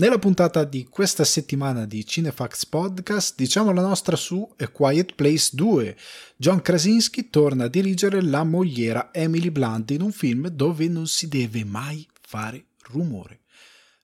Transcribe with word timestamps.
Nella 0.00 0.18
puntata 0.18 0.64
di 0.64 0.86
questa 0.88 1.24
settimana 1.24 1.84
di 1.84 2.06
Cinefax 2.06 2.64
Podcast 2.64 3.34
diciamo 3.36 3.70
la 3.70 3.82
nostra 3.82 4.16
su 4.16 4.50
A 4.56 4.68
Quiet 4.68 5.14
Place 5.14 5.50
2. 5.52 5.94
John 6.38 6.62
Krasinski 6.62 7.28
torna 7.28 7.64
a 7.64 7.68
dirigere 7.68 8.22
la 8.22 8.42
mogliera 8.42 9.10
Emily 9.12 9.50
Blunt 9.50 9.90
in 9.90 10.00
un 10.00 10.10
film 10.10 10.48
dove 10.48 10.88
non 10.88 11.06
si 11.06 11.28
deve 11.28 11.66
mai 11.66 12.08
fare 12.18 12.68
rumore. 12.84 13.40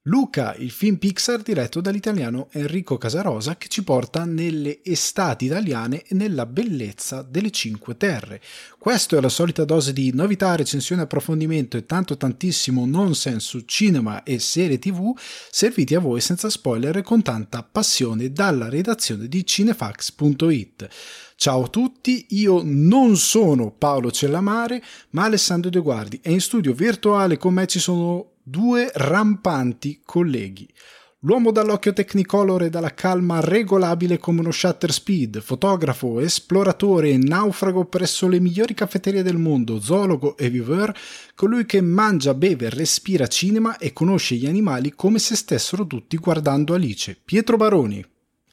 Luca, 0.09 0.55
il 0.55 0.71
film 0.71 0.99
Pixar 0.99 1.43
diretto 1.43 1.81
dall'italiano 1.81 2.47
Enrico 2.53 2.97
Casarosa 2.97 3.57
che 3.57 3.67
ci 3.67 3.83
porta 3.83 4.25
nelle 4.25 4.79
estati 4.85 5.47
italiane 5.47 6.03
e 6.03 6.15
nella 6.15 6.47
bellezza 6.47 7.23
delle 7.23 7.51
Cinque 7.51 7.97
Terre. 7.97 8.41
Questo 8.79 9.17
è 9.17 9.21
la 9.21 9.29
solita 9.29 9.65
dose 9.65 9.93
di 9.93 10.13
novità, 10.15 10.55
recensione, 10.55 11.03
approfondimento 11.03 11.77
e 11.77 11.87
tanto 11.87 12.17
tantissimo 12.17 12.87
nonsense 12.87 13.49
su 13.49 13.61
cinema 13.67 14.23
e 14.23 14.39
serie 14.39 14.79
tv 14.79 15.13
serviti 15.51 15.97
a 15.97 16.01
voi 16.01 16.21
senza 16.21 16.51
spoiler 16.51 16.99
e 16.99 17.03
con 17.03 17.23
tanta 17.23 17.65
passione 17.65 18.31
dalla 18.31 18.69
redazione 18.69 19.27
di 19.27 19.45
cinefax.it. 19.45 20.89
Ciao 21.35 21.65
a 21.65 21.69
tutti, 21.69 22.27
io 22.31 22.63
non 22.65 23.17
sono 23.17 23.73
Paolo 23.73 24.13
Cellamare 24.13 24.81
ma 25.11 25.25
Alessandro 25.25 25.69
De 25.69 25.81
Guardi 25.81 26.21
e 26.23 26.31
in 26.31 26.41
studio 26.41 26.73
virtuale 26.73 27.39
con 27.39 27.55
me 27.55 27.67
ci 27.67 27.81
sono 27.81 28.35
due 28.49 28.89
rampanti 28.95 30.03
colleghi. 30.05 30.73
L'uomo 31.21 31.51
dall'occhio 31.51 31.93
technicolor 31.93 32.63
e 32.63 32.71
dalla 32.71 32.95
calma 32.95 33.41
regolabile 33.41 34.19
come 34.19 34.39
uno 34.39 34.53
shutter 34.53 34.93
speed, 34.93 35.41
fotografo, 35.41 36.21
esploratore 36.21 37.11
e 37.11 37.19
naufrago 37.19 37.87
presso 37.87 38.29
le 38.29 38.39
migliori 38.39 38.73
caffetterie 38.73 39.25
del 39.25 39.37
mondo, 39.37 39.81
zoologo 39.81 40.37
e 40.37 40.49
viveur, 40.49 40.95
colui 41.35 41.67
che 41.67 41.81
mangia, 41.81 42.35
beve, 42.35 42.71
respira 42.71 43.27
cinema 43.27 43.79
e 43.79 43.93
conosce 43.93 44.37
gli 44.37 44.47
animali 44.47 44.93
come 44.95 45.19
se 45.19 45.35
stessero 45.35 45.85
tutti 45.85 46.17
guardando 46.17 46.75
Alice. 46.75 47.19
Pietro 47.25 47.57
Baroni. 47.57 48.05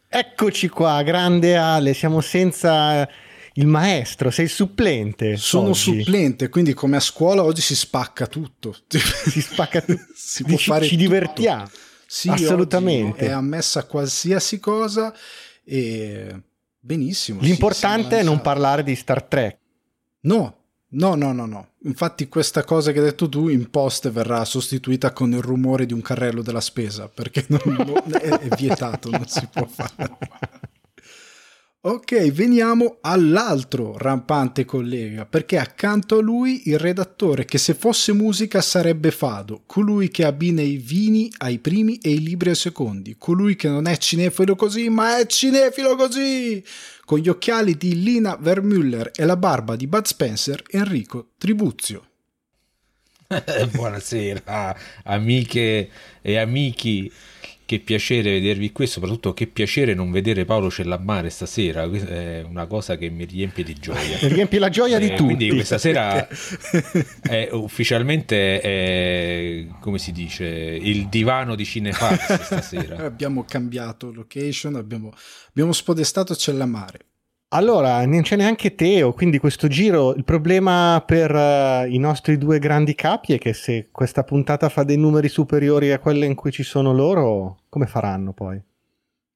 Eccoci 0.07 0.69
qua, 0.69 1.03
grande 1.03 1.55
Ale, 1.55 1.94
siamo 1.94 2.22
senza 2.22 3.07
il 3.53 3.67
maestro, 3.67 4.31
sei 4.31 4.47
supplente. 4.47 5.37
Sono 5.37 5.69
oggi. 5.69 6.03
supplente, 6.03 6.49
quindi 6.49 6.73
come 6.73 6.97
a 6.97 6.99
scuola 6.99 7.43
oggi 7.43 7.61
si 7.61 7.75
spacca 7.75 8.27
tutto. 8.27 8.75
Si 8.87 9.41
spacca 9.41 9.81
tutto. 9.85 10.05
si 10.15 10.43
può 10.43 10.57
ci, 10.57 10.69
fare 10.69 10.85
ci 10.85 10.95
divertiamo. 10.95 11.69
Sì, 12.05 12.29
Assolutamente. 12.29 13.25
È 13.25 13.29
ammessa 13.29 13.85
qualsiasi 13.85 14.59
cosa 14.59 15.13
e 15.63 16.41
benissimo. 16.79 17.41
L'importante 17.41 18.15
sì, 18.15 18.21
è 18.21 18.23
non 18.23 18.41
parlare 18.41 18.83
di 18.83 18.95
Star 18.95 19.23
Trek. 19.23 19.57
No, 20.21 20.57
No, 20.93 21.15
no, 21.15 21.31
no, 21.33 21.45
no. 21.47 21.67
Infatti 21.85 22.27
questa 22.27 22.63
cosa 22.63 22.91
che 22.91 22.99
hai 22.99 23.05
detto 23.05 23.27
tu 23.27 23.47
in 23.47 23.69
post 23.71 24.09
verrà 24.11 24.45
sostituita 24.45 25.11
con 25.11 25.31
il 25.31 25.41
rumore 25.41 25.88
di 25.88 25.93
un 25.93 26.01
carrello 26.01 26.43
della 26.43 26.61
spesa, 26.61 27.07
perché 27.07 27.45
non, 27.47 27.61
non, 27.65 28.13
è, 28.13 28.29
è 28.29 28.55
vietato, 28.55 29.09
non 29.09 29.25
si 29.27 29.47
può 29.51 29.65
fare. 29.65 30.17
Ok, 31.85 32.31
veniamo 32.31 32.99
all'altro 33.01 33.97
rampante 33.97 34.63
collega, 34.63 35.25
perché 35.25 35.57
accanto 35.57 36.17
a 36.17 36.21
lui 36.21 36.69
il 36.69 36.79
redattore 36.79 37.43
che 37.43 37.57
se 37.57 37.73
fosse 37.73 38.13
musica 38.13 38.61
sarebbe 38.61 39.11
Fado, 39.11 39.63
colui 39.65 40.07
che 40.07 40.23
abbina 40.23 40.61
i 40.61 40.77
vini 40.77 41.29
ai 41.39 41.59
primi 41.59 41.97
e 41.97 42.11
i 42.11 42.23
libri 42.23 42.51
ai 42.51 42.55
secondi, 42.55 43.17
colui 43.17 43.57
che 43.57 43.67
non 43.67 43.85
è 43.85 43.97
cinefilo 43.97 44.55
così, 44.55 44.87
ma 44.87 45.17
è 45.17 45.25
cinefilo 45.25 45.97
così, 45.97 46.63
con 47.03 47.19
gli 47.19 47.27
occhiali 47.27 47.75
di 47.75 48.01
Lina 48.01 48.37
Vermüller 48.39 49.11
e 49.13 49.25
la 49.25 49.35
barba 49.35 49.75
di 49.75 49.85
Bud 49.85 50.05
Spencer, 50.05 50.63
Enrico 50.69 51.31
Tribuzio. 51.37 52.07
Buonasera, 53.73 54.77
amiche 55.03 55.89
e 56.21 56.38
amici 56.38 57.11
che 57.66 57.79
piacere 57.79 58.31
vedervi 58.31 58.72
qui, 58.72 58.88
soprattutto 58.88 59.34
che 59.34 59.47
piacere 59.47 59.94
non 59.94 60.12
vedere 60.12 60.46
Paolo 60.46 60.69
Cellammare 60.69 61.29
stasera, 61.29 61.84
è 61.84 62.44
una 62.47 62.66
cosa 62.66 62.97
che 62.97 63.09
mi 63.09 63.25
riempie 63.25 63.63
di 63.63 63.74
gioia. 63.74 64.18
Riempie 64.28 64.59
la 64.59 64.69
gioia 64.69 64.97
eh, 64.97 65.00
di 65.00 65.09
tutti. 65.09 65.24
Quindi 65.24 65.50
questa 65.50 65.78
sera 65.78 66.28
è 67.22 67.50
ufficialmente, 67.52 68.59
è, 68.59 69.68
come 69.79 69.97
si 69.97 70.12
dice, 70.12 70.46
il 70.46 71.07
divano 71.07 71.56
di 71.56 71.66
Cinefax 71.66 72.41
stasera. 72.41 72.97
abbiamo 73.06 73.44
cambiato 73.46 74.12
location, 74.12 74.75
abbiamo, 74.75 75.12
abbiamo 75.50 75.72
spodestato 75.72 76.35
Cellamare. 76.35 77.00
Allora, 77.56 78.03
non 78.08 78.24
c'è 78.24 78.36
neanche 78.36 78.74
Teo, 78.74 79.14
quindi 79.14 79.38
questo 79.38 79.68
giro, 79.68 80.16
il 80.16 80.24
problema 80.24 81.03
per 81.06 81.31
uh, 81.31 81.88
i 81.88 82.00
nostri 82.00 82.40
due 82.40 82.58
grandi 82.58 82.96
capi 82.96 83.34
è 83.34 83.38
che 83.38 83.53
se 83.53 83.90
questa 83.91 84.24
puntata 84.24 84.69
fa 84.69 84.81
dei 84.81 84.97
numeri 84.97 85.30
superiori 85.30 85.91
a 85.91 86.00
quelle 86.00 86.25
in 86.25 86.34
cui 86.34 86.52
ci 86.52 86.64
sono 86.64 86.94
loro, 86.94 87.59
come 87.69 87.86
faranno 87.86 88.34
poi? 88.34 88.59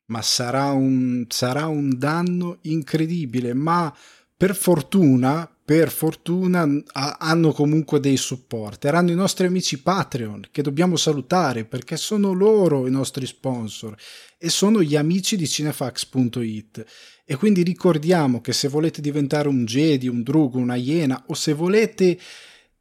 Ma 0.05 0.23
sarà 0.23 0.71
un, 0.71 1.25
sarà 1.29 1.67
un 1.67 1.95
danno 1.95 2.57
incredibile, 2.61 3.53
ma 3.53 3.95
per 4.35 4.55
fortuna, 4.55 5.47
per 5.63 5.91
fortuna 5.91 6.67
hanno 6.93 7.51
comunque 7.51 7.99
dei 7.99 8.17
support. 8.17 8.83
Erano 8.85 9.11
i 9.11 9.15
nostri 9.15 9.45
amici 9.45 9.79
Patreon 9.79 10.45
che 10.49 10.63
dobbiamo 10.63 10.95
salutare 10.95 11.65
perché 11.65 11.97
sono 11.97 12.33
loro 12.33 12.87
i 12.87 12.91
nostri 12.91 13.27
sponsor 13.27 13.95
e 14.39 14.49
sono 14.49 14.81
gli 14.81 14.95
amici 14.95 15.35
di 15.35 15.47
cinefax.it 15.47 16.85
e 17.29 17.35
quindi 17.35 17.61
ricordiamo 17.61 18.39
che 18.39 18.53
se 18.53 18.69
volete 18.69 19.01
diventare 19.01 19.49
un 19.49 19.65
Jedi, 19.65 20.07
un 20.07 20.23
Drugo, 20.23 20.59
una 20.59 20.75
Iena 20.75 21.25
o 21.27 21.33
se 21.33 21.51
volete, 21.51 22.17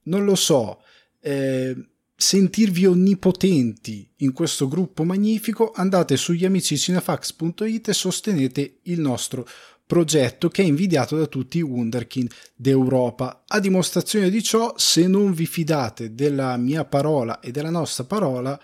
non 0.03 0.25
lo 0.25 0.37
so, 0.37 0.83
eh, 1.21 1.75
sentirvi 2.15 2.87
onnipotenti 2.87 4.09
in 4.19 4.33
questo 4.33 4.69
gruppo 4.69 5.03
magnifico, 5.03 5.73
andate 5.75 6.17
sugli 6.17 6.45
amici 6.45 6.79
cinefax.it 6.79 7.89
e 7.89 7.93
sostenete 7.93 8.79
il 8.83 9.01
nostro 9.01 9.45
progetto 9.85 10.49
che 10.49 10.63
è 10.63 10.67
invidiato 10.67 11.17
da 11.17 11.27
tutti 11.27 11.59
i 11.59 11.63
Wunderkind 11.63 12.31
d'Europa. 12.55 13.43
A 13.49 13.59
dimostrazione 13.59 14.31
di 14.31 14.45
ciò, 14.45 14.75
se 14.77 15.09
non 15.09 15.33
vi 15.33 15.47
fidate 15.47 16.15
della 16.15 16.57
mia 16.57 16.85
parola 16.85 17.41
e 17.41 17.51
della 17.51 17.71
nostra 17.71 18.05
parola, 18.05 18.61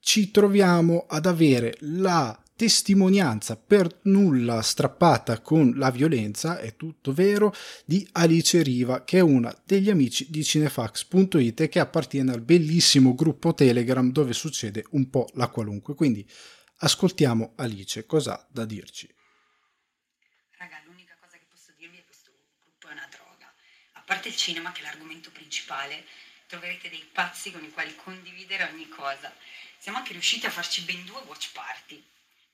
ci 0.00 0.30
troviamo 0.30 1.04
ad 1.06 1.26
avere 1.26 1.76
la 1.80 2.34
testimonianza 2.58 3.56
per 3.56 4.00
nulla 4.02 4.62
strappata 4.62 5.40
con 5.40 5.74
la 5.76 5.92
violenza, 5.92 6.58
è 6.58 6.74
tutto 6.74 7.12
vero, 7.12 7.54
di 7.84 8.04
Alice 8.14 8.60
Riva, 8.64 9.04
che 9.04 9.18
è 9.18 9.20
una 9.20 9.56
degli 9.64 9.88
amici 9.88 10.28
di 10.28 10.42
cinefax.it 10.42 11.60
e 11.60 11.68
che 11.68 11.78
appartiene 11.78 12.32
al 12.32 12.40
bellissimo 12.40 13.14
gruppo 13.14 13.54
Telegram 13.54 14.10
dove 14.10 14.32
succede 14.32 14.84
un 14.90 15.08
po' 15.08 15.28
la 15.34 15.46
qualunque. 15.46 15.94
Quindi 15.94 16.28
ascoltiamo 16.78 17.52
Alice, 17.54 18.04
cosa 18.06 18.44
da 18.50 18.64
dirci? 18.64 19.08
Raga, 20.56 20.82
l'unica 20.84 21.16
cosa 21.20 21.36
che 21.36 21.46
posso 21.48 21.70
dirvi 21.76 21.94
è 21.94 22.00
che 22.00 22.06
questo 22.06 22.32
gruppo 22.60 22.88
è 22.88 22.92
una 22.92 23.08
droga. 23.08 23.54
A 23.92 24.02
parte 24.04 24.26
il 24.26 24.36
cinema, 24.36 24.72
che 24.72 24.80
è 24.80 24.82
l'argomento 24.82 25.30
principale, 25.30 26.02
troverete 26.48 26.88
dei 26.88 27.06
pazzi 27.12 27.52
con 27.52 27.62
i 27.62 27.70
quali 27.70 27.94
condividere 27.94 28.68
ogni 28.72 28.88
cosa. 28.88 29.32
Siamo 29.78 29.98
anche 29.98 30.10
riusciti 30.10 30.46
a 30.46 30.50
farci 30.50 30.82
ben 30.82 31.04
due 31.04 31.22
watch 31.24 31.52
party 31.52 32.02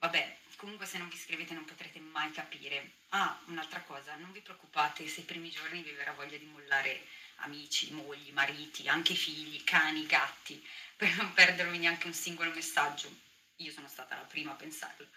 Vabbè, 0.05 0.37
comunque 0.57 0.85
se 0.85 0.99
non 0.99 1.09
vi 1.09 1.15
iscrivete 1.15 1.55
non 1.55 1.65
potrete 1.65 1.99
mai 1.99 2.31
capire. 2.31 2.91
Ah, 3.09 3.41
un'altra 3.47 3.81
cosa, 3.81 4.15
non 4.17 4.33
vi 4.33 4.41
preoccupate 4.41 5.09
se 5.09 5.21
i 5.21 5.25
primi 5.25 5.49
giorni 5.49 5.83
vi 5.83 5.93
verrà 5.93 6.13
voglia 6.13 6.37
di 6.37 6.45
mollare 6.45 7.07
amici, 7.37 7.91
mogli, 7.91 8.31
mariti, 8.33 8.87
anche 8.87 9.15
figli, 9.15 9.65
cani, 9.65 10.05
gatti, 10.05 10.63
per 10.95 11.17
non 11.17 11.33
perdervi 11.33 11.79
neanche 11.79 12.07
un 12.07 12.13
singolo 12.13 12.51
messaggio. 12.51 13.11
Io 13.57 13.73
sono 13.73 13.89
stata 13.89 14.15
la 14.15 14.25
prima 14.25 14.53
a 14.53 14.57
pensarlo. 14.57 15.09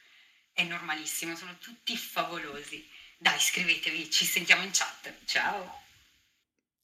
È 0.54 0.64
normalissimo, 0.64 1.36
sono 1.36 1.58
tutti 1.58 1.98
favolosi. 1.98 2.90
Dai, 3.18 3.36
iscrivetevi, 3.36 4.10
ci 4.10 4.24
sentiamo 4.24 4.64
in 4.64 4.72
chat. 4.72 5.14
Ciao! 5.26 5.87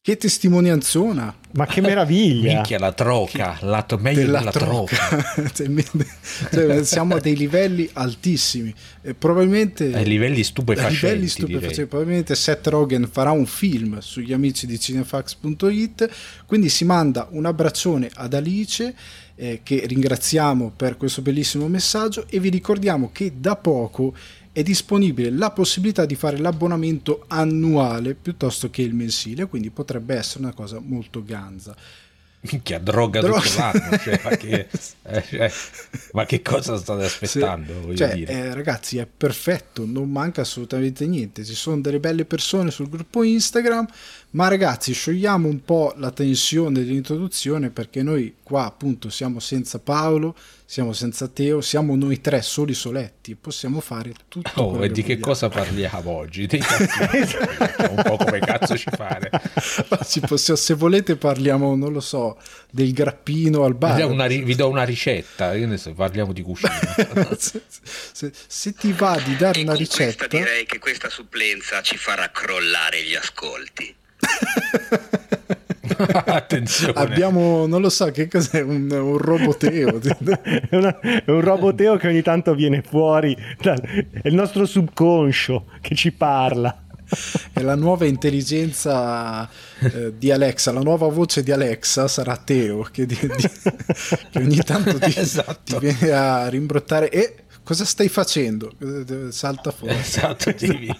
Che 0.06 0.18
testimonianzona! 0.18 1.34
Ma 1.54 1.66
che 1.66 1.80
meraviglia! 1.80 2.56
Minchia 2.56 2.78
la 2.78 2.92
troca, 2.92 3.56
che... 3.58 3.66
lato 3.66 3.98
meglio 3.98 4.20
della, 4.20 4.40
della 4.40 4.52
troca. 4.52 4.98
troca. 4.98 5.50
cioè, 6.52 6.84
siamo 6.84 7.16
a 7.16 7.22
dei 7.22 7.38
livelli 7.38 7.90
altissimi. 7.94 8.76
E 9.02 9.14
probabilmente... 9.14 9.96
Ai 9.96 10.04
livelli 10.04 10.44
stupefacenti. 10.44 11.06
livelli 11.06 11.28
stupefacenti. 11.30 11.86
Probabilmente 11.86 12.36
Seth 12.36 12.68
Rogen 12.68 13.08
farà 13.10 13.32
un 13.32 13.46
film 13.46 14.00
sugli 14.00 14.34
amici 14.34 14.66
di 14.68 14.78
cinefax.it, 14.78 16.10
quindi 16.48 16.68
si 16.68 16.84
manda 16.84 17.30
un 17.32 17.46
abbraccione 17.46 18.10
ad 18.14 18.34
Alice 18.34 18.94
eh, 19.36 19.62
che 19.64 19.86
ringraziamo 19.88 20.74
per 20.76 20.98
questo 20.98 21.22
bellissimo 21.22 21.70
messaggio 21.70 22.26
e 22.30 22.42
vi 22.42 22.50
ricordiamo 22.50 23.10
che 23.14 23.32
da 23.38 23.56
poco 23.56 24.14
è 24.54 24.62
disponibile 24.62 25.32
la 25.32 25.50
possibilità 25.50 26.06
di 26.06 26.16
fare 26.16 26.38
l'abbonamento 26.38 27.26
annuale 27.28 28.14
piuttosto 28.14 28.70
che 28.70 28.84
il 28.84 28.94
mensile, 28.94 29.48
quindi 29.48 29.72
potrebbe 29.72 30.16
essere 30.16 30.44
una 30.44 30.54
cosa 30.54 30.80
molto 30.80 31.24
ganza. 31.24 31.76
Minchia, 32.46 32.78
droga, 32.78 33.22
droga. 33.22 33.40
tutto 33.40 33.58
l'anno, 33.58 33.98
cioè, 33.98 34.20
ma, 34.22 34.30
che, 34.36 34.68
eh, 35.04 35.24
cioè, 35.30 35.52
ma, 36.12 36.26
che, 36.26 36.42
cosa 36.42 36.78
state 36.78 37.06
aspettando? 37.06 37.74
Se, 37.92 37.96
cioè, 37.96 38.24
eh, 38.28 38.54
ragazzi, 38.54 38.98
è 38.98 39.08
perfetto, 39.08 39.86
non 39.86 40.12
manca 40.12 40.42
assolutamente 40.42 41.08
niente. 41.08 41.46
Ci 41.46 41.56
sono 41.56 41.80
delle 41.80 42.02
belle 42.02 42.26
persone 42.26 42.70
sul 42.70 42.90
gruppo 42.90 43.24
Instagram, 43.24 43.88
ma 44.32 44.50
ragazzi, 44.50 44.94
sciogliamo 44.94 45.48
un 45.48 45.64
po' 45.64 45.94
la 45.98 46.12
tensione 46.12 46.80
dell'introduzione 46.80 47.70
perché 47.70 48.04
noi 48.04 48.36
qua 48.44 48.66
appunto 48.66 49.10
siamo 49.10 49.40
senza 49.40 49.80
Paolo, 49.80 50.36
siamo 50.74 50.92
senza 50.92 51.28
Teo, 51.28 51.62
siamo 51.62 51.96
noi 51.96 52.20
tre 52.20 52.42
soli 52.42 52.74
soletti, 52.74 53.36
possiamo 53.36 53.80
fare 53.80 54.12
tutto. 54.28 54.60
Oh, 54.60 54.84
e 54.84 54.88
di 54.90 55.04
che 55.04 55.18
vogliamo. 55.18 55.26
cosa 55.26 55.48
parliamo 55.48 56.10
oggi? 56.10 56.48
Dei 56.48 56.58
cazzi, 56.66 57.38
un 57.92 58.02
po' 58.04 58.18
come 58.18 58.40
cazzo 58.40 58.76
ci 58.76 58.90
fare. 58.96 59.30
Ma 59.88 60.00
ci 60.04 60.20
possiamo- 60.22 60.60
se 60.60 60.74
volete 60.74 61.16
parliamo, 61.16 61.76
non 61.76 61.94
lo 61.94 62.00
so, 62.00 62.40
del 62.72 62.92
grappino 62.92 63.66
al 63.66 63.74
Vi 63.74 63.78
bar. 63.78 64.00
do 64.00 64.08
una, 64.08 64.26
ri- 64.26 64.42
vi 64.44 64.56
do 64.56 64.68
una 64.68 64.82
ricetta, 64.84 65.54
io 65.54 65.68
ne 65.68 65.78
so, 65.78 65.94
parliamo 65.94 66.34
di 66.34 66.42
cucina. 66.42 66.72
se, 67.38 67.62
se- 68.12 68.32
se 68.48 68.74
ti 68.74 68.94
va 68.94 69.22
di 69.24 69.36
dare 69.36 69.60
E 69.60 69.62
una 69.62 69.74
con 69.74 69.80
ricetta, 69.80 70.26
questa 70.26 70.38
direi 70.38 70.66
che 70.66 70.80
questa 70.80 71.10
supplenza 71.10 71.84
ci 71.84 71.98
farà 71.98 72.32
crollare 72.32 73.04
gli 73.04 73.14
ascolti. 73.14 73.94
Attenzione. 76.26 76.94
abbiamo, 77.00 77.66
non 77.68 77.82
lo 77.82 77.90
so, 77.90 78.06
che 78.12 78.28
cos'è, 78.28 78.62
un, 78.62 78.90
un 78.92 79.18
roboteo. 79.18 80.00
è, 80.70 80.76
una- 80.76 81.00
è 81.00 81.24
un 81.28 81.42
roboteo 81.42 81.98
che 81.98 82.08
ogni 82.08 82.22
tanto 82.22 82.54
viene 82.56 82.82
fuori, 82.82 83.36
dal- 83.62 83.82
è 83.82 84.28
il 84.28 84.34
nostro 84.34 84.66
subconscio 84.66 85.66
che 85.82 85.96
ci 85.96 86.12
parla. 86.12 86.78
È 87.52 87.62
la 87.62 87.76
nuova 87.76 88.06
intelligenza 88.06 89.48
eh, 89.80 90.14
di 90.18 90.32
Alexa, 90.32 90.72
la 90.72 90.80
nuova 90.82 91.08
voce 91.10 91.44
di 91.44 91.52
Alexa 91.52 92.08
sarà 92.08 92.38
Teo 92.38 92.82
che, 92.92 93.06
di- 93.06 93.16
di- 93.20 93.50
che 94.32 94.40
ogni 94.40 94.58
tanto 94.64 94.98
ti, 94.98 95.14
Esatto. 95.20 95.78
ti 95.78 95.86
viene 95.86 96.12
a 96.12 96.48
rimbrottare 96.48 97.10
e 97.12 97.36
cosa 97.62 97.86
stai 97.86 98.08
facendo? 98.08 98.72
Salta 99.30 99.70
fuori. 99.72 99.94
Esatto, 99.96 100.54
ti, 100.56 100.92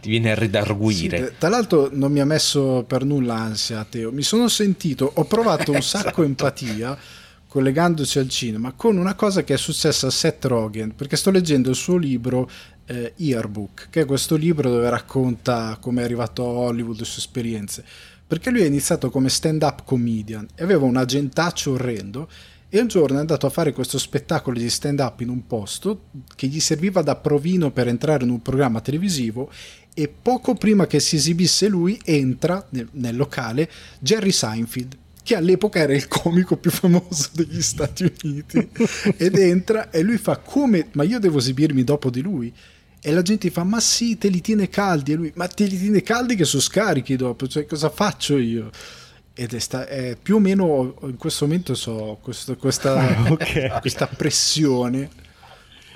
ti 0.00 0.08
viene 0.10 0.30
a 0.30 0.34
Sì, 0.34 0.40
redarguire. 0.40 1.18
eh, 1.28 1.32
tra 1.38 1.48
l'altro 1.48 1.88
non 1.92 2.12
mi 2.12 2.20
ha 2.20 2.24
messo 2.24 2.84
per 2.86 3.04
nulla 3.04 3.34
ansia 3.34 3.84
Teo, 3.88 4.12
mi 4.12 4.22
sono 4.22 4.48
sentito, 4.48 5.10
ho 5.14 5.24
provato 5.24 5.72
un 5.72 5.80
sacco 5.82 6.08
Esatto. 6.08 6.22
empatia 6.22 6.98
collegandoci 7.46 8.18
al 8.18 8.28
cinema 8.28 8.72
con 8.72 8.96
una 8.98 9.14
cosa 9.14 9.42
che 9.42 9.54
è 9.54 9.56
successa 9.56 10.08
a 10.08 10.10
Seth 10.10 10.44
Rogen, 10.44 10.94
perché 10.94 11.16
sto 11.16 11.30
leggendo 11.30 11.70
il 11.70 11.76
suo 11.76 11.96
libro 11.96 12.48
eh, 12.86 13.14
Yearbook, 13.16 13.88
che 13.90 14.02
è 14.02 14.04
questo 14.04 14.36
libro 14.36 14.68
dove 14.70 14.90
racconta 14.90 15.78
come 15.80 16.02
è 16.02 16.04
arrivato 16.04 16.42
a 16.44 16.46
Hollywood, 16.48 16.98
le 16.98 17.04
sue 17.04 17.18
esperienze, 17.18 17.84
perché 18.26 18.50
lui 18.50 18.60
è 18.60 18.66
iniziato 18.66 19.08
come 19.08 19.30
stand-up 19.30 19.84
comedian 19.84 20.46
e 20.54 20.62
aveva 20.62 20.84
un 20.84 20.96
agentaccio 20.96 21.72
orrendo 21.72 22.28
e 22.68 22.80
un 22.80 22.86
giorno 22.86 23.16
è 23.16 23.20
andato 23.20 23.46
a 23.46 23.50
fare 23.50 23.72
questo 23.72 23.96
spettacolo 23.98 24.58
di 24.58 24.68
stand-up 24.68 25.20
in 25.22 25.30
un 25.30 25.46
posto 25.46 26.02
che 26.36 26.46
gli 26.48 26.60
serviva 26.60 27.00
da 27.00 27.16
provino 27.16 27.70
per 27.70 27.88
entrare 27.88 28.24
in 28.24 28.30
un 28.30 28.42
programma 28.42 28.82
televisivo 28.82 29.50
e 30.00 30.06
poco 30.08 30.54
prima 30.54 30.86
che 30.86 31.00
si 31.00 31.16
esibisse 31.16 31.66
lui 31.66 32.00
entra 32.04 32.64
nel, 32.70 32.86
nel 32.92 33.16
locale 33.16 33.68
Jerry 33.98 34.30
Seinfeld 34.30 34.96
che 35.24 35.34
all'epoca 35.34 35.80
era 35.80 35.92
il 35.92 36.06
comico 36.06 36.56
più 36.56 36.70
famoso 36.70 37.30
degli 37.34 37.60
Stati 37.60 38.04
Uniti 38.22 38.68
ed 39.16 39.36
entra 39.36 39.90
e 39.90 40.02
lui 40.02 40.16
fa 40.18 40.36
come 40.36 40.86
ma 40.92 41.02
io 41.02 41.18
devo 41.18 41.38
esibirmi 41.38 41.82
dopo 41.82 42.10
di 42.10 42.20
lui 42.20 42.52
e 43.00 43.10
la 43.12 43.22
gente 43.22 43.50
fa 43.50 43.64
ma 43.64 43.80
sì 43.80 44.16
te 44.18 44.28
li 44.28 44.40
tiene 44.40 44.68
caldi 44.68 45.12
e 45.12 45.14
lui 45.16 45.32
ma 45.34 45.48
te 45.48 45.64
li 45.64 45.76
tiene 45.76 46.00
caldi 46.02 46.36
che 46.36 46.44
sono 46.44 46.62
scarichi 46.62 47.16
dopo 47.16 47.48
cioè 47.48 47.66
cosa 47.66 47.90
faccio 47.90 48.38
io 48.38 48.70
ed 49.34 49.52
è, 49.52 49.58
sta- 49.58 49.86
è 49.88 50.16
più 50.20 50.36
o 50.36 50.38
meno 50.38 50.94
in 51.02 51.16
questo 51.16 51.44
momento 51.46 51.74
so 51.74 52.18
questo- 52.22 52.56
questa, 52.56 52.94
Ah, 53.16 53.30
ok. 53.32 53.80
questa 53.82 54.06
pressione 54.06 55.10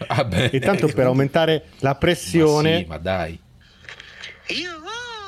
Vabbè. 0.08 0.50
E 0.52 0.58
tanto 0.58 0.88
per 0.88 1.06
aumentare 1.06 1.66
la 1.78 1.90
Ma 1.90 1.94
pressione, 1.94 2.78
sì, 2.78 2.84
ma 2.88 2.98
dai. 2.98 3.38
Io 4.52 4.70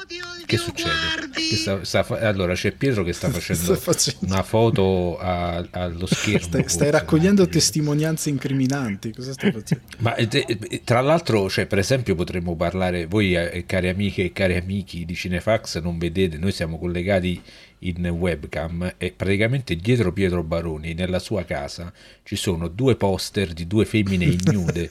odio 0.02 0.24
il 0.38 0.44
Che 0.46 0.56
succede? 0.56 0.90
guardi. 0.90 1.48
Che 1.48 1.56
sta- 1.56 1.84
sta 1.84 2.06
allora 2.20 2.54
c'è 2.54 2.72
Pietro 2.72 3.02
che 3.04 3.12
sta 3.12 3.28
facendo, 3.30 3.62
Sta 3.62 3.76
facendo- 3.76 4.26
una 4.26 4.42
foto 4.42 5.18
a- 5.18 5.66
allo 5.70 6.06
schermo. 6.06 6.40
stai, 6.46 6.64
stai 6.68 6.90
raccogliendo 6.90 7.46
testimonianze 7.48 8.28
incriminanti 8.28 9.12
cosa 9.12 9.32
stai 9.32 9.52
facendo? 9.52 9.84
Ma 9.98 10.14
eh, 10.14 10.28
eh, 10.30 10.82
tra 10.84 11.00
l'altro, 11.00 11.48
cioè, 11.48 11.66
per 11.66 11.78
esempio, 11.78 12.14
potremmo 12.14 12.54
parlare, 12.56 13.06
voi 13.06 13.34
eh, 13.34 13.64
cari 13.66 13.88
amiche 13.88 14.24
e 14.24 14.32
cari 14.32 14.56
amici 14.56 15.04
di 15.04 15.14
Cinefax, 15.14 15.80
non 15.80 15.98
vedete, 15.98 16.36
noi 16.38 16.52
siamo 16.52 16.78
collegati 16.78 17.40
in 17.80 18.06
webcam 18.06 18.94
e 18.96 19.12
praticamente 19.12 19.76
dietro 19.76 20.12
Pietro 20.12 20.42
Baroni, 20.42 20.94
nella 20.94 21.18
sua 21.18 21.44
casa, 21.44 21.92
ci 22.22 22.36
sono 22.36 22.68
due 22.68 22.96
poster 22.96 23.52
di 23.52 23.66
due 23.66 23.84
femmine 23.84 24.24
ignude. 24.26 24.90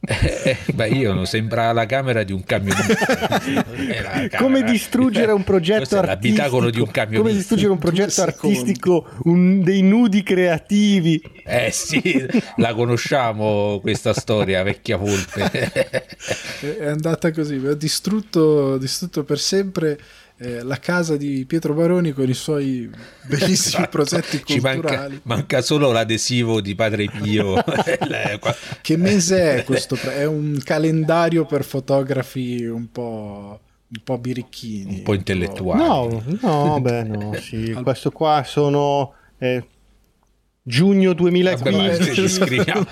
Eh, 0.00 0.58
eh, 0.66 0.72
beh, 0.72 0.88
io 0.90 1.12
non 1.12 1.26
sembra 1.26 1.72
la 1.72 1.86
camera 1.86 2.22
di 2.22 2.32
un 2.32 2.44
camionista. 2.44 3.40
Come 4.38 4.62
distruggere 4.62 5.32
un 5.32 5.42
progetto 5.42 5.96
artistico, 5.98 6.06
l'abitacolo 6.06 6.70
di 6.70 6.80
un 6.80 6.90
camionista. 6.90 7.22
come 7.22 7.36
distruggere 7.36 7.72
un 7.72 7.78
progetto 7.78 8.22
artistico, 8.22 9.08
un- 9.24 9.62
dei 9.62 9.82
nudi 9.82 10.22
creativi. 10.22 11.20
Eh 11.44 11.70
sì, 11.72 12.24
la 12.56 12.74
conosciamo 12.74 13.80
questa 13.80 14.12
storia, 14.12 14.62
vecchia 14.62 14.96
volpe. 14.96 15.50
è 15.50 16.66
è 16.78 16.86
andata 16.86 17.32
così 17.32 17.60
ha 17.66 17.74
distrutto, 17.74 18.78
distrutto 18.78 19.24
per 19.24 19.38
sempre 19.38 19.98
eh, 20.38 20.62
la 20.62 20.78
casa 20.78 21.16
di 21.16 21.44
Pietro 21.46 21.72
Baroni 21.74 22.12
con 22.12 22.28
i 22.28 22.34
suoi 22.34 22.90
bellissimi 23.26 23.52
Esatto. 23.52 23.88
progetti 23.96 24.42
Ci 24.44 24.60
manca, 24.60 24.80
culturali 24.80 25.20
manca 25.24 25.62
solo 25.62 25.92
l'adesivo 25.92 26.60
di 26.60 26.74
Padre 26.74 27.06
Pio. 27.10 27.54
Che 28.82 28.96
mese 28.96 29.56
è 29.56 29.64
questo? 29.64 29.96
è 29.96 30.24
un 30.24 30.60
calendario 30.62 31.44
per 31.46 31.64
fotografi 31.64 32.64
un 32.64 32.90
po' 32.90 33.60
un 33.88 34.00
po' 34.02 34.18
birichini 34.18 34.96
Un 34.96 35.02
po' 35.02 35.14
intellettuali. 35.14 35.80
No, 35.82 36.22
no, 36.40 36.80
beh, 36.80 37.02
no, 37.04 37.32
sì. 37.34 37.72
Questo 37.82 38.10
qua 38.10 38.42
sono 38.44 39.12
eh, 39.38 39.64
giugno 40.62 41.14
Vabbè, 41.14 41.30
ma 41.70 41.86
2015. 41.86 42.14
ci 42.14 42.28
scriviamo. 42.28 42.86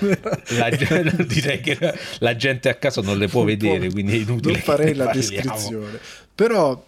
La, 0.56 0.70
direi 1.26 1.60
che 1.60 1.94
la 2.20 2.36
gente 2.36 2.68
a 2.68 2.74
casa 2.76 3.02
non 3.02 3.18
le 3.18 3.26
può 3.26 3.40
Un 3.40 3.46
vedere, 3.46 3.86
po'. 3.88 3.92
quindi 3.92 4.12
è 4.12 4.20
inutile. 4.20 4.52
non 4.52 4.62
farei 4.62 4.94
la 4.94 5.04
parliamo. 5.06 5.28
descrizione 5.28 5.98
però 6.34 6.84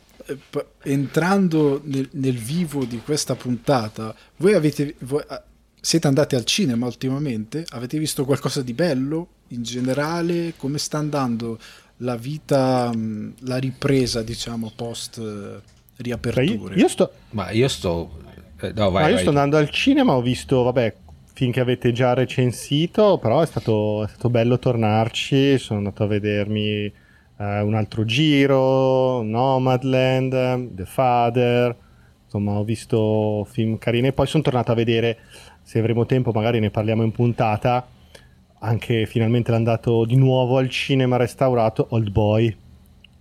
entrando 0.82 1.80
nel, 1.84 2.08
nel 2.12 2.36
vivo 2.36 2.84
di 2.84 2.98
questa 2.98 3.34
puntata 3.34 4.14
voi 4.36 4.54
avete 4.54 4.94
voi, 5.00 5.22
ah, 5.26 5.42
siete 5.80 6.06
andati 6.08 6.34
al 6.34 6.44
cinema 6.44 6.86
ultimamente? 6.86 7.64
Avete 7.68 7.98
visto 7.98 8.24
qualcosa 8.24 8.62
di 8.62 8.72
bello 8.72 9.28
in 9.48 9.62
generale? 9.62 10.54
Come 10.56 10.78
sta 10.78 10.98
andando 10.98 11.58
la 11.98 12.16
vita 12.16 12.90
mh, 12.92 13.34
la 13.40 13.56
ripresa 13.58 14.22
diciamo 14.22 14.72
post 14.74 15.18
eh, 15.18 15.60
riaperture? 15.98 16.74
Io, 16.74 16.80
io 16.80 16.88
sto, 16.88 17.12
Ma 17.30 17.50
io 17.50 17.68
sto... 17.68 18.18
eh, 18.60 18.72
no, 18.74 18.84
no, 18.84 18.90
vai, 18.90 19.06
io 19.06 19.12
vai. 19.14 19.20
sto 19.20 19.28
andando 19.28 19.56
al 19.56 19.70
cinema, 19.70 20.14
ho 20.14 20.22
visto, 20.22 20.62
vabbè, 20.64 20.94
finché 21.32 21.60
avete 21.60 21.92
già 21.92 22.14
recensito, 22.14 23.18
però 23.18 23.40
è 23.42 23.46
stato, 23.46 24.04
è 24.04 24.08
stato 24.08 24.28
bello 24.28 24.58
tornarci, 24.58 25.58
sono 25.58 25.78
andato 25.78 26.02
a 26.02 26.06
vedermi 26.06 26.92
eh, 27.38 27.60
un 27.60 27.74
altro 27.74 28.04
giro, 28.04 29.22
Nomadland, 29.22 30.74
The 30.74 30.86
Father, 30.86 31.76
insomma 32.24 32.52
ho 32.52 32.64
visto 32.64 33.46
film 33.50 33.78
carini 33.78 34.08
e 34.08 34.12
poi 34.12 34.26
sono 34.26 34.42
tornato 34.42 34.72
a 34.72 34.74
vedere, 34.74 35.18
se 35.62 35.78
avremo 35.78 36.06
tempo 36.06 36.32
magari 36.32 36.60
ne 36.60 36.70
parliamo 36.70 37.02
in 37.02 37.12
puntata, 37.12 37.86
anche 38.58 39.06
finalmente 39.06 39.50
l'andato 39.50 40.04
di 40.04 40.16
nuovo 40.16 40.58
al 40.58 40.68
cinema 40.70 41.16
restaurato 41.16 41.86
Old 41.90 42.10
Boy. 42.10 42.56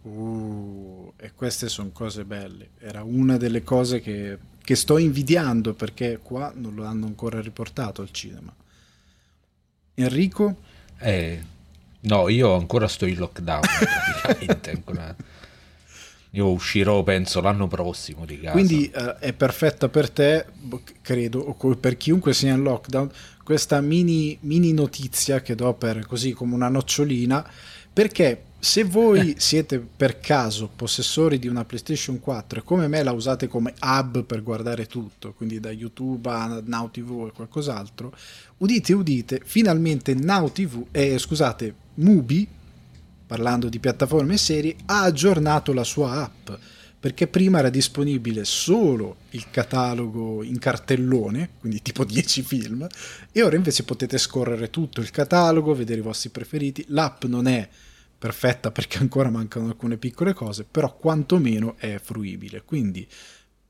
Uh, 0.03 1.11
e 1.17 1.31
queste 1.33 1.67
sono 1.67 1.89
cose 1.91 2.23
belle. 2.25 2.69
Era 2.79 3.03
una 3.03 3.37
delle 3.37 3.63
cose 3.63 3.99
che, 3.99 4.37
che 4.63 4.75
sto 4.75 4.97
invidiando 4.97 5.73
perché 5.73 6.19
qua 6.21 6.53
non 6.55 6.75
lo 6.75 6.85
hanno 6.85 7.07
ancora 7.07 7.41
riportato 7.41 8.01
al 8.01 8.11
cinema. 8.11 8.53
Enrico? 9.95 10.55
Eh, 10.99 11.41
no, 12.05 12.29
io 12.29 12.55
ancora 12.55 12.87
sto 12.87 13.05
in 13.05 13.17
lockdown, 13.17 13.61
praticamente. 14.21 14.71
ancora. 14.71 15.15
Io 16.31 16.49
uscirò, 16.49 17.01
penso, 17.03 17.39
l'anno 17.39 17.67
prossimo 17.67 18.25
di 18.25 18.39
casa. 18.39 18.51
Quindi 18.51 18.89
eh, 18.89 19.15
è 19.19 19.33
perfetta 19.33 19.87
per 19.87 20.09
te, 20.09 20.45
credo, 21.01 21.39
o 21.39 21.75
per 21.75 21.95
chiunque 21.95 22.33
sia 22.33 22.53
in 22.53 22.61
lockdown, 22.61 23.09
questa 23.41 23.79
mini, 23.79 24.37
mini 24.41 24.73
notizia 24.73 25.41
che 25.41 25.55
do 25.55 25.73
per 25.75 26.05
così 26.05 26.33
come 26.33 26.55
una 26.55 26.67
nocciolina, 26.67 27.47
perché 27.95 28.43
se 28.59 28.83
voi 28.83 29.35
siete 29.37 29.79
per 29.79 30.19
caso 30.19 30.69
possessori 30.75 31.39
di 31.39 31.47
una 31.47 31.63
PlayStation 31.63 32.19
4 32.19 32.59
e 32.59 32.63
come 32.63 32.89
me 32.89 33.01
la 33.03 33.13
usate 33.13 33.47
come 33.47 33.73
hub 33.79 34.25
per 34.25 34.43
guardare 34.43 34.85
tutto, 34.85 35.31
quindi 35.31 35.61
da 35.61 35.71
YouTube 35.71 36.29
a 36.29 36.61
Now 36.61 36.91
TV 36.91 37.27
e 37.29 37.31
qualcos'altro, 37.33 38.13
udite 38.57 38.91
udite, 38.91 39.41
finalmente 39.45 40.13
Now 40.13 40.51
TV, 40.51 40.87
eh, 40.91 41.17
scusate, 41.17 41.73
Mubi, 41.93 42.45
parlando 43.25 43.69
di 43.69 43.79
piattaforme 43.79 44.33
e 44.33 44.39
serie, 44.39 44.75
ha 44.87 45.03
aggiornato 45.03 45.71
la 45.71 45.85
sua 45.85 46.21
app 46.21 46.49
perché 47.05 47.27
prima 47.27 47.59
era 47.59 47.69
disponibile 47.69 48.45
solo 48.45 49.17
il 49.29 49.45
catalogo 49.51 50.41
in 50.41 50.57
cartellone, 50.57 51.51
quindi 51.59 51.83
tipo 51.83 52.01
10 52.03 52.41
film, 52.41 52.87
e 53.31 53.43
ora 53.43 53.55
invece 53.55 53.83
potete 53.83 54.17
scorrere 54.17 54.71
tutto 54.71 55.01
il 55.01 55.11
catalogo, 55.11 55.75
vedere 55.75 55.99
i 55.99 56.03
vostri 56.03 56.29
preferiti. 56.29 56.83
L'app 56.87 57.25
non 57.25 57.45
è 57.45 57.69
perfetta 58.17 58.71
perché 58.71 58.97
ancora 58.97 59.29
mancano 59.29 59.67
alcune 59.67 59.97
piccole 59.97 60.33
cose, 60.33 60.63
però 60.63 60.95
quantomeno 60.95 61.75
è 61.77 61.99
fruibile. 62.01 62.63
Quindi 62.63 63.07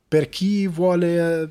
per 0.08 0.30
chi 0.30 0.68
vuole 0.68 1.42
eh, 1.42 1.50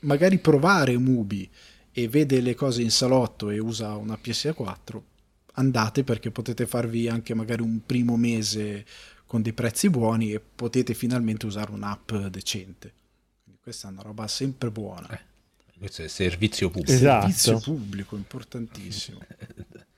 magari 0.00 0.38
provare 0.38 0.96
Mubi 0.98 1.48
e 1.92 2.08
vede 2.08 2.40
le 2.40 2.54
cose 2.54 2.82
in 2.82 2.90
salotto 2.90 3.50
e 3.50 3.58
usa 3.58 3.94
una 3.96 4.18
PS4, 4.22 5.00
andate 5.54 6.04
perché 6.04 6.30
potete 6.30 6.66
farvi 6.66 7.08
anche 7.08 7.34
magari 7.34 7.62
un 7.62 7.84
primo 7.84 8.16
mese 8.16 8.84
con 9.26 9.42
dei 9.42 9.52
prezzi 9.52 9.90
buoni 9.90 10.32
e 10.32 10.40
potete 10.40 10.94
finalmente 10.94 11.46
usare 11.46 11.70
un'app 11.70 12.12
decente. 12.14 12.92
Quindi 13.42 13.60
questa 13.62 13.88
è 13.88 13.92
una 13.92 14.02
roba 14.02 14.26
sempre 14.26 14.70
buona. 14.70 15.08
Eh, 15.10 15.20
questo 15.78 16.02
è 16.02 16.08
servizio 16.08 16.70
pubblico. 16.70 16.92
Esatto. 16.92 17.30
Servizio 17.30 17.60
pubblico, 17.60 18.16
importantissimo. 18.16 19.18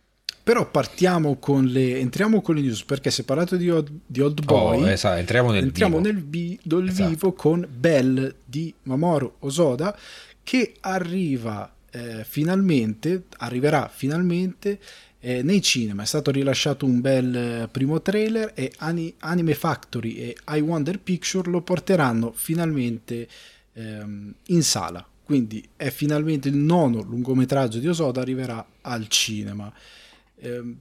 Però 0.44 0.70
partiamo 0.70 1.36
con 1.38 1.64
le 1.64 1.98
entriamo 2.00 2.42
con 2.42 2.54
le 2.56 2.60
news 2.60 2.84
perché 2.84 3.10
si 3.10 3.22
è 3.22 3.24
parlato 3.24 3.56
di, 3.56 3.70
Old, 3.70 3.90
di 4.04 4.20
Old 4.20 4.44
Boy. 4.44 4.82
Oh, 4.82 4.88
esatto, 4.90 5.18
entriamo 5.18 5.50
nel 5.50 5.62
entriamo 5.64 5.96
vivo. 6.00 6.12
nel, 6.12 6.22
vi- 6.22 6.60
Esatto. 6.86 7.08
vivo 7.08 7.32
con 7.32 7.66
Bell 7.74 8.34
di 8.44 8.72
Mamoru 8.82 9.36
Osoda 9.38 9.96
che 10.42 10.74
arriva 10.80 11.74
eh, 11.90 12.24
finalmente, 12.28 13.22
arriverà 13.38 13.88
finalmente 13.92 14.78
eh, 15.20 15.42
nei 15.42 15.62
cinema. 15.62 16.02
È 16.02 16.06
stato 16.06 16.30
rilasciato 16.30 16.84
un 16.84 17.00
bel 17.00 17.34
eh, 17.34 17.68
primo 17.70 18.02
trailer 18.02 18.52
e 18.54 18.70
Ani- 18.80 19.14
Anime 19.20 19.54
Factory 19.54 20.16
e 20.16 20.36
I 20.48 20.60
Wonder 20.60 20.98
Picture 21.00 21.50
lo 21.50 21.62
porteranno 21.62 22.32
finalmente 22.36 23.26
ehm, 23.72 24.34
in 24.48 24.62
sala. 24.62 25.02
Quindi 25.24 25.66
è 25.74 25.88
finalmente 25.88 26.48
il 26.48 26.56
nono 26.56 27.00
lungometraggio 27.00 27.78
di 27.78 27.88
Osoda 27.88 28.20
arriverà 28.20 28.62
al 28.82 29.08
cinema. 29.08 29.72
Ehm, 30.44 30.78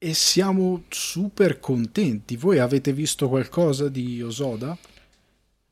e 0.00 0.14
siamo 0.14 0.84
super 0.88 1.58
contenti. 1.58 2.36
Voi 2.36 2.58
avete 2.58 2.92
visto 2.92 3.28
qualcosa 3.28 3.88
di 3.88 4.22
Osoda? 4.22 4.76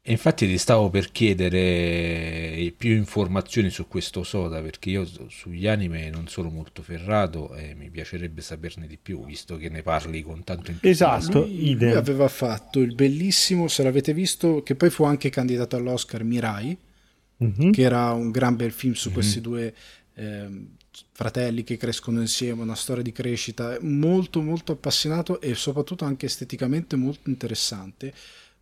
E 0.09 0.13
infatti 0.13 0.47
ti 0.47 0.57
stavo 0.59 0.89
per 0.89 1.11
chiedere 1.11 2.73
più 2.77 2.95
informazioni 2.95 3.71
su 3.71 3.89
questo 3.89 4.23
Soda 4.23 4.63
perché 4.63 4.91
io 4.91 5.05
su- 5.05 5.29
sugli 5.29 5.67
anime 5.67 6.11
non 6.11 6.29
sono 6.29 6.49
molto 6.49 6.81
ferrato 6.83 7.55
e 7.57 7.75
mi 7.75 7.91
piacerebbe 7.91 8.41
saperne 8.41 8.87
di 8.87 8.99
più 8.99 9.25
visto 9.25 9.57
che 9.57 9.69
ne 9.69 9.83
parli 9.83 10.23
con 10.23 10.45
tanto 10.45 10.71
entusiasmo. 10.71 11.17
Esatto, 11.31 11.47
lui, 11.47 11.75
lui 11.75 11.93
aveva 11.93 12.29
fatto 12.29 12.81
il 12.81 12.95
bellissimo, 12.95 13.67
se 13.67 13.83
l'avete 13.83 14.13
visto, 14.15 14.63
che 14.63 14.77
poi 14.77 14.91
fu 14.91 15.03
anche 15.05 15.29
candidato 15.29 15.75
all'Oscar 15.75 16.23
Mirai, 16.23 16.77
Mhm. 17.39 17.73
che 17.73 17.83
era 17.83 18.13
un 18.13 18.31
gran 18.31 18.55
bel 18.55 18.71
film 18.73 18.93
su 18.95 19.09
Mhm. 19.09 19.15
questi 19.15 19.41
due 19.41 19.75
ehm, 20.19 20.69
fratelli 21.13 21.65
che 21.65 21.77
crescono 21.77 22.21
insieme, 22.21 22.63
una 22.63 22.75
storia 22.75 23.03
di 23.03 23.13
crescita 23.13 23.77
molto 23.81 24.41
molto 24.41 24.73
appassionato 24.73 25.41
e 25.41 25.55
soprattutto 25.55 26.05
anche 26.05 26.27
esteticamente 26.27 26.97
molto 26.97 27.29
interessante. 27.31 28.13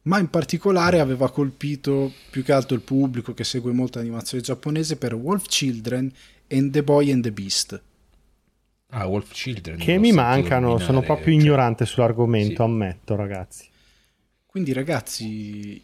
Ma 0.02 0.18
in 0.18 0.28
particolare 0.28 1.00
aveva 1.00 1.30
colpito 1.30 2.12
più 2.30 2.42
che 2.42 2.52
altro 2.52 2.74
il 2.76 2.82
pubblico 2.82 3.32
che 3.32 3.44
segue 3.44 3.72
molta 3.72 4.00
animazione 4.00 4.42
giapponese 4.42 4.96
per 4.96 5.14
Wolf 5.14 5.46
Children 5.46 6.12
and 6.50 6.70
The 6.72 6.82
Boy 6.82 7.10
and 7.10 7.22
the 7.22 7.32
Beast. 7.32 7.82
Ah, 8.88 9.06
Wolf 9.06 9.32
Children. 9.32 9.78
Che 9.78 9.98
mi 9.98 10.12
mancano, 10.12 10.72
sono 10.78 10.98
nominare, 10.98 11.06
proprio 11.06 11.34
cioè- 11.34 11.42
ignorante 11.42 11.86
sull'argomento, 11.86 12.54
Sì. 12.56 12.62
ammetto, 12.62 13.16
ragazzi. 13.16 13.66
Quindi 14.46 14.72
ragazzi, 14.72 15.82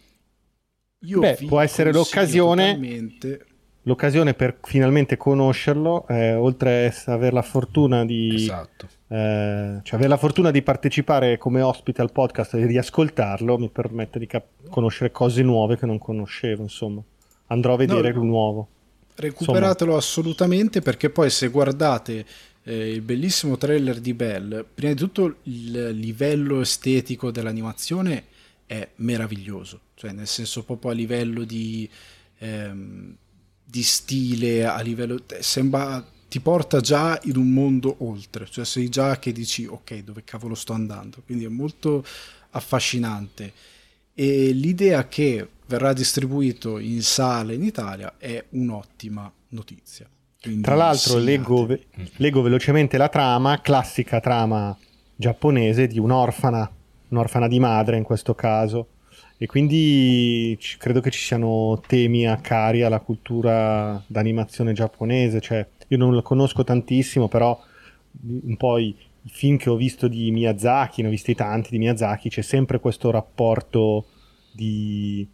io 0.99 1.19
Beh, 1.19 1.35
vi 1.39 1.45
può 1.47 1.59
essere 1.59 1.91
l'occasione- 1.91 2.65
totalmente- 2.75 3.45
L'occasione 3.83 4.35
per 4.35 4.59
finalmente 4.61 5.17
conoscerlo, 5.17 6.07
eh, 6.07 6.35
oltre 6.35 6.93
a 7.05 7.13
avere 7.13 7.33
la 7.33 7.41
fortuna 7.41 8.05
di 8.05 8.35
Esatto. 8.35 8.87
eh, 9.07 9.79
cioè 9.81 9.93
avere 9.95 10.07
la 10.07 10.17
fortuna 10.17 10.51
di 10.51 10.61
partecipare 10.61 11.37
come 11.39 11.61
ospite 11.61 12.01
al 12.01 12.11
podcast 12.11 12.53
e 12.53 12.67
di 12.67 12.77
ascoltarlo 12.77 13.57
mi 13.57 13.69
permette 13.69 14.19
di 14.19 14.27
cap- 14.27 14.69
conoscere 14.69 15.11
cose 15.11 15.41
nuove 15.41 15.77
che 15.77 15.87
non 15.87 15.97
conoscevo, 15.97 16.61
insomma. 16.61 17.01
Andrò 17.47 17.73
a 17.73 17.77
vedere 17.77 18.11
No, 18.13 18.19
il 18.19 18.25
nuovo. 18.25 18.67
Recuperatelo 19.15 19.95
assolutamente 19.97 20.81
perché 20.81 21.09
poi 21.09 21.29
se 21.31 21.47
guardate 21.49 22.23
eh, 22.63 22.91
il 22.91 23.01
bellissimo 23.01 23.57
trailer 23.57 23.99
di 23.99 24.13
Bell, 24.13 24.63
prima 24.73 24.93
di 24.93 24.99
tutto 24.99 25.37
il 25.43 25.89
livello 25.89 26.61
estetico 26.61 27.31
dell'animazione 27.31 28.25
è 28.67 28.87
meraviglioso, 28.97 29.79
cioè 29.95 30.11
nel 30.11 30.27
senso 30.27 30.63
proprio 30.63 30.91
a 30.91 30.93
livello 30.93 31.43
di, 31.43 31.89
ehm, 32.37 33.15
di 33.71 33.83
stile, 33.83 34.65
a 34.65 34.81
livello... 34.81 35.23
sembra 35.39 36.05
ti 36.27 36.39
porta 36.39 36.79
già 36.79 37.19
in 37.23 37.35
un 37.35 37.51
mondo 37.51 37.95
oltre, 37.99 38.45
cioè 38.49 38.63
sei 38.63 38.87
già 38.87 39.19
che 39.19 39.33
dici 39.33 39.65
ok 39.65 39.97
dove 39.97 40.23
cavolo 40.23 40.55
sto 40.55 40.71
andando, 40.71 41.21
quindi 41.25 41.43
è 41.43 41.49
molto 41.49 42.05
affascinante. 42.51 43.51
E 44.13 44.51
l'idea 44.51 45.07
che 45.09 45.45
verrà 45.65 45.91
distribuito 45.91 46.79
in 46.79 47.01
sala 47.01 47.51
in 47.51 47.63
Italia 47.63 48.13
è 48.17 48.43
un'ottima 48.51 49.29
notizia. 49.49 50.07
Quindi 50.41 50.61
Tra 50.61 50.75
l'altro 50.75 51.17
leggo, 51.17 51.65
ve- 51.65 51.87
leggo 52.15 52.41
velocemente 52.41 52.97
la 52.97 53.09
trama, 53.09 53.59
classica 53.59 54.21
trama 54.21 54.77
giapponese 55.15 55.87
di 55.87 55.99
un'orfana, 55.99 56.71
un'orfana 57.09 57.47
di 57.49 57.59
madre 57.59 57.97
in 57.97 58.03
questo 58.03 58.33
caso, 58.35 58.87
e 59.41 59.47
quindi 59.47 60.55
ci- 60.59 60.77
credo 60.77 61.01
che 61.01 61.09
ci 61.09 61.17
siano 61.19 61.81
temi 61.87 62.27
a 62.27 62.35
cari 62.37 62.83
alla 62.83 62.99
cultura 62.99 63.99
d'animazione 64.05 64.71
giapponese, 64.71 65.41
cioè 65.41 65.67
io 65.87 65.97
non 65.97 66.13
la 66.13 66.21
conosco 66.21 66.63
tantissimo, 66.63 67.27
però 67.27 67.59
un 68.21 68.55
po' 68.55 68.77
i, 68.77 68.89
i 68.89 69.29
film 69.29 69.57
che 69.57 69.71
ho 69.71 69.75
visto 69.75 70.07
di 70.07 70.29
Miyazaki, 70.29 71.01
ne 71.01 71.07
ho 71.07 71.09
visti 71.09 71.33
tanti 71.33 71.71
di 71.71 71.79
Miyazaki, 71.79 72.29
c'è 72.29 72.43
sempre 72.43 72.79
questo 72.79 73.09
rapporto 73.09 74.05
di 74.53 75.27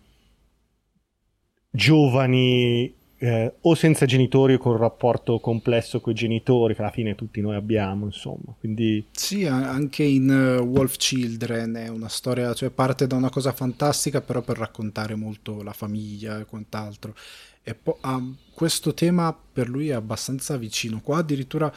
giovani 1.69 2.93
eh, 3.19 3.53
o 3.61 3.75
senza 3.75 4.05
genitori 4.05 4.53
o 4.53 4.57
con 4.57 4.73
un 4.73 4.77
rapporto 4.77 5.39
complesso 5.39 5.99
con 6.01 6.13
i 6.13 6.15
genitori 6.15 6.75
che 6.75 6.81
alla 6.81 6.91
fine 6.91 7.15
tutti 7.15 7.41
noi 7.41 7.55
abbiamo 7.55 8.05
insomma 8.05 8.53
quindi 8.59 9.05
Sì, 9.11 9.45
anche 9.45 10.03
in 10.03 10.29
eh, 10.29 10.57
Wolf 10.57 10.97
Children 10.97 11.73
è 11.75 11.87
una 11.87 12.07
storia, 12.09 12.53
cioè 12.53 12.69
parte 12.69 13.07
da 13.07 13.15
una 13.15 13.29
cosa 13.29 13.51
fantastica, 13.51 14.21
però 14.21 14.41
per 14.41 14.57
raccontare 14.57 15.15
molto 15.15 15.63
la 15.63 15.73
famiglia 15.73 16.39
e 16.39 16.45
quant'altro. 16.45 17.15
E 17.63 17.73
poi 17.75 17.95
ha- 18.01 18.23
questo 18.53 18.93
tema 18.93 19.35
per 19.53 19.67
lui 19.67 19.89
è 19.89 19.93
abbastanza 19.93 20.55
vicino. 20.57 21.01
Qua 21.01 21.17
addirittura 21.17 21.71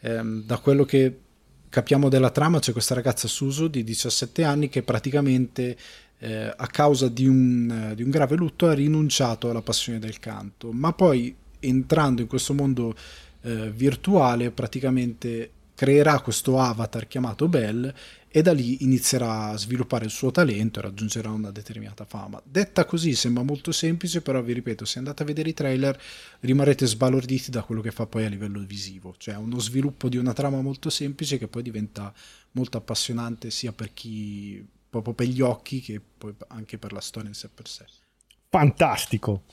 ehm, 0.00 0.44
da 0.44 0.58
quello 0.58 0.84
che 0.84 1.18
capiamo 1.68 2.08
della 2.08 2.30
trama 2.30 2.58
c'è 2.60 2.72
questa 2.72 2.94
ragazza 2.94 3.28
Susu 3.28 3.68
di 3.68 3.84
17 3.84 4.42
anni 4.44 4.68
che 4.68 4.82
praticamente 4.82 5.76
eh, 6.18 6.52
a 6.56 6.66
causa 6.66 7.08
di 7.08 7.26
un, 7.26 7.90
eh, 7.90 7.94
di 7.94 8.02
un 8.02 8.10
grave 8.10 8.36
lutto 8.36 8.66
ha 8.66 8.74
rinunciato 8.74 9.50
alla 9.50 9.62
passione 9.62 9.98
del 9.98 10.18
canto, 10.18 10.72
ma 10.72 10.92
poi 10.92 11.34
entrando 11.60 12.22
in 12.22 12.28
questo 12.28 12.54
mondo 12.54 12.94
eh, 13.42 13.70
virtuale 13.70 14.50
praticamente 14.50 15.50
creerà 15.74 16.20
questo 16.20 16.58
avatar 16.58 17.06
chiamato 17.06 17.46
Bell 17.46 17.94
e 18.30 18.42
da 18.42 18.52
lì 18.52 18.82
inizierà 18.82 19.50
a 19.50 19.56
sviluppare 19.56 20.04
il 20.04 20.10
suo 20.10 20.32
talento 20.32 20.80
e 20.80 20.82
raggiungerà 20.82 21.30
una 21.30 21.52
determinata 21.52 22.04
fama. 22.04 22.42
Detta 22.44 22.84
così 22.84 23.14
sembra 23.14 23.44
molto 23.44 23.70
semplice, 23.70 24.20
però 24.20 24.42
vi 24.42 24.54
ripeto, 24.54 24.84
se 24.84 24.98
andate 24.98 25.22
a 25.22 25.26
vedere 25.26 25.50
i 25.50 25.54
trailer 25.54 25.98
rimarrete 26.40 26.84
sbalorditi 26.84 27.52
da 27.52 27.62
quello 27.62 27.80
che 27.80 27.92
fa 27.92 28.06
poi 28.06 28.24
a 28.24 28.28
livello 28.28 28.60
visivo, 28.66 29.14
cioè 29.18 29.36
uno 29.36 29.60
sviluppo 29.60 30.08
di 30.08 30.16
una 30.16 30.32
trama 30.32 30.60
molto 30.60 30.90
semplice 30.90 31.38
che 31.38 31.46
poi 31.46 31.62
diventa 31.62 32.12
molto 32.52 32.76
appassionante 32.76 33.50
sia 33.50 33.72
per 33.72 33.94
chi 33.94 34.66
proprio 34.88 35.14
per 35.14 35.26
gli 35.26 35.40
occhi 35.40 35.80
che 35.80 36.00
poi 36.00 36.34
anche 36.48 36.78
per 36.78 36.92
la 36.92 37.00
storia 37.00 37.28
in 37.28 37.34
sé 37.34 37.48
per 37.48 37.68
sé. 37.68 37.84
fantastico 38.48 39.44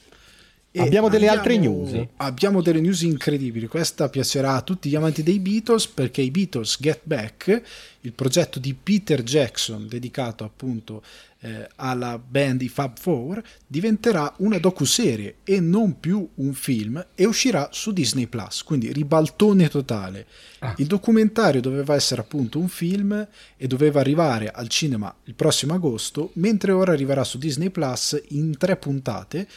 E 0.77 0.81
Abbiamo 0.81 1.07
delle 1.07 1.29
altre 1.29 1.53
andiamo- 1.55 1.89
news? 1.89 2.07
Abbiamo 2.17 2.61
delle 2.61 2.81
news 2.81 3.01
incredibili. 3.03 3.67
Questa 3.67 4.09
piacerà 4.09 4.55
a 4.55 4.61
tutti 4.61 4.89
gli 4.89 4.95
amanti 4.95 5.23
dei 5.23 5.39
Beatles 5.39 5.87
perché 5.87 6.21
i 6.21 6.31
Beatles 6.31 6.75
Get 6.81 6.99
Back, 7.03 7.61
il 8.01 8.11
progetto 8.11 8.59
di 8.59 8.73
Peter 8.73 9.23
Jackson 9.23 9.87
dedicato 9.87 10.43
appunto 10.43 11.01
eh, 11.39 11.65
alla 11.77 12.19
band 12.19 12.61
i 12.61 12.67
Fab 12.67 12.97
Four, 12.99 13.41
diventerà 13.65 14.33
una 14.39 14.57
docuserie 14.57 15.35
e 15.45 15.61
non 15.61 15.97
più 15.97 16.27
un 16.35 16.53
film 16.53 17.05
e 17.15 17.25
uscirà 17.25 17.69
su 17.71 17.93
Disney 17.93 18.27
Plus. 18.27 18.61
Quindi 18.63 18.91
ribaltone 18.91 19.69
totale. 19.69 20.27
Ah. 20.59 20.73
Il 20.77 20.87
documentario 20.87 21.61
doveva 21.61 21.95
essere 21.95 22.19
appunto 22.19 22.59
un 22.59 22.67
film 22.67 23.25
e 23.55 23.67
doveva 23.67 24.01
arrivare 24.01 24.51
al 24.51 24.67
cinema 24.67 25.15
il 25.23 25.35
prossimo 25.35 25.73
agosto, 25.73 26.31
mentre 26.33 26.73
ora 26.73 26.91
arriverà 26.91 27.23
su 27.23 27.37
Disney 27.37 27.69
Plus 27.69 28.21
in 28.31 28.57
tre 28.57 28.75
puntate 28.75 29.47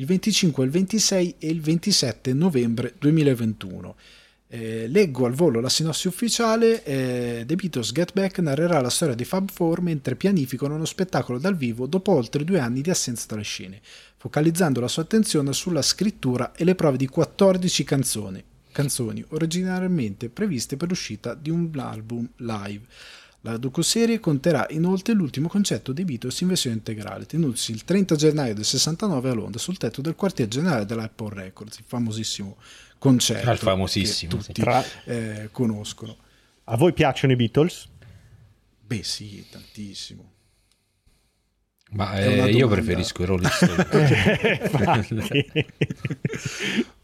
il 0.00 0.06
25, 0.06 0.64
il 0.64 0.70
26 0.70 1.34
e 1.38 1.48
il 1.48 1.60
27 1.60 2.32
novembre 2.32 2.94
2021. 2.98 3.96
Eh, 4.50 4.86
leggo 4.86 5.26
al 5.26 5.32
volo 5.32 5.60
la 5.60 5.68
sinossi 5.68 6.06
ufficiale, 6.06 6.84
eh, 6.84 7.44
The 7.44 7.54
Beatles 7.56 7.92
Get 7.92 8.12
Back 8.12 8.38
narrerà 8.38 8.80
la 8.80 8.90
storia 8.90 9.16
dei 9.16 9.24
Fab 9.24 9.50
Four 9.50 9.82
mentre 9.82 10.14
pianificano 10.14 10.76
uno 10.76 10.84
spettacolo 10.84 11.38
dal 11.38 11.56
vivo 11.56 11.86
dopo 11.86 12.12
oltre 12.12 12.44
due 12.44 12.60
anni 12.60 12.80
di 12.80 12.90
assenza 12.90 13.26
dalle 13.28 13.42
scene, 13.42 13.80
focalizzando 14.16 14.80
la 14.80 14.88
sua 14.88 15.02
attenzione 15.02 15.52
sulla 15.52 15.82
scrittura 15.82 16.52
e 16.54 16.62
le 16.62 16.76
prove 16.76 16.96
di 16.96 17.08
14 17.08 17.84
canzoni, 17.84 18.42
canzoni 18.70 19.24
originariamente 19.30 20.28
previste 20.28 20.76
per 20.76 20.88
l'uscita 20.88 21.34
di 21.34 21.50
un 21.50 21.70
album 21.76 22.26
live. 22.36 22.86
La 23.42 23.56
docuserie 23.56 24.18
conterrà 24.18 24.66
inoltre 24.70 25.12
l'ultimo 25.14 25.48
concerto 25.48 25.92
dei 25.92 26.04
Beatles 26.04 26.40
in 26.40 26.48
versione 26.48 26.74
integrale, 26.76 27.24
tenutosi 27.24 27.70
il 27.70 27.84
30 27.84 28.16
gennaio 28.16 28.54
del 28.54 28.64
69 28.64 29.30
a 29.30 29.34
Londra 29.34 29.60
sul 29.60 29.76
tetto 29.76 30.00
del 30.00 30.16
quartier 30.16 30.48
generale 30.48 30.84
dell'Apple 30.84 31.34
Records, 31.34 31.78
il 31.78 31.84
famosissimo 31.86 32.56
concerto 32.98 33.48
Ah, 33.48 33.52
il 33.52 33.58
famosissimo, 33.58 34.32
che 34.36 34.40
sì. 34.42 34.46
tutti 34.48 34.60
Tra- 34.60 34.84
eh, 35.04 35.48
conoscono. 35.52 36.16
A 36.64 36.76
voi 36.76 36.92
piacciono 36.92 37.32
i 37.32 37.36
Beatles? 37.36 37.86
Beh 38.84 39.02
sì, 39.04 39.46
tantissimo. 39.48 40.32
Ma 41.90 42.18
eh, 42.18 42.50
io 42.50 42.66
preferisco 42.68 43.22
i 43.22 43.26
Rolling 43.26 43.48
Stones. 43.54 45.22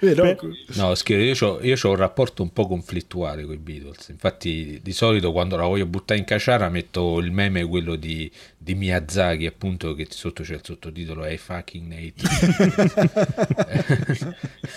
Vero? 0.00 0.36
No, 0.74 0.94
scherzo, 0.94 1.60
io 1.62 1.76
ho 1.80 1.88
un 1.88 1.96
rapporto 1.96 2.42
un 2.42 2.52
po' 2.52 2.66
conflittuale 2.66 3.44
con 3.44 3.54
i 3.54 3.58
Beatles. 3.58 4.08
Infatti, 4.08 4.80
di 4.82 4.92
solito 4.92 5.32
quando 5.32 5.56
la 5.56 5.64
voglio 5.64 5.86
buttare 5.86 6.18
in 6.20 6.26
caciara 6.26 6.68
metto 6.68 7.18
il 7.18 7.30
meme 7.30 7.64
quello 7.64 7.96
di, 7.96 8.30
di 8.58 8.74
Miyazaki, 8.74 9.46
appunto, 9.46 9.94
che 9.94 10.06
sotto 10.10 10.42
c'è 10.42 10.54
il 10.54 10.60
sottotitolo 10.62 11.26
I 11.26 11.38
fucking 11.38 11.86
Nate. 11.86 12.14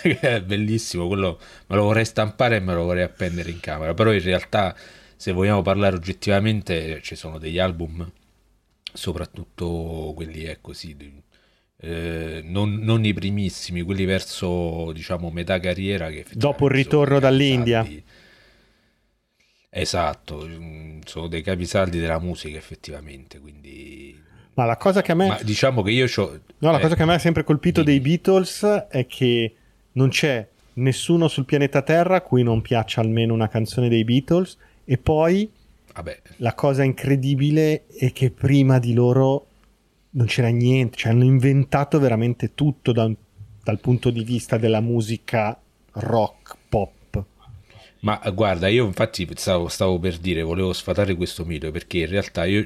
È 0.20 0.40
bellissimo, 0.40 1.06
quello 1.06 1.38
me 1.66 1.76
lo 1.76 1.84
vorrei 1.84 2.04
stampare 2.04 2.56
e 2.56 2.60
me 2.60 2.74
lo 2.74 2.84
vorrei 2.84 3.02
appendere 3.02 3.50
in 3.50 3.60
camera. 3.60 3.92
Però 3.94 4.12
in 4.12 4.22
realtà, 4.22 4.74
se 5.16 5.32
vogliamo 5.32 5.62
parlare 5.62 5.96
oggettivamente, 5.96 7.00
ci 7.02 7.14
sono 7.14 7.38
degli 7.38 7.58
album, 7.58 8.10
soprattutto 8.92 10.12
quelli, 10.14 10.44
ecco, 10.44 10.72
sì, 10.72 10.96
eh, 11.82 12.42
non, 12.44 12.74
non 12.74 13.04
i 13.04 13.14
primissimi, 13.14 13.82
quelli 13.82 14.04
verso 14.04 14.92
diciamo 14.92 15.30
metà 15.30 15.58
carriera 15.58 16.10
che 16.10 16.26
Dopo 16.32 16.66
il 16.66 16.72
ritorno 16.72 17.18
dall'India. 17.18 17.86
Esatto, 19.72 20.46
mm, 20.46 21.00
sono 21.04 21.28
dei 21.28 21.42
capisaldi 21.42 21.98
della 21.98 22.18
musica 22.18 22.58
effettivamente, 22.58 23.38
quindi 23.38 24.20
Ma 24.54 24.64
la 24.64 24.76
cosa 24.76 25.00
che 25.00 25.12
a 25.12 25.14
me... 25.14 25.28
ma 25.28 25.38
diciamo 25.42 25.82
che 25.82 25.92
io 25.92 26.06
c'ho 26.06 26.40
No, 26.58 26.70
la 26.70 26.78
eh, 26.78 26.80
cosa 26.80 26.96
che 26.96 27.02
a 27.02 27.06
me 27.06 27.14
ha 27.14 27.18
sempre 27.18 27.44
colpito 27.44 27.82
dei 27.82 28.00
Beatles 28.00 28.62
è 28.90 29.06
che 29.06 29.54
non 29.92 30.08
c'è 30.10 30.46
nessuno 30.74 31.28
sul 31.28 31.46
pianeta 31.46 31.82
Terra 31.82 32.16
a 32.16 32.20
cui 32.20 32.42
non 32.42 32.60
piaccia 32.60 33.00
almeno 33.00 33.32
una 33.32 33.48
canzone 33.48 33.88
dei 33.88 34.04
Beatles 34.04 34.58
e 34.84 34.98
poi 34.98 35.50
vabbè, 35.94 36.20
la 36.38 36.54
cosa 36.54 36.82
incredibile 36.82 37.86
è 37.86 38.12
che 38.12 38.30
prima 38.30 38.78
di 38.78 38.92
loro 38.92 39.46
non 40.12 40.26
c'era 40.26 40.48
niente, 40.48 40.96
cioè 40.96 41.12
hanno 41.12 41.24
inventato 41.24 41.98
veramente 41.98 42.54
tutto 42.54 42.92
da 42.92 43.10
dal 43.62 43.78
punto 43.78 44.10
di 44.10 44.24
vista 44.24 44.56
della 44.56 44.80
musica 44.80 45.56
rock, 45.92 46.56
pop. 46.68 47.24
Ma 48.00 48.18
guarda, 48.32 48.68
io 48.68 48.86
infatti 48.86 49.28
stavo, 49.36 49.68
stavo 49.68 49.98
per 49.98 50.16
dire, 50.18 50.42
volevo 50.42 50.72
sfatare 50.72 51.14
questo 51.14 51.44
mito 51.44 51.70
perché 51.70 51.98
in 51.98 52.06
realtà 52.08 52.44
io 52.46 52.64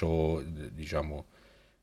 ho, 0.00 0.42
diciamo, 0.42 1.26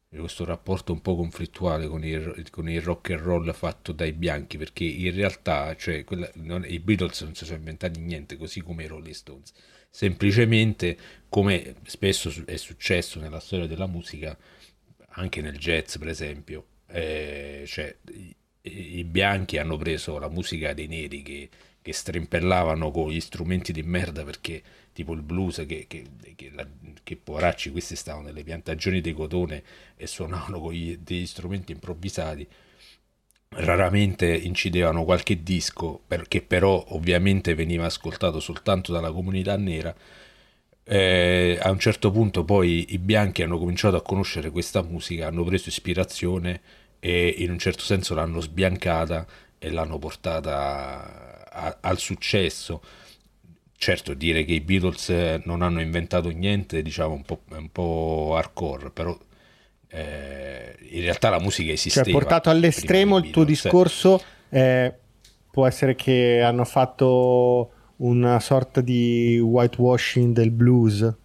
questo 0.09 0.43
rapporto 0.43 0.91
un 0.91 1.01
po' 1.01 1.15
conflittuale 1.15 1.87
con 1.87 2.03
il, 2.03 2.47
con 2.51 2.69
il 2.69 2.81
rock 2.81 3.11
and 3.11 3.21
roll 3.21 3.53
fatto 3.53 3.93
dai 3.93 4.11
bianchi 4.13 4.57
perché 4.57 4.83
in 4.83 5.13
realtà, 5.15 5.75
cioè, 5.77 6.03
quella- 6.03 6.29
non- 6.35 6.65
i 6.67 6.79
Beatles 6.79 7.21
non 7.21 7.35
si 7.35 7.45
sono 7.45 7.57
inventati 7.57 7.99
niente, 8.01 8.35
così 8.37 8.61
come 8.61 8.83
i 8.83 8.87
Rolling 8.87 9.13
Stones. 9.15 9.53
Semplicemente, 9.89 10.97
come 11.29 11.75
spesso 11.85 12.31
è 12.45 12.57
successo 12.57 13.19
nella 13.19 13.39
storia 13.39 13.65
della 13.67 13.87
musica, 13.87 14.37
anche 15.11 15.41
nel 15.41 15.57
jazz, 15.57 15.97
per 15.97 16.07
esempio, 16.07 16.65
eh, 16.87 17.63
cioè, 17.67 17.95
i, 18.11 18.35
i 18.99 19.03
bianchi 19.03 19.57
hanno 19.57 19.77
preso 19.77 20.17
la 20.19 20.29
musica 20.29 20.73
dei 20.73 20.87
neri 20.87 21.21
che, 21.21 21.49
che 21.81 21.93
strimpellavano 21.93 22.91
con 22.91 23.09
gli 23.09 23.19
strumenti 23.19 23.71
di 23.71 23.83
merda 23.83 24.23
perché 24.23 24.61
tipo 24.93 25.13
il 25.13 25.21
blues 25.21 25.63
che, 25.67 25.85
che, 25.87 26.05
che, 26.35 26.51
la- 26.53 26.67
che 27.03 27.15
poveracci 27.17 27.71
questi 27.71 27.95
stavano 27.95 28.27
nelle 28.27 28.43
piantagioni 28.43 29.01
di 29.01 29.13
cotone 29.13 29.63
e 29.95 30.07
suonavano 30.07 30.59
con 30.59 30.73
gli- 30.73 30.97
degli 30.97 31.25
strumenti 31.25 31.71
improvvisati 31.71 32.47
raramente 33.51 34.25
incidevano 34.35 35.03
qualche 35.03 35.41
disco 35.43 36.01
perché 36.07 36.41
però 36.41 36.83
ovviamente 36.89 37.55
veniva 37.55 37.85
ascoltato 37.85 38.39
soltanto 38.39 38.91
dalla 38.91 39.11
comunità 39.11 39.55
nera 39.57 39.93
eh, 40.91 41.59
a 41.61 41.69
un 41.69 41.77
certo 41.77 42.09
punto 42.09 42.43
poi 42.43 42.93
i 42.93 42.97
bianchi 42.97 43.43
hanno 43.43 43.59
cominciato 43.59 43.95
a 43.95 44.01
conoscere 44.01 44.49
questa 44.49 44.81
musica, 44.81 45.27
hanno 45.27 45.43
preso 45.43 45.69
ispirazione 45.69 46.61
e 46.99 47.27
in 47.37 47.51
un 47.51 47.59
certo 47.59 47.83
senso 47.83 48.15
l'hanno 48.15 48.41
sbiancata 48.41 49.23
e 49.59 49.69
l'hanno 49.69 49.99
portata 49.99 51.47
a- 51.47 51.77
al 51.81 51.99
successo. 51.99 52.81
Certo, 53.77 54.15
dire 54.15 54.43
che 54.43 54.53
i 54.53 54.61
Beatles 54.61 55.09
non 55.45 55.61
hanno 55.61 55.79
inventato 55.79 56.29
niente, 56.29 56.81
diciamo 56.81 57.13
un 57.13 57.23
po', 57.23 57.41
un 57.49 57.71
po' 57.71 58.33
hardcore, 58.35 58.89
però 58.89 59.15
eh, 59.89 60.75
in 60.89 61.01
realtà 61.01 61.29
la 61.29 61.39
musica 61.39 61.71
esisteva. 61.71 62.05
Cioè, 62.05 62.13
portato 62.13 62.49
all'estremo 62.49 63.17
il 63.19 63.29
tuo 63.29 63.43
discorso 63.43 64.21
eh, 64.49 64.91
può 65.51 65.67
essere 65.67 65.93
che 65.93 66.41
hanno 66.41 66.65
fatto 66.65 67.73
una 67.99 68.39
sorta 68.41 68.81
di 68.81 69.39
whitewashing 69.39 70.33
del 70.33 70.51
blues. 70.51 71.15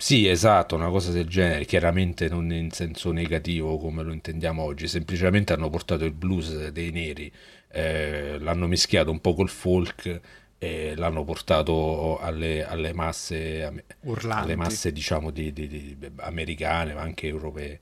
Sì, 0.00 0.28
esatto, 0.28 0.76
una 0.76 0.90
cosa 0.90 1.10
del 1.10 1.26
genere, 1.26 1.64
chiaramente 1.64 2.28
non 2.28 2.52
in 2.52 2.70
senso 2.70 3.10
negativo 3.10 3.78
come 3.78 4.02
lo 4.04 4.12
intendiamo 4.12 4.62
oggi, 4.62 4.86
semplicemente 4.86 5.52
hanno 5.52 5.70
portato 5.70 6.04
il 6.04 6.12
blues 6.12 6.68
dei 6.68 6.92
neri, 6.92 7.30
eh, 7.70 8.38
l'hanno 8.38 8.68
mischiato 8.68 9.10
un 9.10 9.20
po' 9.20 9.34
col 9.34 9.48
folk 9.48 10.20
e 10.56 10.94
l'hanno 10.96 11.24
portato 11.24 12.16
alle, 12.18 12.64
alle 12.64 12.92
masse, 12.92 13.84
alle 14.28 14.54
masse 14.56 14.92
diciamo 14.92 15.30
di, 15.30 15.52
di- 15.52 15.66
di- 15.68 16.10
americane 16.18 16.94
ma 16.94 17.00
anche 17.00 17.26
europee. 17.26 17.80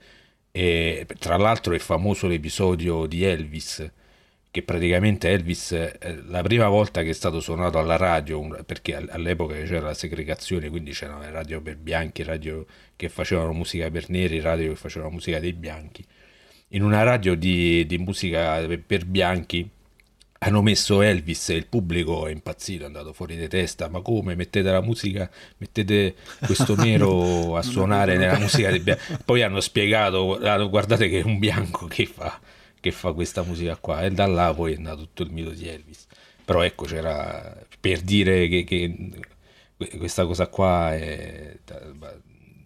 E 0.52 1.06
tra 1.18 1.36
l'altro 1.36 1.74
è 1.74 1.78
famoso 1.78 2.26
l'episodio 2.28 3.04
di 3.06 3.24
Elvis, 3.24 3.90
che 4.56 4.62
praticamente 4.62 5.28
Elvis, 5.28 5.72
eh, 5.72 6.22
la 6.28 6.40
prima 6.40 6.66
volta 6.68 7.02
che 7.02 7.10
è 7.10 7.12
stato 7.12 7.40
suonato 7.40 7.78
alla 7.78 7.98
radio, 7.98 8.40
perché 8.64 8.94
all- 8.96 9.08
all'epoca 9.10 9.54
c'era 9.54 9.80
la 9.80 9.92
segregazione, 9.92 10.70
quindi 10.70 10.92
c'erano 10.92 11.20
le 11.20 11.30
radio 11.30 11.60
per 11.60 11.76
bianchi, 11.76 12.22
radio 12.22 12.64
che 12.96 13.10
facevano 13.10 13.52
musica 13.52 13.90
per 13.90 14.08
neri, 14.08 14.40
radio 14.40 14.70
che 14.70 14.76
facevano 14.76 15.10
musica 15.10 15.38
dei 15.40 15.52
bianchi. 15.52 16.02
In 16.68 16.82
una 16.82 17.02
radio 17.02 17.34
di, 17.34 17.84
di 17.84 17.98
musica 17.98 18.66
per- 18.86 19.04
bianchi 19.04 19.68
hanno 20.38 20.62
messo 20.62 21.02
Elvis 21.02 21.50
e 21.50 21.54
il 21.54 21.66
pubblico 21.66 22.26
è 22.26 22.30
impazzito, 22.30 22.84
è 22.84 22.86
andato 22.86 23.12
fuori 23.12 23.36
di 23.36 23.48
testa. 23.48 23.88
Ma 23.90 24.00
come 24.00 24.34
mettete 24.36 24.70
la 24.70 24.80
musica, 24.80 25.30
mettete 25.58 26.14
questo 26.46 26.74
nero 26.82 27.56
a 27.56 27.62
suonare 27.62 28.16
nella 28.16 28.38
musica 28.38 28.70
dei 28.70 28.80
bianchi? 28.80 29.18
Poi 29.22 29.42
hanno 29.42 29.60
spiegato, 29.60 30.38
guardate 30.70 31.10
che 31.10 31.20
è 31.20 31.24
un 31.24 31.38
bianco 31.38 31.86
che 31.86 32.06
fa, 32.06 32.40
che 32.86 32.92
fa 32.92 33.12
questa 33.12 33.42
musica 33.42 33.76
qua. 33.76 34.02
E 34.02 34.10
da 34.10 34.26
là 34.26 34.54
poi 34.54 34.74
è 34.74 34.76
nato 34.78 35.02
tutto 35.02 35.22
il 35.24 35.32
mito 35.32 35.50
di 35.50 35.68
Elvis. 35.68 36.06
Però 36.44 36.62
ecco, 36.62 36.84
c'era 36.84 37.56
per 37.80 38.00
dire 38.00 38.46
che, 38.48 38.64
che 38.64 39.10
questa 39.98 40.24
cosa 40.24 40.46
qua 40.46 40.94
è, 40.94 41.58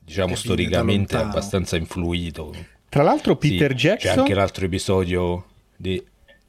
diciamo, 0.04 0.30
da 0.30 0.36
storicamente 0.36 1.16
abbastanza 1.16 1.76
influito. 1.76 2.54
Tra 2.88 3.02
l'altro 3.02 3.38
Sì, 3.40 3.50
Peter 3.50 3.70
C'è 3.70 3.76
Jackson... 3.76 4.18
anche 4.18 4.34
l'altro 4.34 4.66
episodio 4.66 5.46
di... 5.76 6.04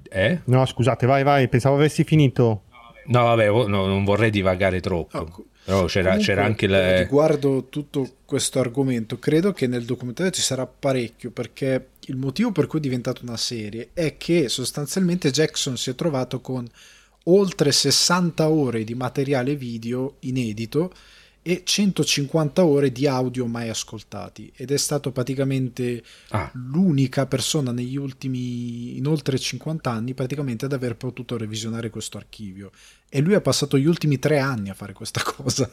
Eh? 0.09 0.41
No, 0.45 0.65
scusate, 0.65 1.05
vai, 1.05 1.23
vai, 1.23 1.47
pensavo 1.47 1.75
avessi 1.75 2.03
finito. 2.03 2.63
No, 3.05 3.23
vabbè, 3.23 3.47
no, 3.47 3.65
non 3.65 4.03
vorrei 4.03 4.29
divagare 4.29 4.81
troppo. 4.81 5.17
No, 5.17 5.45
Però 5.63 5.85
c'era, 5.85 6.09
Comunque, 6.09 6.25
c'era 6.33 6.45
anche 6.45 6.65
eh, 6.65 6.69
la... 6.69 6.99
Riguardo 6.99 7.67
tutto 7.69 8.15
questo 8.25 8.59
argomento, 8.59 9.19
credo 9.19 9.53
che 9.53 9.67
nel 9.67 9.85
documentario 9.85 10.31
ci 10.31 10.41
sarà 10.41 10.65
parecchio 10.65 11.31
perché 11.31 11.89
il 12.05 12.15
motivo 12.15 12.51
per 12.51 12.67
cui 12.67 12.79
è 12.79 12.81
diventata 12.81 13.21
una 13.23 13.37
serie 13.37 13.89
è 13.93 14.17
che 14.17 14.49
sostanzialmente 14.49 15.31
Jackson 15.31 15.77
si 15.77 15.91
è 15.91 15.95
trovato 15.95 16.41
con 16.41 16.67
oltre 17.25 17.71
60 17.71 18.49
ore 18.49 18.83
di 18.83 18.95
materiale 18.95 19.55
video 19.55 20.15
inedito 20.21 20.91
e 21.43 21.63
150 21.65 22.63
ore 22.63 22.91
di 22.91 23.07
audio 23.07 23.47
mai 23.47 23.69
ascoltati 23.69 24.51
ed 24.55 24.71
è 24.71 24.77
stato 24.77 25.11
praticamente 25.11 26.03
Ah, 26.29 26.51
l'unica 26.53 27.25
persona 27.25 27.71
negli 27.71 27.97
ultimi 27.97 28.97
in 28.97 29.07
oltre 29.07 29.37
50 29.39 29.89
anni 29.89 30.13
praticamente 30.13 30.65
ad 30.65 30.73
aver 30.73 30.95
potuto 30.95 31.37
revisionare 31.37 31.89
questo 31.89 32.17
archivio 32.17 32.71
e 33.09 33.19
lui 33.19 33.33
ha 33.33 33.41
passato 33.41 33.77
gli 33.77 33.85
ultimi 33.85 34.19
tre 34.19 34.39
anni 34.39 34.69
a 34.69 34.73
fare 34.73 34.93
questa 34.93 35.21
cosa 35.25 35.69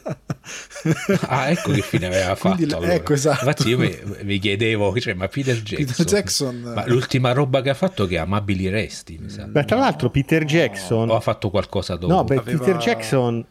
ah, 1.27 1.49
ecco 1.49 1.71
che 1.71 1.81
fine 1.81 2.07
aveva 2.07 2.35
fatto. 2.35 2.55
Quindi, 2.55 2.73
allora. 2.73 2.93
ecco, 2.93 3.13
esatto. 3.13 3.45
Infatti 3.45 3.69
io 3.69 3.77
mi, 3.77 3.95
mi 4.23 4.39
chiedevo, 4.39 4.99
cioè, 4.99 5.13
ma 5.13 5.27
Peter 5.27 5.61
Jackson... 5.61 5.85
Peter 5.85 6.05
Jackson 6.05 6.55
Ma 6.75 6.87
l'ultima 6.87 7.31
roba 7.31 7.61
che 7.61 7.69
ha 7.69 7.73
fatto 7.73 8.05
che 8.07 8.15
è 8.15 8.19
Amabili 8.19 8.69
Resti, 8.69 9.17
mi 9.19 9.29
sa. 9.29 9.45
Beh, 9.45 9.65
tra 9.65 9.77
l'altro 9.77 10.09
Peter 10.09 10.43
Jackson... 10.43 11.09
O 11.09 11.15
ha 11.15 11.19
fatto 11.19 11.49
qualcosa 11.49 11.95
dopo? 11.95 12.13
No, 12.13 12.23
beh, 12.23 12.37
Aveva- 12.37 12.57
Peter 12.57 12.77
Jackson 12.77 13.45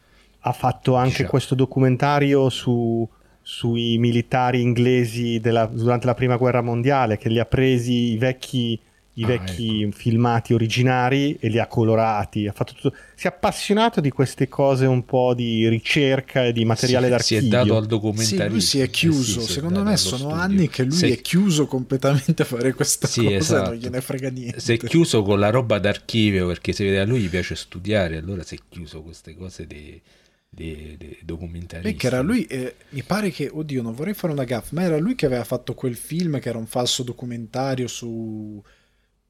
ha 0.49 0.53
fatto 0.53 0.95
anche 0.97 1.11
Diciamo. 1.11 1.29
questo 1.31 1.55
documentario 1.55 2.49
su- 2.49 3.09
sui 3.43 3.97
militari 3.99 4.61
inglesi 4.61 5.41
della- 5.41 5.67
durante 5.67 6.07
la 6.07 6.15
prima 6.15 6.37
guerra 6.37 6.61
mondiale, 6.61 7.17
che 7.17 7.29
li 7.31 7.39
ha 7.39 7.47
presi 7.47 8.13
i 8.13 8.19
vecchi, 8.19 8.79
i 9.15 9.25
Ah, 9.25 9.27
vecchi 9.27 9.83
ecco. 9.83 9.97
filmati 9.97 10.53
originari 10.55 11.37
e 11.41 11.49
li 11.49 11.59
ha 11.59 11.67
colorati. 11.67 12.47
Ha 12.47 12.53
fatto 12.53 12.75
tutto. 12.75 12.95
Si 13.17 13.27
è 13.27 13.31
appassionato 13.31 14.01
di 14.03 14.11
queste 14.11 14.49
cose 14.49 14.85
un 14.87 15.05
po' 15.07 15.33
di 15.35 15.67
ricerca 15.67 16.45
e 16.45 16.53
di 16.53 16.65
materiale 16.67 17.07
si, 17.07 17.11
d'archivio. 17.11 17.41
si 17.41 17.47
è 17.47 17.51
dato 17.51 17.77
al 17.77 17.83
Sì, 17.85 17.89
documentario. 17.89 18.49
lui 18.53 18.61
si 18.61 18.81
è 18.81 18.91
chiuso. 18.91 19.41
Secondo 19.41 19.83
me 19.83 19.97
sono 19.97 20.29
anni 20.29 20.69
che 20.69 20.85
lui 20.85 21.11
è 21.11 21.21
chiuso 21.21 21.67
completamente 21.67 22.43
a 22.43 22.45
fare 22.45 22.75
questa 22.75 23.07
Sì, 23.09 23.25
cosa 23.25 23.35
esatto. 23.37 23.71
non 23.71 23.79
gliene 23.79 24.01
frega 24.03 24.29
niente. 24.31 24.61
Si 24.61 24.73
è 24.75 24.77
chiuso 24.77 25.23
con 25.23 25.41
la 25.41 25.49
roba 25.51 25.79
d'archivio 25.79 26.47
perché 26.47 26.73
si 26.73 26.85
vede 26.85 27.01
a 27.01 27.05
lui 27.07 27.21
gli 27.21 27.29
piace 27.31 27.57
studiare, 27.57 28.19
allora 28.19 28.43
si 28.45 28.55
è 28.55 28.59
chiuso 28.69 29.03
queste 29.03 29.35
cose 29.35 29.67
dei, 29.67 30.01
dei, 30.49 30.97
dei 30.97 31.19
documentari. 31.23 31.83
Perché 31.83 32.07
era 32.07 32.21
lui, 32.21 32.45
eh, 32.47 32.77
mi 32.91 33.03
pare 33.03 33.31
che, 33.31 33.49
oddio, 33.53 33.83
non 33.83 33.95
vorrei 33.95 34.15
fare 34.15 34.33
una 34.33 34.45
gaffa, 34.45 34.71
ma 34.73 34.83
era 34.83 34.97
lui 34.99 35.15
che 35.15 35.27
aveva 35.27 35.45
fatto 35.45 35.75
quel 35.75 35.97
film 35.97 36.39
che 36.41 36.49
era 36.49 36.59
un 36.59 36.67
falso 36.67 37.03
documentario 37.03 37.87
su 37.89 38.63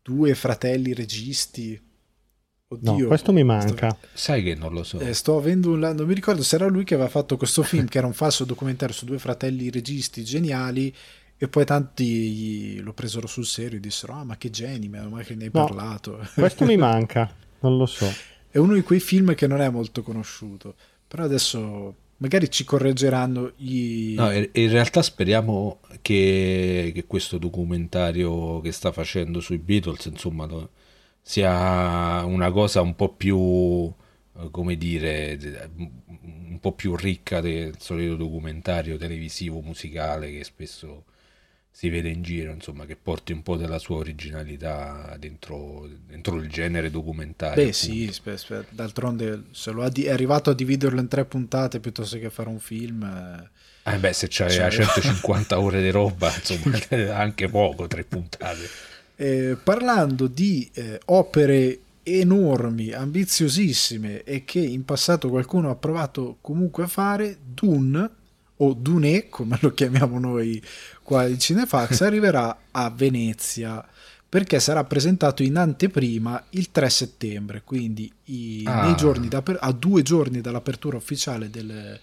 due 0.02 0.34
fratelli 0.34 0.94
registi. 0.94 1.80
No, 2.70 2.92
Oddio, 2.92 3.06
questo 3.06 3.32
mi 3.32 3.44
manca. 3.44 3.96
Sai 4.12 4.42
che 4.42 4.54
non 4.54 4.72
lo 4.74 4.82
so. 4.84 4.98
Sto, 4.98 5.06
eh, 5.08 5.14
sto 5.14 5.36
avendo 5.38 5.70
un... 5.72 5.78
Non 5.78 6.06
mi 6.06 6.12
ricordo 6.14 6.42
se 6.42 6.56
era 6.56 6.66
lui 6.66 6.84
che 6.84 6.94
aveva 6.94 7.08
fatto 7.08 7.38
questo 7.38 7.62
film 7.62 7.86
che 7.88 7.96
era 7.96 8.06
un 8.06 8.12
falso 8.12 8.44
documentario 8.44 8.94
su 8.94 9.06
due 9.06 9.18
fratelli 9.18 9.70
registi 9.70 10.22
geniali 10.22 10.94
e 11.38 11.48
poi 11.48 11.64
tanti 11.64 12.04
gli- 12.04 12.80
lo 12.82 12.92
presero 12.92 13.26
sul 13.26 13.46
serio 13.46 13.78
e 13.78 13.80
dissero, 13.80 14.12
ah 14.14 14.24
ma 14.24 14.36
che 14.36 14.50
geni, 14.50 14.86
male 14.88 15.24
che 15.24 15.34
ne 15.34 15.44
hai 15.44 15.50
No. 15.52 15.64
parlato. 15.64 16.18
Questo 16.34 16.66
mi 16.66 16.76
manca, 16.76 17.32
non 17.60 17.78
lo 17.78 17.86
so. 17.86 18.06
È 18.50 18.58
uno 18.58 18.74
di 18.74 18.82
quei 18.82 19.00
film 19.00 19.34
che 19.34 19.46
non 19.46 19.62
è 19.62 19.70
molto 19.70 20.02
conosciuto, 20.02 20.74
però 21.08 21.24
adesso 21.24 21.94
magari 22.18 22.50
ci 22.50 22.64
correggeranno 22.64 23.52
i... 23.56 24.14
No, 24.16 24.30
in 24.32 24.70
realtà 24.70 25.02
speriamo 25.02 25.80
che, 26.02 26.92
che 26.94 27.04
questo 27.06 27.38
documentario 27.38 28.60
che 28.60 28.72
sta 28.72 28.92
facendo 28.92 29.40
sui 29.40 29.58
Beatles, 29.58 30.04
insomma, 30.06 30.46
sia 31.20 32.24
una 32.24 32.50
cosa 32.50 32.80
un 32.80 32.94
po' 32.94 33.12
più, 33.14 33.92
eh, 34.38 34.50
come 34.50 34.76
dire, 34.76 35.38
un 35.76 36.58
po' 36.60 36.72
più 36.72 36.96
ricca 36.96 37.40
del 37.40 37.76
solito 37.78 38.16
documentario 38.16 38.96
televisivo 38.96 39.60
musicale 39.60 40.30
che 40.30 40.44
spesso 40.44 41.04
si 41.78 41.90
vede 41.90 42.08
in 42.08 42.22
giro, 42.22 42.50
insomma, 42.52 42.86
che 42.86 42.96
porti 43.00 43.30
un 43.30 43.44
po' 43.44 43.54
della 43.56 43.78
sua 43.78 43.98
originalità 43.98 45.14
dentro, 45.16 45.88
dentro 46.08 46.34
il 46.34 46.48
genere 46.50 46.90
documentario. 46.90 47.64
Beh 47.66 47.72
sì, 47.72 47.90
appunto. 48.00 48.12
spe- 48.14 48.36
spe- 48.36 48.64
d'altronde 48.70 49.44
se 49.52 49.70
lo 49.70 49.84
ha 49.84 49.88
di- 49.88 50.02
è 50.02 50.10
arrivato 50.10 50.50
a 50.50 50.54
dividerlo 50.54 50.98
in 50.98 51.06
tre 51.06 51.24
puntate 51.24 51.78
piuttosto 51.78 52.18
che 52.18 52.30
fare 52.30 52.48
un 52.48 52.58
film... 52.58 53.04
eh, 53.84 53.92
Eh 53.92 53.96
beh, 53.96 54.12
se 54.12 54.26
c'aveva 54.28 54.68
Cioè- 54.68 54.86
150 54.86 55.58
ore 55.62 55.80
di 55.80 55.90
roba, 55.90 56.34
insomma, 56.34 56.76
anche 57.16 57.48
poco, 57.48 57.86
tre 57.86 58.02
puntate. 58.02 58.68
Eh, 59.14 59.56
parlando 59.62 60.26
di 60.26 60.68
eh, 60.74 60.98
opere 61.04 61.78
enormi, 62.02 62.90
ambiziosissime 62.90 64.24
e 64.24 64.44
che 64.44 64.58
in 64.58 64.84
passato 64.84 65.28
qualcuno 65.28 65.70
ha 65.70 65.76
provato 65.76 66.38
comunque 66.40 66.82
a 66.82 66.88
fare, 66.88 67.38
Dune 67.40 68.10
o 68.60 68.72
Dune, 68.72 69.28
come 69.28 69.56
lo 69.60 69.72
chiamiamo 69.72 70.18
noi 70.18 70.60
qua 71.08 71.26
in 71.26 71.38
Cinefax, 71.38 72.02
arriverà 72.02 72.64
a 72.70 72.90
Venezia 72.90 73.82
perché 74.28 74.60
sarà 74.60 74.84
presentato 74.84 75.42
in 75.42 75.56
anteprima 75.56 76.44
il 76.50 76.70
3 76.70 76.90
settembre, 76.90 77.62
quindi 77.64 78.12
i- 78.24 78.62
Ah. 78.66 78.82
nei 78.84 78.94
giorni 78.94 79.26
d'aper- 79.26 79.56
a 79.58 79.72
due 79.72 80.02
giorni 80.02 80.42
dall'apertura 80.42 80.98
ufficiale 80.98 81.48
del- 81.48 81.98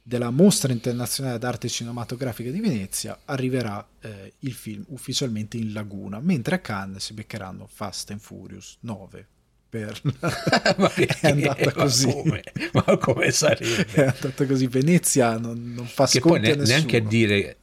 della 0.00 0.30
Mostra 0.30 0.70
Internazionale 0.70 1.38
d'Arte 1.38 1.66
Cinematografica 1.68 2.50
di 2.50 2.60
Venezia 2.60 3.18
arriverà 3.24 3.84
eh, 4.02 4.34
il 4.40 4.52
film 4.52 4.84
ufficialmente 4.90 5.56
in 5.56 5.72
laguna, 5.72 6.20
mentre 6.20 6.54
a 6.54 6.58
Cannes 6.58 7.02
si 7.02 7.12
beccheranno 7.14 7.66
Fast 7.72 8.10
and 8.12 8.20
Furious 8.20 8.76
9. 8.80 9.26
Per... 9.68 10.00
ma 10.78 10.88
perché? 10.90 11.18
è 11.26 11.30
andata 11.32 11.64
Ma 11.64 11.72
così. 11.72 12.06
come? 12.06 12.42
Ma 12.72 12.96
come 12.98 13.24
È 13.24 13.30
sarebbe? 13.32 14.06
andata 14.14 14.46
così. 14.46 14.68
Venezia 14.68 15.38
non, 15.38 15.72
non 15.74 15.86
fa 15.86 16.06
Che 16.06 16.20
sconti 16.20 16.50
a 16.50 16.54
ne- 16.54 16.56
nessuno. 16.60 16.76
neanche 16.76 16.96
a 16.98 17.00
dire 17.00 17.56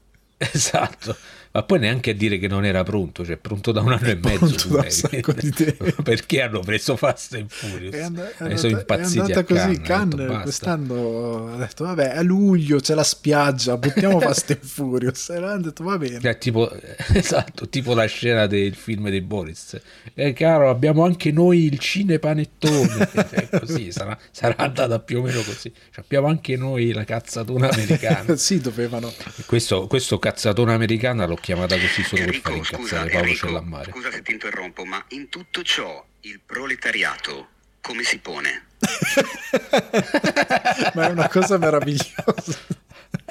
esatto, 0.54 1.16
ma 1.54 1.64
poi 1.64 1.80
neanche 1.80 2.12
a 2.12 2.14
dire 2.14 2.38
che 2.38 2.48
non 2.48 2.64
era 2.66 2.84
pronto, 2.84 3.26
cioè 3.26 3.38
pronto 3.38 3.72
da 3.72 3.82
un 3.82 3.92
anno 3.92 4.08
e 4.08 4.16
mezzo. 4.16 4.70
da 4.70 4.86
un 4.86 5.94
perché 6.04 6.42
hanno 6.42 6.60
preso 6.62 6.96
Fast 6.96 7.34
and 7.36 7.50
Furious? 7.50 7.94
È, 7.94 8.02
and- 8.02 8.18
è 8.20 8.22
E 8.22 8.32
andata, 8.40 8.58
sono 8.58 8.76
è 8.76 8.80
impazziti 8.80 9.20
andata 9.20 9.44
così. 9.44 9.82
Cannes, 9.82 10.16
Cannes 10.28 10.42
quest'anno 10.44 11.54
ha 11.54 11.58
detto: 11.58 11.84
Vabbè, 11.84 12.16
a 12.16 12.22
luglio 12.22 12.80
c'è 12.80 12.94
la 12.94 13.04
spiaggia, 13.04 13.78
buttiamo 13.78 14.20
Fast 14.22 14.52
and 14.52 14.64
Furious. 14.64 15.30
E 15.32 15.36
hanno 15.38 15.62
detto: 15.62 15.84
Va 15.84 15.98
bene. 15.98 16.20
Cioè, 16.22 16.38
tipo, 16.38 16.72
esatto, 17.14 17.68
tipo 17.68 17.94
la 17.94 18.06
scena 18.06 18.48
del 18.48 18.74
film 18.76 19.10
di 19.10 19.22
Boris. 19.22 19.80
Eh, 20.14 20.34
caro, 20.34 20.70
abbiamo 20.70 21.04
anche 21.04 21.32
noi 21.32 21.66
il 21.66 21.80
cinepanettone. 21.80 23.10
Cioè, 23.14 23.50
così, 23.60 23.92
sarà, 23.92 24.18
sarà 24.32 24.56
andata 24.58 25.00
più 25.00 25.20
o 25.20 25.22
meno 25.22 25.42
così. 25.42 25.72
Cioè, 25.92 26.04
abbiamo 26.04 26.28
anche 26.28 26.56
noi 26.56 26.92
la 26.94 27.04
cazzatona 27.04 27.70
americana. 27.70 28.36
sì, 28.38 28.60
dovevano. 28.60 29.10
E 29.10 29.44
Questo, 29.46 29.88
questo 29.88 30.20
cazzatona 30.20 30.74
americana 30.74 31.26
l'ho 31.26 31.36
chiamata 31.42 31.78
così 31.78 32.04
solo 32.04 32.26
per 32.26 32.36
fare 32.36 32.56
Enrico, 32.56 32.76
scusa, 32.76 32.96
incazzare 32.96 33.10
Paolo 33.10 33.26
Enrico, 33.26 33.48
Cellammare. 33.48 33.92
scusa 33.92 34.12
se 34.12 34.22
ti 34.22 34.32
interrompo, 34.32 34.86
ma 34.86 35.04
in 35.10 35.30
tutto 35.30 35.64
ciò 35.64 36.06
il 36.22 36.40
proletariato 36.46 37.48
come 37.82 38.04
si 38.04 38.20
pone? 38.20 38.68
Ma 40.94 41.08
è 41.08 41.12
una 41.12 41.28
cosa 41.28 41.58
meravigliosa. 41.58 42.80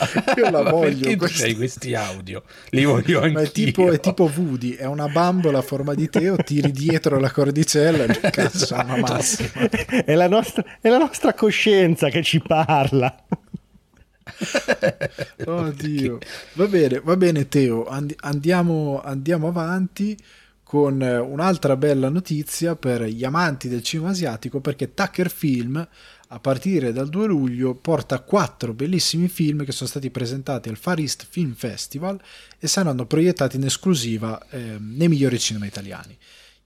Io 0.37 0.51
la 0.51 0.63
Ma 0.63 0.71
voglio. 0.71 1.27
C'hai 1.27 1.55
questi 1.55 1.95
audio? 1.95 2.43
Li 2.71 2.85
voglio 2.85 3.21
anche 3.21 3.33
Ma 3.33 3.43
è 3.43 3.51
tipo, 3.51 3.91
è 3.91 4.01
tipo 4.01 4.31
Woody, 4.35 4.75
è 4.75 4.87
una 4.87 5.09
bambola 5.09 5.59
a 5.59 5.63
forma 5.63 5.95
di 5.95 6.09
teo, 6.09 6.37
tiri 6.37 6.71
dietro 6.71 7.19
la 7.19 7.31
cordicella 7.31 8.05
e 8.05 8.31
cazzo 8.31 8.75
una 8.75 8.97
massima. 8.97 9.69
È 10.05 10.15
la, 10.15 10.29
nostra, 10.29 10.65
è 10.81 10.89
la 10.89 10.99
nostra 10.99 11.35
coscienza 11.35 12.09
che 12.09 12.23
ci 12.23 12.41
parla. 12.41 13.15
Oddio. 15.45 16.19
Va 16.55 16.67
bene, 16.67 17.01
va 17.01 17.17
bene 17.17 17.49
Teo, 17.49 17.87
and- 17.87 18.15
andiamo, 18.21 19.01
andiamo 19.03 19.49
avanti 19.49 20.17
con 20.63 21.03
eh, 21.03 21.19
un'altra 21.19 21.77
bella 21.77 22.09
notizia 22.09 22.77
per 22.77 23.03
gli 23.03 23.25
amanti 23.25 23.69
del 23.69 23.83
cinema 23.83 24.11
asiatico 24.11 24.61
perché 24.61 24.95
Tucker 24.95 25.29
Film 25.29 25.89
a 26.33 26.39
partire 26.39 26.93
dal 26.93 27.09
2 27.09 27.27
luglio 27.27 27.75
porta 27.75 28.21
quattro 28.21 28.73
bellissimi 28.73 29.27
film 29.27 29.65
che 29.65 29.73
sono 29.73 29.89
stati 29.89 30.11
presentati 30.11 30.69
al 30.69 30.77
Far 30.77 31.01
East 31.01 31.27
Film 31.29 31.55
Festival 31.55 32.21
e 32.57 32.69
saranno 32.69 33.05
proiettati 33.05 33.57
in 33.57 33.65
esclusiva 33.65 34.41
ehm, 34.51 34.95
nei 34.97 35.09
migliori 35.09 35.41
cinema 35.41 35.67
italiani. 35.67 36.17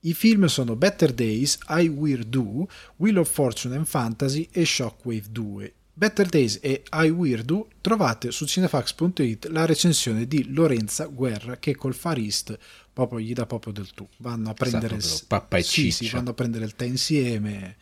I 0.00 0.12
film 0.12 0.44
sono 0.46 0.76
Better 0.76 1.14
Days, 1.14 1.56
I 1.70 1.88
Weird 1.88 2.28
Do, 2.28 2.68
Wheel 2.96 3.16
of 3.16 3.30
Fortune 3.32 3.74
and 3.74 3.86
Fantasy 3.86 4.46
e 4.52 4.66
Shockwave 4.66 5.24
2. 5.30 5.74
Better 5.96 6.26
Days 6.26 6.58
e 6.60 6.82
I 6.92 7.08
Weird 7.08 7.44
Do 7.44 7.68
trovate 7.80 8.32
su 8.32 8.46
cinefax.it 8.46 9.46
la 9.46 9.64
recensione 9.64 10.26
di 10.26 10.52
Lorenza 10.52 11.06
Guerra 11.06 11.56
che 11.58 11.76
col 11.76 11.94
Far 11.94 12.18
East 12.18 12.58
proprio 12.92 13.20
gli 13.20 13.32
dà 13.32 13.46
proprio 13.46 13.72
del 13.72 13.92
tu. 13.94 14.06
Vanno 14.18 14.50
a 14.50 14.54
prendere 14.54 14.96
proprio 14.96 15.20
pappa 15.28 15.56
e 15.56 15.62
sì, 15.62 15.92
sì, 15.92 16.08
vanno 16.08 16.30
a 16.30 16.34
prendere 16.34 16.64
il 16.64 16.74
tè 16.74 16.84
insieme 16.84 17.76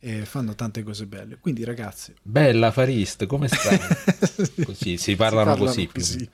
e 0.00 0.24
fanno 0.24 0.56
tante 0.56 0.82
cose 0.82 1.06
belle. 1.06 1.38
Quindi 1.40 1.62
ragazzi, 1.62 2.12
Bella 2.20 2.72
Farist, 2.72 3.26
come 3.26 3.46
stai? 3.46 3.78
Così, 4.66 4.96
si 4.96 5.14
parlano 5.14 5.56
così 5.56 5.86
più 5.86 6.02
o 6.02 6.06
meno. 6.16 6.30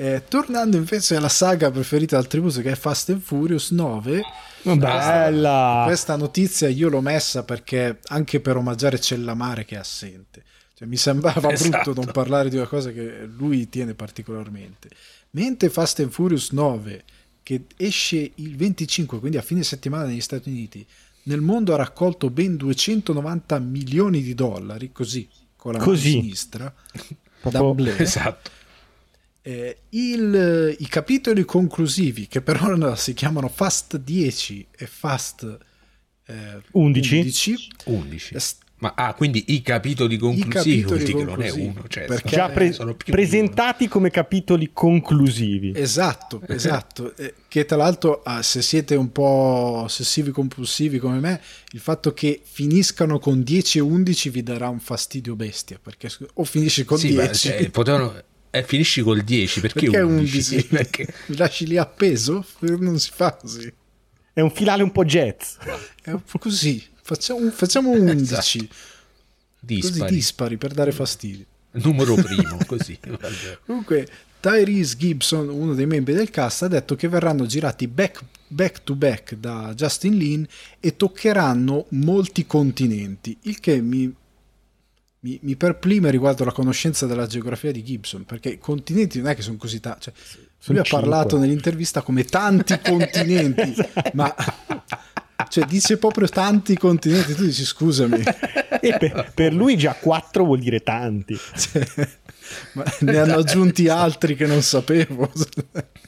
Eh, 0.00 0.22
tornando 0.28 0.76
invece 0.76 1.16
alla 1.16 1.28
saga 1.28 1.72
preferita 1.72 2.14
dal 2.14 2.28
tributo 2.28 2.60
che 2.60 2.70
è 2.70 2.76
Fast 2.76 3.10
and 3.10 3.20
Furious 3.20 3.72
9, 3.72 4.22
Bella! 4.62 5.82
questa 5.86 6.14
notizia 6.14 6.68
io 6.68 6.88
l'ho 6.88 7.00
messa 7.00 7.42
perché 7.42 7.98
anche 8.06 8.38
per 8.38 8.56
omaggiare 8.56 9.00
Cellamare 9.00 9.64
che 9.64 9.74
è 9.74 9.78
assente. 9.78 10.44
Cioè, 10.74 10.86
mi 10.86 10.96
sembrava 10.96 11.50
Esatto. 11.50 11.70
brutto 11.82 12.00
non 12.00 12.12
parlare 12.12 12.48
di 12.48 12.54
una 12.54 12.68
cosa 12.68 12.92
che 12.92 13.24
lui 13.26 13.68
tiene 13.68 13.94
particolarmente. 13.94 14.88
Mentre 15.30 15.68
Fast 15.68 15.98
and 15.98 16.10
Furious 16.10 16.52
9, 16.52 17.02
che 17.42 17.64
esce 17.76 18.30
il 18.36 18.54
25, 18.56 19.18
quindi 19.18 19.36
a 19.36 19.42
fine 19.42 19.64
settimana 19.64 20.04
negli 20.04 20.20
Stati 20.20 20.48
Uniti, 20.48 20.86
nel 21.24 21.40
mondo 21.40 21.74
ha 21.74 21.76
raccolto 21.76 22.30
ben 22.30 22.54
290 22.54 23.58
milioni 23.58 24.22
di 24.22 24.34
dollari, 24.34 24.92
così, 24.92 25.28
con 25.56 25.72
la 25.72 25.78
mano 25.78 25.90
Così. 25.90 26.10
sinistra, 26.10 26.72
Proprio-. 27.42 27.94
Esatto. 27.98 28.50
Eh, 29.48 29.76
il- 29.90 30.76
I 30.78 30.86
capitoli 30.88 31.42
conclusivi, 31.46 32.26
che 32.26 32.42
per 32.42 32.62
ora 32.62 32.94
si 32.96 33.14
chiamano 33.14 33.48
Fast 33.48 33.96
10 33.96 34.66
e 34.76 34.86
Fast 34.86 35.58
eh, 36.26 36.34
11. 36.72 37.16
11, 37.16 37.68
11. 37.84 38.34
eh, 38.34 38.40
s- 38.40 38.56
Ma 38.80 38.92
ah, 38.94 39.14
quindi 39.14 39.44
i 39.48 39.62
capitoli 39.62 40.18
conclusivi 40.18 40.82
capitoli 40.82 40.82
vuol 40.84 40.98
dire 40.98 41.18
che 41.18 41.24
non 41.24 41.42
è 41.42 41.50
uno, 41.50 41.84
cioè, 41.88 42.04
perché- 42.04 42.28
Già 42.28 42.50
pre- 42.50 42.72
sono 42.72 42.94
più 42.94 43.10
presentati 43.10 43.88
come 43.88 44.10
capitoli 44.10 44.68
conclusivi. 44.72 45.72
Esatto, 45.74 46.42
esatto. 46.46 47.16
Eh, 47.16 47.32
che 47.48 47.64
tra 47.64 47.76
l'altro, 47.78 48.20
ah, 48.24 48.42
se 48.42 48.60
siete 48.60 48.94
un 48.96 49.10
po' 49.10 49.80
ossessivi 49.84 50.30
compulsivi 50.30 50.98
come 50.98 51.20
me, 51.20 51.40
il 51.72 51.80
fatto 51.80 52.12
che 52.12 52.38
finiscano 52.44 53.18
con 53.18 53.42
10 53.42 53.78
e 53.78 53.80
11 53.80 54.28
vi 54.28 54.42
darà 54.42 54.68
un 54.68 54.78
fastidio 54.80 55.34
bestia, 55.34 55.80
perché 55.82 56.10
o 56.34 56.44
finisci 56.44 56.84
con 56.84 56.98
Sì, 56.98 57.14
ma, 57.14 57.22
10 57.24 57.48
cioè, 57.48 57.70
potevano... 57.70 58.22
eh, 58.58 58.62
finisci 58.64 59.02
col 59.02 59.22
10, 59.22 59.60
perché, 59.60 59.80
perché 59.90 60.00
11? 60.00 60.54
11? 60.54 60.66
Perché... 60.68 61.14
Mi 61.26 61.36
lasci 61.36 61.66
lì 61.66 61.76
appeso? 61.76 62.44
Non 62.60 62.98
si 62.98 63.10
fa 63.12 63.34
così. 63.34 63.72
È 64.32 64.40
un 64.40 64.50
finale 64.50 64.82
un 64.82 64.92
po' 64.92 65.04
jazz. 65.04 65.56
È 66.02 66.10
un 66.10 66.22
po' 66.22 66.38
così, 66.38 66.84
facciamo, 67.02 67.50
facciamo 67.50 67.90
11. 67.90 68.22
Esatto. 68.22 68.36
Così 68.36 68.68
Dispari. 69.60 70.14
dispari 70.14 70.56
per 70.56 70.72
dare 70.72 70.92
fastidio. 70.92 71.44
Numero 71.72 72.14
primo, 72.14 72.58
così. 72.66 72.98
Comunque, 73.66 74.06
Tyrese 74.40 74.96
Gibson, 74.96 75.48
uno 75.48 75.74
dei 75.74 75.86
membri 75.86 76.14
del 76.14 76.30
cast, 76.30 76.62
ha 76.62 76.68
detto 76.68 76.94
che 76.94 77.08
verranno 77.08 77.44
girati 77.44 77.88
back, 77.88 78.22
back 78.46 78.84
to 78.84 78.94
back 78.94 79.34
da 79.34 79.72
Justin 79.74 80.16
Lin 80.16 80.46
e 80.80 80.96
toccheranno 80.96 81.86
molti 81.90 82.46
continenti, 82.46 83.36
il 83.42 83.58
che 83.58 83.80
mi, 83.80 84.14
mi, 85.20 85.38
mi 85.42 85.56
perplime 85.56 86.10
riguardo 86.10 86.44
la 86.44 86.52
conoscenza 86.52 87.06
della 87.06 87.26
geografia 87.26 87.72
di 87.72 87.82
Gibson, 87.82 88.24
perché 88.24 88.50
i 88.50 88.58
continenti 88.58 89.18
non 89.20 89.30
è 89.30 89.34
che 89.34 89.42
sono 89.42 89.56
così 89.56 89.80
tanti. 89.80 90.02
Cioè, 90.04 90.14
Sono 90.14 90.42
lui 90.66 90.78
ha 90.78 90.82
cinque. 90.82 91.00
parlato 91.00 91.38
nell'intervista 91.38 92.02
come 92.02 92.24
tanti 92.24 92.78
continenti, 92.82 93.74
ma 94.14 94.34
cioè, 95.48 95.64
dice 95.64 95.96
proprio 95.98 96.28
tanti 96.28 96.76
continenti. 96.76 97.34
Tu 97.34 97.44
dici 97.44 97.64
scusami, 97.64 98.22
E 98.80 98.96
per, 98.98 99.32
per 99.34 99.52
lui 99.52 99.76
già 99.76 99.94
4 99.94 100.44
vuol 100.44 100.60
dire 100.60 100.80
tanti. 100.82 101.36
cioè, 101.56 101.84
ma 102.74 102.84
ne 103.00 103.18
hanno 103.18 103.36
aggiunti 103.38 103.88
altri 103.88 104.36
che 104.36 104.46
non 104.46 104.62
sapevo. 104.62 105.30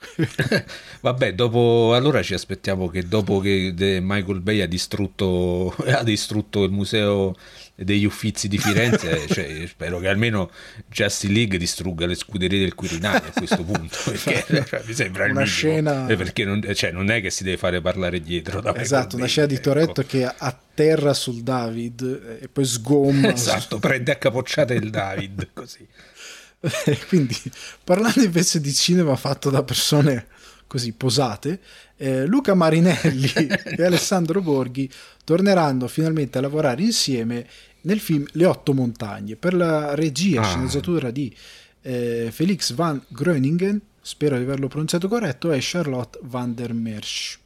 Vabbè, 1.00 1.34
dopo 1.34 1.94
allora 1.94 2.22
ci 2.22 2.34
aspettiamo 2.34 2.88
che 2.88 3.06
dopo 3.06 3.38
che 3.40 3.74
Michael 4.02 4.40
Bay 4.40 4.60
ha 4.60 4.66
distrutto, 4.66 5.74
ha 5.86 6.02
distrutto 6.02 6.64
il 6.64 6.70
museo 6.70 7.34
degli 7.74 8.04
Uffizi 8.04 8.48
di 8.48 8.58
Firenze, 8.58 9.26
cioè, 9.28 9.66
spero 9.66 9.98
che 9.98 10.08
almeno 10.08 10.50
Justice 10.88 11.32
League 11.32 11.58
distrugga 11.58 12.06
le 12.06 12.14
scuderie 12.14 12.60
del 12.60 12.74
Quirinale 12.74 13.28
a 13.28 13.32
questo 13.32 13.62
punto, 13.62 13.96
perché 14.04 14.44
cioè, 14.66 14.82
mi 14.84 14.92
sembra 14.92 15.24
Una 15.26 15.44
scena- 15.44 16.06
Eh, 16.06 16.16
perché 16.16 16.44
non, 16.44 16.62
cioè, 16.74 16.90
non 16.90 17.10
è 17.10 17.20
che 17.20 17.30
si 17.30 17.44
deve 17.44 17.56
fare 17.56 17.80
parlare 17.80 18.20
dietro 18.20 18.60
da 18.60 18.68
Michael 18.68 18.84
Esatto, 18.84 19.16
una 19.16 19.24
Bay, 19.24 19.32
scena 19.32 19.46
di 19.46 19.54
ecco. 19.54 19.62
Toretto 19.62 20.02
che 20.02 20.24
atterra 20.24 21.14
sul 21.14 21.42
David 21.42 22.38
e 22.42 22.48
poi 22.48 22.64
sgomma. 22.64 23.32
Esatto, 23.32 23.78
prende 23.78 24.12
a 24.12 24.16
capocciate 24.16 24.74
il 24.74 24.90
David, 24.90 25.48
così. 25.52 25.86
Quindi, 27.08 27.36
parlando 27.82 28.22
invece 28.22 28.60
di 28.60 28.72
cinema 28.72 29.16
fatto 29.16 29.50
da 29.50 29.62
persone 29.62 30.26
così 30.66 30.92
posate, 30.92 31.60
eh, 31.96 32.26
Luca 32.26 32.54
Marinelli 32.54 33.30
e 33.76 33.82
Alessandro 33.82 34.40
Borghi 34.40 34.88
torneranno 35.24 35.88
finalmente 35.88 36.38
a 36.38 36.40
lavorare 36.40 36.82
insieme 36.82 37.46
nel 37.82 37.98
film 37.98 38.24
Le 38.32 38.44
Otto 38.44 38.72
Montagne 38.74 39.36
per 39.36 39.54
la 39.54 39.94
regia 39.94 40.40
e 40.40 40.44
Ah. 40.44 40.48
sceneggiatura 40.48 41.10
di 41.10 41.34
eh, 41.82 42.28
Felix 42.30 42.72
van 42.74 43.02
Groeningen, 43.08 43.80
spero 44.02 44.36
di 44.36 44.42
averlo 44.42 44.68
pronunciato 44.68 45.08
corretto, 45.08 45.50
e 45.50 45.58
Charlotte 45.60 46.18
van 46.22 46.54
der 46.54 46.72
Merch. 46.74 47.38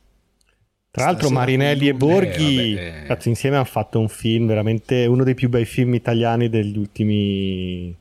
Tra 0.91 1.07
l'altro 1.07 1.31
Marinelli 1.31 1.89
e. 1.89 1.95
Borghi 1.95 2.75
Eh, 2.77 3.05
vabbè, 3.07 3.21
eh. 3.21 3.29
insieme 3.29 3.57
hanno 3.57 3.65
fatto 3.65 3.99
un 3.99 4.09
film 4.09 4.47
veramente 4.47 5.07
uno 5.07 5.25
dei 5.25 5.35
più 5.35 5.49
bei 5.49 5.65
film 5.65 5.95
italiani 5.95 6.49
degli 6.49 6.77
ultimi 6.77 7.97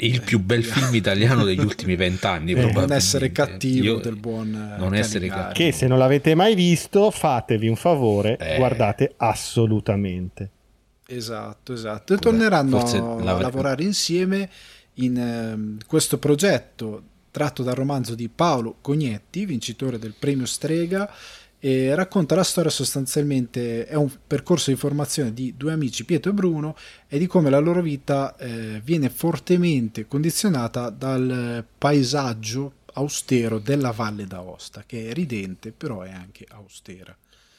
Il 0.00 0.20
più 0.22 0.38
bel 0.40 0.64
film 0.64 0.94
italiano 0.94 1.44
degli 1.44 1.58
ultimi 1.64 1.96
vent'anni, 1.96 2.52
Eh. 2.52 2.70
Non 2.72 2.92
essere 2.92 3.32
cattivo 3.32 3.84
Io- 3.84 3.98
del 3.98 4.16
buon 4.16 4.54
eh, 4.54 4.78
non 4.78 4.94
essere 4.94 5.26
cattivo. 5.28 5.52
che 5.66 5.72
se 5.72 5.86
non 5.86 5.98
l'avete 5.98 6.34
mai 6.34 6.54
visto 6.54 7.10
fatevi 7.10 7.66
un 7.68 7.76
favore 7.76 8.36
Eh. 8.38 8.56
guardate 8.56 9.14
assolutamente 9.16 10.50
Esatto, 11.10 11.72
esatto. 11.72 12.12
E 12.12 12.18
torneranno 12.18 12.78
Forse 12.80 12.98
a 12.98 13.00
l'avrei- 13.00 13.40
lavorare 13.42 13.82
insieme 13.82 14.50
in 14.94 15.16
ehm, 15.18 15.78
questo 15.86 16.18
progetto 16.18 17.02
tratto 17.30 17.62
dal 17.62 17.74
romanzo 17.74 18.14
di 18.14 18.28
Paolo 18.28 18.76
Cognetti, 18.82 19.46
vincitore 19.46 19.98
del 19.98 20.12
premio 20.18 20.44
Strega, 20.44 21.10
e 21.60 21.94
racconta 21.94 22.34
la 22.34 22.44
storia 22.44 22.70
sostanzialmente, 22.70 23.86
è 23.86 23.94
un 23.94 24.10
percorso 24.26 24.70
di 24.70 24.76
formazione 24.76 25.32
di 25.32 25.54
due 25.56 25.72
amici, 25.72 26.04
Pietro 26.04 26.30
e 26.30 26.34
Bruno, 26.34 26.76
e 27.08 27.18
di 27.18 27.26
come 27.26 27.50
la 27.50 27.58
loro 27.58 27.82
vita 27.82 28.36
eh, 28.36 28.80
viene 28.84 29.08
fortemente 29.08 30.06
condizionata 30.06 30.90
dal 30.90 31.64
paesaggio 31.76 32.72
austero 32.94 33.58
della 33.58 33.90
Valle 33.90 34.26
d'Aosta, 34.26 34.84
che 34.86 35.08
è 35.08 35.12
ridente, 35.12 35.72
però 35.72 36.02
è 36.02 36.10
anche 36.10 36.46
austera. 36.50 37.16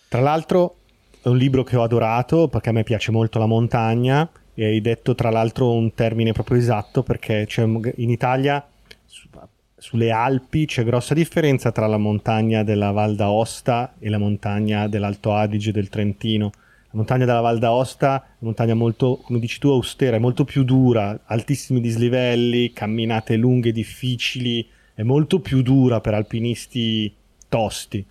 tra 0.08 0.22
l'altro 0.22 0.78
è 1.22 1.28
un 1.28 1.38
libro 1.38 1.64
che 1.64 1.76
ho 1.76 1.84
adorato 1.84 2.48
perché 2.48 2.70
a 2.70 2.72
me 2.72 2.84
piace 2.84 3.12
molto 3.12 3.40
la 3.40 3.46
montagna 3.46 4.30
e 4.54 4.66
hai 4.66 4.82
detto 4.82 5.16
tra 5.16 5.30
l'altro 5.30 5.72
un 5.74 5.94
termine 5.94 6.32
proprio 6.32 6.58
esatto 6.58 7.04
perché 7.04 7.48
in 7.96 8.10
Italia 8.10 8.66
sulle 9.80 10.12
Alpi 10.12 10.66
c'è 10.66 10.84
grossa 10.84 11.14
differenza 11.14 11.72
tra 11.72 11.88
la 11.88 11.98
montagna 11.98 12.64
della 12.64 12.92
Val 12.92 13.16
d'Aosta 13.16 13.96
e 13.98 14.10
la 14.10 14.18
montagna 14.18 14.88
dell'Alto 14.88 15.34
Adige 15.34 15.72
del 15.72 15.90
Trentino. 15.90 16.52
La 16.92 16.98
montagna 16.98 17.26
della 17.26 17.40
Val 17.40 17.60
d'Aosta 17.60 18.16
è 18.16 18.26
una 18.40 18.50
montagna 18.50 18.74
molto, 18.74 19.18
come 19.24 19.40
dici 19.40 19.60
tu, 19.60 19.70
austera, 19.70 20.18
è 20.18 20.20
molto 20.20 20.44
più 20.44 20.64
dura, 20.64 21.22
altissimi 21.26 21.82
dislivelli, 21.82 22.74
camminate 22.74 23.36
lunghe, 23.36 23.72
difficili, 23.72 24.68
è 24.94 25.04
molto 25.04 25.40
più 25.40 25.62
dura 25.62 26.02
per 26.02 26.14
alpinisti 26.14 27.14
tosti. 27.48 28.06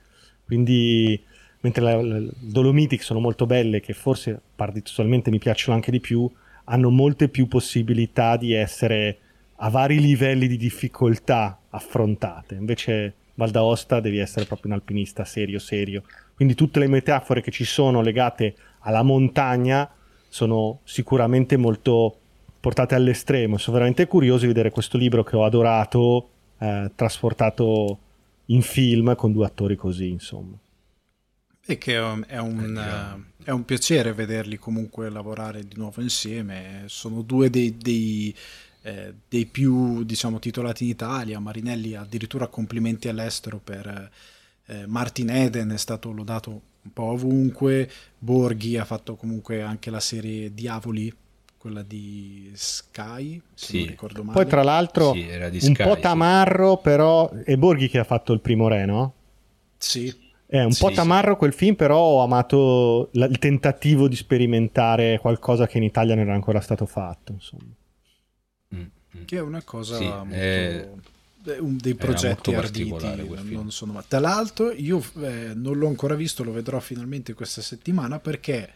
Quindi, 0.44 1.20
mentre 1.60 2.02
le, 2.02 2.30
Dolomiti, 2.40 2.96
che 2.96 3.02
sono 3.02 3.20
molto 3.20 3.46
belle, 3.46 3.80
che 3.80 3.92
forse 3.92 4.40
paradossalmente 4.56 5.30
mi 5.30 5.38
piacciono 5.38 5.76
anche 5.76 5.90
di 5.90 6.00
più, 6.00 6.30
hanno 6.64 6.90
molte 6.90 7.28
più 7.28 7.46
possibilità 7.46 8.36
di 8.36 8.52
essere 8.52 9.18
a 9.60 9.70
vari 9.70 10.00
livelli 10.00 10.46
di 10.46 10.56
difficoltà 10.56 11.58
affrontate. 11.70 12.54
Invece 12.54 13.14
Val 13.34 13.50
d'Aosta 13.50 14.00
devi 14.00 14.18
essere 14.18 14.44
proprio 14.44 14.72
un 14.72 14.78
alpinista 14.78 15.24
serio, 15.24 15.58
serio. 15.58 16.02
Quindi 16.34 16.54
tutte 16.54 16.78
le 16.78 16.88
metafore 16.88 17.40
che 17.40 17.50
ci 17.50 17.64
sono 17.64 18.00
legate 18.00 18.54
alla 18.80 19.02
montagna 19.02 19.88
sono 20.28 20.80
sicuramente 20.84 21.56
molto 21.56 22.18
portate 22.60 22.94
all'estremo. 22.94 23.56
Sono 23.56 23.76
veramente 23.76 24.06
curioso 24.06 24.42
di 24.42 24.48
vedere 24.48 24.70
questo 24.70 24.98
libro 24.98 25.24
che 25.24 25.36
ho 25.36 25.44
adorato, 25.44 26.30
eh, 26.58 26.90
trasportato 26.94 27.98
in 28.46 28.62
film 28.62 29.14
con 29.14 29.32
due 29.32 29.46
attori 29.46 29.76
così, 29.76 30.08
insomma. 30.08 30.56
E 31.70 31.76
che 31.76 31.94
è 31.94 32.00
un, 32.02 32.24
è 32.26 32.38
un, 32.38 32.56
diciamo. 32.56 33.24
eh, 33.40 33.44
è 33.44 33.50
un 33.50 33.64
piacere 33.64 34.14
vederli 34.14 34.56
comunque 34.56 35.10
lavorare 35.10 35.62
di 35.62 35.76
nuovo 35.76 36.00
insieme. 36.00 36.84
Sono 36.86 37.22
due 37.22 37.50
dei, 37.50 37.76
dei, 37.76 38.34
eh, 38.88 39.14
dei 39.28 39.46
più 39.46 40.02
diciamo, 40.04 40.38
titolati 40.38 40.84
in 40.84 40.90
Italia. 40.90 41.38
Marinelli 41.38 41.94
addirittura 41.94 42.46
complimenti 42.46 43.08
all'estero 43.08 43.60
per 43.62 44.10
eh, 44.66 44.86
Martin 44.86 45.30
Eden, 45.30 45.70
è 45.70 45.76
stato 45.78 46.10
lodato 46.12 46.50
un 46.82 46.92
po' 46.92 47.04
ovunque. 47.04 47.90
Borghi 48.18 48.76
ha 48.78 48.84
fatto 48.84 49.16
comunque 49.16 49.62
anche 49.62 49.90
la 49.90 50.00
serie 50.00 50.52
Diavoli, 50.54 51.12
quella 51.58 51.82
di 51.82 52.50
Sky, 52.54 53.40
se 53.54 53.66
Sì. 53.72 53.78
non 53.78 53.86
ricordo 53.88 54.22
male. 54.22 54.38
Poi 54.40 54.46
tra 54.46 54.62
l'altro 54.62 55.12
Sì, 55.12 55.26
di 55.26 55.58
un 55.66 55.74
Sky, 55.74 55.82
po' 55.82 55.94
sì. 55.94 56.00
tamarro, 56.00 56.76
però 56.78 57.28
è 57.30 57.56
Borghi 57.56 57.88
che 57.88 57.98
ha 57.98 58.04
fatto 58.04 58.32
il 58.32 58.40
primo 58.40 58.68
re, 58.68 58.84
no? 58.86 59.14
Sì, 59.76 60.26
È 60.50 60.62
un 60.62 60.72
Sì, 60.72 60.80
po' 60.82 60.88
sì. 60.88 60.94
tamarro 60.94 61.36
quel 61.36 61.52
film, 61.52 61.74
però 61.74 61.98
ho 61.98 62.22
amato 62.22 63.10
la- 63.12 63.26
il 63.26 63.38
tentativo 63.38 64.08
di 64.08 64.16
sperimentare 64.16 65.18
qualcosa 65.18 65.66
che 65.66 65.76
in 65.76 65.82
Italia 65.84 66.14
non 66.14 66.24
era 66.24 66.34
ancora 66.34 66.60
stato 66.60 66.86
fatto, 66.86 67.32
insomma. 67.32 67.74
Mm, 69.18 69.22
mm. 69.22 69.24
che 69.24 69.36
è 69.36 69.40
una 69.40 69.62
cosa 69.62 69.96
Sì, 69.96 70.04
molto... 70.04 70.34
è 70.34 71.58
un 71.58 71.76
dei 71.78 71.94
progetti 71.94 72.54
arditi 72.54 73.52
non 73.52 73.70
sono 73.70 73.92
ma- 73.92 74.04
tra 74.06 74.18
l'altro 74.18 74.70
io 74.70 75.02
eh, 75.20 75.52
non 75.54 75.78
l'ho 75.78 75.86
ancora 75.88 76.14
visto 76.14 76.44
lo 76.44 76.52
vedrò 76.52 76.78
finalmente 76.80 77.32
questa 77.34 77.62
settimana 77.62 78.18
perché 78.18 78.70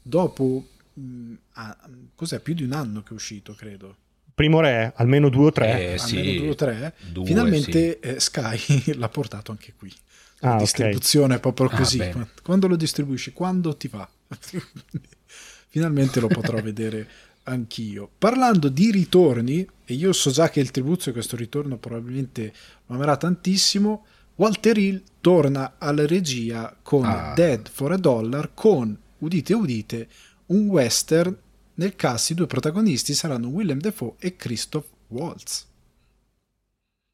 dopo 0.00 0.66
mh, 0.94 1.32
ah, 1.54 1.76
cos'è? 2.14 2.38
Più 2.40 2.54
di 2.54 2.62
un 2.64 2.72
anno 2.72 3.02
che 3.02 3.10
è 3.10 3.14
uscito 3.14 3.54
credo. 3.54 3.96
Primo 4.34 4.60
re, 4.60 4.92
almeno 4.96 5.28
due 5.28 5.46
o 5.46 5.52
tre. 5.52 5.92
Eh, 5.94 5.98
sì, 5.98 6.36
due 6.36 6.50
o 6.50 6.54
tre. 6.54 6.94
Due, 7.10 7.24
finalmente 7.26 7.98
eh, 8.00 8.18
Sky 8.20 8.94
l'ha 8.96 9.08
portato 9.08 9.50
anche 9.50 9.72
qui. 9.76 9.92
La 10.38 10.54
Ah, 10.54 10.56
distribuzione 10.56 11.36
è 11.36 11.40
proprio 11.40 11.68
Ah, 11.68 11.76
così. 11.76 11.98
bene. 11.98 12.28
quando 12.42 12.66
lo 12.66 12.76
distribuisci? 12.76 13.32
Quando 13.32 13.76
ti 13.76 13.88
va 13.88 14.08
finalmente 15.68 16.20
lo 16.20 16.28
potrò 16.28 16.60
vedere 16.60 17.08
anch'io 17.44 18.10
parlando 18.18 18.68
di 18.68 18.90
ritorni 18.90 19.66
e 19.84 19.94
io 19.94 20.12
so 20.12 20.30
già 20.30 20.48
che 20.48 20.60
il 20.60 20.70
tribuzio 20.70 21.06
di 21.06 21.18
questo 21.18 21.36
ritorno 21.36 21.76
probabilmente 21.76 22.52
mi 22.86 22.96
amerà 22.96 23.16
tantissimo 23.16 24.06
Walter 24.36 24.78
Hill 24.78 25.02
torna 25.20 25.74
alla 25.78 26.06
regia 26.06 26.76
con 26.82 27.04
Ah. 27.04 27.32
Dead 27.34 27.68
for 27.68 27.92
a 27.92 27.96
Dollar 27.96 28.50
con 28.54 28.96
udite 29.18 29.54
udite 29.54 30.08
un 30.46 30.68
western 30.68 31.36
nel 31.74 31.96
cast 31.96 32.30
i 32.30 32.34
due 32.34 32.46
protagonisti 32.46 33.14
saranno 33.14 33.48
Willem 33.48 33.80
Dafoe 33.80 34.14
e 34.18 34.36
Christoph 34.36 34.86
Waltz 35.08 35.70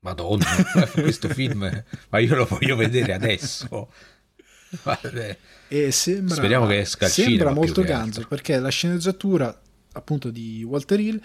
Madonna, 0.01 0.47
questo 0.93 1.29
film, 1.29 1.85
ma 2.11 2.19
io 2.19 2.37
lo 2.37 2.45
voglio 2.45 2.77
vedere 2.77 3.14
adesso. 3.14 3.91
Vabbè. 4.83 5.37
E 5.69 5.91
sembra, 5.91 6.37
Speriamo 6.37 6.67
che 6.67 6.79
esca 6.79 7.09
sembra 7.09 7.53
molto 7.53 7.83
ganzo 7.83 8.25
perché 8.29 8.59
la 8.59 8.69
sceneggiatura 8.69 9.61
appunto 9.92 10.31
di 10.31 10.64
Walter 10.64 11.01
Hill 11.01 11.20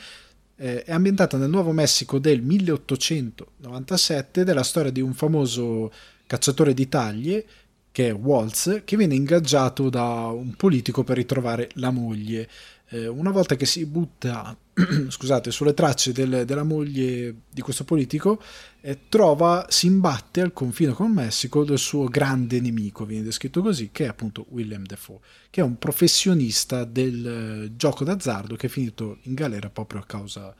eh, 0.55 0.83
è 0.83 0.91
ambientata 0.91 1.37
nel 1.37 1.49
Nuovo 1.49 1.71
Messico 1.71 2.19
del 2.19 2.41
1897 2.41 4.43
della 4.43 4.63
storia 4.63 4.91
di 4.91 5.01
un 5.01 5.13
famoso 5.13 5.91
cacciatore 6.25 6.73
di 6.73 6.87
taglie 6.87 7.45
che 7.91 8.09
è 8.09 8.13
Waltz, 8.13 8.81
che 8.85 8.97
viene 8.97 9.13
ingaggiato 9.13 9.89
da 9.89 10.27
un 10.27 10.55
politico 10.55 11.03
per 11.03 11.17
ritrovare 11.17 11.69
la 11.75 11.91
moglie. 11.91 12.49
Eh, 12.93 13.07
una 13.07 13.31
volta 13.31 13.55
che 13.55 13.65
si 13.65 13.87
butta 13.87 14.55
scusate, 15.09 15.49
sulle 15.49 15.73
tracce 15.73 16.11
del, 16.11 16.45
della 16.45 16.61
moglie 16.61 17.35
di 17.49 17.61
questo 17.61 17.85
politico, 17.85 18.39
eh, 18.81 19.07
trova, 19.09 19.65
si 19.67 19.87
imbatte 19.87 20.41
al 20.41 20.53
confine 20.53 20.91
con 20.93 21.07
il 21.07 21.13
Messico 21.13 21.63
del 21.63 21.79
suo 21.79 22.05
grande 22.05 22.59
nemico, 22.59 23.03
viene 23.05 23.23
descritto 23.23 23.63
così, 23.63 23.89
che 23.91 24.05
è 24.05 24.07
appunto 24.07 24.45
Willem 24.49 24.85
Dafoe, 24.85 25.19
che 25.49 25.61
è 25.61 25.63
un 25.63 25.79
professionista 25.79 26.83
del 26.83 27.65
eh, 27.65 27.75
gioco 27.75 28.03
d'azzardo 28.03 28.55
che 28.55 28.67
è 28.67 28.69
finito 28.69 29.17
in 29.23 29.33
galera 29.33 29.71
proprio 29.71 29.99
a 29.99 30.05
causa 30.05 30.55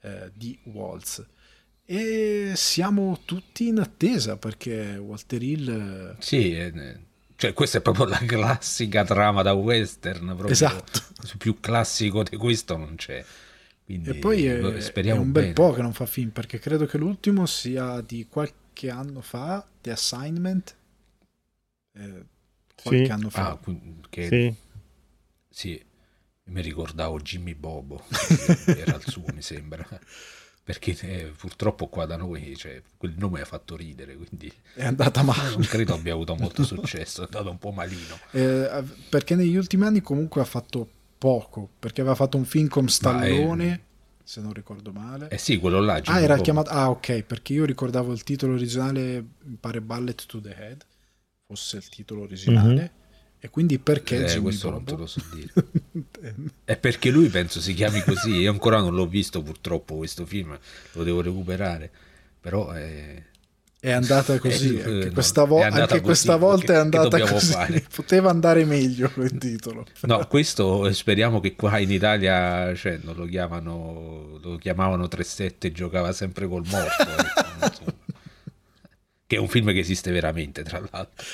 eh, 0.00 0.30
di 0.32 0.58
Waltz. 0.64 1.22
E 1.84 2.52
siamo 2.54 3.20
tutti 3.26 3.66
in 3.66 3.78
attesa 3.78 4.38
perché 4.38 4.96
Walter 4.96 5.42
Hill... 5.42 6.14
Eh, 6.18 6.22
sì, 6.22 6.56
eh, 6.56 7.12
cioè 7.44 7.52
questa 7.52 7.78
è 7.78 7.80
proprio 7.82 8.06
la 8.06 8.22
classica 8.24 9.04
trama 9.04 9.42
da 9.42 9.52
western, 9.52 10.24
proprio 10.28 10.48
esatto. 10.48 11.02
più 11.36 11.60
classico 11.60 12.22
di 12.22 12.36
questo 12.36 12.78
non 12.78 12.94
c'è. 12.96 13.22
Quindi, 13.84 14.08
e 14.08 14.14
poi 14.14 14.46
è, 14.46 14.58
è 14.58 15.10
un 15.10 15.30
bel 15.30 15.42
bene. 15.42 15.52
po' 15.52 15.72
che 15.72 15.82
non 15.82 15.92
fa 15.92 16.06
film 16.06 16.30
perché 16.30 16.58
credo 16.58 16.86
che 16.86 16.96
l'ultimo 16.96 17.44
sia 17.44 18.00
di 18.00 18.26
qualche 18.30 18.88
anno 18.88 19.20
fa, 19.20 19.66
The 19.78 19.90
Assignment. 19.90 20.74
Eh, 21.92 22.24
qualche 22.82 23.04
sì. 23.04 23.10
anno 23.10 23.28
fa. 23.28 23.50
Ah, 23.50 23.60
che... 24.08 24.26
sì. 24.26 24.54
sì, 25.50 25.84
mi 26.44 26.62
ricordavo 26.62 27.20
Jimmy 27.20 27.54
Bobo, 27.54 28.06
era 28.64 28.94
il 28.96 29.04
suo 29.06 29.26
mi 29.34 29.42
sembra 29.42 29.86
perché 30.64 30.96
eh, 31.02 31.32
purtroppo 31.36 31.88
qua 31.88 32.06
da 32.06 32.16
noi 32.16 32.56
cioè, 32.56 32.80
quel 32.96 33.12
nome 33.18 33.42
ha 33.42 33.44
fatto 33.44 33.76
ridere, 33.76 34.16
quindi 34.16 34.50
è 34.72 34.86
andata 34.86 35.22
male. 35.22 35.50
Non 35.50 35.60
credo 35.60 35.92
abbia 35.92 36.14
avuto 36.14 36.34
molto 36.36 36.64
successo, 36.64 37.20
è 37.20 37.24
andato 37.26 37.50
un 37.50 37.58
po' 37.58 37.70
malino. 37.70 38.18
Eh, 38.30 38.82
perché 39.10 39.34
negli 39.34 39.56
ultimi 39.56 39.84
anni 39.84 40.00
comunque 40.00 40.40
ha 40.40 40.46
fatto 40.46 40.88
poco, 41.18 41.68
perché 41.78 42.00
aveva 42.00 42.16
fatto 42.16 42.38
un 42.38 42.46
film 42.46 42.68
con 42.68 42.88
Stallone, 42.88 43.72
è... 43.72 43.80
se 44.22 44.40
non 44.40 44.54
ricordo 44.54 44.90
male. 44.90 45.28
Eh 45.28 45.36
sì, 45.36 45.58
quello 45.58 45.80
là. 45.80 46.00
Ah, 46.04 46.20
era 46.20 46.38
chiamato... 46.38 46.70
Ah, 46.70 46.88
ok, 46.88 47.20
perché 47.24 47.52
io 47.52 47.66
ricordavo 47.66 48.10
il 48.12 48.22
titolo 48.22 48.54
originale, 48.54 49.22
mi 49.42 49.58
pare 49.60 49.82
Ballet 49.82 50.24
to 50.24 50.40
the 50.40 50.56
Head, 50.56 50.86
fosse 51.46 51.76
il 51.76 51.88
titolo 51.90 52.22
originale. 52.22 52.74
Mm-hmm. 52.74 53.03
E 53.44 53.50
quindi 53.50 53.78
perché 53.78 54.24
eh, 54.24 54.40
questo 54.40 54.70
Bobo? 54.70 54.76
non 54.76 54.84
te 54.86 54.96
lo 54.96 55.06
so 55.06 55.20
dire. 55.34 55.52
è 56.64 56.78
perché 56.78 57.10
lui 57.10 57.28
penso 57.28 57.60
si 57.60 57.74
chiami 57.74 58.00
così. 58.00 58.30
Io 58.36 58.50
ancora 58.50 58.80
non 58.80 58.94
l'ho 58.94 59.06
visto 59.06 59.42
purtroppo 59.42 59.96
questo 59.96 60.24
film, 60.24 60.58
lo 60.92 61.04
devo 61.04 61.20
recuperare. 61.20 61.90
Però 62.40 62.70
è, 62.70 63.22
è 63.80 63.90
andata 63.90 64.38
così. 64.38 64.78
Eh, 64.78 64.82
anche, 64.82 65.10
questa, 65.10 65.44
vo- 65.44 65.58
è 65.58 65.64
andata 65.64 65.80
anche 65.82 65.96
così, 65.96 66.04
questa 66.04 66.36
volta 66.36 66.72
è 66.72 66.76
andata 66.76 67.20
così. 67.20 67.52
Fare? 67.52 67.84
Poteva 67.94 68.30
andare 68.30 68.64
meglio 68.64 69.10
quel 69.10 69.36
titolo. 69.36 69.84
No, 70.04 70.26
questo 70.26 70.90
speriamo 70.94 71.40
che 71.40 71.54
qua 71.54 71.76
in 71.76 71.90
Italia 71.90 72.74
cioè, 72.74 72.98
non 73.02 73.14
lo 73.14 73.26
chiamano, 73.26 74.38
lo 74.42 74.56
chiamavano 74.56 75.04
3-7 75.04 75.70
giocava 75.70 76.12
sempre 76.12 76.48
col 76.48 76.64
morto. 76.66 77.02
Ecco, 77.60 77.92
che 79.26 79.36
è 79.36 79.38
un 79.38 79.48
film 79.48 79.70
che 79.70 79.80
esiste 79.80 80.10
veramente, 80.12 80.62
tra 80.62 80.80
l'altro 80.90 81.24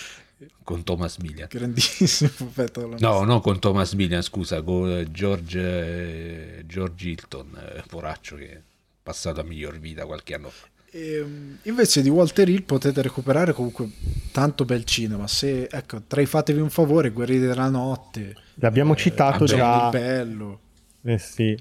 con 0.63 0.83
Thomas 0.85 1.19
Millian. 1.19 1.49
Grandissimo 1.51 2.51
Petolo. 2.55 2.97
No, 2.99 3.25
no, 3.25 3.41
con 3.41 3.59
Thomas 3.59 3.93
Millian, 3.93 4.23
scusa, 4.23 4.63
con 4.63 5.07
George, 5.11 6.59
eh, 6.59 6.67
George 6.67 7.09
Hilton, 7.09 7.59
eh, 7.77 7.83
poraccio 7.87 8.37
che 8.37 8.51
è 8.51 8.61
passato 9.03 9.41
a 9.41 9.45
miglior 9.45 9.79
vita 9.79 10.07
qualche 10.07 10.35
anno 10.35 10.51
fa. 10.51 10.67
E, 10.93 11.15
ehm, 11.17 11.59
invece 11.63 12.03
di 12.03 12.09
Walter 12.09 12.49
Hill 12.49 12.63
potete 12.63 13.03
recuperare 13.03 13.53
comunque 13.53 13.89
tanto 14.33 14.65
bel 14.65 14.85
cinema. 14.85 15.27
Se, 15.27 15.69
ecco, 15.71 16.03
tra 16.07 16.21
i 16.21 16.27
fatevi 16.27 16.61
un 16.61 16.71
favore, 16.71 17.11
Guerrieri 17.11 17.47
della 17.47 17.69
Notte. 17.69 18.35
L'abbiamo 18.55 18.95
eh, 18.95 18.97
citato 18.97 19.45
già. 19.45 19.89
Bello. 19.91 20.61
Eh 21.03 21.19
sì. 21.19 21.57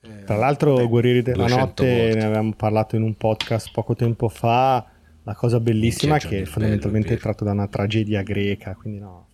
Eh, 0.00 0.24
tra 0.24 0.36
l'altro, 0.36 0.74
beh, 0.76 0.86
Guerrieri 0.86 1.22
della 1.22 1.46
Notte 1.46 1.86
volte. 1.86 2.14
ne 2.14 2.24
avevamo 2.24 2.54
parlato 2.54 2.96
in 2.96 3.02
un 3.02 3.16
podcast 3.16 3.70
poco 3.72 3.94
tempo 3.94 4.28
fa 4.28 4.86
la 5.26 5.34
cosa 5.34 5.58
bellissima 5.58 6.16
è 6.16 6.20
che 6.20 6.42
è 6.42 6.44
fondamentalmente 6.44 7.08
bello, 7.08 7.18
è 7.18 7.22
tratto 7.22 7.44
da 7.44 7.50
una 7.50 7.66
tragedia 7.66 8.22
greca, 8.22 8.76
quindi 8.76 9.00
no. 9.00 9.26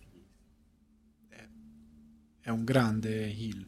È 2.41 2.49
un 2.49 2.63
grande 2.63 3.27
Hill. 3.27 3.63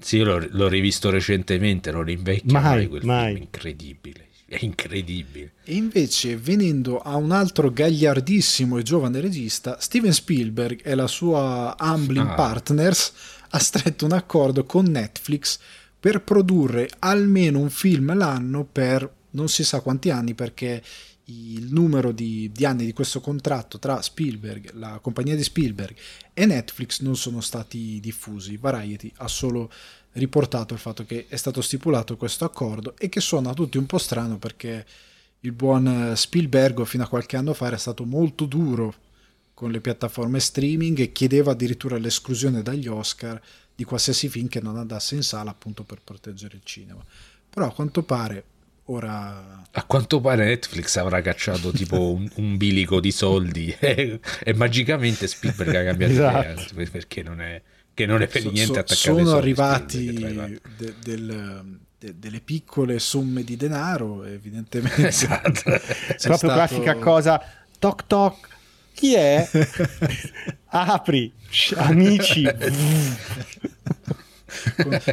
Sì, 0.00 0.18
l'ho, 0.18 0.44
l'ho 0.50 0.68
rivisto 0.68 1.10
recentemente, 1.10 1.92
non 1.92 2.02
rinvecchia 2.02 2.60
mai, 2.60 2.62
mai 2.62 2.86
quel 2.88 3.04
mai. 3.04 3.32
film 3.32 3.42
incredibile. 3.44 4.28
È 4.46 4.58
incredibile. 4.62 5.52
E 5.62 5.76
invece, 5.76 6.36
venendo 6.36 6.98
a 6.98 7.14
un 7.14 7.30
altro 7.30 7.70
gagliardissimo 7.70 8.76
e 8.76 8.82
giovane 8.82 9.20
regista, 9.20 9.78
Steven 9.78 10.12
Spielberg 10.12 10.80
e 10.82 10.96
la 10.96 11.06
sua 11.06 11.76
Amblin 11.78 12.26
ah. 12.26 12.34
Partners 12.34 13.12
ha 13.48 13.58
stretto 13.60 14.06
un 14.06 14.12
accordo 14.12 14.64
con 14.64 14.86
Netflix 14.86 15.60
per 16.00 16.22
produrre 16.22 16.88
almeno 16.98 17.60
un 17.60 17.70
film 17.70 18.12
l'anno 18.16 18.64
per 18.64 19.18
non 19.30 19.48
si 19.48 19.62
sa 19.62 19.80
quanti 19.80 20.10
anni 20.10 20.34
perché 20.34 20.82
il 21.30 21.72
numero 21.72 22.12
di, 22.12 22.50
di, 22.52 22.64
anni 22.64 22.84
di 22.84 22.92
questo 22.92 23.20
contratto 23.20 23.78
tra 23.78 24.02
Spielberg, 24.02 24.72
la 24.74 24.98
compagnia 25.00 25.36
di 25.36 25.42
Spielberg 25.42 25.96
e 26.34 26.46
Netflix 26.46 27.00
non 27.00 27.16
sono 27.16 27.40
stati 27.40 28.00
diffusi. 28.00 28.56
Variety 28.56 29.12
ha 29.16 29.28
solo 29.28 29.70
riportato 30.12 30.74
il 30.74 30.80
fatto 30.80 31.04
che 31.04 31.26
è 31.28 31.36
stato 31.36 31.60
stipulato 31.62 32.16
questo 32.16 32.44
accordo 32.44 32.96
e 32.98 33.08
che 33.08 33.20
suona 33.20 33.50
a 33.50 33.54
tutti 33.54 33.78
un 33.78 33.86
po' 33.86 33.98
strano 33.98 34.38
perché 34.38 34.84
il 35.40 35.52
buon 35.52 36.12
Spielberg 36.16 36.84
fino 36.84 37.04
a 37.04 37.08
qualche 37.08 37.36
anno 37.36 37.54
fa 37.54 37.66
era 37.66 37.76
stato 37.76 38.04
molto 38.04 38.44
duro 38.44 38.94
con 39.54 39.70
le 39.70 39.80
piattaforme 39.80 40.40
streaming 40.40 40.98
e 40.98 41.12
chiedeva 41.12 41.52
addirittura 41.52 41.98
l'esclusione 41.98 42.62
dagli 42.62 42.88
Oscar 42.88 43.40
di 43.74 43.84
qualsiasi 43.84 44.28
film 44.28 44.48
che 44.48 44.60
non 44.60 44.76
andasse 44.76 45.14
in 45.14 45.22
sala 45.22 45.50
appunto 45.50 45.84
per 45.84 46.00
proteggere 46.02 46.56
il 46.56 46.62
cinema. 46.64 47.04
Però 47.48 47.66
a 47.66 47.72
quanto 47.72 48.02
pare 48.02 48.44
Ora... 48.90 49.62
A 49.72 49.84
quanto 49.84 50.20
pare 50.20 50.46
Netflix 50.46 50.96
avrà 50.96 51.20
cacciato 51.20 51.70
tipo 51.70 52.10
un, 52.12 52.28
un 52.36 52.56
bilico 52.56 52.98
di 52.98 53.12
soldi 53.12 53.74
e, 53.78 54.18
e, 54.42 54.54
magicamente 54.54 55.28
Spielberg 55.28 55.74
ha 55.76 55.84
cambiato 55.84 56.12
esatto. 56.12 56.72
idea 56.72 56.88
perché 56.90 57.22
non 57.22 57.40
è, 57.40 57.62
che 57.94 58.04
non 58.04 58.20
è 58.20 58.26
per 58.26 58.42
so, 58.42 58.50
niente 58.50 58.80
attaccato 58.80 59.16
Sono 59.18 59.36
arrivati 59.36 60.12
de, 60.76 60.94
del, 61.00 61.78
de, 61.98 62.18
delle 62.18 62.40
piccole 62.40 62.98
somme 62.98 63.44
di 63.44 63.56
denaro, 63.56 64.24
evidentemente. 64.24 65.06
Esatto. 65.06 65.62
Proprio 65.62 66.18
stato... 66.18 66.52
classica 66.52 66.96
cosa, 66.96 67.40
toc 67.78 68.06
toc, 68.08 68.48
chi 68.92 69.14
è? 69.14 69.48
Apri, 70.66 71.32
amici. 71.76 72.42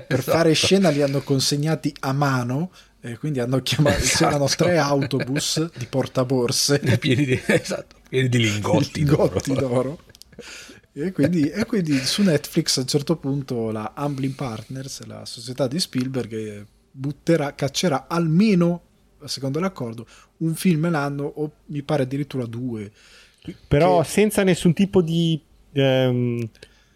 per 0.07 0.23
fare 0.23 0.53
scena 0.53 0.89
li 0.89 1.03
hanno 1.03 1.21
consegnati 1.21 1.93
a 1.99 2.11
mano 2.11 2.71
e 2.99 3.17
quindi 3.17 3.39
hanno 3.39 3.62
chiamato, 3.62 3.97
esatto. 3.97 4.25
c'erano 4.25 4.47
tre 4.47 4.77
autobus 4.77 5.71
di 5.77 5.86
portaborse 5.86 6.79
pieni 6.99 7.25
di, 7.25 7.41
esatto, 7.45 7.97
pieni 8.10 8.27
di 8.27 8.39
lingotti, 8.39 9.03
lingotti 9.03 9.53
d'oro. 9.53 9.67
d'oro. 9.67 9.99
E, 10.93 11.12
quindi, 11.12 11.47
e 11.49 11.63
quindi, 11.65 11.95
su 11.99 12.23
Netflix 12.23 12.77
a 12.77 12.81
un 12.81 12.88
certo 12.88 13.17
punto 13.17 13.69
la 13.69 13.93
Amblin 13.95 14.33
Partners, 14.33 15.05
la 15.05 15.25
società 15.25 15.67
di 15.67 15.79
Spielberg, 15.79 16.33
eh, 16.33 16.65
butterà, 16.89 17.53
caccerà 17.53 18.07
almeno, 18.07 18.81
secondo 19.25 19.60
l'accordo, 19.60 20.07
un 20.38 20.55
film 20.55 20.89
l'anno 20.89 21.23
o 21.23 21.51
mi 21.67 21.83
pare 21.83 22.03
addirittura 22.03 22.45
due. 22.45 22.91
Però 23.67 24.01
che... 24.01 24.07
senza 24.07 24.43
nessun 24.43 24.73
tipo 24.73 25.03
di... 25.03 25.39
Ehm, 25.73 26.49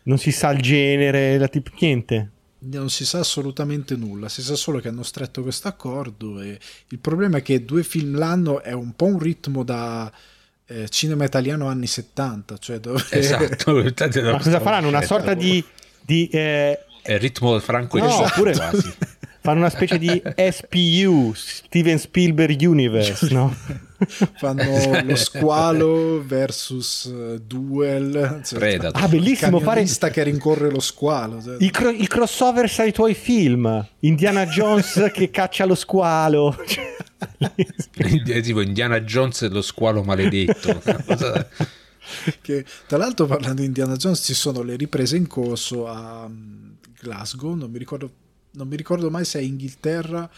non 0.04 0.18
si 0.18 0.32
sa 0.32 0.50
il 0.50 0.62
genere, 0.62 1.38
la 1.38 1.48
tip- 1.48 1.72
niente 1.80 2.32
non 2.63 2.89
si 2.89 3.06
sa 3.06 3.19
assolutamente 3.19 3.95
nulla, 3.95 4.30
si 4.30 4.41
sa 4.41 4.56
solo 4.56 4.80
che 4.80 4.88
hanno 4.88 5.04
stretto 5.04 5.41
questo 5.41 5.67
accordo 5.67 6.39
e 6.41 6.60
il 6.89 7.00
problema 7.00 7.38
è 7.38 7.41
che 7.41 7.65
due 7.65 7.84
film 7.84 8.17
l'anno 8.17 8.62
è 8.62 8.71
un 8.71 8.95
po' 8.95 9.06
un 9.06 9.17
ritmo 9.17 9.63
da 9.63 10.12
eh, 10.67 10.88
cinema 10.89 11.24
italiano 11.26 11.67
anni 11.67 11.88
70, 11.88 12.58
cioè 12.58 12.80
dove... 12.80 13.04
Esatto, 13.10 13.74
ma 14.32 14.39
cosa 14.39 14.59
faranno? 14.59 14.88
Una 14.88 15.01
sorta 15.01 15.34
di... 15.34 15.64
di 16.01 16.28
eh... 16.28 16.80
Ritmo 17.03 17.57
franco 17.59 17.97
no, 17.97 18.05
esatto, 18.05 18.26
oppure 18.26 18.53
fanno 19.41 19.59
una 19.59 19.72
specie 19.72 19.97
di 19.97 20.22
SPU, 20.36 21.34
Steven 21.34 21.97
Spielberg 21.97 22.62
Universe, 22.62 23.34
no? 23.34 23.55
fanno 24.36 25.02
lo 25.06 25.16
squalo 25.16 26.24
versus 26.26 27.06
uh, 27.06 27.39
duel 27.45 28.41
cioè, 28.43 28.60
Predator. 28.60 29.02
ah 29.02 29.08
bellissimo 29.08 29.60
fare 29.60 29.86
che 29.86 30.24
rincorre 30.24 30.70
lo 30.70 30.80
squalo 30.80 31.41
cioè. 31.41 31.58
il, 31.60 31.72
cro- 31.72 31.89
il, 31.89 32.08
crossover 32.08 32.72
tra 32.72 32.84
i 32.84 32.91
tuoi 32.91 33.14
film 33.14 33.88
Indiana 33.99 34.45
Jones 34.45 35.10
che 35.14 35.30
caccia 35.30 35.66
lo 35.66 35.76
squalo 35.76 36.56
tipo 38.41 38.62
Indiana 38.62 39.02
Jones 39.02 39.43
e 39.43 39.49
lo 39.49 39.62
squalo 39.62 40.04
maledetto 40.04 40.82
che, 42.41 42.66
tra 42.88 42.97
l'altro 42.97 43.26
parlando 43.26 43.62
di 43.62 43.68
Indiana 43.68 43.95
Jones 43.95 44.22
ci 44.24 44.34
sono 44.34 44.64
le 44.64 44.76
riprese 44.76 45.16
in 45.16 45.28
corso 45.28 45.88
a 45.88 46.26
um, 46.26 46.76
Glasgow 46.99 47.54
non 47.54 47.70
mi 47.70 47.78
ricordo, 47.78 48.12
non 48.52 48.68
mi 48.68 48.76
ricordo 48.76 49.10
mai 49.10 49.26
se 49.26 49.39
è 49.39 49.41
Inghilterra 49.43 50.30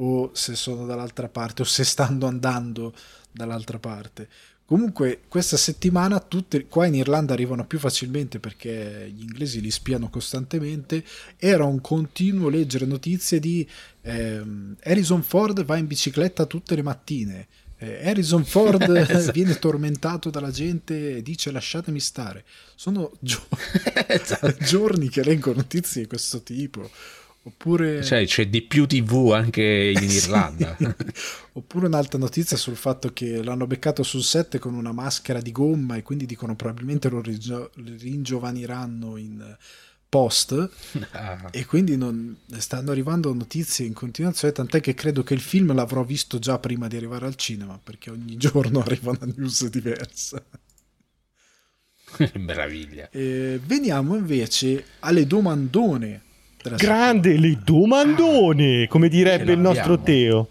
o 0.00 0.30
se 0.34 0.54
sono 0.56 0.86
dall'altra 0.86 1.28
parte 1.28 1.62
o 1.62 1.64
se 1.64 1.84
stanno 1.84 2.26
andando 2.26 2.92
dall'altra 3.30 3.78
parte 3.78 4.28
Comunque, 4.68 5.20
questa 5.28 5.56
settimana 5.56 6.20
tutte, 6.20 6.66
qua 6.66 6.84
in 6.84 6.94
Irlanda 6.94 7.32
arrivano 7.32 7.64
più 7.66 7.78
facilmente 7.78 8.38
perché 8.38 9.10
gli 9.10 9.22
inglesi 9.22 9.62
li 9.62 9.70
spiano 9.70 10.10
costantemente. 10.10 11.02
Era 11.38 11.64
un 11.64 11.80
continuo 11.80 12.50
leggere 12.50 12.84
notizie 12.84 13.40
di 13.40 13.66
ehm, 14.02 14.76
Harrison 14.82 15.22
Ford 15.22 15.64
va 15.64 15.78
in 15.78 15.86
bicicletta 15.86 16.44
tutte 16.44 16.74
le 16.74 16.82
mattine. 16.82 17.46
Eh, 17.78 18.06
Harrison 18.10 18.44
Ford 18.44 18.82
esatto. 18.94 19.32
viene 19.32 19.58
tormentato 19.58 20.28
dalla 20.28 20.50
gente 20.50 21.16
e 21.16 21.22
dice 21.22 21.50
lasciatemi 21.50 21.98
stare. 21.98 22.44
Sono 22.74 23.12
gio- 23.20 23.48
esatto. 24.06 24.54
giorni 24.64 25.08
che 25.08 25.24
leggo 25.24 25.54
notizie 25.54 26.02
di 26.02 26.08
questo 26.08 26.42
tipo. 26.42 26.90
Oppure... 27.48 28.04
Cioè, 28.04 28.26
c'è 28.26 28.48
di 28.48 28.60
più 28.60 28.86
TV 28.86 29.32
anche 29.32 29.92
in 29.96 30.04
Irlanda. 30.10 30.76
Oppure 31.52 31.86
un'altra 31.86 32.18
notizia 32.18 32.58
sul 32.58 32.76
fatto 32.76 33.12
che 33.12 33.42
l'hanno 33.42 33.66
beccato 33.66 34.02
sul 34.02 34.22
set 34.22 34.58
con 34.58 34.74
una 34.74 34.92
maschera 34.92 35.40
di 35.40 35.50
gomma 35.50 35.96
e 35.96 36.02
quindi 36.02 36.26
dicono 36.26 36.54
probabilmente 36.54 37.08
lo 37.08 37.22
ringio- 37.22 37.70
ringiovaniranno 37.74 39.16
in 39.16 39.56
post. 40.08 40.70
Ah. 41.12 41.48
e 41.52 41.64
quindi 41.64 41.96
non, 41.96 42.36
stanno 42.58 42.90
arrivando 42.90 43.32
notizie 43.32 43.86
in 43.86 43.92
continuazione 43.92 44.52
tant'è 44.52 44.80
che 44.80 44.94
credo 44.94 45.22
che 45.22 45.34
il 45.34 45.40
film 45.40 45.74
l'avrò 45.74 46.04
visto 46.04 46.38
già 46.38 46.58
prima 46.58 46.86
di 46.86 46.96
arrivare 46.96 47.26
al 47.26 47.34
cinema 47.34 47.78
perché 47.82 48.10
ogni 48.10 48.36
giorno 48.36 48.80
arriva 48.80 49.10
una 49.10 49.32
news 49.34 49.66
diversa. 49.68 50.42
Meraviglia. 52.34 53.10
E 53.10 53.60
veniamo 53.64 54.16
invece 54.16 54.84
alle 55.00 55.26
domandone 55.26 56.22
Grande 56.76 57.38
le 57.38 57.58
domandone, 57.64 58.88
come 58.88 59.08
direbbe 59.08 59.52
il 59.52 59.58
nostro 59.58 59.98
Teo. 60.00 60.48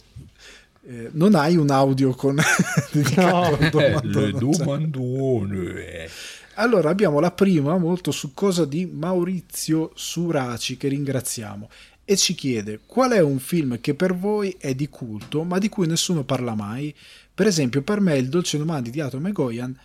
Eh, 0.87 1.09
non 1.11 1.35
hai 1.35 1.57
un 1.57 1.69
audio 1.69 2.13
con 2.15 2.35
no. 3.15 3.57
eh, 3.57 3.99
le 4.03 4.31
domandone. 4.31 6.07
Allora 6.53 6.89
abbiamo 6.89 7.19
la 7.19 7.31
prima 7.31 7.77
molto 7.77 8.11
succosa 8.11 8.65
di 8.65 8.85
Maurizio 8.85 9.91
Suraci 9.93 10.77
che 10.77 10.87
ringraziamo 10.87 11.69
e 12.03 12.15
ci 12.15 12.33
chiede 12.35 12.79
qual 12.85 13.11
è 13.11 13.19
un 13.19 13.37
film 13.37 13.81
che 13.81 13.93
per 13.93 14.15
voi 14.15 14.55
è 14.57 14.73
di 14.73 14.87
culto 14.87 15.43
ma 15.43 15.57
di 15.57 15.67
cui 15.67 15.87
nessuno 15.87 16.23
parla 16.23 16.55
mai. 16.55 16.95
Per 17.35 17.45
esempio 17.45 17.81
per 17.81 17.99
me 17.99 18.17
il 18.17 18.29
Dolce 18.29 18.57
Domani 18.57 18.89
di 18.89 19.01
Atom 19.01 19.27
e 19.27 19.31
Goyan 19.33 19.77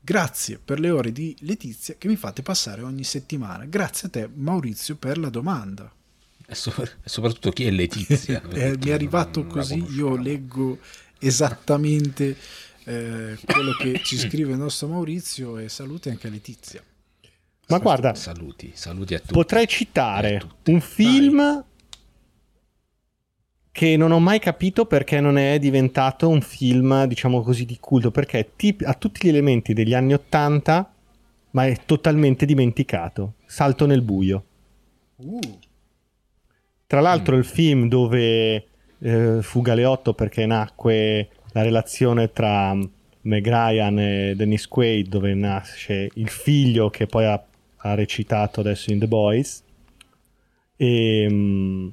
Grazie 0.00 0.58
per 0.58 0.80
le 0.80 0.90
ore 0.90 1.12
di 1.12 1.36
Letizia 1.40 1.94
che 1.98 2.08
mi 2.08 2.16
fate 2.16 2.42
passare 2.42 2.82
ogni 2.82 3.04
settimana. 3.04 3.64
Grazie 3.66 4.08
a 4.08 4.10
te, 4.10 4.30
Maurizio, 4.32 4.96
per 4.96 5.18
la 5.18 5.28
domanda. 5.28 5.92
E, 6.46 6.54
so- 6.54 6.72
soprattutto 7.04 7.50
chi 7.50 7.66
è 7.66 7.70
Letizia? 7.70 8.42
eh, 8.50 8.76
mi 8.78 8.88
è 8.88 8.92
arrivato 8.92 9.46
così, 9.46 9.84
io 9.92 10.16
leggo 10.16 10.78
esattamente 11.18 12.36
eh, 12.84 13.38
quello 13.44 13.72
che 13.78 14.00
ci 14.02 14.16
scrive 14.16 14.52
il 14.52 14.58
nostro 14.58 14.88
Maurizio 14.88 15.58
e 15.58 15.68
saluti 15.68 16.08
anche 16.08 16.26
a 16.26 16.30
Letizia. 16.30 16.82
Ma 17.68 17.78
guarda, 17.78 18.14
saluti, 18.14 18.72
saluti 18.74 19.14
a 19.14 19.20
tutti. 19.20 19.32
Potrei 19.32 19.68
citare 19.68 20.42
un 20.64 20.80
film 20.80 21.64
che 23.72 23.96
non 23.96 24.10
ho 24.10 24.18
mai 24.18 24.38
capito 24.38 24.84
perché 24.84 25.20
non 25.20 25.38
è 25.38 25.58
diventato 25.58 26.28
un 26.28 26.40
film, 26.40 27.04
diciamo 27.04 27.40
così, 27.42 27.64
di 27.64 27.78
culto, 27.78 28.10
perché 28.10 28.50
ha 28.84 28.94
tutti 28.94 29.26
gli 29.26 29.28
elementi 29.28 29.72
degli 29.72 29.94
anni 29.94 30.12
Ottanta, 30.12 30.92
ma 31.52 31.66
è 31.66 31.76
totalmente 31.84 32.46
dimenticato. 32.46 33.34
Salto 33.46 33.86
nel 33.86 34.02
buio. 34.02 34.44
Uh. 35.16 35.58
Tra 36.86 37.00
l'altro 37.00 37.36
mm. 37.36 37.38
il 37.38 37.44
film 37.44 37.88
dove 37.88 38.66
eh, 38.98 39.38
fu 39.40 39.62
Galeotto 39.62 40.14
perché 40.14 40.46
nacque 40.46 41.28
la 41.52 41.62
relazione 41.62 42.32
tra 42.32 42.74
Meg 42.74 43.46
Ryan 43.46 43.98
e 43.98 44.34
Dennis 44.34 44.66
Quaid, 44.66 45.08
dove 45.08 45.34
nasce 45.34 46.10
il 46.14 46.28
figlio 46.28 46.90
che 46.90 47.06
poi 47.06 47.26
ha, 47.26 47.44
ha 47.76 47.94
recitato 47.94 48.60
adesso 48.60 48.90
in 48.90 48.98
The 48.98 49.06
Boys. 49.06 49.62
E... 50.76 51.26
Um, 51.30 51.92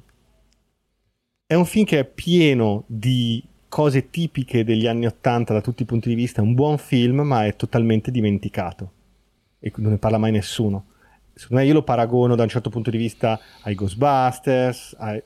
è 1.50 1.54
un 1.54 1.64
film 1.64 1.86
che 1.86 2.00
è 2.00 2.04
pieno 2.04 2.84
di 2.86 3.42
cose 3.70 4.10
tipiche 4.10 4.64
degli 4.64 4.86
anni 4.86 5.06
Ottanta 5.06 5.54
da 5.54 5.62
tutti 5.62 5.80
i 5.80 5.86
punti 5.86 6.10
di 6.10 6.14
vista, 6.14 6.42
è 6.42 6.44
un 6.44 6.52
buon 6.52 6.76
film, 6.76 7.20
ma 7.20 7.46
è 7.46 7.56
totalmente 7.56 8.10
dimenticato. 8.10 8.92
E 9.58 9.72
non 9.76 9.92
ne 9.92 9.96
parla 9.96 10.18
mai 10.18 10.30
nessuno. 10.30 10.88
Secondo 11.32 11.62
me 11.62 11.66
io 11.66 11.72
lo 11.72 11.82
paragono 11.82 12.34
da 12.34 12.42
un 12.42 12.50
certo 12.50 12.68
punto 12.68 12.90
di 12.90 12.98
vista 12.98 13.40
ai 13.62 13.74
Ghostbusters, 13.74 14.94
ai, 14.98 15.22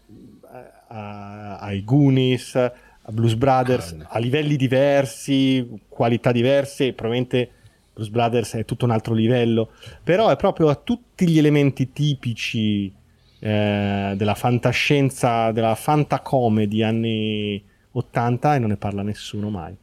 a, 0.91 1.57
ai 1.59 1.83
Goonies, 1.83 2.55
a 2.55 3.11
Blues 3.11 3.35
Brothers, 3.35 3.97
a 4.07 4.19
livelli 4.21 4.55
diversi, 4.55 5.69
qualità 5.89 6.31
diverse, 6.31 6.93
probabilmente 6.93 7.51
Blues 7.93 8.11
Brothers 8.11 8.55
è 8.55 8.65
tutto 8.65 8.85
un 8.85 8.93
altro 8.93 9.15
livello, 9.15 9.71
però 10.05 10.29
è 10.29 10.37
proprio 10.37 10.69
a 10.69 10.77
tutti 10.77 11.27
gli 11.27 11.39
elementi 11.39 11.91
tipici 11.91 13.01
eh, 13.45 14.15
della 14.17 14.37
fantascienza, 14.37 15.51
della 15.51 15.75
fantacomedy 15.75 16.83
anni 16.85 17.65
80 17.91 18.55
e 18.55 18.59
non 18.61 18.69
ne 18.69 18.77
parla 18.77 19.03
nessuno 19.03 19.51
mai. 19.51 19.77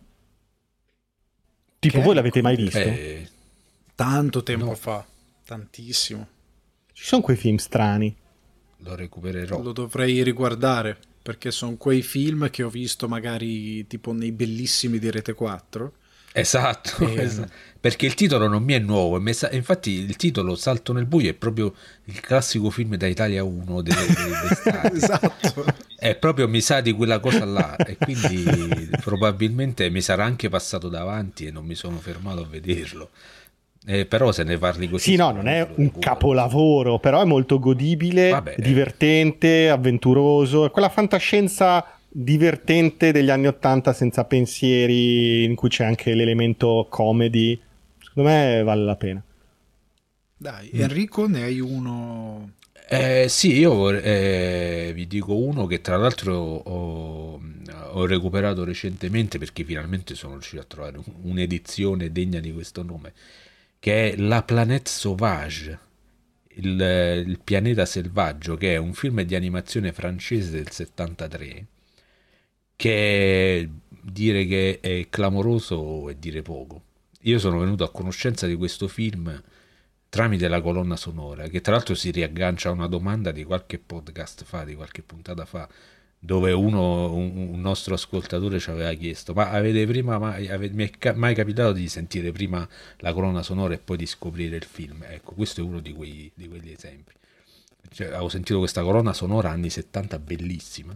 Tipo, 1.77 1.97
che 1.97 2.03
voi 2.03 2.15
l'avete 2.15 2.41
mai 2.41 2.55
visto? 2.55 2.77
Eh, 2.77 3.27
tanto 3.95 4.43
tempo 4.43 4.65
no. 4.65 4.75
fa, 4.75 5.05
tantissimo. 5.43 6.27
Ci 6.93 7.03
sono 7.03 7.21
quei 7.21 7.35
film 7.35 7.57
strani. 7.57 8.15
Lo 8.77 8.95
recupererò. 8.95 9.61
Lo 9.61 9.73
dovrei 9.73 10.23
riguardare 10.23 10.97
perché 11.21 11.51
sono 11.51 11.75
quei 11.75 12.01
film 12.01 12.49
che 12.49 12.63
ho 12.63 12.69
visto 12.69 13.09
magari 13.09 13.85
tipo 13.87 14.13
nei 14.13 14.31
bellissimi 14.31 14.99
di 14.99 15.11
Rete 15.11 15.33
4 15.33 15.93
Esatto, 16.33 17.07
e... 17.07 17.21
esatto, 17.23 17.51
perché 17.79 18.05
il 18.05 18.13
titolo 18.13 18.47
non 18.47 18.63
mi 18.63 18.73
è 18.73 18.79
nuovo, 18.79 19.17
infatti 19.17 19.91
il 19.91 20.15
titolo 20.17 20.55
Salto 20.55 20.91
nel 20.91 21.05
buio 21.05 21.29
è 21.29 21.33
proprio 21.33 21.73
il 22.05 22.19
classico 22.19 22.69
film 22.69 22.95
da 22.95 23.07
Italia 23.07 23.43
1 23.43 23.81
delle, 23.81 24.05
delle 24.05 24.95
esatto. 24.95 25.65
È 25.97 26.15
proprio 26.15 26.49
mi 26.49 26.59
sa 26.59 26.81
di 26.81 26.91
quella 26.91 27.19
cosa 27.19 27.45
là 27.45 27.77
e 27.77 27.95
quindi 27.95 28.89
probabilmente 29.01 29.89
mi 29.89 30.01
sarà 30.01 30.25
anche 30.25 30.49
passato 30.49 30.89
davanti 30.89 31.45
e 31.45 31.51
non 31.51 31.65
mi 31.65 31.75
sono 31.75 31.97
fermato 31.99 32.41
a 32.41 32.47
vederlo. 32.49 33.11
Eh, 33.85 34.05
però 34.05 34.33
se 34.33 34.43
ne 34.43 34.57
parli 34.57 34.89
così... 34.89 35.11
Sì, 35.11 35.15
no, 35.15 35.31
non 35.31 35.47
è 35.47 35.65
un 35.75 35.97
capolavoro, 35.97 36.99
però 36.99 37.21
è 37.21 37.25
molto 37.25 37.59
godibile, 37.59 38.29
Vabbè. 38.29 38.55
divertente, 38.57 39.69
avventuroso, 39.69 40.65
è 40.65 40.69
quella 40.69 40.89
fantascienza 40.89 41.98
divertente 42.11 43.11
degli 43.11 43.29
anni 43.29 43.47
80 43.47 43.93
senza 43.93 44.25
pensieri, 44.25 45.43
in 45.43 45.55
cui 45.55 45.69
c'è 45.69 45.85
anche 45.85 46.13
l'elemento 46.13 46.87
comedy. 46.89 47.59
Secondo 47.99 48.29
me 48.29 48.63
vale 48.63 48.83
la 48.83 48.95
pena. 48.95 49.23
Dai, 50.35 50.71
mm. 50.73 50.81
Enrico, 50.81 51.27
ne 51.27 51.43
hai 51.43 51.59
uno? 51.59 52.53
Eh, 52.91 53.27
sì, 53.29 53.59
io 53.59 53.91
eh, 53.91 54.91
vi 54.95 55.05
dico 55.05 55.35
uno 55.35 55.67
che 55.67 55.79
tra 55.79 55.95
l'altro 55.97 56.35
ho, 56.35 57.39
ho, 57.91 58.05
recuperato 58.07 58.63
recentemente 58.63 59.37
perché 59.37 59.63
finalmente 59.63 60.15
sono 60.15 60.33
riuscito 60.33 60.61
a 60.61 60.65
trovare 60.65 60.99
un'edizione 61.21 62.11
degna 62.11 62.39
di 62.39 62.51
questo 62.51 62.81
nome, 62.81 63.13
che 63.77 64.13
è 64.13 64.15
La 64.17 64.41
Planète 64.41 64.89
Sauvage, 64.89 65.79
il, 66.55 67.23
il 67.27 67.39
pianeta 67.43 67.85
selvaggio, 67.85 68.55
che 68.55 68.73
è 68.73 68.77
un 68.77 68.93
film 68.93 69.21
di 69.21 69.35
animazione 69.35 69.91
francese 69.91 70.49
del 70.49 70.71
73 70.71 71.67
che 72.79 73.69
dire 73.89 74.45
che 74.45 74.79
è 74.79 75.07
clamoroso 75.09 76.07
è 76.07 76.15
dire 76.15 76.41
poco. 76.41 76.83
Io 77.23 77.37
sono 77.37 77.59
venuto 77.59 77.83
a 77.83 77.91
conoscenza 77.91 78.47
di 78.47 78.55
questo 78.55 78.87
film 78.87 79.43
tramite 80.07 80.47
la 80.47 80.61
colonna 80.61 80.95
sonora, 80.95 81.49
che 81.49 81.59
tra 81.59 81.73
l'altro 81.73 81.93
si 81.93 82.09
riaggancia 82.09 82.69
a 82.69 82.71
una 82.71 82.87
domanda 82.87 83.31
di 83.33 83.43
qualche 83.43 83.79
podcast 83.79 84.45
fa, 84.45 84.63
di 84.63 84.75
qualche 84.75 85.01
puntata 85.01 85.43
fa, 85.43 85.67
dove 86.17 86.53
uno, 86.53 87.13
un, 87.13 87.59
nostro 87.59 87.95
ascoltatore 87.95 88.59
ci 88.59 88.69
aveva 88.69 88.93
chiesto, 88.93 89.33
ma 89.33 89.49
avete 89.49 89.85
prima 89.85 90.17
mai, 90.17 90.47
avete, 90.47 90.73
mi 90.73 90.89
è 90.89 91.13
mai 91.15 91.35
capitato 91.35 91.73
di 91.73 91.89
sentire 91.89 92.31
prima 92.31 92.65
la 92.99 93.11
colonna 93.11 93.43
sonora 93.43 93.73
e 93.73 93.79
poi 93.79 93.97
di 93.97 94.05
scoprire 94.05 94.55
il 94.55 94.63
film? 94.63 95.03
Ecco, 95.05 95.33
questo 95.33 95.59
è 95.59 95.63
uno 95.65 95.81
di, 95.81 95.91
quei, 95.91 96.31
di 96.33 96.47
quegli 96.47 96.71
esempi. 96.71 97.11
Cioè, 97.89 98.07
avevo 98.07 98.29
sentito 98.29 98.59
questa 98.59 98.83
colonna 98.83 99.11
sonora 99.11 99.49
anni 99.49 99.69
70 99.69 100.17
bellissima 100.19 100.95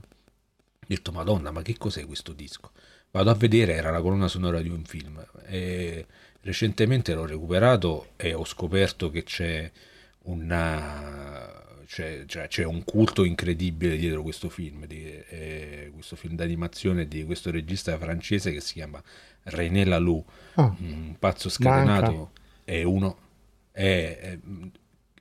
ho 0.84 0.88
detto, 0.88 1.12
Madonna, 1.12 1.52
ma 1.52 1.62
che 1.62 1.78
cos'è 1.78 2.06
questo 2.06 2.34
disco? 2.34 2.72
Vado 3.12 3.30
a 3.30 3.36
vedere, 3.36 3.74
era 3.74 3.92
la 3.92 4.02
colonna 4.02 4.28
sonora 4.28 4.62
di 4.62 4.70
un 4.70 4.84
film. 4.84 5.26
E 5.46 6.06
recentemente 6.42 7.14
l'ho 7.14 7.26
recuperato 7.26 8.10
e 8.18 8.34
ho 8.34 8.44
scoperto 8.46 9.10
che 9.10 9.24
c'è 9.24 9.72
una 10.24 11.62
c'è, 11.86 12.24
cioè, 12.26 12.48
c'è, 12.48 12.64
un 12.64 12.84
culto 12.84 13.24
incredibile 13.24 13.98
dietro 13.98 14.24
questo 14.24 14.50
film, 14.50 14.86
di, 14.86 15.04
eh, 15.04 15.92
questo 15.94 16.16
film 16.16 16.36
d'animazione 16.36 17.08
di 17.08 17.24
questo 17.24 17.52
regista 17.52 17.98
francese 17.98 18.52
che 18.52 18.62
si 18.62 18.74
chiama 18.74 19.02
René 19.44 19.86
Laloux, 19.86 20.26
oh, 20.56 20.76
un 20.80 21.16
pazzo 21.20 21.50
scatenato 21.50 22.32
e 22.64 22.84
uno... 22.84 23.18
È, 23.72 24.18
è, 24.20 24.40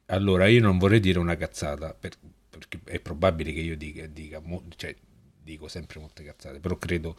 allora 0.07 0.47
io 0.47 0.61
non 0.61 0.79
vorrei 0.79 1.01
dire 1.01 1.19
una 1.19 1.37
cazzata, 1.37 1.95
per, 1.95 2.13
perché 2.49 2.81
è 2.85 3.01
probabile 3.01 3.53
che 3.53 3.61
io 3.61 3.77
dica, 3.77 4.07
dica 4.07 4.43
cioè, 4.77 4.95
dico 5.43 5.69
sempre 5.69 6.01
molte 6.01 6.25
cazzate, 6.25 6.61
però 6.61 6.77
credo 6.77 7.17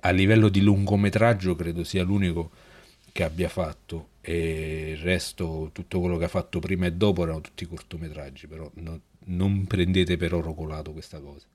a 0.00 0.10
livello 0.10 0.48
di 0.48 0.60
lungometraggio 0.60 1.54
credo 1.56 1.84
sia 1.84 2.02
l'unico 2.02 2.50
che 3.12 3.24
abbia 3.24 3.48
fatto 3.48 4.10
e 4.20 4.90
il 4.90 4.98
resto, 4.98 5.70
tutto 5.72 6.00
quello 6.00 6.16
che 6.16 6.24
ha 6.24 6.28
fatto 6.28 6.60
prima 6.60 6.86
e 6.86 6.92
dopo 6.92 7.22
erano 7.22 7.40
tutti 7.40 7.66
cortometraggi, 7.66 8.46
però 8.46 8.70
no, 8.74 9.00
non 9.26 9.66
prendete 9.66 10.16
per 10.16 10.34
oro 10.34 10.54
colato 10.54 10.92
questa 10.92 11.20
cosa. 11.20 11.46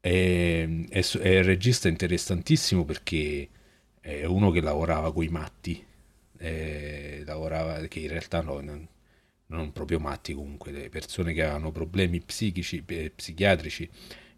E, 0.00 0.86
è, 0.88 1.00
è 1.00 1.28
il 1.28 1.44
regista 1.44 1.88
interessantissimo 1.88 2.84
perché 2.84 3.48
è 4.00 4.24
uno 4.24 4.50
che 4.50 4.60
lavorava 4.60 5.12
con 5.12 5.24
i 5.24 5.28
matti, 5.28 5.84
lavorava, 7.24 7.80
che 7.86 8.00
in 8.00 8.08
realtà 8.08 8.40
no, 8.42 8.60
non, 8.60 8.86
non 9.46 9.72
proprio 9.72 9.98
matti 9.98 10.34
comunque, 10.34 10.72
le 10.72 10.88
persone 10.90 11.32
che 11.32 11.42
avevano 11.42 11.72
problemi 11.72 12.20
psichici, 12.20 12.82
psichiatrici, 12.82 13.88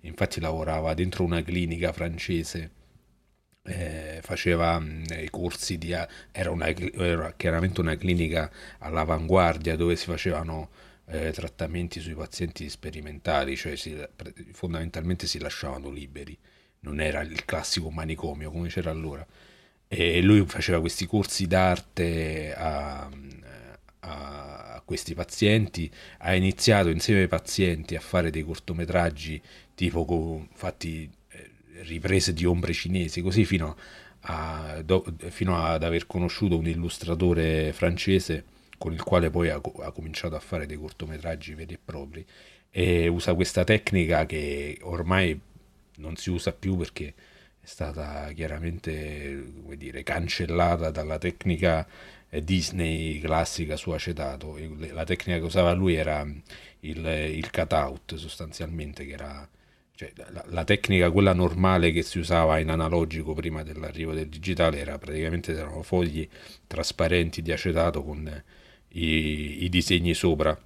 infatti 0.02 0.40
lavorava 0.40 0.94
dentro 0.94 1.24
una 1.24 1.42
clinica 1.42 1.92
francese 1.92 2.70
eh, 3.68 4.20
faceva 4.22 4.78
mh, 4.78 5.04
i 5.20 5.30
corsi 5.30 5.78
di 5.78 5.92
era, 6.32 6.50
una, 6.50 6.68
era 6.68 7.32
chiaramente 7.36 7.80
una 7.80 7.96
clinica 7.96 8.50
all'avanguardia 8.78 9.76
dove 9.76 9.96
si 9.96 10.06
facevano 10.06 10.70
eh, 11.06 11.32
trattamenti 11.32 12.00
sui 12.00 12.14
pazienti 12.14 12.68
sperimentali, 12.68 13.56
cioè 13.56 13.76
si, 13.76 13.96
fondamentalmente 14.52 15.26
si 15.26 15.38
lasciavano 15.38 15.90
liberi, 15.90 16.36
non 16.80 17.00
era 17.00 17.20
il 17.20 17.44
classico 17.44 17.90
manicomio 17.90 18.50
come 18.50 18.68
c'era 18.68 18.90
allora. 18.90 19.26
E 19.90 20.20
lui 20.20 20.44
faceva 20.46 20.80
questi 20.80 21.06
corsi 21.06 21.46
d'arte 21.46 22.54
a, 22.54 23.08
a 24.00 24.82
questi 24.84 25.14
pazienti, 25.14 25.90
ha 26.18 26.34
iniziato 26.34 26.88
insieme 26.90 27.22
ai 27.22 27.28
pazienti 27.28 27.96
a 27.96 28.00
fare 28.00 28.30
dei 28.30 28.42
cortometraggi 28.42 29.40
tipo 29.78 30.04
con, 30.04 30.48
fatti 30.54 31.08
riprese 31.82 32.32
di 32.32 32.44
ombre 32.44 32.72
cinesi, 32.72 33.20
così 33.20 33.44
fino, 33.44 33.76
a, 34.22 34.82
do, 34.84 35.04
fino 35.28 35.62
ad 35.62 35.84
aver 35.84 36.08
conosciuto 36.08 36.56
un 36.56 36.66
illustratore 36.66 37.72
francese 37.72 38.44
con 38.76 38.92
il 38.92 39.04
quale 39.04 39.30
poi 39.30 39.50
ha, 39.50 39.54
ha, 39.54 39.92
cominciato 39.92 40.34
a 40.34 40.40
fare 40.40 40.66
dei 40.66 40.76
cortometraggi 40.76 41.54
veri 41.54 41.74
e 41.74 41.78
propri 41.84 42.26
e 42.70 43.06
usa 43.06 43.34
questa 43.34 43.62
tecnica 43.62 44.26
che 44.26 44.78
ormai 44.82 45.38
non 45.98 46.16
si 46.16 46.30
usa 46.30 46.52
più 46.52 46.76
perché 46.76 47.14
è 47.60 47.66
stata 47.66 48.32
chiaramente 48.32 49.44
dire, 49.76 50.02
cancellata 50.02 50.90
dalla 50.90 51.18
tecnica 51.18 51.86
Disney 52.30 53.20
classica 53.20 53.76
su 53.76 53.90
acetato. 53.90 54.58
La 54.90 55.04
tecnica 55.04 55.38
che 55.38 55.44
usava 55.44 55.72
lui 55.72 55.94
era 55.94 56.26
il, 56.80 57.06
il 57.06 57.50
cut-out 57.50 58.16
sostanzialmente, 58.16 59.06
che 59.06 59.12
era 59.12 59.48
cioè, 59.98 60.12
la, 60.30 60.44
la, 60.50 60.62
tecnica, 60.62 61.10
quella 61.10 61.32
normale 61.32 61.90
che 61.90 62.02
si 62.02 62.20
usava 62.20 62.60
in 62.60 62.70
analogico 62.70 63.34
prima 63.34 63.64
dell'arrivo 63.64 64.12
del 64.12 64.28
digitale, 64.28 64.78
era 64.78 64.96
praticamente 64.96 65.52
erano 65.52 65.82
fogli 65.82 66.28
trasparenti 66.68 67.42
di 67.42 67.50
acetato 67.50 68.04
con 68.04 68.44
i, 68.90 69.64
i 69.64 69.68
disegni 69.68 70.14
sopra. 70.14 70.56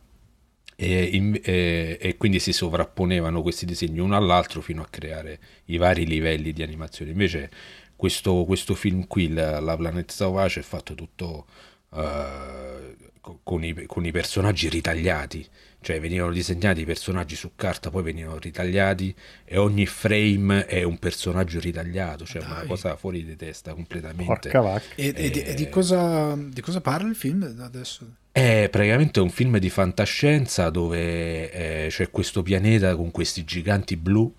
E, 0.76 1.02
in, 1.04 1.40
e, 1.42 1.96
e, 1.98 2.16
quindi 2.18 2.40
si 2.40 2.52
sovrapponevano 2.52 3.40
questi 3.40 3.64
disegni 3.64 4.00
uno 4.00 4.16
all'altro 4.16 4.60
fino 4.60 4.82
a 4.82 4.86
creare 4.90 5.38
i 5.66 5.78
vari 5.78 6.04
livelli 6.04 6.52
di 6.52 6.62
animazione. 6.62 7.12
Invece 7.12 7.50
questo, 7.96 8.44
questo 8.44 8.74
film 8.74 9.06
qui, 9.06 9.32
La, 9.32 9.60
la 9.60 9.78
Planeta 9.78 10.12
Sauvage, 10.12 10.60
è 10.60 10.62
fatto 10.62 10.94
tutto 10.94 11.46
uh, 11.88 13.40
con, 13.42 13.64
i, 13.64 13.86
con 13.86 14.04
i 14.04 14.10
personaggi 14.10 14.68
ritagliati 14.68 15.48
cioè 15.82 16.00
venivano 16.00 16.32
disegnati 16.32 16.80
i 16.80 16.84
personaggi 16.84 17.34
su 17.34 17.52
carta, 17.56 17.90
poi 17.90 18.02
venivano 18.02 18.38
ritagliati 18.38 19.14
e 19.44 19.58
ogni 19.58 19.84
frame 19.84 20.64
è 20.66 20.82
un 20.84 20.98
personaggio 20.98 21.60
ritagliato, 21.60 22.24
cioè 22.24 22.40
Dai. 22.40 22.50
una 22.50 22.64
cosa 22.64 22.96
fuori 22.96 23.24
di 23.24 23.36
testa 23.36 23.74
completamente. 23.74 24.48
E, 24.94 25.12
e, 25.14 25.42
e, 25.44 25.54
di, 25.54 25.68
cosa, 25.68 26.34
di 26.36 26.60
cosa 26.60 26.80
parla 26.80 27.08
il 27.08 27.16
film 27.16 27.56
adesso? 27.60 28.06
È 28.32 28.68
praticamente 28.70 29.20
un 29.20 29.28
film 29.28 29.58
di 29.58 29.68
fantascienza 29.68 30.70
dove 30.70 31.50
eh, 31.50 31.88
c'è 31.90 32.10
questo 32.10 32.42
pianeta 32.42 32.96
con 32.96 33.10
questi 33.10 33.44
giganti 33.44 33.96
blu 33.96 34.34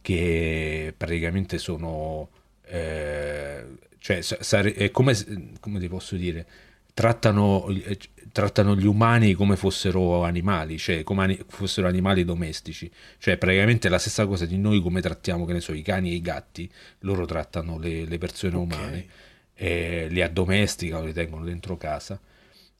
che 0.00 0.94
praticamente 0.96 1.58
sono... 1.58 2.28
Eh, 2.66 3.64
cioè, 3.98 4.20
sare- 4.22 4.74
è 4.74 4.90
come, 4.90 5.14
come 5.60 5.78
ti 5.78 5.88
posso 5.88 6.14
dire? 6.16 6.46
Trattano, 6.92 7.66
eh, 7.68 7.98
trattano 8.34 8.74
gli 8.74 8.84
umani 8.84 9.34
come 9.34 9.54
fossero 9.54 10.24
animali, 10.24 10.76
cioè 10.76 11.04
come 11.04 11.22
ani- 11.22 11.38
fossero 11.46 11.86
animali 11.86 12.24
domestici, 12.24 12.90
cioè 13.18 13.36
praticamente 13.36 13.88
la 13.88 13.98
stessa 13.98 14.26
cosa 14.26 14.44
di 14.44 14.58
noi 14.58 14.80
come 14.80 15.00
trattiamo, 15.00 15.44
che 15.44 15.52
ne 15.52 15.60
so, 15.60 15.72
i 15.72 15.82
cani 15.82 16.10
e 16.10 16.14
i 16.14 16.20
gatti, 16.20 16.68
loro 17.00 17.26
trattano 17.26 17.78
le, 17.78 18.04
le 18.04 18.18
persone 18.18 18.56
okay. 18.56 18.76
umane, 18.76 19.06
e 19.54 20.08
li 20.10 20.20
addomesticano, 20.20 21.04
li 21.04 21.12
tengono 21.12 21.44
dentro 21.44 21.76
casa, 21.76 22.20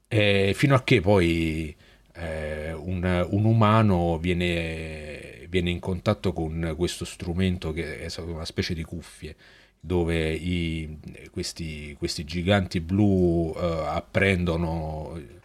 e 0.09 0.55
fino 0.57 0.75
a 0.75 0.83
che 0.83 1.01
poi 1.01 1.77
eh, 2.15 2.73
un, 2.73 3.27
un, 3.31 3.45
umano 3.45 4.19
viene, 4.19 5.47
viene 5.49 5.71
in 5.71 5.79
contatto 5.79 6.33
con 6.33 6.75
questo 6.77 7.05
strumento 7.05 7.73
che 7.73 8.01
è 8.01 8.21
una 8.23 8.45
specie 8.45 8.75
di 8.75 8.83
cuffie, 8.83 9.37
dove 9.79 10.33
i, 10.33 10.99
questi, 11.31 11.95
questi, 11.97 12.25
giganti 12.25 12.81
blu 12.81 13.53
uh, 13.55 13.57
apprendono 13.57 15.43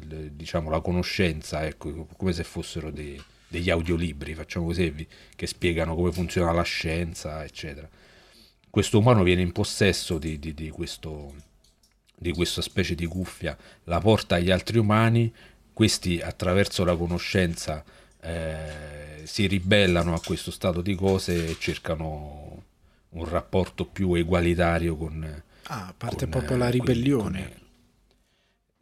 diciamo, 0.00 0.70
la 0.70 0.80
conoscenza, 0.80 1.64
ecco, 1.64 2.06
come 2.16 2.32
se 2.32 2.44
fossero 2.44 2.90
dei, 2.90 3.20
degli 3.48 3.70
audiolibri, 3.70 4.34
facciamo 4.34 4.66
così, 4.66 5.06
che 5.34 5.46
spiegano 5.46 5.94
come 5.94 6.12
funziona 6.12 6.52
la 6.52 6.62
scienza, 6.62 7.44
eccetera. 7.44 7.88
Questo 8.68 8.98
umano 8.98 9.22
viene 9.22 9.42
in 9.42 9.52
possesso 9.52 10.18
di, 10.18 10.38
di, 10.38 10.52
di, 10.52 10.70
questo, 10.70 11.34
di 12.14 12.32
questa 12.32 12.60
specie 12.60 12.94
di 12.94 13.06
cuffia, 13.06 13.56
la 13.84 14.00
porta 14.00 14.34
agli 14.34 14.50
altri 14.50 14.78
umani, 14.78 15.32
questi 15.72 16.20
attraverso 16.20 16.84
la 16.84 16.96
conoscenza 16.96 17.84
eh, 18.20 19.22
si 19.24 19.46
ribellano 19.46 20.14
a 20.14 20.20
questo 20.20 20.50
stato 20.50 20.80
di 20.80 20.94
cose 20.94 21.48
e 21.48 21.56
cercano 21.58 22.62
un 23.10 23.24
rapporto 23.28 23.86
più 23.86 24.14
egualitario 24.14 24.96
con... 24.96 25.42
Ah, 25.68 25.94
parte 25.96 26.28
con, 26.28 26.30
proprio 26.30 26.56
la 26.56 26.68
ribellione. 26.68 27.42
Con, 27.42 27.65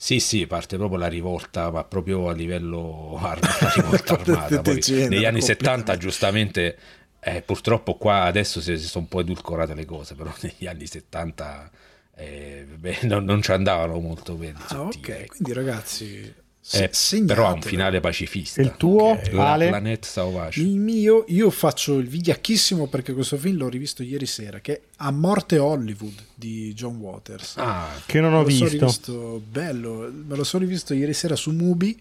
sì, 0.04 0.20
sì, 0.20 0.46
parte 0.46 0.76
proprio 0.76 0.98
la 0.98 1.06
rivolta, 1.06 1.70
ma 1.70 1.82
proprio 1.82 2.28
a 2.28 2.34
livello 2.34 3.16
armata, 3.24 3.72
rivolta 3.74 4.12
armata. 4.12 4.60
Poi, 4.60 4.82
negli 5.08 5.24
anni 5.24 5.40
70, 5.40 5.96
giustamente, 5.96 6.76
eh, 7.20 7.40
purtroppo 7.40 7.94
qua 7.94 8.24
adesso 8.24 8.60
si, 8.60 8.76
si, 8.76 8.86
sono 8.86 9.04
un 9.04 9.08
po' 9.08 9.20
edulcorate 9.20 9.72
le 9.72 9.86
cose, 9.86 10.14
però 10.14 10.30
negli 10.42 10.66
anni 10.66 10.86
70 10.86 11.70
eh, 12.16 12.66
beh, 12.68 12.98
non, 13.04 13.24
non, 13.24 13.40
ci 13.40 13.52
andavano 13.52 13.98
molto 13.98 14.34
bene. 14.34 14.58
Ah, 14.68 14.82
ok, 14.82 15.26
quindi 15.26 15.54
ragazzi, 15.54 16.34
eh, 16.72 16.90
però 17.26 17.48
ha 17.48 17.52
un 17.52 17.60
finale 17.60 18.00
pacifista. 18.00 18.62
Il 18.62 18.74
tuo, 18.76 19.10
okay. 19.10 19.36
Ale? 19.36 19.64
La 19.66 19.70
Planet 19.72 20.04
Sauvage. 20.04 20.60
Il 20.60 20.78
mio, 20.78 21.24
io 21.28 21.50
faccio 21.50 21.98
il 21.98 22.08
vigliacchissimo 22.08 22.86
perché 22.86 23.12
questo 23.12 23.36
film 23.36 23.58
l'ho 23.58 23.68
rivisto 23.68 24.02
ieri 24.02 24.24
sera, 24.24 24.60
che 24.60 24.74
è 24.74 24.80
A 24.96 25.10
morte 25.10 25.58
Hollywood 25.58 26.14
di 26.34 26.72
John 26.72 26.96
Waters. 26.96 27.56
Ah, 27.58 27.90
che 28.06 28.20
non 28.20 28.32
ho 28.32 28.44
visto. 28.44 28.66
rivisto. 28.66 29.42
Bello, 29.46 30.10
me 30.10 30.36
lo 30.36 30.44
sono 30.44 30.64
rivisto 30.64 30.94
ieri 30.94 31.12
sera 31.12 31.36
su 31.36 31.50
Mubi, 31.50 32.00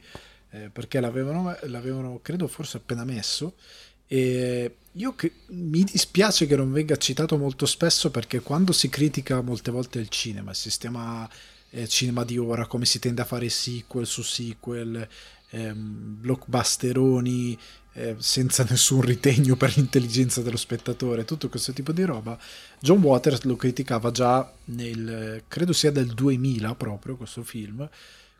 eh, 0.51 0.69
perché 0.71 1.01
l'avevano, 1.01 1.55
l'avevano, 1.63 2.19
credo, 2.21 2.47
forse 2.47 2.77
appena 2.77 3.03
messo. 3.03 3.55
E 4.07 4.75
io 4.93 5.15
che, 5.15 5.31
mi 5.47 5.83
dispiace 5.83 6.47
che 6.47 6.55
non 6.55 6.71
venga 6.71 6.95
citato 6.95 7.37
molto 7.37 7.65
spesso 7.65 8.11
perché 8.11 8.39
quando 8.39 8.71
si 8.71 8.87
critica 8.87 9.41
molte 9.41 9.71
volte 9.71 9.99
il 9.99 10.07
cinema, 10.07 10.51
il 10.51 10.55
sistema 10.55 11.29
eh, 11.73 11.87
cinema 11.87 12.23
di 12.23 12.37
ora, 12.37 12.67
come 12.67 12.85
si 12.85 12.99
tende 12.99 13.21
a 13.21 13.25
fare 13.25 13.49
sequel 13.49 14.05
su 14.05 14.21
sequel, 14.21 15.07
ehm, 15.49 16.17
blockbusteroni 16.19 17.57
eh, 17.93 18.15
senza 18.19 18.65
nessun 18.69 19.01
ritegno 19.01 19.55
per 19.55 19.75
l'intelligenza 19.75 20.41
dello 20.41 20.57
spettatore, 20.57 21.25
tutto 21.25 21.49
questo 21.49 21.73
tipo 21.73 21.91
di 21.91 22.03
roba. 22.03 22.37
John 22.79 23.01
Waters 23.01 23.43
lo 23.43 23.55
criticava 23.55 24.11
già 24.11 24.51
nel, 24.65 25.43
credo 25.47 25.73
sia 25.73 25.91
del 25.91 26.13
2000 26.13 26.75
proprio 26.75 27.15
questo 27.15 27.43
film, 27.43 27.87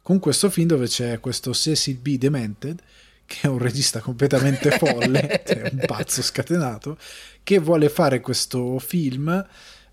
con 0.02 0.20
questo 0.20 0.50
film 0.50 0.68
dove 0.68 0.88
c'è 0.88 1.20
questo 1.20 1.54
Cecil 1.54 1.98
B. 1.98 2.18
Demented, 2.18 2.82
che 3.26 3.40
è 3.42 3.48
un 3.48 3.58
regista 3.58 4.00
completamente 4.00 4.70
folle, 4.78 5.42
è 5.42 5.70
un 5.72 5.84
pazzo 5.88 6.22
scatenato, 6.22 6.98
che 7.42 7.58
vuole 7.58 7.90
fare 7.90 8.22
questo 8.22 8.78
film 8.80 9.48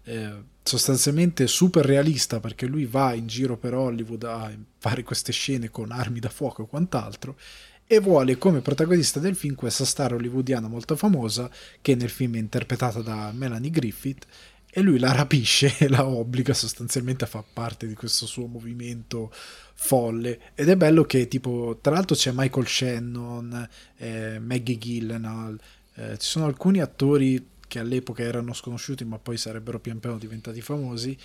eh, 0.04 0.32
sostanzialmente 0.62 1.46
super 1.46 1.84
realista 1.84 2.38
perché 2.40 2.66
lui 2.66 2.84
va 2.84 3.14
in 3.14 3.26
giro 3.26 3.56
per 3.56 3.74
Hollywood 3.74 4.22
a 4.24 4.52
fare 4.78 5.02
queste 5.02 5.32
scene 5.32 5.70
con 5.70 5.90
armi 5.90 6.20
da 6.20 6.28
fuoco 6.28 6.64
e 6.64 6.68
quant'altro 6.68 7.36
e 7.86 7.98
vuole 7.98 8.38
come 8.38 8.60
protagonista 8.60 9.18
del 9.18 9.34
film 9.34 9.54
questa 9.56 9.84
star 9.84 10.12
hollywoodiana 10.12 10.68
molto 10.68 10.94
famosa 10.94 11.50
che 11.80 11.94
nel 11.96 12.10
film 12.10 12.36
è 12.36 12.38
interpretata 12.38 13.00
da 13.00 13.32
Melanie 13.34 13.70
Griffith 13.70 14.26
e 14.70 14.80
lui 14.82 15.00
la 15.00 15.10
rapisce 15.10 15.74
e 15.78 15.88
la 15.88 16.06
obbliga 16.06 16.54
sostanzialmente 16.54 17.24
a 17.24 17.26
far 17.26 17.44
parte 17.52 17.88
di 17.88 17.94
questo 17.94 18.26
suo 18.26 18.46
movimento 18.46 19.32
folle. 19.74 20.52
Ed 20.54 20.68
è 20.68 20.76
bello 20.76 21.02
che 21.02 21.26
tipo 21.26 21.78
tra 21.80 21.94
l'altro 21.94 22.14
c'è 22.14 22.30
Michael 22.32 22.68
Shannon 22.68 23.68
eh, 23.96 24.38
Maggie 24.38 24.78
Gyllenhaal 24.78 25.58
Eh, 25.94 26.16
ci 26.18 26.28
sono 26.28 26.46
alcuni 26.46 26.80
attori 26.80 27.49
che 27.70 27.78
all'epoca 27.78 28.24
erano 28.24 28.52
sconosciuti 28.52 29.04
ma 29.04 29.18
poi 29.18 29.36
sarebbero 29.36 29.78
pian 29.78 30.00
piano 30.00 30.18
diventati 30.18 30.60
famosi 30.60 31.16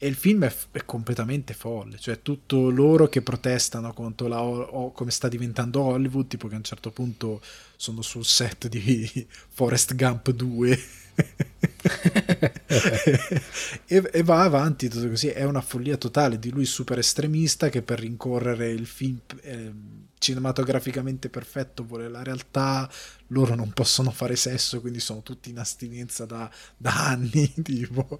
e 0.00 0.06
il 0.06 0.14
film 0.14 0.44
è, 0.44 0.54
è 0.70 0.84
completamente 0.84 1.54
folle, 1.54 1.98
cioè 1.98 2.22
tutto 2.22 2.70
loro 2.70 3.08
che 3.08 3.20
protestano 3.20 3.92
contro 3.92 4.28
la, 4.28 4.40
o, 4.40 4.92
come 4.92 5.10
sta 5.10 5.26
diventando 5.26 5.82
Hollywood, 5.82 6.28
tipo 6.28 6.46
che 6.46 6.54
a 6.54 6.58
un 6.58 6.62
certo 6.62 6.92
punto 6.92 7.40
sono 7.74 8.00
sul 8.02 8.24
set 8.24 8.68
di 8.68 9.26
Forest 9.50 9.96
Gump 9.96 10.30
2 10.30 10.80
e, 13.86 14.10
e, 14.12 14.22
va 14.22 14.42
avanti 14.42 14.88
tutto 14.88 15.08
così, 15.08 15.30
è 15.30 15.42
una 15.42 15.62
follia 15.62 15.96
totale 15.96 16.38
di 16.38 16.50
lui 16.50 16.64
super 16.64 17.00
estremista 17.00 17.68
che 17.68 17.82
per 17.82 17.98
rincorrere 17.98 18.70
il 18.70 18.86
film 18.86 19.18
eh, 19.40 19.72
cinematograficamente 20.18 21.28
perfetto 21.28 21.84
vuole 21.84 22.08
la 22.08 22.22
realtà, 22.22 22.90
loro 23.28 23.54
non 23.54 23.72
possono 23.72 24.10
fare 24.10 24.36
sesso, 24.36 24.80
quindi 24.80 25.00
sono 25.00 25.22
tutti 25.22 25.50
in 25.50 25.58
astinenza 25.58 26.24
da, 26.26 26.50
da 26.76 27.06
anni, 27.06 27.52
tipo. 27.62 28.18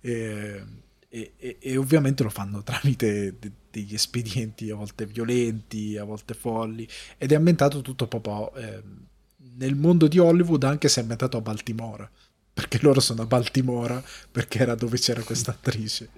E, 0.00 0.64
e, 1.08 1.56
e, 1.60 1.76
ovviamente 1.76 2.22
lo 2.22 2.30
fanno 2.30 2.62
tramite 2.62 3.36
de- 3.38 3.52
degli 3.70 3.94
espedienti 3.94 4.70
a 4.70 4.74
volte 4.74 5.06
violenti, 5.06 5.96
a 5.96 6.04
volte 6.04 6.34
folli, 6.34 6.86
ed 7.16 7.32
è 7.32 7.34
ambientato 7.34 7.80
tutto 7.80 8.06
proprio 8.06 8.54
eh, 8.54 8.82
nel 9.56 9.74
mondo 9.74 10.08
di 10.08 10.18
Hollywood, 10.18 10.64
anche 10.64 10.88
se 10.88 10.98
è 10.98 11.02
ambientato 11.02 11.36
a 11.36 11.40
Baltimora, 11.40 12.10
perché 12.52 12.78
loro 12.82 13.00
sono 13.00 13.22
a 13.22 13.26
Baltimora, 13.26 14.02
perché 14.30 14.58
era 14.58 14.74
dove 14.74 14.98
c'era 14.98 15.22
questa 15.22 15.52
attrice. 15.52 16.10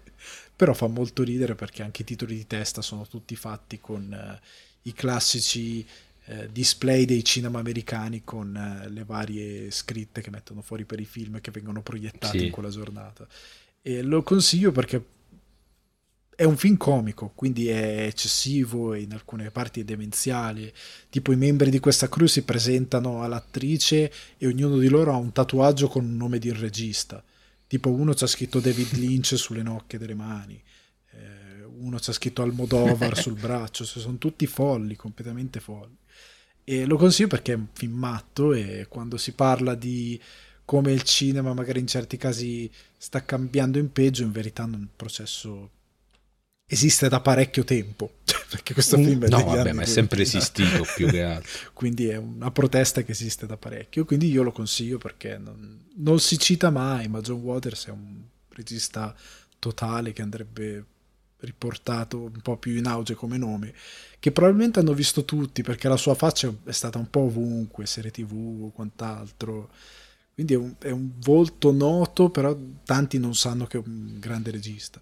Però 0.57 0.74
fa 0.74 0.89
molto 0.89 1.22
ridere 1.22 1.55
perché 1.55 1.83
anche 1.83 2.03
i 2.03 2.05
titoli 2.05 2.35
di 2.35 2.47
testa 2.47 2.83
sono 2.83 3.07
tutti 3.07 3.37
fatti 3.37 3.79
con 3.79 4.12
eh, 4.12 4.41
i 4.83 4.93
classici 4.93 5.87
eh, 6.26 6.49
display 6.53 7.05
dei 7.05 7.24
cinema 7.24 7.59
americani 7.59 8.22
con 8.24 8.55
eh, 8.55 8.89
le 8.91 9.05
varie 9.05 9.70
scritte 9.70 10.20
che 10.20 10.31
mettono 10.31 10.62
fuori 10.62 10.85
per 10.85 11.01
i 11.01 11.05
film 11.05 11.41
che 11.41 11.51
vengono 11.51 11.83
proiettati 11.83 12.39
sì. 12.39 12.47
in 12.47 12.51
quella 12.51 12.70
giornata. 12.70 13.26
E 13.81 14.03
lo 14.03 14.22
consiglio 14.22 14.70
perché 14.72 15.03
è 16.39 16.45
un 16.45 16.57
film 16.57 16.76
comico, 16.76 17.33
quindi 17.35 17.66
è 17.66 18.05
eccessivo 18.05 18.95
e 18.95 19.01
in 19.01 19.12
alcune 19.12 19.51
parti 19.51 19.81
è 19.81 19.85
demenziale. 19.85 20.72
Tipo 21.11 21.33
i 21.33 21.37
membri 21.37 21.68
di 21.68 21.81
questa 21.81 22.09
crew 22.09 22.26
si 22.26 22.43
presentano 22.43 23.24
all'attrice 23.24 24.12
e 24.39 24.47
ognuno 24.47 24.79
di 24.79 24.89
loro 24.89 25.12
ha 25.12 25.16
un 25.16 25.33
tatuaggio 25.33 25.89
con 25.89 26.05
un 26.05 26.16
nome 26.16 26.39
di 26.39 26.49
un 26.49 26.61
regista. 26.61 27.24
Tipo 27.66 27.91
uno 27.91 28.12
c'ha 28.14 28.29
scritto 28.29 28.61
David 28.61 28.93
Lynch 28.93 29.37
sulle 29.37 29.62
nocche 29.62 29.99
delle 29.99 30.14
mani, 30.14 30.62
uno 31.81 31.99
c'ha 32.01 32.12
scritto 32.12 32.43
Almodovar 32.43 33.16
sul 33.16 33.35
braccio, 33.39 33.85
cioè 33.85 34.03
sono 34.03 34.18
tutti 34.18 34.47
folli, 34.47 34.97
completamente 34.97 35.61
folli. 35.61 35.97
E 36.64 36.85
lo 36.85 36.97
consiglio 36.97 37.29
perché 37.29 37.53
è 37.53 37.57
un 37.57 37.68
film 37.72 37.95
matto 37.95 38.53
e 38.53 38.87
quando 38.89 39.16
si 39.16 39.33
parla 39.33 39.74
di 39.74 40.20
come 40.64 40.93
il 40.93 41.03
cinema 41.03 41.55
magari 41.55 41.81
in 41.81 41.87
certi 41.87 42.18
casi 42.18 42.70
sta 42.97 43.24
cambiando 43.24 43.79
in 43.79 43.91
peggio, 43.91 44.22
in 44.22 44.33
verità 44.33 44.64
il 44.64 44.89
processo 44.95 45.70
esiste 46.66 47.09
da 47.09 47.20
parecchio 47.20 47.64
tempo. 47.64 48.18
Perché 48.49 48.72
questo 48.74 48.99
mm, 48.99 49.05
film 49.05 49.24
è 49.24 49.29
No, 49.29 49.45
vabbè, 49.45 49.72
ma 49.72 49.83
è 49.83 49.87
sempre 49.87 50.22
esistito 50.22 50.87
più 50.95 51.09
che 51.09 51.22
altro. 51.22 51.51
quindi 51.72 52.09
è 52.09 52.16
una 52.16 52.51
protesta 52.51 53.03
che 53.03 53.12
esiste 53.12 53.47
da 53.47 53.57
parecchio. 53.57 54.05
Quindi 54.05 54.31
io 54.31 54.43
lo 54.43 54.53
consiglio 54.53 54.99
perché 54.99 55.39
non, 55.39 55.87
non 55.97 56.20
si 56.20 56.39
cita 56.39 56.70
mai, 56.70 57.09
ma 57.09 57.20
John 57.20 57.41
Waters 57.41 57.87
è 57.87 57.91
un 57.91 58.22
regista 58.51 59.14
totale 59.59 60.12
che 60.12 60.22
andrebbe 60.22 60.85
riportato 61.41 62.18
un 62.18 62.41
po' 62.43 62.57
più 62.57 62.76
in 62.76 62.86
auge 62.86 63.14
come 63.14 63.39
nome, 63.39 63.72
che 64.18 64.32
probabilmente 64.32 64.80
hanno 64.80 64.93
visto 64.93 65.24
tutti 65.24 65.62
perché 65.62 65.89
la 65.89 65.97
sua 65.97 66.14
faccia 66.14 66.53
è 66.64 66.72
stata 66.72 66.99
un 66.99 67.09
po' 67.09 67.20
ovunque, 67.20 67.86
serie 67.86 68.11
tv 68.11 68.64
o 68.64 68.70
quant'altro. 68.70 69.70
Quindi 70.34 70.55
è 70.55 70.57
un, 70.57 70.74
è 70.78 70.91
un 70.91 71.11
volto 71.18 71.72
noto, 71.72 72.30
però 72.30 72.57
tanti 72.84 73.18
non 73.18 73.34
sanno 73.34 73.66
che 73.66 73.78
è 73.78 73.82
un 73.84 74.18
grande 74.18 74.51
regista. 74.51 75.01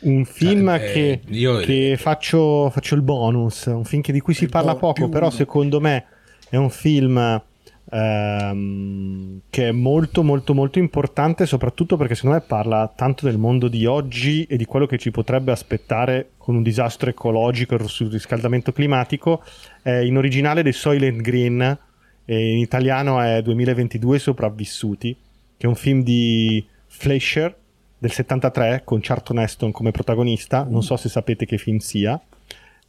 Un 0.00 0.24
film 0.24 0.68
eh, 0.68 0.78
che, 0.78 1.20
io... 1.28 1.58
che 1.58 1.96
faccio, 1.98 2.70
faccio, 2.70 2.94
il 2.94 3.02
bonus, 3.02 3.66
un 3.66 3.84
film 3.84 4.02
di 4.02 4.20
cui 4.20 4.34
si 4.34 4.46
parla 4.46 4.76
poco, 4.76 5.08
però 5.08 5.30
secondo 5.30 5.80
me 5.80 6.04
è 6.48 6.56
un 6.56 6.70
film 6.70 7.42
ehm, 7.90 9.40
che 9.50 9.68
è 9.68 9.72
molto 9.72 10.22
molto 10.22 10.54
molto 10.54 10.78
importante, 10.78 11.46
soprattutto 11.46 11.96
perché 11.96 12.14
secondo 12.14 12.36
me 12.36 12.42
parla 12.46 12.92
tanto 12.94 13.26
del 13.26 13.38
mondo 13.38 13.68
di 13.68 13.86
oggi 13.86 14.44
e 14.44 14.56
di 14.56 14.64
quello 14.64 14.86
che 14.86 14.98
ci 14.98 15.10
potrebbe 15.10 15.52
aspettare 15.52 16.30
con 16.36 16.54
un 16.54 16.62
disastro 16.62 17.10
ecologico 17.10 17.76
e 17.76 17.88
sul 17.88 18.10
riscaldamento 18.10 18.72
climatico. 18.72 19.42
È 19.82 19.90
in 19.90 20.16
originale 20.16 20.62
The 20.62 20.72
Soylent 20.72 21.20
Green 21.20 21.78
e 22.24 22.52
in 22.52 22.58
italiano 22.58 23.20
è 23.20 23.40
2022 23.42 24.18
Sopravvissuti, 24.18 25.16
che 25.56 25.66
è 25.66 25.68
un 25.68 25.76
film 25.76 26.02
di 26.02 26.64
Fleischer 26.86 27.54
del 27.98 28.10
73 28.10 28.82
con 28.84 29.00
Charlton 29.00 29.38
Heston 29.38 29.72
come 29.72 29.90
protagonista, 29.90 30.66
non 30.68 30.82
so 30.82 30.96
se 30.96 31.08
sapete 31.08 31.46
che 31.46 31.56
film 31.56 31.78
sia, 31.78 32.20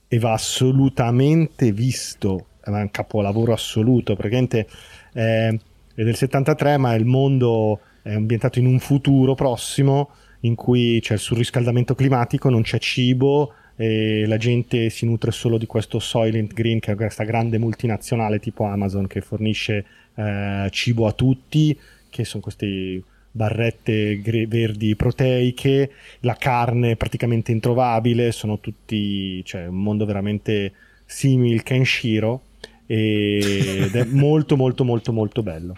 e 0.07 0.19
va 0.19 0.33
assolutamente 0.33 1.71
visto, 1.71 2.45
è 2.75 2.81
un 2.81 2.91
capolavoro 2.91 3.53
assoluto, 3.53 4.15
praticamente 4.15 4.67
è, 5.13 5.55
è 5.95 6.03
del 6.03 6.15
73 6.15 6.77
ma 6.77 6.93
il 6.93 7.05
mondo 7.05 7.79
è 8.01 8.13
ambientato 8.13 8.59
in 8.59 8.65
un 8.65 8.79
futuro 8.79 9.35
prossimo 9.35 10.09
in 10.41 10.55
cui 10.55 10.99
c'è 11.01 11.13
il 11.13 11.19
surriscaldamento 11.19 11.95
climatico, 11.95 12.49
non 12.49 12.61
c'è 12.61 12.79
cibo 12.79 13.53
e 13.75 14.25
la 14.25 14.37
gente 14.37 14.89
si 14.89 15.05
nutre 15.05 15.31
solo 15.31 15.57
di 15.57 15.65
questo 15.65 15.99
Soylent 15.99 16.53
Green 16.53 16.79
che 16.79 16.93
è 16.93 16.95
questa 16.95 17.23
grande 17.23 17.57
multinazionale 17.57 18.39
tipo 18.39 18.63
Amazon 18.63 19.07
che 19.07 19.21
fornisce 19.21 19.85
eh, 20.15 20.67
cibo 20.71 21.05
a 21.05 21.11
tutti, 21.11 21.77
che 22.09 22.25
sono 22.25 22.41
questi 22.41 23.03
barrette 23.29 24.19
verdi 24.47 24.95
proteiche, 24.95 25.91
la 26.21 26.35
carne 26.35 26.95
praticamente 26.95 27.51
introvabile, 27.51 28.31
sono 28.31 28.59
tutti, 28.59 29.45
cioè 29.45 29.67
un 29.67 29.81
mondo 29.83 30.05
veramente 30.05 30.73
simile 31.05 31.61
Kenshiro 31.61 32.41
ed 32.87 33.95
è 33.95 34.05
molto 34.05 34.55
molto 34.55 34.83
molto 34.83 35.11
molto 35.11 35.43
bello. 35.43 35.77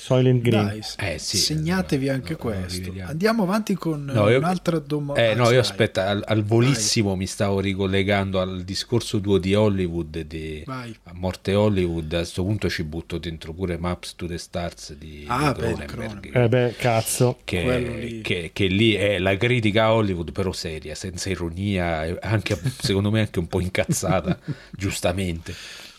Soylent 0.00 0.40
Green. 0.40 0.66
Dai, 0.66 1.12
eh, 1.12 1.18
sì, 1.18 1.36
segnatevi 1.36 2.06
no, 2.06 2.12
anche 2.12 2.32
no, 2.32 2.38
questo. 2.38 2.92
Andiamo 3.04 3.42
avanti 3.42 3.74
con 3.74 4.04
no, 4.04 4.24
un'altra 4.24 4.78
domanda. 4.78 5.30
Eh, 5.30 5.34
no, 5.34 5.50
io 5.50 5.60
aspetta, 5.60 6.08
al, 6.08 6.22
al 6.26 6.42
volissimo 6.42 7.10
Vai. 7.10 7.18
mi 7.18 7.26
stavo 7.26 7.60
ricollegando 7.60 8.40
al 8.40 8.62
discorso 8.62 9.20
tuo 9.20 9.36
di 9.36 9.54
Hollywood, 9.54 10.20
di 10.20 10.64
a 10.66 11.12
morte 11.12 11.54
Hollywood. 11.54 12.12
A 12.14 12.18
questo 12.18 12.42
punto 12.42 12.70
ci 12.70 12.82
butto 12.82 13.18
dentro 13.18 13.52
pure 13.52 13.76
Maps 13.76 14.14
to 14.16 14.26
the 14.26 14.38
Stars 14.38 14.94
di, 14.94 15.24
ah, 15.28 15.52
Cronenberg. 15.52 16.34
Eh 16.34 16.48
beh, 16.48 16.74
cazzo. 16.78 17.38
Che, 17.44 17.78
lì. 17.78 18.20
Che, 18.22 18.50
che, 18.54 18.66
lì 18.66 18.94
è 18.94 19.18
la 19.18 19.36
critica 19.36 19.84
a 19.84 19.94
Hollywood, 19.94 20.32
però 20.32 20.52
seria, 20.52 20.94
senza 20.94 21.28
ironia, 21.28 22.18
anche, 22.20 22.58
secondo 22.78 23.10
me 23.10 23.20
anche 23.20 23.38
un 23.38 23.48
po' 23.48 23.60
incazzata, 23.60 24.38
giustamente, 24.70 25.54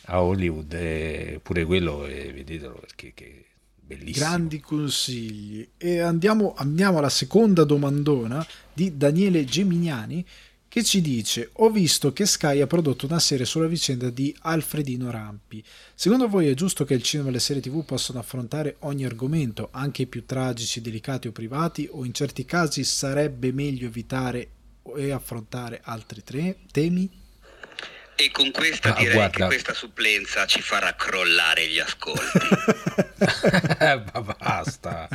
a 0.06 0.22
Hollywood. 0.22 0.74
E 0.74 1.40
pure 1.42 1.66
quello, 1.66 2.06
eh, 2.06 2.32
vedetelo, 2.34 2.80
perché... 2.80 3.14
Che, 3.14 3.46
Bellissimo. 3.92 4.26
Grandi 4.26 4.62
consigli. 4.62 5.68
E 5.76 6.00
andiamo, 6.00 6.54
andiamo 6.56 7.00
alla 7.00 7.10
seconda 7.10 7.66
domandona 7.66 8.46
di 8.72 8.96
Daniele 8.96 9.44
Geminiani 9.44 10.26
che 10.72 10.86
ci 10.86 11.02
dice 11.02 11.50
ho 11.52 11.70
visto 11.70 12.14
che 12.14 12.26
Sky 12.26 12.62
ha 12.62 12.68
prodotto 12.68 13.06
una 13.06 13.20
serie 13.20 13.46
sulla 13.46 13.68
vicenda 13.68 14.10
di 14.10 14.34
Alfredino 14.44 15.12
Rampi. 15.12 15.62
Secondo 15.94 16.30
voi 16.30 16.48
è 16.48 16.54
giusto 16.54 16.86
che 16.86 16.94
il 16.94 17.04
cinema 17.04 17.28
e 17.28 17.34
le 17.34 17.40
serie 17.40 17.62
tv 17.62 17.84
possano 17.84 18.20
affrontare 18.20 18.78
ogni 18.80 19.04
argomento, 19.04 19.68
anche 19.72 20.04
i 20.04 20.08
più 20.08 20.26
tragici, 20.26 20.80
delicati 20.80 21.28
o 21.28 21.34
privati, 21.34 21.90
o 21.92 22.06
in 22.06 22.14
certi 22.14 22.46
casi 22.46 22.86
sarebbe 22.86 23.52
meglio 23.52 23.88
evitare 23.88 24.52
e 24.96 25.12
affrontare 25.12 25.82
altri 25.84 26.24
tre 26.24 26.60
temi? 26.72 27.21
E 28.22 28.30
con 28.30 28.52
questa 28.52 28.94
ah, 28.94 29.00
direi 29.00 29.16
guarda. 29.16 29.36
che 29.36 29.46
questa 29.46 29.74
supplenza 29.74 30.46
ci 30.46 30.62
farà 30.62 30.94
crollare 30.94 31.68
gli 31.68 31.80
ascolti. 31.80 32.38
Basta. 34.38 35.10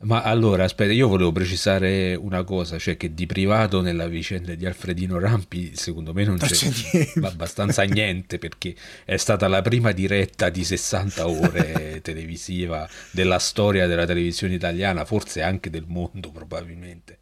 Ma 0.00 0.22
allora, 0.22 0.64
aspetta, 0.64 0.92
io 0.92 1.06
volevo 1.06 1.30
precisare 1.30 2.16
una 2.16 2.42
cosa, 2.42 2.78
cioè 2.78 2.96
che 2.96 3.14
di 3.14 3.26
privato 3.26 3.80
nella 3.80 4.08
vicenda 4.08 4.56
di 4.56 4.66
Alfredino 4.66 5.20
Rampi 5.20 5.76
secondo 5.76 6.12
me 6.12 6.24
non 6.24 6.38
c'è, 6.38 6.48
c'è 6.48 6.68
niente. 6.92 7.20
abbastanza 7.24 7.84
niente 7.84 8.38
perché 8.38 8.74
è 9.04 9.16
stata 9.16 9.46
la 9.46 9.62
prima 9.62 9.92
diretta 9.92 10.50
di 10.50 10.64
60 10.64 11.28
ore 11.28 12.00
televisiva 12.02 12.88
della 13.12 13.38
storia 13.38 13.86
della 13.86 14.04
televisione 14.04 14.54
italiana, 14.54 15.04
forse 15.04 15.42
anche 15.42 15.70
del 15.70 15.84
mondo 15.86 16.32
probabilmente. 16.32 17.18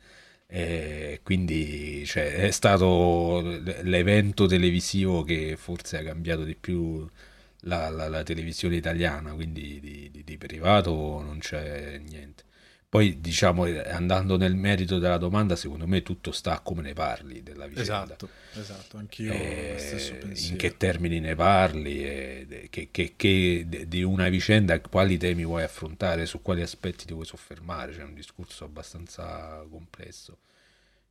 E 0.49 1.21
quindi 1.23 2.05
cioè, 2.07 2.35
è 2.35 2.51
stato 2.53 3.41
l'evento 3.83 4.47
televisivo 4.47 5.23
che 5.25 5.57
forse 5.57 5.99
ha 5.99 6.03
cambiato 6.05 6.45
di 6.45 6.55
più 6.55 7.07
la, 7.63 7.91
la, 7.91 8.09
la 8.09 8.23
televisione 8.23 8.77
italiana, 8.77 9.33
quindi 9.35 9.81
di, 9.81 10.11
di, 10.11 10.25
di, 10.25 10.39
privato 10.39 10.93
non 11.23 11.39
c'è 11.39 11.99
niente. 11.99 12.45
Poi, 12.89 13.21
diciamo, 13.21 13.65
andando 13.65 14.37
nel 14.37 14.55
merito 14.55 14.99
della 14.99 15.19
domanda, 15.19 15.57
secondo 15.57 15.87
me 15.87 16.03
tutto 16.03 16.31
sta 16.31 16.55
a 16.55 16.61
come 16.61 16.83
ne 16.83 16.93
parli 16.93 17.43
della 17.43 17.67
vicenda. 17.67 18.05
Esatto, 18.05 18.29
esatto, 18.55 18.97
anch'io 18.97 19.33
eh. 19.33 20.35
In 20.49 20.57
che 20.57 20.77
termini 20.77 21.19
ne 21.19 21.35
parli, 21.35 22.05
eh, 22.05 22.69
che, 22.71 22.89
che, 22.93 23.15
che, 23.17 23.67
di 23.89 24.03
una 24.03 24.29
vicenda, 24.29 24.81
quali 24.81 25.19
temi 25.19 25.45
vuoi 25.45 25.65
affrontare, 25.65 26.27
su 26.27 26.41
quali 26.43 26.63
aspetti 26.63 27.07
ti 27.07 27.13
vuoi 27.13 27.27
soffermare, 27.27 27.93
c'è 27.93 28.05
un 28.05 28.15
discorso 28.15 28.65
abbastanza 28.65 29.67
complesso. 29.69 30.39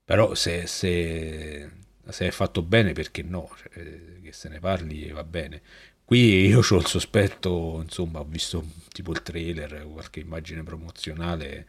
Però 0.06 0.34
se, 0.34 0.68
se, 0.68 1.70
se 2.08 2.28
è 2.28 2.32
fatto 2.32 2.62
bene, 2.62 2.94
perché 2.94 3.22
no? 3.22 3.52
Cioè, 3.58 4.22
che 4.22 4.32
se 4.32 4.50
ne 4.50 4.60
parli 4.60 5.12
va 5.12 5.24
bene. 5.24 5.62
Qui 6.06 6.46
io 6.46 6.60
ho 6.60 6.78
il 6.78 6.86
sospetto, 6.86 7.82
insomma, 7.82 8.20
ho 8.20 8.26
visto 8.26 8.64
tipo 8.90 9.12
il 9.12 9.24
trailer, 9.24 9.88
qualche 9.92 10.20
immagine 10.20 10.62
promozionale, 10.62 11.66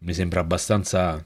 mi 0.00 0.14
sembra 0.14 0.40
abbastanza 0.40 1.24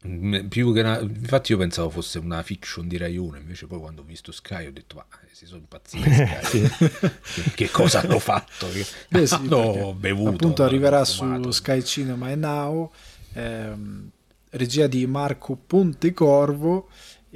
più 0.00 0.72
che 0.72 0.80
una, 0.80 1.00
infatti 1.00 1.50
io 1.50 1.58
pensavo 1.58 1.90
fosse 1.90 2.20
una 2.20 2.40
fiction 2.44 2.86
di 2.86 2.96
Rai 2.96 3.16
1 3.16 3.36
invece 3.36 3.66
poi 3.66 3.80
quando 3.80 4.02
ho 4.02 4.04
visto 4.04 4.30
Sky 4.30 4.66
ho 4.66 4.72
detto 4.72 4.94
ma 4.94 5.04
si 5.32 5.44
sono 5.44 5.58
impazziti 5.58 6.08
che, 6.08 7.50
che, 7.54 7.70
cosa 7.70 8.00
hanno 8.00 8.20
fatto? 8.20 8.68
Che 8.70 8.86
Beh, 9.08 9.26
sì, 9.26 9.34
hanno 9.34 9.94
bevuto 9.94 10.30
appunto 10.30 10.62
arriverà 10.62 11.04
su 11.04 11.50
Sky 11.50 11.82
Cinema 11.82 12.30
e 12.30 12.36
Now 12.36 12.92
ehm, 13.32 14.08
regia 14.50 14.86
di 14.86 15.04
Marco 15.06 15.56
Pontecorvo 15.56 16.88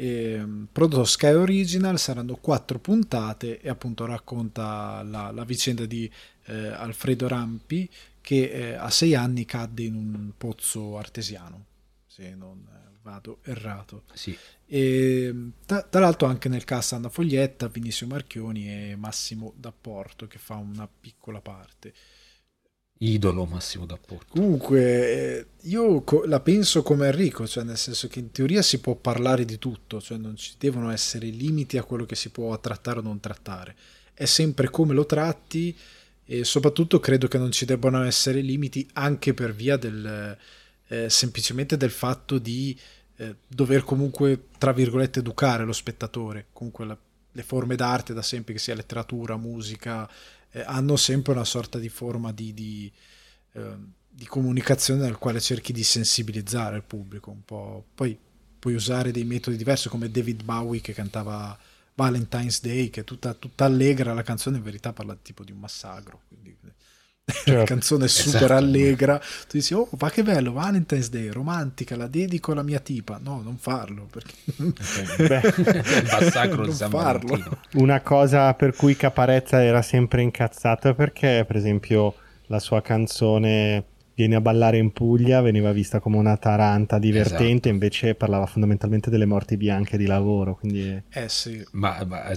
eh, 0.03 0.44
prodotto 0.72 1.05
Sky 1.05 1.32
Original 1.32 1.96
saranno 1.96 2.34
quattro 2.34 2.80
puntate 2.80 3.61
e 3.61 3.68
appunto 3.68 4.05
racconta 4.05 5.00
la, 5.05 5.30
la 5.30 5.44
vicenda 5.44 5.86
di 5.86 6.11
eh, 6.46 6.66
Alfredo 6.68 7.28
Rampi 7.28 7.88
che 8.20 8.50
eh, 8.50 8.74
a 8.74 8.90
sei 8.90 9.14
anni 9.14 9.44
cadde 9.44 9.84
in 9.84 9.94
un 9.94 10.32
pozzo 10.36 10.98
artesiano 10.98 11.66
se 12.05 12.34
non 12.34 12.66
vado 13.03 13.38
errato 13.42 14.05
sì. 14.12 14.36
e 14.66 15.50
tra, 15.64 15.82
tra 15.82 16.00
l'altro 16.00 16.26
anche 16.26 16.48
nel 16.48 16.64
cast 16.64 16.92
Anna 16.92 17.09
Foglietta, 17.09 17.68
Vinicio 17.68 18.07
Marchioni 18.07 18.68
e 18.68 18.96
Massimo 18.96 19.55
D'Apporto 19.57 20.26
che 20.26 20.38
fa 20.38 20.57
una 20.57 20.88
piccola 20.88 21.40
parte 21.40 21.92
idolo 23.05 23.44
Massimo 23.44 23.86
D'Apporto. 23.86 24.26
Comunque, 24.28 24.80
eh, 24.80 25.46
io 25.62 26.05
la 26.26 26.40
penso 26.40 26.82
come 26.82 27.07
Enrico, 27.07 27.46
cioè 27.46 27.64
nel 27.64 27.78
senso 27.78 28.09
che 28.09 28.18
in 28.18 28.30
teoria 28.30 28.62
si 28.62 28.80
può 28.80 28.94
parlare 28.94 29.44
di 29.44 29.59
tutto, 29.59 30.00
cioè 30.00 30.18
non 30.18 30.36
ci 30.36 30.55
devono 30.59 30.90
essere 30.90 31.26
limiti 31.26 31.78
a 31.78 31.84
quello 31.84 32.07
che 32.07 32.14
si 32.14 32.30
può 32.30 32.59
trattare 32.61 32.98
o 32.98 33.03
non 33.03 33.20
trattare. 33.20 33.74
È 34.14 34.24
sempre 34.24 34.70
come 34.70 34.94
lo 34.94 35.07
tratti 35.07 35.76
e 36.24 36.44
soprattutto 36.44 37.00
credo 37.00 37.28
che 37.28 37.38
non 37.38 37.50
ci 37.50 37.64
debbano 37.64 38.03
essere 38.05 38.40
limiti 38.40 38.88
anche 38.92 39.34
per 39.34 39.55
via 39.55 39.76
del 39.76 40.36
eh, 40.92 41.09
semplicemente 41.09 41.78
del 41.78 41.90
fatto 41.90 42.38
di 42.38 42.78
eh, 43.16 43.36
dover 43.46 43.82
comunque, 43.82 44.48
tra 44.59 44.72
virgolette, 44.72 45.20
educare 45.20 45.64
lo 45.64 45.72
spettatore. 45.72 46.48
Comunque 46.53 46.84
la, 46.84 46.98
le 47.32 47.42
forme 47.42 47.76
d'arte 47.76 48.12
da 48.12 48.20
sempre, 48.20 48.53
che 48.53 48.59
sia 48.59 48.74
letteratura, 48.74 49.38
musica, 49.38 50.09
eh, 50.53 50.62
hanno 50.64 50.96
sempre 50.96 51.32
una 51.32 51.44
sorta 51.44 51.78
di 51.78 51.88
forma 51.88 52.32
di, 52.32 52.55
di, 52.55 52.92
eh, 53.53 53.76
di, 54.09 54.26
comunicazione 54.26 55.03
nel 55.03 55.18
quale 55.18 55.40
cerchi 55.40 55.72
di 55.72 55.82
sensibilizzare 55.82 56.76
il 56.76 56.84
pubblico 56.84 57.30
un 57.30 57.44
po'. 57.44 57.84
Poi 57.94 58.16
puoi 58.59 58.74
usare 58.74 59.11
dei 59.11 59.24
metodi 59.24 59.57
diversi 59.57 59.88
come 59.88 60.11
David 60.11 60.44
Bowie 60.44 60.80
che 60.80 60.92
cantava 60.92 61.59
Valentine's 61.94 62.61
Day, 62.61 62.90
che 62.90 63.00
è 63.00 63.05
tutta, 63.05 63.34
tutta 63.34 63.64
allegra, 63.64 64.14
la 64.14 64.22
canzone 64.22 64.59
in 64.59 64.62
verità 64.62 64.92
parla 64.92 65.16
tipo 65.16 65.42
di 65.42 65.53
un 65.53 65.59
massacro. 65.59 66.22
Quindi, 66.28 66.57
certo. 67.33 67.53
la 67.53 67.64
canzone 67.64 68.05
è 68.07 68.09
super 68.09 68.37
esatto. 68.37 68.55
allegra. 68.55 69.18
Tu 69.18 69.57
dici, 69.59 69.75
oh, 69.75 69.89
ma 69.99 70.11
che 70.11 70.23
bello, 70.23 70.53
Valentine's 70.53 71.09
Day, 71.09 71.29
romantica, 71.29 71.97
la 71.97 72.09
dedico 72.09 72.53
alla 72.53 72.62
mia 72.62 72.81
tipa. 72.81 73.20
No, 73.23 73.41
non 73.43 73.57
farlo. 73.57 74.09
Perché... 74.11 74.35
massacro 76.11 76.64
non 76.64 76.75
farlo. 76.75 77.59
Una 77.75 78.01
cosa 78.01 78.53
per 78.55 78.75
cui 78.75 78.97
Caparezza 78.97 79.62
era 79.62 79.83
sempre 79.83 80.23
incazzato 80.23 80.89
è 80.89 80.95
perché, 80.95 81.45
per 81.47 81.57
esempio, 81.57 82.14
la 82.47 82.59
sua 82.59 82.83
canzone 82.83 83.85
Vieni 84.14 84.35
a 84.35 84.43
ballare 84.43 84.77
in 84.77 84.93
Puglia 84.93 85.41
veniva 85.41 85.73
vista 85.73 85.99
come 85.99 86.18
una 86.18 86.37
taranta 86.37 86.99
divertente, 86.99 87.45
esatto. 87.45 87.68
invece 87.68 88.14
parlava 88.14 88.45
fondamentalmente 88.45 89.09
delle 89.09 89.25
morti 89.25 89.57
bianche 89.57 89.97
di 89.97 90.05
lavoro. 90.05 90.55
Quindi... 90.57 91.03
Eh 91.09 91.29
sì. 91.29 91.64
Ma, 91.73 92.05
ma, 92.07 92.31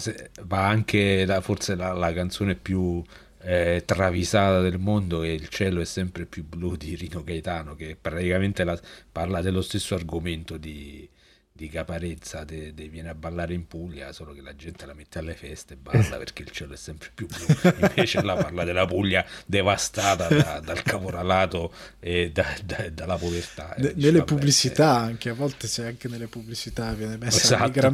ma 0.47 0.67
anche 0.67 1.25
la, 1.25 1.41
forse 1.41 1.75
la, 1.75 1.91
la 1.91 2.13
canzone 2.13 2.55
più 2.55 3.03
eh, 3.45 3.83
travisata 3.85 4.59
del 4.59 4.79
mondo 4.79 5.21
e 5.21 5.33
il 5.33 5.47
cielo 5.49 5.79
è 5.79 5.85
sempre 5.85 6.25
più 6.25 6.43
blu 6.43 6.75
di 6.75 6.95
Rino 6.95 7.23
Gaetano 7.23 7.75
che 7.75 7.95
praticamente 7.99 8.63
la, 8.63 8.79
parla 9.11 9.41
dello 9.41 9.61
stesso 9.61 9.93
argomento 9.93 10.57
di, 10.57 11.07
di 11.51 11.69
Caparezza 11.69 12.43
de, 12.43 12.73
de 12.73 12.87
viene 12.87 13.09
a 13.09 13.13
ballare 13.13 13.53
in 13.53 13.67
Puglia 13.67 14.11
solo 14.13 14.33
che 14.33 14.41
la 14.41 14.55
gente 14.55 14.87
la 14.87 14.95
mette 14.95 15.19
alle 15.19 15.35
feste 15.35 15.75
e 15.75 15.77
balla 15.77 16.17
perché 16.17 16.41
il 16.41 16.49
cielo 16.49 16.73
è 16.73 16.75
sempre 16.75 17.11
più 17.13 17.27
blu. 17.27 17.71
Invece 17.81 18.23
là 18.23 18.33
parla 18.33 18.63
della 18.63 18.87
Puglia 18.87 19.23
devastata 19.45 20.27
da, 20.27 20.59
dal 20.59 20.81
caporalato 20.81 21.71
e 21.99 22.31
da, 22.31 22.47
da, 22.63 22.89
dalla 22.89 23.15
povertà. 23.15 23.75
Ne, 23.77 23.93
nelle 23.95 24.23
pubblicità 24.23 25.03
eh. 25.03 25.09
anche 25.09 25.29
a 25.29 25.33
volte 25.33 25.67
c'è 25.67 25.85
anche 25.85 26.07
nelle 26.07 26.27
pubblicità 26.27 26.91
viene 26.93 27.17
messa 27.17 27.37
esatto. 27.37 27.91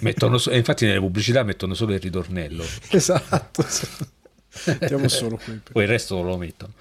mettono, 0.00 0.40
infatti 0.52 0.86
nelle 0.86 1.00
pubblicità 1.00 1.42
mettono 1.42 1.74
solo 1.74 1.92
il 1.92 2.00
ritornello. 2.00 2.64
Esatto 2.88 4.14
Mettiamo 4.66 5.08
solo 5.08 5.38
qui. 5.42 5.60
Poi 5.72 5.82
il 5.82 5.88
resto 5.88 6.22
lo 6.22 6.36
mettono. 6.36 6.72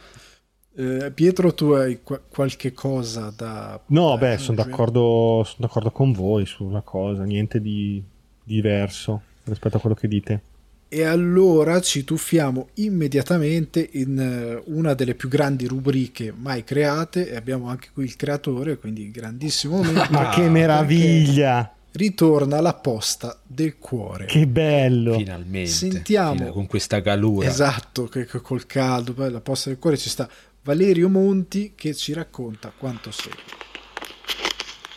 Eh, 0.78 1.12
Pietro, 1.12 1.54
tu 1.54 1.72
hai 1.72 2.02
qu- 2.04 2.22
qualche 2.28 2.74
cosa 2.74 3.34
da... 3.36 3.80
No, 3.88 4.18
beh, 4.18 4.38
sono 4.38 4.58
d'accordo, 4.58 5.44
sono 5.46 5.58
d'accordo, 5.60 5.92
con 5.92 6.12
voi 6.12 6.46
sulla 6.46 6.82
cosa, 6.82 7.24
niente 7.24 7.62
di 7.62 8.04
diverso 8.44 9.22
rispetto 9.46 9.78
a 9.78 9.80
quello 9.80 9.96
che 9.96 10.08
dite. 10.08 10.42
E 10.88 11.04
allora 11.04 11.82
ci 11.82 12.04
tuffiamo 12.04 12.70
immediatamente 12.76 13.90
in 13.94 14.20
eh, 14.20 14.62
una 14.68 14.94
delle 14.94 15.16
più 15.16 15.30
grandi 15.30 15.66
rubriche 15.66 16.34
mai 16.36 16.64
create 16.64 17.30
e 17.30 17.36
abbiamo 17.36 17.68
anche 17.70 17.90
qui 17.94 18.04
il 18.04 18.16
creatore, 18.16 18.78
quindi 18.78 19.12
grandissimo 19.12 19.78
momento. 19.78 20.12
Ma 20.12 20.30
che 20.30 20.48
meraviglia! 20.50 21.75
Ritorna 21.96 22.60
la 22.62 22.74
posta 22.74 23.40
del 23.46 23.78
cuore. 23.78 24.26
Che 24.26 24.48
bello! 24.48 25.18
Finalmente. 25.18 25.70
Sentiamo 25.70 26.52
con 26.52 26.68
questa 26.68 27.02
calura. 27.02 27.48
Esatto, 27.48 28.06
che, 28.06 28.26
che 28.26 28.42
col 28.42 28.66
caldo, 28.66 29.14
la 29.30 29.42
posta 29.42 29.70
del 29.70 29.80
cuore 29.80 29.98
ci 29.98 30.10
sta 30.10 30.30
Valerio 30.62 31.10
Monti 31.10 31.74
che 31.76 31.94
ci 31.94 32.14
racconta 32.14 32.72
quanto 32.76 33.12
segue. 33.12 33.44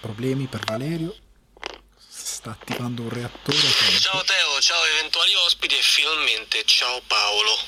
Problemi 0.01 0.47
per 0.47 0.63
Valerio? 0.67 1.15
Sta 2.39 2.51
attivando 2.51 3.03
un 3.03 3.09
reattore. 3.09 3.59
Ciao 3.99 4.23
Teo, 4.23 4.61
ciao 4.61 4.85
eventuali 4.85 5.35
ospiti 5.35 5.77
e 5.77 5.83
finalmente 5.83 6.63
ciao 6.67 7.03
Paolo. 7.09 7.59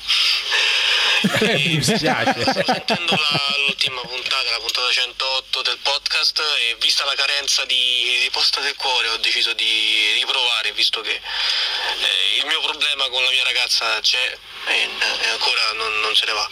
Mi 1.42 1.78
dispiace. 1.78 2.40
Sto 2.40 2.62
sentendo 2.64 3.16
la, 3.16 3.54
l'ultima 3.66 4.00
puntata, 4.02 4.48
la 4.48 4.60
puntata 4.60 4.92
108 4.92 5.62
del 5.62 5.78
podcast 5.82 6.38
e 6.38 6.76
vista 6.78 7.04
la 7.04 7.16
carenza 7.16 7.64
di, 7.64 8.20
di 8.22 8.28
posta 8.30 8.60
del 8.60 8.76
cuore 8.76 9.08
ho 9.08 9.16
deciso 9.16 9.52
di 9.54 10.12
riprovare 10.14 10.70
visto 10.70 11.00
che 11.00 11.14
eh, 11.14 12.38
il 12.38 12.46
mio 12.46 12.60
problema 12.60 13.08
con 13.08 13.24
la 13.24 13.30
mia 13.30 13.42
ragazza 13.42 13.98
c'è 13.98 14.38
e, 14.66 14.88
e 15.22 15.28
ancora 15.28 15.72
non, 15.72 16.00
non, 16.00 16.14
se 16.14 16.26
ne 16.26 16.32
va. 16.32 16.48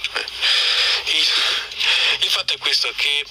Il, 1.04 1.26
il 2.20 2.30
fatto 2.30 2.54
è 2.54 2.58
questo 2.58 2.92
che 2.96 3.24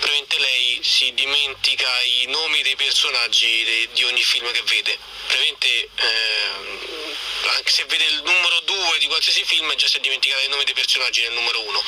praticamente 0.00 0.38
lei 0.38 0.80
si 0.82 1.12
dimentica 1.14 1.88
i 2.02 2.26
nomi 2.28 2.62
dei 2.62 2.76
personaggi 2.76 3.64
de, 3.64 3.88
di 3.92 4.04
ogni 4.04 4.22
film 4.22 4.50
che 4.50 4.62
vede. 4.62 4.98
Praticamente 5.26 5.88
eh, 5.96 7.04
anche 7.48 7.70
se 7.70 7.84
vede 7.84 8.04
il 8.04 8.22
numero 8.22 8.60
2 8.60 8.98
di 8.98 9.06
qualsiasi 9.06 9.44
film 9.44 9.74
già 9.76 9.86
si 9.86 9.96
è 9.96 10.00
dimenticata 10.00 10.42
il 10.42 10.50
nome 10.50 10.64
dei 10.64 10.74
personaggi 10.74 11.22
nel 11.22 11.32
numero 11.32 11.60
1. 11.60 11.84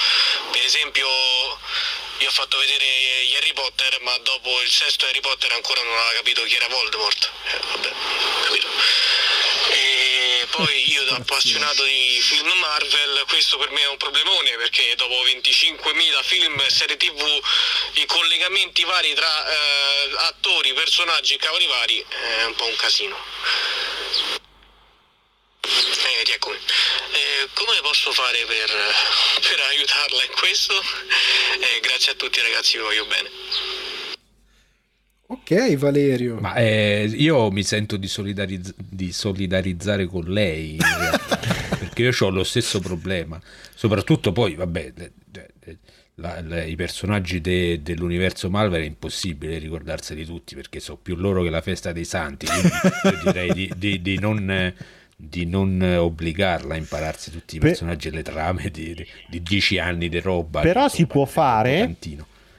Per 0.52 0.64
esempio 0.64 1.08
io 2.18 2.28
ho 2.28 2.32
fatto 2.32 2.56
vedere 2.58 2.84
gli 3.26 3.34
Harry 3.34 3.52
Potter, 3.52 4.00
ma 4.00 4.16
dopo 4.18 4.60
il 4.62 4.70
sesto 4.70 5.04
Harry 5.06 5.20
Potter 5.20 5.52
ancora 5.52 5.82
non 5.82 5.96
aveva 5.96 6.12
capito 6.14 6.42
chi 6.44 6.54
era 6.54 6.68
Voldemort. 6.68 7.30
Eh, 7.44 7.58
vabbè, 7.72 7.92
capito. 8.44 8.68
E 9.70 10.15
poi 10.50 10.90
io 10.92 11.04
da 11.04 11.16
appassionato 11.16 11.84
di 11.84 12.18
film 12.20 12.50
Marvel, 12.58 13.24
questo 13.28 13.58
per 13.58 13.70
me 13.70 13.80
è 13.80 13.88
un 13.88 13.96
problemone 13.96 14.56
perché 14.56 14.94
dopo 14.96 15.14
25.000 15.24 16.22
film 16.22 16.60
e 16.60 16.70
serie 16.70 16.96
tv, 16.96 17.40
i 17.94 18.06
collegamenti 18.06 18.84
vari 18.84 19.14
tra 19.14 19.46
eh, 19.48 20.14
attori, 20.28 20.72
personaggi 20.72 21.34
e 21.34 21.38
cavoli 21.38 21.66
vari 21.66 22.04
è 22.08 22.44
un 22.44 22.54
po' 22.54 22.66
un 22.66 22.76
casino. 22.76 23.16
Eh. 23.16 24.46
Eh, 27.12 27.48
come 27.54 27.80
posso 27.82 28.12
fare 28.12 28.44
per, 28.44 28.94
per 29.40 29.60
aiutarla 29.60 30.24
in 30.24 30.32
questo? 30.32 30.82
Eh, 31.60 31.80
grazie 31.80 32.12
a 32.12 32.14
tutti 32.14 32.40
ragazzi, 32.40 32.76
vi 32.76 32.82
voglio 32.82 33.04
bene. 33.06 33.75
Ok 35.28 35.76
Valerio. 35.76 36.38
Ma 36.40 36.54
eh, 36.54 37.10
io 37.12 37.50
mi 37.50 37.64
sento 37.64 37.96
di, 37.96 38.06
solidarizz- 38.06 38.74
di, 38.76 39.12
solidarizzare 39.12 40.06
con 40.06 40.24
lei 40.24 40.78
realtà, 40.78 41.36
perché 41.76 42.02
io 42.02 42.12
ho 42.18 42.30
lo 42.30 42.44
stesso 42.44 42.78
problema. 42.80 43.40
Soprattutto 43.74 44.32
poi, 44.32 44.54
vabbè, 44.54 44.92
la, 46.14 46.40
la, 46.42 46.62
i 46.62 46.76
personaggi 46.76 47.40
de, 47.40 47.82
dell'universo 47.82 48.48
Malware 48.50 48.82
è 48.82 48.86
impossibile 48.86 49.58
ricordarseli 49.58 50.24
tutti 50.24 50.54
perché 50.54 50.78
so 50.78 50.96
più 50.96 51.16
loro 51.16 51.42
che 51.42 51.50
la 51.50 51.60
festa 51.60 51.90
dei 51.90 52.04
santi. 52.04 52.46
Quindi 52.46 52.68
io 53.04 53.20
direi 53.24 53.52
di, 53.52 53.72
di, 53.76 54.02
di 54.02 54.18
non 54.18 54.74
di 55.18 55.46
non 55.46 55.80
obbligarla 55.80 56.74
a 56.74 56.76
impararsi 56.76 57.30
tutti 57.30 57.56
i 57.56 57.58
personaggi 57.58 58.08
e 58.08 58.10
le 58.10 58.22
trame 58.22 58.68
di, 58.70 58.94
di, 58.94 59.06
di, 59.28 59.42
dieci 59.42 59.78
anni 59.78 60.10
di 60.10 60.20
roba. 60.20 60.60
Però 60.60 60.88
si 60.88 61.06
può 61.06 61.24
fare 61.24 61.96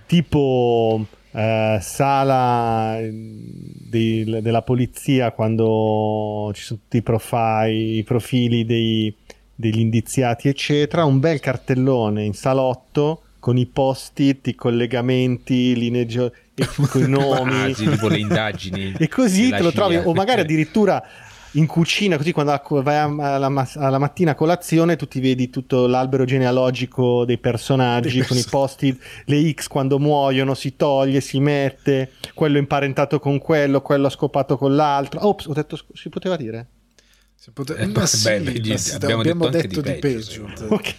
tipo 0.08 1.06
eh, 1.32 1.78
sala 1.82 3.00
di, 3.02 4.24
della 4.42 4.62
polizia 4.62 5.32
quando 5.32 6.52
ci 6.54 6.64
sono 6.64 6.80
tutti 6.82 6.98
i, 6.98 7.02
profile, 7.02 7.72
i 7.72 8.04
profili 8.04 8.66
dei, 8.66 9.14
degli 9.54 9.80
indiziati, 9.80 10.48
eccetera, 10.48 11.06
un 11.06 11.20
bel 11.20 11.40
cartellone 11.40 12.24
in 12.24 12.34
salotto 12.34 13.22
con 13.40 13.58
i 13.58 13.66
post-it, 13.66 14.48
i 14.48 14.56
collegamenti, 14.56 15.76
linee 15.76 16.06
geo- 16.06 16.32
con 16.90 17.02
i 17.04 17.08
nomi, 17.08 17.64
ah, 17.64 17.74
tipo 17.74 18.08
le 18.08 18.20
indagini. 18.20 18.94
e 18.98 19.08
così 19.08 19.50
te 19.50 19.62
lo 19.62 19.72
trovi, 19.72 19.96
o 19.96 20.14
magari 20.14 20.42
addirittura 20.42 21.02
in 21.58 21.66
cucina, 21.66 22.18
così 22.18 22.32
quando 22.32 22.60
vai 22.82 22.98
alla, 22.98 23.68
alla, 23.76 23.98
mattina 23.98 24.32
a 24.32 24.36
colazione, 24.36 24.96
tu 24.96 25.08
ti 25.08 25.20
vedi 25.20 25.50
tutto 25.50 25.88
l'albero 25.88 26.24
genealogico 26.24 27.26
dei 27.26 27.40
personaggi 27.40 28.24
con 28.24 28.38
i 28.38 28.46
posti, 28.50 28.98
le 29.26 29.52
X 29.52 29.68
quando 29.68 30.00
muoiono 30.00 30.54
si 30.54 30.76
toglie, 30.76 31.20
si 31.20 31.40
mette, 31.40 32.12
quello 32.34 32.58
imparentato 32.58 33.20
con 33.20 33.40
quello, 33.40 33.82
quello 33.82 34.08
ha 34.08 34.12
scopato 34.12 34.58
con 34.58 34.76
l'altro. 34.76 35.28
Ops, 35.28 35.48
ho 35.48 35.54
detto, 35.54 35.78
si 35.94 36.10
poteva 36.10 36.36
dire? 36.36 36.68
Si 37.48 37.54
pote... 37.54 37.76
eh, 37.78 37.86
ma 37.88 38.06
sì, 38.06 38.24
beh, 38.24 38.40
ma 38.42 38.50
abbiamo, 38.96 39.22
abbiamo, 39.22 39.48
detto, 39.48 39.80
detto 39.80 39.82
di 39.82 40.00
peggio. 40.00 40.44
peggio. 40.44 40.74
Okay. 40.74 40.96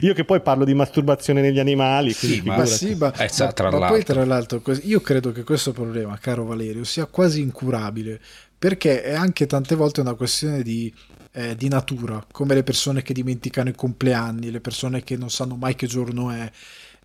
io 0.02 0.14
che 0.14 0.24
poi 0.24 0.40
parlo 0.40 0.64
di 0.64 0.74
masturbazione 0.74 1.40
negli 1.40 1.60
animali. 1.60 2.12
Sì, 2.12 2.42
ma, 2.44 2.66
sì, 2.66 2.96
ma, 2.96 3.12
eh, 3.14 3.30
ma, 3.38 3.52
tra 3.52 3.70
ma 3.70 3.86
poi 3.86 4.02
tra 4.02 4.24
l'altro 4.24 4.60
io 4.82 5.00
credo 5.00 5.30
che 5.30 5.44
questo 5.44 5.70
problema, 5.70 6.18
caro 6.18 6.44
Valerio, 6.44 6.82
sia 6.82 7.06
quasi 7.06 7.40
incurabile 7.40 8.20
perché 8.58 9.02
è 9.02 9.14
anche 9.14 9.46
tante 9.46 9.76
volte 9.76 10.00
una 10.00 10.14
questione 10.14 10.62
di, 10.62 10.92
eh, 11.30 11.54
di 11.54 11.68
natura, 11.68 12.24
come 12.32 12.54
le 12.54 12.64
persone 12.64 13.02
che 13.02 13.12
dimenticano 13.12 13.68
i 13.68 13.76
compleanni, 13.76 14.50
le 14.50 14.60
persone 14.60 15.04
che 15.04 15.16
non 15.16 15.30
sanno 15.30 15.54
mai 15.54 15.76
che 15.76 15.86
giorno 15.86 16.32
è. 16.32 16.50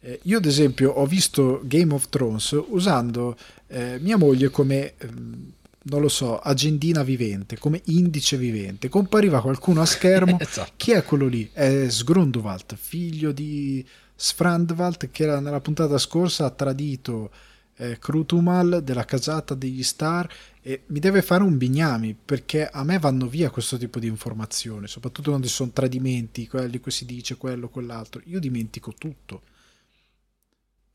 Eh, 0.01 0.21
io 0.23 0.37
ad 0.37 0.45
esempio 0.45 0.89
ho 0.89 1.05
visto 1.05 1.61
Game 1.65 1.93
of 1.93 2.09
Thrones 2.09 2.57
usando 2.69 3.37
eh, 3.67 3.99
mia 3.99 4.17
moglie 4.17 4.49
come... 4.49 4.93
Ehm, 4.97 5.51
non 5.83 6.01
lo 6.01 6.09
so, 6.09 6.39
agendina 6.39 7.03
vivente, 7.03 7.57
come 7.57 7.81
indice 7.85 8.37
vivente. 8.37 8.89
Compariva 8.89 9.41
qualcuno 9.41 9.81
a 9.81 9.85
schermo. 9.85 10.37
esatto. 10.41 10.73
Chi 10.75 10.91
è 10.91 11.03
quello 11.03 11.27
lì? 11.27 11.49
È 11.51 11.89
Sgrundwald, 11.89 12.75
figlio 12.75 13.31
di 13.31 13.85
Sfrandwald, 14.15 15.09
che 15.11 15.23
era 15.23 15.39
nella 15.39 15.61
puntata 15.61 15.97
scorsa 15.97 16.45
ha 16.45 16.49
tradito 16.49 17.31
eh, 17.77 17.97
Krutumal 17.97 18.81
della 18.83 19.05
casata 19.05 19.55
degli 19.55 19.83
Star 19.83 20.29
e 20.61 20.83
mi 20.87 20.99
deve 20.99 21.21
fare 21.21 21.43
un 21.43 21.57
bignami 21.57 22.13
perché 22.13 22.67
a 22.67 22.83
me 22.83 22.99
vanno 22.99 23.27
via 23.27 23.49
questo 23.49 23.77
tipo 23.77 23.99
di 23.99 24.07
informazioni, 24.07 24.87
soprattutto 24.87 25.29
quando 25.29 25.47
ci 25.47 25.53
sono 25.53 25.71
tradimenti, 25.71 26.47
quelli 26.47 26.81
che 26.81 26.91
si 26.91 27.05
dice 27.05 27.37
quello, 27.37 27.69
quell'altro. 27.69 28.21
Io 28.25 28.39
dimentico 28.39 28.93
tutto. 28.97 29.43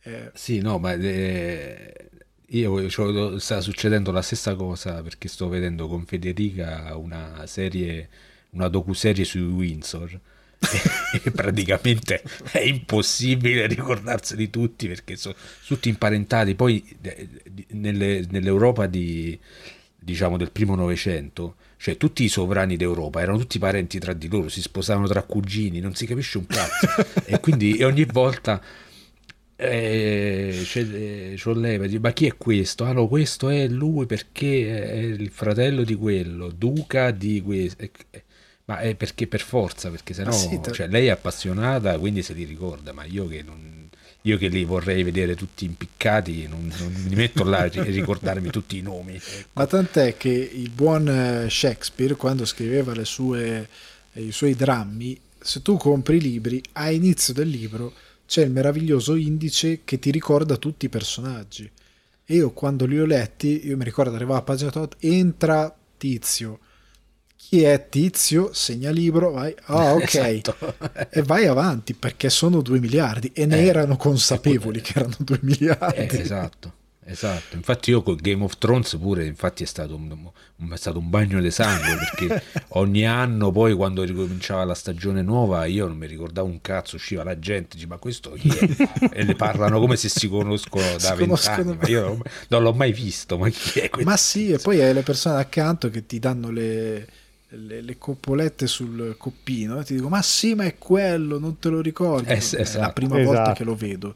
Eh, 0.01 0.30
sì, 0.35 0.61
no, 0.61 0.78
ma 0.78 0.93
eh, 0.93 2.11
io 2.49 2.88
cioè, 2.88 3.40
sta 3.40 3.61
succedendo 3.61 4.11
la 4.11 4.22
stessa 4.22 4.55
cosa 4.55 5.03
perché 5.03 5.28
sto 5.28 5.49
vedendo 5.49 5.88
con 5.88 6.05
Federica 6.05 6.95
una 6.97 7.47
serie, 7.47 8.09
una 8.51 8.68
docuserie 8.68 9.24
su 9.24 9.38
Windsor. 9.38 10.20
e 11.22 11.30
praticamente 11.30 12.22
è 12.51 12.61
impossibile 12.61 13.66
ricordarseli 13.66 14.49
tutti 14.49 14.88
perché 14.88 15.16
sono 15.16 15.34
tutti 15.66 15.88
imparentati. 15.88 16.55
Poi 16.55 16.82
nelle, 17.70 18.24
nell'Europa 18.30 18.86
di, 18.86 19.38
diciamo, 19.99 20.36
del 20.36 20.51
primo 20.51 20.74
Novecento, 20.74 21.57
cioè 21.76 21.97
tutti 21.97 22.24
i 22.24 22.28
sovrani 22.28 22.76
d'Europa 22.76 23.20
erano 23.20 23.38
tutti 23.38 23.59
parenti 23.59 23.99
tra 23.99 24.12
di 24.12 24.28
loro, 24.28 24.49
si 24.49 24.62
sposavano 24.62 25.07
tra 25.07 25.22
cugini, 25.22 25.80
non 25.80 25.95
si 25.95 26.07
capisce 26.07 26.38
un 26.38 26.47
cazzo. 26.47 26.86
e 27.26 27.40
quindi 27.40 27.82
ogni 27.82 28.05
volta 28.05 28.62
eh, 29.70 30.62
c'è, 30.64 31.34
c'è 31.34 31.52
leva, 31.54 31.86
ma 32.00 32.12
chi 32.12 32.26
è 32.26 32.36
questo? 32.36 32.84
Ah 32.84 32.92
no, 32.92 33.08
questo 33.08 33.48
è 33.48 33.66
lui 33.68 34.06
perché 34.06 34.90
è 34.90 34.96
il 34.96 35.30
fratello 35.30 35.82
di 35.84 35.94
quello, 35.94 36.50
duca 36.50 37.10
di 37.10 37.40
questo. 37.42 37.88
Ma 38.66 38.78
è 38.78 38.94
perché 38.94 39.26
per 39.26 39.40
forza, 39.42 39.90
perché 39.90 40.14
sennò 40.14 40.32
sì, 40.32 40.58
te... 40.60 40.72
cioè, 40.72 40.88
lei 40.88 41.06
è 41.06 41.10
appassionata, 41.10 41.98
quindi 41.98 42.22
se 42.22 42.32
li 42.32 42.44
ricorda, 42.44 42.92
ma 42.92 43.04
io 43.04 43.26
che, 43.26 43.42
non, 43.42 43.90
io 44.22 44.38
che 44.38 44.48
li 44.48 44.64
vorrei 44.64 45.02
vedere 45.02 45.34
tutti 45.34 45.66
impiccati, 45.66 46.46
non, 46.48 46.72
non 46.78 46.92
mi 47.06 47.14
metto 47.14 47.44
là 47.44 47.58
a 47.58 47.82
ricordarmi 47.82 48.48
tutti 48.48 48.78
i 48.78 48.80
nomi. 48.80 49.16
Ecco. 49.16 49.48
Ma 49.52 49.66
tant'è 49.66 50.16
che 50.16 50.30
il 50.30 50.70
buon 50.70 51.08
eh, 51.08 51.50
Shakespeare, 51.50 52.14
quando 52.14 52.46
scriveva 52.46 52.94
sue, 53.04 53.68
i 54.14 54.32
suoi 54.32 54.54
drammi, 54.54 55.20
se 55.38 55.60
tu 55.60 55.76
compri 55.76 56.16
i 56.16 56.20
libri, 56.22 56.62
a 56.72 56.90
inizio 56.90 57.34
del 57.34 57.48
libro 57.50 57.92
c'è 58.35 58.43
il 58.43 58.51
meraviglioso 58.51 59.14
indice 59.14 59.82
che 59.85 60.01
ti 60.01 60.11
ricorda 60.11 60.57
tutti 60.57 60.87
i 60.87 60.89
personaggi. 60.89 61.70
E 62.24 62.35
io 62.35 62.51
quando 62.51 62.85
li 62.85 62.99
ho 62.99 63.07
letti, 63.07 63.64
io 63.64 63.76
mi 63.76 63.85
ricordo 63.85 64.12
arrivava 64.12 64.41
a 64.41 64.43
pagina 64.43 64.72
8, 64.74 64.97
entra 64.99 65.72
Tizio. 65.97 66.59
Chi 67.37 67.62
è 67.62 67.87
Tizio? 67.89 68.53
Segna 68.53 68.91
libro, 68.91 69.30
vai. 69.30 69.55
Ah, 69.66 69.93
ok. 69.95 70.14
Esatto. 70.14 70.57
e 71.11 71.22
vai 71.22 71.47
avanti 71.47 71.95
perché 71.95 72.28
sono 72.28 72.61
2 72.61 72.80
miliardi 72.80 73.30
e 73.32 73.47
ne 73.47 73.61
eh, 73.61 73.66
erano 73.66 73.97
consapevoli 73.97 74.80
che 74.80 74.99
erano 74.99 75.14
2 75.16 75.39
miliardi. 75.43 76.16
Eh, 76.16 76.20
esatto. 76.20 76.72
Esatto, 77.07 77.55
infatti 77.55 77.90
io 77.90 78.02
con 78.02 78.16
Game 78.16 78.42
of 78.42 78.57
Thrones 78.57 78.96
pure 78.96 79.26
infatti 79.26 79.62
è 79.62 79.66
stato 79.66 79.94
un, 79.94 80.30
un, 80.57 80.72
è 80.72 80.76
stato 80.76 80.98
un 80.98 81.11
bagno 81.11 81.38
di 81.38 81.50
sangue 81.50 81.96
perché 81.96 82.42
ogni 82.80 83.07
anno 83.07 83.52
poi 83.52 83.74
quando 83.74 84.02
ricominciava 84.05 84.64
la 84.64 84.74
stagione 84.74 85.20
nuova 85.20 85.66
io 85.66 85.86
non 85.86 85.98
mi 85.98 86.07
ricordavo 86.07 86.48
un 86.48 86.62
cazzo, 86.62 86.96
usciva 86.96 87.22
la 87.22 87.38
gente, 87.38 87.76
dice 87.76 87.86
ma 87.86 87.98
questo 87.98 88.30
chi 88.32 88.48
è? 88.48 88.88
e 89.12 89.22
le 89.22 89.34
parlano 89.34 89.80
come 89.80 89.96
se 89.96 90.09
si 90.09 90.28
conoscono 90.28 90.82
da 90.96 91.14
vent'anni, 91.14 91.76
ma 91.76 91.88
io 91.88 92.22
non, 92.48 92.62
l'ho 92.62 92.72
mai 92.72 92.92
visto, 92.92 93.36
ma 93.36 93.50
chi 93.50 93.80
è 93.80 93.90
questo? 93.90 94.11
Ma 94.11 94.16
sì, 94.16 94.52
e 94.52 94.59
poi 94.59 94.80
hai 94.80 94.94
le 94.94 95.02
persone 95.02 95.38
accanto 95.38 95.90
che 95.90 96.07
ti 96.07 96.18
danno 96.18 96.50
le, 96.50 97.07
le, 97.48 97.82
le 97.82 97.98
coppolette 97.98 98.66
sul 98.66 99.14
coppino 99.18 99.78
e 99.78 99.84
ti 99.84 99.94
dico 99.94 100.09
ma 100.09 100.22
sì 100.22 100.55
ma 100.55 100.64
è 100.64 100.78
quello, 100.78 101.38
non 101.38 101.59
te 101.59 101.68
lo 101.68 101.82
ricordi? 101.82 102.30
Eh, 102.30 102.36
esatto. 102.36 102.78
È 102.78 102.80
la 102.80 102.92
prima 102.92 103.20
esatto. 103.20 103.34
volta 103.34 103.52
che 103.52 103.64
lo 103.64 103.74
vedo. 103.74 104.14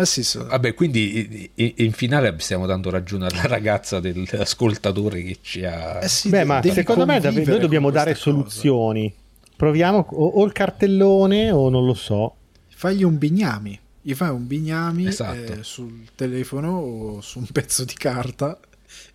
Ah, 0.00 0.04
sì, 0.06 0.24
sono... 0.24 0.46
Vabbè, 0.46 0.72
quindi 0.74 1.50
in 1.54 1.92
finale 1.92 2.34
stiamo 2.38 2.66
dando 2.66 2.88
ragione 2.88 3.26
alla 3.26 3.46
ragazza 3.46 4.00
dell'ascoltatore 4.00 5.22
che 5.22 5.38
ci 5.42 5.64
ha... 5.64 6.02
Eh 6.02 6.08
sì, 6.08 6.30
Beh, 6.30 6.44
ma 6.44 6.62
secondo 6.62 7.04
me 7.04 7.18
noi 7.18 7.58
dobbiamo 7.58 7.90
dare 7.90 8.12
cosa. 8.12 8.22
soluzioni. 8.22 9.12
Proviamo 9.56 10.06
o, 10.10 10.26
o, 10.26 10.44
il 10.46 10.52
cartellone 10.52 11.50
o 11.50 11.68
non 11.68 11.84
lo 11.84 11.92
so. 11.92 12.34
Fagli 12.68 13.02
un 13.02 13.18
bignami. 13.18 13.78
Gli 14.00 14.14
fai 14.14 14.30
un 14.30 14.46
bignami 14.46 15.08
esatto. 15.08 15.52
eh, 15.52 15.62
sul 15.62 16.08
telefono 16.14 16.78
o 16.78 17.20
su 17.20 17.40
un 17.40 17.46
pezzo 17.52 17.84
di 17.84 17.92
carta 17.92 18.58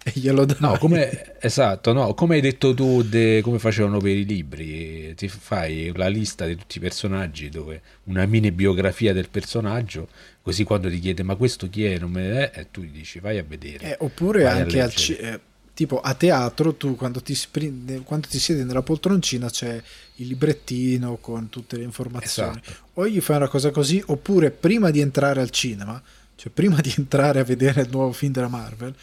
e 0.03 0.11
glielo 0.13 0.45
dai. 0.45 0.57
No, 0.59 0.77
come, 0.77 1.39
esatto, 1.39 1.91
no, 1.93 2.13
come 2.13 2.35
hai 2.35 2.41
detto 2.41 2.75
tu, 2.75 3.01
de, 3.01 3.41
come 3.41 3.57
facevano 3.57 3.97
per 3.97 4.11
i 4.11 4.25
libri, 4.25 5.15
ti 5.15 5.27
fai 5.27 5.91
la 5.95 6.07
lista 6.07 6.45
di 6.45 6.55
tutti 6.55 6.77
i 6.77 6.81
personaggi, 6.81 7.49
dove 7.49 7.81
una 8.03 8.25
mini 8.25 8.51
biografia 8.51 9.13
del 9.13 9.29
personaggio, 9.29 10.07
così 10.45 10.63
quando 10.63 10.91
ti 10.91 10.99
chiede 10.99 11.23
ma 11.23 11.33
questo 11.33 11.67
chi 11.71 11.85
è, 11.85 11.97
non 11.97 12.11
me 12.11 12.21
ne 12.21 12.51
è, 12.51 12.59
e 12.59 12.67
tu 12.69 12.83
gli 12.83 12.91
dici 12.91 13.19
vai 13.19 13.39
a 13.39 13.43
vedere. 13.43 13.93
Eh, 13.93 13.95
oppure 13.99 14.45
anche 14.45 14.79
al 14.79 14.93
ci- 14.93 15.15
eh, 15.15 15.39
tipo 15.73 15.99
a 15.99 16.13
teatro, 16.13 16.75
tu 16.75 16.95
quando 16.95 17.19
ti, 17.19 17.33
spri- 17.33 18.03
quando 18.03 18.27
ti 18.27 18.37
siedi 18.37 18.63
nella 18.63 18.83
poltroncina 18.83 19.49
c'è 19.49 19.81
il 20.17 20.27
librettino 20.27 21.17
con 21.17 21.49
tutte 21.49 21.77
le 21.77 21.83
informazioni. 21.83 22.61
Esatto. 22.63 22.83
O 22.93 23.07
gli 23.07 23.19
fai 23.21 23.37
una 23.37 23.47
cosa 23.47 23.71
così, 23.71 23.99
oppure 24.05 24.51
prima 24.51 24.91
di 24.91 24.99
entrare 24.99 25.41
al 25.41 25.49
cinema, 25.49 25.99
cioè 26.35 26.51
prima 26.51 26.79
di 26.79 26.93
entrare 26.95 27.39
a 27.39 27.43
vedere 27.43 27.81
il 27.81 27.89
nuovo 27.89 28.11
film 28.11 28.31
della 28.31 28.47
Marvel, 28.47 28.93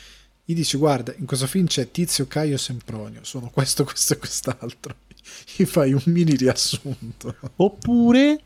gli 0.45 0.55
dici 0.55 0.77
guarda 0.77 1.13
in 1.19 1.27
questo 1.27 1.49
film 1.49 1.67
c'è 1.67 1.91
Tizio, 1.91 2.29
Caio 2.29 2.57
Sempronio 2.57 3.25
sono 3.25 3.51
questo, 3.51 3.83
questo 3.83 4.13
e 4.13 4.19
quest'altro 4.19 4.95
gli 5.57 5.65
fai 5.65 5.93
un 5.93 6.03
mini 6.07 6.37
riassunto 6.37 7.35
oppure 7.57 8.41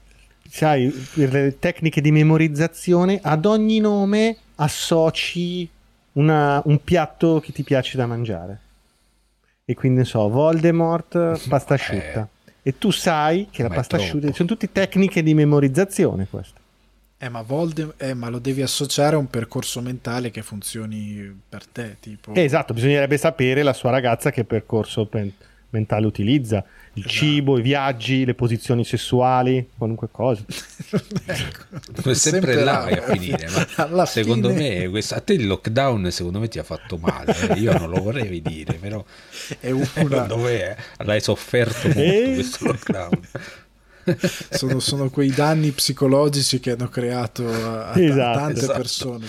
sai 0.56 0.90
le 1.14 1.58
tecniche 1.58 2.00
di 2.00 2.10
memorizzazione 2.10 3.20
ad 3.22 3.44
ogni 3.44 3.78
nome 3.78 4.36
associ 4.54 5.68
una, 6.12 6.62
un 6.64 6.82
piatto 6.82 7.40
che 7.40 7.52
ti 7.52 7.62
piace 7.62 7.98
da 7.98 8.06
mangiare 8.06 8.60
e 9.66 9.74
quindi 9.74 9.98
ne 9.98 10.04
so 10.06 10.30
Voldemort 10.30 11.44
pasta 11.46 11.74
asciutta 11.74 12.26
e 12.62 12.78
tu 12.78 12.90
sai 12.90 13.48
che 13.50 13.62
la 13.62 13.68
pasta 13.68 13.96
asciutta 13.96 14.32
sono 14.32 14.48
tutte 14.48 14.72
tecniche 14.72 15.22
di 15.22 15.34
memorizzazione 15.34 16.26
queste 16.28 16.60
Eh 17.18 17.28
ma, 17.28 17.42
Voldem- 17.42 17.92
eh, 17.98 18.14
ma, 18.14 18.30
lo 18.30 18.38
devi 18.38 18.62
associare 18.62 19.14
a 19.14 19.18
un 19.18 19.28
percorso 19.28 19.82
mentale 19.82 20.30
che 20.30 20.42
funzioni 20.42 21.38
per 21.48 21.66
te. 21.66 21.96
Tipo... 21.98 22.34
Eh, 22.34 22.42
esatto, 22.42 22.74
bisognerebbe 22.74 23.16
sapere 23.16 23.62
la 23.62 23.72
sua 23.72 23.90
ragazza 23.90 24.30
che 24.30 24.44
percorso 24.44 25.06
pen- 25.06 25.32
mentale 25.70 26.06
utilizza. 26.06 26.64
Il 26.96 27.04
esatto. 27.04 27.14
cibo, 27.14 27.58
i 27.58 27.62
viaggi, 27.62 28.24
le 28.24 28.32
posizioni 28.32 28.82
sessuali, 28.82 29.68
qualunque 29.76 30.08
cosa. 30.10 30.42
ecco, 31.26 31.64
è 32.10 32.14
sempre, 32.14 32.14
sempre 32.14 32.64
là 32.64 32.84
a 32.84 33.02
finire. 33.12 33.48
Ma 33.90 34.06
secondo 34.08 34.48
fine... 34.48 34.88
me, 34.88 34.98
a 35.10 35.20
te 35.20 35.34
il 35.34 35.46
lockdown 35.46 36.10
secondo 36.10 36.38
me 36.40 36.48
ti 36.48 36.58
ha 36.58 36.62
fatto 36.62 36.96
male. 36.96 37.36
Eh? 37.50 37.58
Io 37.60 37.76
non 37.76 37.90
lo 37.90 38.00
vorrei 38.00 38.40
dire, 38.40 38.74
però 38.74 39.04
è 39.60 39.70
una... 39.70 40.20
dove 40.20 40.74
l'hai 40.96 41.20
sofferto 41.20 41.88
molto 41.88 42.00
e... 42.00 42.32
questo 42.32 42.64
lockdown. 42.64 43.20
sono, 44.50 44.80
sono, 44.80 45.10
quei 45.10 45.30
danni 45.30 45.72
psicologici 45.72 46.60
che 46.60 46.70
hanno 46.70 46.88
creato 46.88 47.46
a, 47.46 47.90
a 47.90 48.00
esatto, 48.00 48.38
tante 48.38 48.60
esatto. 48.60 48.78
persone. 48.78 49.26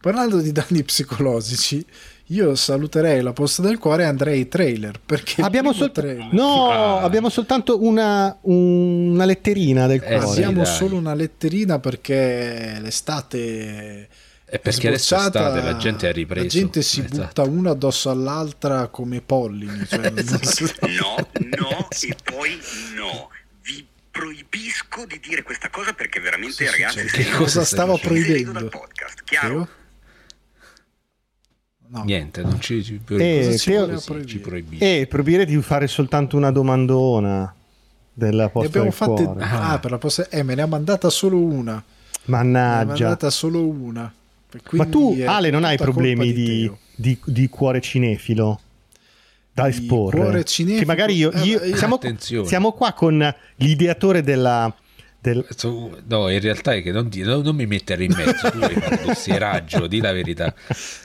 Parlando 0.00 0.40
di 0.40 0.52
danni 0.52 0.82
psicologici, 0.84 1.84
io 2.32 2.54
saluterei 2.54 3.20
la 3.20 3.32
posta 3.32 3.62
del 3.62 3.78
cuore 3.78 4.04
e 4.04 4.06
andrei 4.06 4.38
ai 4.40 4.48
trailer. 4.48 5.00
Perché 5.04 5.42
abbiamo, 5.42 5.72
sol- 5.72 5.92
trailer... 5.92 6.32
No, 6.32 6.70
ah. 6.70 7.02
abbiamo 7.02 7.28
soltanto 7.28 7.82
una, 7.82 8.36
una 8.42 9.24
letterina 9.24 9.86
del 9.86 10.02
eh, 10.02 10.18
cuore. 10.18 10.44
abbiamo 10.44 10.64
sì, 10.64 10.74
solo 10.74 10.96
una 10.96 11.14
letterina 11.14 11.78
perché 11.78 12.78
l'estate 12.80 14.08
è 14.44 14.58
perché 14.58 14.88
adesso 14.88 15.16
estate, 15.16 15.62
la 15.62 15.76
gente 15.76 16.08
ha 16.08 16.12
ripreso. 16.12 16.44
La 16.44 16.50
gente 16.50 16.82
si 16.82 17.00
esatto. 17.00 17.16
butta 17.16 17.42
una 17.42 17.70
addosso 17.70 18.10
all'altra 18.10 18.88
come 18.88 19.20
pollini. 19.20 19.84
Cioè 19.86 20.12
esatto. 20.16 20.86
No, 20.86 21.16
no, 21.58 21.88
e 22.00 22.16
poi 22.22 22.58
no 22.96 23.30
proibisco 24.12 25.06
di 25.06 25.18
dire 25.26 25.42
questa 25.42 25.70
cosa 25.70 25.94
perché 25.94 26.20
veramente, 26.20 26.66
sì, 26.66 26.70
ragazzi, 26.70 27.06
che 27.06 27.30
cosa 27.30 27.64
stavo 27.64 27.96
proibendo? 27.96 28.52
Dal 28.52 28.68
podcast, 28.68 29.22
chiaro? 29.24 29.66
No. 31.92 32.04
Niente, 32.04 32.40
non 32.40 32.58
ci, 32.58 32.82
ci, 32.82 32.98
eh, 33.18 33.54
ci, 33.58 33.70
Teo, 33.70 34.24
ci 34.24 34.38
proibisce. 34.38 34.82
E 34.82 35.00
eh, 35.00 35.06
proibire 35.06 35.44
di 35.44 35.60
fare 35.60 35.86
soltanto 35.86 36.38
una 36.38 36.50
domandona 36.50 37.54
della 38.14 38.48
posta 38.48 38.68
abbiamo 38.68 38.90
fatte, 38.90 39.30
ah. 39.38 39.72
ah, 39.72 39.78
per 39.78 39.90
la 39.90 39.98
posta, 39.98 40.26
eh, 40.30 40.42
me 40.42 40.54
ne 40.54 40.62
ha 40.62 40.66
mandata 40.66 41.10
solo 41.10 41.38
una. 41.38 41.84
Mannaggia. 42.24 42.78
Me 42.78 42.84
ne 42.84 42.92
ha 42.92 42.96
mandata 42.96 43.28
solo 43.28 43.66
una. 43.68 44.10
Ma 44.70 44.86
tu, 44.86 45.18
Ale, 45.22 45.50
non 45.50 45.64
hai 45.64 45.76
problemi 45.76 46.32
di, 46.32 46.70
di, 46.94 47.18
di 47.26 47.48
cuore 47.48 47.82
cinefilo? 47.82 48.58
da 49.52 49.68
esporre. 49.68 50.42
Che 50.44 50.84
magari 50.86 51.14
io, 51.14 51.30
io 51.42 51.60
eh, 51.60 51.76
siamo, 51.76 52.00
siamo, 52.44 52.72
qua 52.72 52.94
con 52.94 53.34
l'ideatore 53.56 54.22
della. 54.22 54.74
Del... 55.22 55.46
No, 56.08 56.28
in 56.30 56.40
realtà 56.40 56.74
è 56.74 56.82
che 56.82 56.90
non, 56.90 57.08
non, 57.14 57.42
non 57.42 57.54
mi 57.54 57.64
mettere 57.64 58.02
in 58.02 58.12
mezzo, 58.12 58.50
tu 58.50 58.58
fatto 58.58 59.06
dossieraggio, 59.06 59.86
di 59.86 60.00
la 60.00 60.10
verità. 60.10 60.52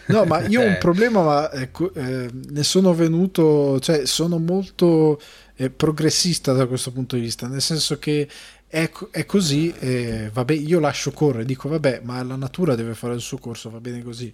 No, 0.08 0.26
ma 0.26 0.44
io 0.48 0.62
ho 0.62 0.66
un 0.66 0.72
eh. 0.72 0.78
problema, 0.78 1.22
ma 1.22 1.52
ecco, 1.52 1.94
eh, 1.94 2.28
ne 2.32 2.64
sono 2.64 2.96
venuto, 2.96 3.80
cioè 3.80 4.08
sono 4.08 4.40
molto 4.40 5.22
eh, 5.56 5.70
progressista 5.70 6.54
da 6.54 6.66
questo 6.66 6.92
punto 6.92 7.16
di 7.16 7.22
vista, 7.22 7.48
nel 7.48 7.62
senso 7.62 8.00
che 8.00 8.28
è, 8.66 8.90
è 9.12 9.26
così, 9.28 9.72
eh, 9.78 10.32
vabbè, 10.34 10.54
io 10.54 10.80
lascio 10.80 11.12
correre, 11.12 11.46
dico 11.46 11.70
vabbè, 11.70 12.02
ma 12.04 12.24
la 12.24 12.36
natura 12.36 12.74
deve 12.74 12.96
fare 12.96 13.14
il 13.14 13.22
suo 13.22 13.38
corso, 13.38 13.70
va 13.70 13.80
bene 13.80 14.02
così. 14.02 14.34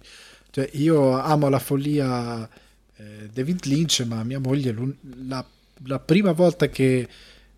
Cioè, 0.50 0.66
io 0.72 1.10
amo 1.20 1.50
la 1.50 1.58
follia 1.58 2.48
eh, 2.96 3.28
David 3.30 3.66
Lynch, 3.66 4.02
ma 4.06 4.24
mia 4.24 4.40
moglie 4.40 4.74
la, 5.26 5.44
la 5.86 5.98
prima 5.98 6.32
volta 6.32 6.68
che 6.68 7.06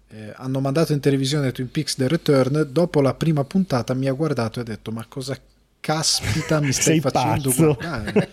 eh, 0.09 0.33
hanno 0.37 0.61
mandato 0.61 0.93
in 0.93 1.01
televisione 1.01 1.53
Twin 1.53 1.71
Peaks 1.71 1.97
The 1.97 2.09
Return, 2.09 2.69
dopo 2.71 3.01
la 3.01 3.15
prima 3.15 3.45
puntata 3.45 3.95
mi 3.95 4.09
ha 4.09 4.13
guardato 4.13 4.59
e 4.59 4.63
ha 4.63 4.65
detto 4.65 4.93
ma 4.93 5.05
cosa 5.09 5.39
caspita 5.81 6.61
mi 6.61 6.73
stai 6.73 7.01
Sei 7.01 7.01
facendo 7.01 7.49
pazzo. 7.51 7.75
guardare? 7.75 8.31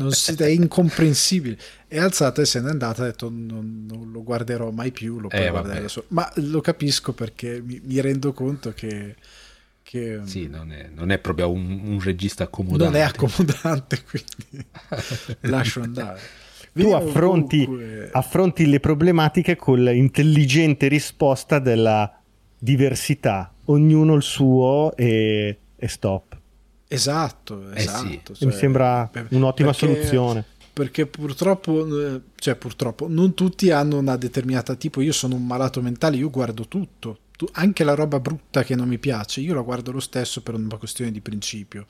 non 0.00 0.12
si, 0.12 0.34
è 0.34 0.46
incomprensibile. 0.46 1.58
È 1.86 1.98
alzata 1.98 2.40
e 2.40 2.46
se 2.46 2.60
n'è 2.60 2.70
andata 2.70 3.02
ha 3.02 3.06
detto 3.06 3.28
non, 3.28 3.84
non 3.86 4.10
lo 4.10 4.22
guarderò 4.22 4.70
mai 4.70 4.90
più, 4.90 5.20
lo 5.20 5.28
eh, 5.30 5.50
guardare 5.50 5.86
Ma 6.08 6.30
lo 6.36 6.60
capisco 6.60 7.12
perché 7.12 7.60
mi, 7.62 7.80
mi 7.84 8.00
rendo 8.00 8.32
conto 8.32 8.72
che 8.72 9.16
che 9.82 10.20
sì, 10.24 10.48
non 10.48 10.72
è, 10.72 10.88
non 10.92 11.10
è 11.10 11.18
proprio 11.18 11.50
un, 11.50 11.82
un, 11.84 12.00
regista 12.00 12.44
accomodante. 12.44 12.84
Non 12.84 12.94
è 12.96 13.00
accomodante, 13.02 14.02
quindi 14.08 14.66
lascio 15.40 15.82
andare. 15.82 16.20
Tu 16.74 16.90
affronti, 16.90 17.68
affronti, 18.12 18.66
le 18.66 18.80
problematiche 18.80 19.56
con 19.56 19.82
l'intelligente 19.82 20.88
risposta 20.88 21.58
della 21.58 22.20
diversità, 22.58 23.52
ognuno 23.66 24.14
il 24.14 24.22
suo 24.22 24.94
e, 24.96 25.58
e 25.76 25.88
stop. 25.88 26.36
Esatto, 26.88 27.72
esatto. 27.72 28.06
Eh 28.06 28.10
sì. 28.10 28.20
cioè, 28.34 28.48
Mi 28.48 28.52
sembra 28.52 29.10
un'ottima 29.30 29.70
perché, 29.70 29.86
soluzione. 29.86 30.44
Perché 30.72 31.06
purtroppo, 31.06 32.22
cioè 32.36 32.54
purtroppo, 32.56 33.06
non 33.08 33.34
tutti 33.34 33.70
hanno 33.70 33.98
una 33.98 34.16
determinata 34.16 34.74
tipo. 34.74 35.00
Io 35.00 35.12
sono 35.12 35.34
un 35.36 35.46
malato 35.46 35.80
mentale, 35.80 36.16
io 36.16 36.30
guardo 36.30 36.66
tutto, 36.66 37.18
anche 37.52 37.84
la 37.84 37.94
roba 37.94 38.20
brutta 38.20 38.62
che 38.62 38.74
non 38.74 38.88
mi 38.88 38.98
piace, 38.98 39.40
io 39.40 39.54
la 39.54 39.60
guardo 39.60 39.92
lo 39.92 40.00
stesso 40.00 40.42
per 40.42 40.54
una 40.54 40.76
questione 40.76 41.10
di 41.10 41.20
principio. 41.20 41.86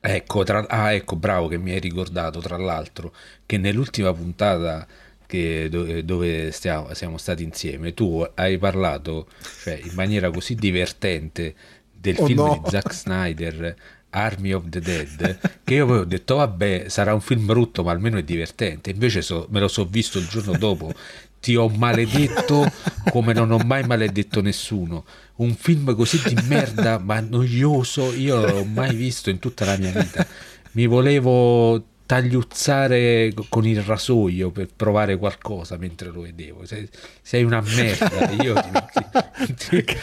Ecco, 0.00 0.44
tra, 0.44 0.66
ah, 0.68 0.92
ecco, 0.92 1.16
bravo 1.16 1.48
che 1.48 1.58
mi 1.58 1.72
hai 1.72 1.80
ricordato, 1.80 2.38
tra 2.40 2.56
l'altro, 2.56 3.12
che 3.44 3.58
nell'ultima 3.58 4.12
puntata 4.12 4.86
che, 5.26 5.68
dove, 5.70 6.04
dove 6.04 6.52
stiamo, 6.52 6.94
siamo 6.94 7.18
stati 7.18 7.42
insieme, 7.42 7.92
tu 7.94 8.26
hai 8.34 8.58
parlato 8.58 9.28
cioè, 9.62 9.80
in 9.82 9.92
maniera 9.94 10.30
così 10.30 10.54
divertente 10.54 11.54
del 11.92 12.16
oh 12.18 12.26
film 12.26 12.38
no. 12.38 12.60
di 12.62 12.70
Zack 12.70 12.94
Snyder, 12.94 13.76
Army 14.10 14.52
of 14.52 14.68
the 14.68 14.80
Dead, 14.80 15.38
che 15.64 15.74
io 15.74 15.84
avevo 15.84 16.04
detto, 16.04 16.36
vabbè, 16.36 16.88
sarà 16.88 17.12
un 17.12 17.20
film 17.20 17.44
brutto, 17.44 17.82
ma 17.82 17.90
almeno 17.90 18.16
è 18.18 18.22
divertente. 18.22 18.90
Invece 18.90 19.20
so, 19.20 19.46
me 19.50 19.60
lo 19.60 19.68
so 19.68 19.84
visto 19.84 20.18
il 20.18 20.28
giorno 20.28 20.56
dopo 20.56 20.94
ti 21.40 21.56
ho 21.56 21.68
maledetto 21.68 22.70
come 23.10 23.32
non 23.32 23.50
ho 23.50 23.58
mai 23.58 23.84
maledetto 23.84 24.40
nessuno. 24.40 25.04
Un 25.36 25.54
film 25.54 25.94
così 25.94 26.20
di 26.26 26.36
merda, 26.46 26.98
ma 26.98 27.20
noioso, 27.20 28.12
io 28.12 28.40
non 28.40 28.50
l'ho 28.50 28.64
mai 28.64 28.94
visto 28.94 29.30
in 29.30 29.38
tutta 29.38 29.64
la 29.64 29.76
mia 29.76 29.92
vita. 29.92 30.26
Mi 30.72 30.86
volevo 30.86 31.84
tagliuzzare 32.08 33.34
con 33.50 33.66
il 33.66 33.82
rasoio 33.82 34.50
per 34.50 34.68
provare 34.74 35.18
qualcosa 35.18 35.76
mentre 35.76 36.08
lo 36.08 36.22
vedevo. 36.22 36.64
Sei, 36.64 36.88
sei 37.20 37.42
una 37.44 37.60
merda. 37.60 38.30
Io 38.42 38.54
ti, 38.54 39.84
ti, 39.84 39.96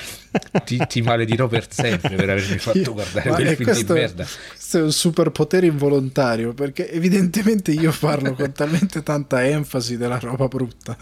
ti, 0.64 0.86
ti, 0.88 1.02
maledirò 1.02 1.48
per 1.48 1.66
sempre 1.68 2.14
per 2.14 2.30
avermi 2.30 2.60
fatto 2.60 2.94
guardare 2.94 3.30
quel 3.32 3.56
film 3.56 3.64
questo, 3.64 3.94
di 3.94 4.00
merda. 4.00 4.28
Questo 4.50 4.78
è 4.78 4.82
un 4.84 4.92
superpotere 4.92 5.66
involontario 5.66 6.54
perché 6.54 6.92
evidentemente 6.92 7.72
io 7.72 7.92
parlo 8.00 8.36
con 8.36 8.52
talmente 8.52 9.02
tanta 9.02 9.44
enfasi 9.44 9.98
della 9.98 10.20
roba 10.20 10.48
brutta 10.48 10.96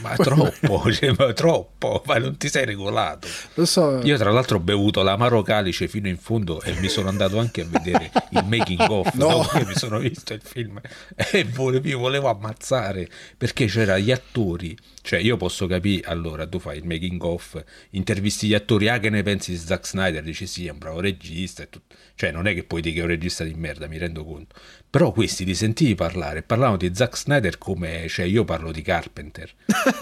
ma 0.00 0.14
troppo, 0.14 0.90
cioè, 0.92 1.12
ma 1.16 1.32
troppo, 1.32 2.02
ma 2.06 2.18
non 2.18 2.36
ti 2.36 2.48
sei 2.48 2.64
regolato. 2.64 3.28
Lo 3.54 3.64
so. 3.64 4.00
Io 4.02 4.16
tra 4.16 4.30
l'altro 4.30 4.58
ho 4.58 4.60
bevuto 4.60 5.02
l'amaro 5.02 5.42
calice 5.42 5.88
fino 5.88 6.08
in 6.08 6.18
fondo 6.18 6.60
e 6.62 6.74
mi 6.80 6.88
sono 6.88 7.08
andato 7.08 7.38
anche 7.38 7.62
a 7.62 7.66
vedere 7.66 8.10
il 8.30 8.44
making 8.46 8.80
of, 8.88 9.12
no. 9.14 9.28
dopo 9.28 9.58
che 9.58 9.66
mi 9.66 9.74
sono 9.74 9.98
visto 9.98 10.32
il 10.32 10.42
film 10.42 10.80
e 11.14 11.44
volevo, 11.44 11.98
volevo 11.98 12.28
ammazzare 12.28 13.08
perché 13.36 13.66
c'erano 13.66 13.98
gli 13.98 14.10
attori 14.10 14.76
cioè, 15.02 15.18
io 15.18 15.36
posso 15.36 15.66
capire, 15.66 16.06
allora, 16.08 16.46
tu 16.46 16.58
fai 16.58 16.76
il 16.78 16.84
making 16.84 17.22
of, 17.22 17.62
intervisti 17.90 18.48
gli 18.48 18.54
attori, 18.54 18.88
ah, 18.88 18.98
che 18.98 19.08
ne 19.08 19.22
pensi 19.22 19.52
di 19.52 19.56
Zack 19.56 19.86
Snyder? 19.86 20.22
Dici 20.22 20.46
sì, 20.46 20.66
è 20.66 20.70
un 20.70 20.78
bravo 20.78 21.00
regista, 21.00 21.66
cioè 22.14 22.30
non 22.30 22.46
è 22.46 22.54
che 22.54 22.64
puoi 22.64 22.82
dire 22.82 22.94
che 22.94 23.00
è 23.00 23.04
un 23.04 23.08
regista 23.08 23.42
di 23.44 23.54
merda, 23.54 23.86
mi 23.86 23.96
rendo 23.96 24.24
conto. 24.24 24.54
Però 24.88 25.10
questi 25.12 25.44
li 25.44 25.54
sentivi 25.54 25.94
parlare, 25.94 26.42
parlavano 26.42 26.76
di 26.76 26.90
Zack 26.94 27.16
Snyder 27.16 27.56
come, 27.56 28.06
cioè 28.08 28.26
io 28.26 28.44
parlo 28.44 28.72
di 28.72 28.82
Carpenter, 28.82 29.50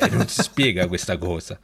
e 0.01 0.09
non 0.11 0.26
si 0.26 0.42
spiega 0.42 0.88
questa 0.88 1.16
cosa. 1.16 1.59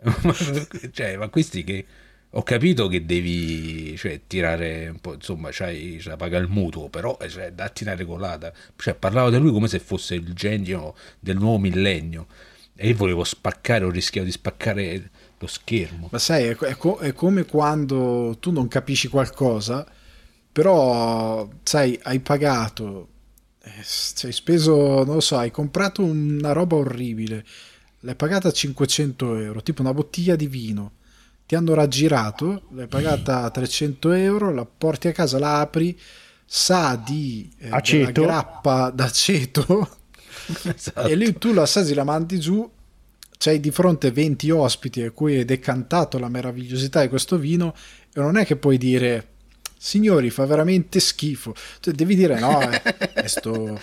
cioè, 0.92 1.16
ma 1.16 1.28
questi 1.28 1.64
che... 1.64 1.86
Ho 2.32 2.42
capito 2.42 2.88
che 2.88 3.06
devi 3.06 3.96
cioè, 3.96 4.20
tirare 4.26 4.88
un 4.88 5.00
po', 5.00 5.14
insomma, 5.14 5.48
c'hai, 5.50 5.96
c'hai 5.98 6.18
paga 6.18 6.36
il 6.36 6.46
mutuo, 6.46 6.90
però 6.90 7.16
cioè, 7.26 7.52
datti 7.52 7.84
una 7.84 7.94
regolata. 7.94 8.52
Cioè, 8.76 8.94
parlavo 8.94 9.30
di 9.30 9.38
lui 9.38 9.50
come 9.50 9.66
se 9.66 9.78
fosse 9.78 10.16
il 10.16 10.34
genio 10.34 10.94
del 11.18 11.38
nuovo 11.38 11.56
millennio 11.56 12.26
e 12.80 12.90
io 12.90 12.94
volevo 12.94 13.24
spaccare, 13.24 13.84
ho 13.84 13.90
rischiato 13.90 14.24
di 14.24 14.30
spaccare 14.30 15.10
lo 15.36 15.46
schermo. 15.48 16.08
Ma 16.12 16.18
sai, 16.20 16.44
è, 16.44 16.56
è, 16.56 16.76
co- 16.76 16.98
è 16.98 17.12
come 17.12 17.44
quando 17.44 18.36
tu 18.38 18.52
non 18.52 18.68
capisci 18.68 19.08
qualcosa, 19.08 19.84
però, 20.52 21.48
sai, 21.64 21.98
hai 22.04 22.20
pagato, 22.20 23.08
eh, 23.64 23.82
hai 24.22 24.32
speso, 24.32 25.02
non 25.02 25.14
lo 25.14 25.20
so, 25.20 25.36
hai 25.36 25.50
comprato 25.50 26.04
una 26.04 26.52
roba 26.52 26.76
orribile, 26.76 27.44
l'hai 28.00 28.14
pagata 28.14 28.52
500 28.52 29.38
euro, 29.38 29.60
tipo 29.60 29.82
una 29.82 29.92
bottiglia 29.92 30.36
di 30.36 30.46
vino, 30.46 30.92
ti 31.46 31.56
hanno 31.56 31.74
raggirato, 31.74 32.68
l'hai 32.74 32.86
pagata 32.86 33.50
300 33.50 34.12
euro, 34.12 34.54
la 34.54 34.64
porti 34.64 35.08
a 35.08 35.12
casa, 35.12 35.40
la 35.40 35.58
apri, 35.58 35.98
sa 36.44 36.94
di 36.94 37.52
eh, 37.58 37.70
aceto. 37.70 38.22
grappa 38.22 38.90
d'aceto 38.90 39.96
esatto. 40.74 41.06
e 41.06 41.14
lì 41.14 41.36
tu 41.38 41.52
la 41.52 41.62
assaggi, 41.62 41.94
la 41.94 42.04
mandi 42.04 42.38
giù, 42.38 42.68
c'hai 43.38 43.60
di 43.60 43.70
fronte 43.70 44.10
20 44.10 44.50
ospiti 44.50 45.02
a 45.02 45.10
cui 45.12 45.36
hai 45.36 45.44
decantato 45.44 46.18
la 46.18 46.28
meravigliosità 46.28 47.02
di 47.02 47.08
questo 47.08 47.38
vino 47.38 47.74
e 48.12 48.20
non 48.20 48.36
è 48.36 48.44
che 48.44 48.56
puoi 48.56 48.76
dire 48.76 49.28
signori 49.80 50.28
fa 50.30 50.44
veramente 50.44 50.98
schifo 50.98 51.54
cioè, 51.78 51.94
devi 51.94 52.16
dire 52.16 52.40
no 52.40 52.60
eh, 52.68 52.82
questo 53.14 53.80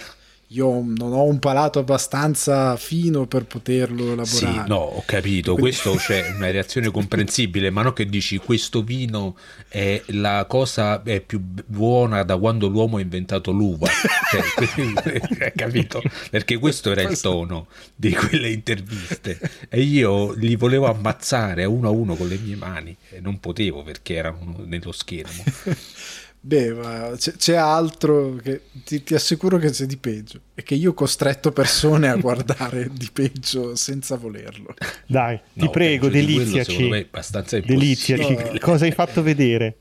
io 0.50 0.84
non 0.86 1.12
ho 1.14 1.24
un 1.24 1.40
palato 1.40 1.80
abbastanza 1.80 2.76
fino 2.78 3.26
per 3.26 3.46
poterlo 3.46 4.04
elaborare. 4.14 4.26
Sì, 4.28 4.62
no, 4.68 4.76
ho 4.76 5.04
capito, 5.06 5.54
Quindi... 5.56 5.72
questo 5.72 5.96
c'è 5.96 6.34
una 6.36 6.52
reazione 6.52 6.92
comprensibile, 6.92 7.72
ma 7.72 7.82
non 7.82 7.94
che 7.94 8.06
dici 8.06 8.38
questo 8.38 8.84
vino 8.84 9.36
è 9.68 10.02
la 10.08 10.46
cosa 10.48 11.02
è 11.02 11.20
più 11.22 11.42
buona 11.42 12.24
da 12.24 12.38
quando 12.38 12.68
l'uomo 12.68 12.98
ha 12.98 13.02
inventato 13.02 13.52
l'uva, 13.52 13.88
cioè, 14.30 15.52
capito? 15.56 16.02
Perché 16.30 16.58
questo 16.58 16.92
era 16.92 17.02
il 17.02 17.20
tono 17.20 17.68
di 17.96 18.14
quelle 18.14 18.50
interviste 18.50 19.40
e 19.68 19.82
io 19.82 20.32
li 20.34 20.56
volevo 20.56 20.86
ammazzare 20.88 21.64
a 21.64 21.70
uno 21.70 21.88
a 21.88 21.92
uno 21.92 22.16
con 22.16 22.28
le 22.28 22.38
mie 22.38 22.56
mani 22.56 22.96
e 23.10 23.20
non 23.20 23.40
potevo 23.40 23.82
perché 23.84 24.14
erano 24.14 24.64
nello 24.66 24.92
schermo. 24.92 25.44
Beh, 26.46 26.74
ma 26.74 27.12
c'è, 27.18 27.34
c'è 27.38 27.56
altro 27.56 28.36
che 28.36 28.66
ti, 28.84 29.02
ti, 29.02 29.16
assicuro 29.16 29.58
che 29.58 29.72
c'è 29.72 29.88
di 29.88 29.98
peggio. 29.98 30.42
E 30.54 30.62
che 30.62 30.76
io 30.76 30.92
ho 30.92 30.94
costretto 30.94 31.52
persone 31.52 32.08
a 32.08 32.16
guardare 32.18 32.88
di 32.94 33.10
peggio 33.12 33.76
senza 33.76 34.16
volerlo. 34.16 34.76
Dai, 35.08 35.40
ti 35.54 35.68
prego, 35.72 36.08
deliziaci. 36.08 36.88
Di 36.88 36.94
abbastanza 36.94 37.58
deliziaci. 37.66 38.36
No. 38.36 38.60
Cosa 38.60 38.86
hai 38.86 38.92
fatto 38.92 39.24
vedere? 39.24 39.78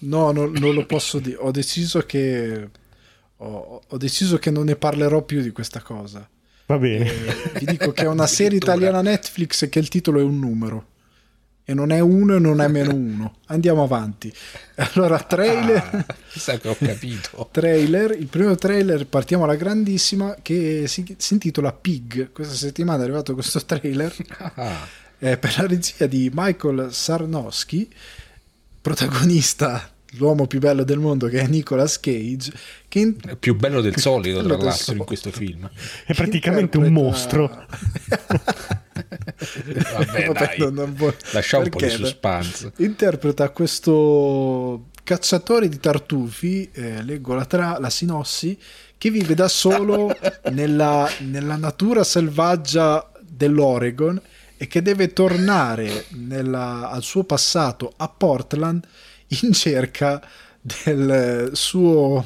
No, 0.00 0.32
no, 0.32 0.46
non 0.46 0.74
lo 0.74 0.86
posso 0.86 1.20
dire. 1.20 1.36
Ho 1.38 1.52
deciso 1.52 2.00
che. 2.00 2.68
Ho, 3.36 3.82
ho, 3.86 3.96
deciso 3.96 4.38
che 4.38 4.50
non 4.50 4.64
ne 4.64 4.74
parlerò 4.74 5.22
più 5.22 5.40
di 5.40 5.52
questa 5.52 5.82
cosa. 5.82 6.28
Va 6.66 6.78
bene. 6.78 7.06
E 7.06 7.60
vi 7.60 7.66
dico 7.66 7.92
che 7.92 8.02
è 8.02 8.08
una 8.08 8.26
serie 8.26 8.58
italiana 8.58 9.02
Netflix 9.02 9.62
e 9.62 9.68
che 9.68 9.78
il 9.78 9.86
titolo 9.86 10.18
è 10.18 10.24
un 10.24 10.40
numero 10.40 10.96
e 11.70 11.74
non 11.74 11.92
è 11.92 12.00
uno 12.00 12.34
e 12.34 12.38
non 12.38 12.62
è 12.62 12.68
meno 12.68 12.94
uno. 12.96 13.34
Andiamo 13.48 13.82
avanti. 13.82 14.32
Allora, 14.76 15.18
trailer. 15.18 16.06
Ah, 16.46 16.56
che 16.56 16.66
ho 16.66 16.74
capito. 16.78 17.46
trailer. 17.52 18.12
Il 18.12 18.28
primo 18.28 18.54
trailer, 18.54 19.06
partiamo 19.06 19.44
alla 19.44 19.54
grandissima, 19.54 20.34
che 20.40 20.86
si, 20.86 21.14
si 21.18 21.34
intitola 21.34 21.70
Pig. 21.74 22.32
Questa 22.32 22.54
settimana 22.54 23.00
è 23.00 23.02
arrivato 23.02 23.34
questo 23.34 23.62
trailer. 23.62 24.14
Ah. 24.54 24.88
È 25.18 25.36
per 25.36 25.54
la 25.58 25.66
regia 25.66 26.06
di 26.06 26.30
Michael 26.32 26.88
Sarnowski, 26.90 27.92
protagonista 28.80 29.92
l'uomo 30.12 30.46
più 30.46 30.60
bello 30.60 30.84
del 30.84 30.98
mondo 30.98 31.26
che 31.26 31.40
è 31.40 31.46
Nicolas 31.46 32.00
Cage 32.00 32.50
che 32.88 32.98
in... 32.98 33.14
è 33.26 33.36
più 33.36 33.54
bello 33.54 33.82
del 33.82 33.94
solito 34.00 34.42
tra 34.42 34.56
l'altro 34.56 34.94
in 34.94 35.04
questo 35.04 35.30
film 35.30 35.68
è 36.06 36.14
praticamente 36.14 36.78
interpreta... 36.78 36.86
un 36.86 36.92
mostro 36.92 37.66
Vabbè, 39.92 40.26
Vabbè 40.26 40.54
non, 40.58 40.74
non 40.74 40.94
vuoi... 40.94 41.14
lascia 41.32 41.58
un 41.58 41.68
po' 41.68 41.78
di 41.78 41.88
suspense. 41.88 42.72
Interpreta 42.76 43.50
questo 43.50 44.86
cacciatore 45.04 45.68
di 45.68 45.78
tartufi, 45.80 46.68
eh, 46.72 47.02
leggo 47.02 47.34
la, 47.34 47.44
tra- 47.44 47.78
la 47.78 47.90
sinossi, 47.90 48.58
che 48.98 49.10
vive 49.10 49.34
da 49.34 49.48
solo 49.48 50.14
nella, 50.50 51.08
nella 51.20 51.56
natura 51.56 52.04
selvaggia 52.04 53.10
dell'Oregon 53.20 54.20
e 54.56 54.66
che 54.66 54.82
deve 54.82 55.12
tornare 55.12 56.06
nella, 56.10 56.90
al 56.90 57.02
suo 57.02 57.24
passato 57.24 57.92
a 57.96 58.08
Portland 58.08 58.86
in 59.42 59.52
cerca 59.52 60.20
del 60.60 61.50
suo 61.52 62.22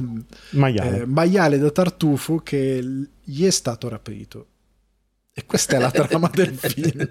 maiale. 0.51 1.03
Eh, 1.03 1.07
maiale 1.07 1.59
da 1.59 1.71
tartufo 1.71 2.39
che 2.39 2.83
gli 3.23 3.47
è 3.47 3.51
stato 3.51 3.89
rapito. 3.89 4.47
E 5.35 5.47
questa 5.47 5.77
è 5.77 5.79
la 5.79 5.91
trama 5.91 6.31
del 6.33 6.53
film. 6.55 7.11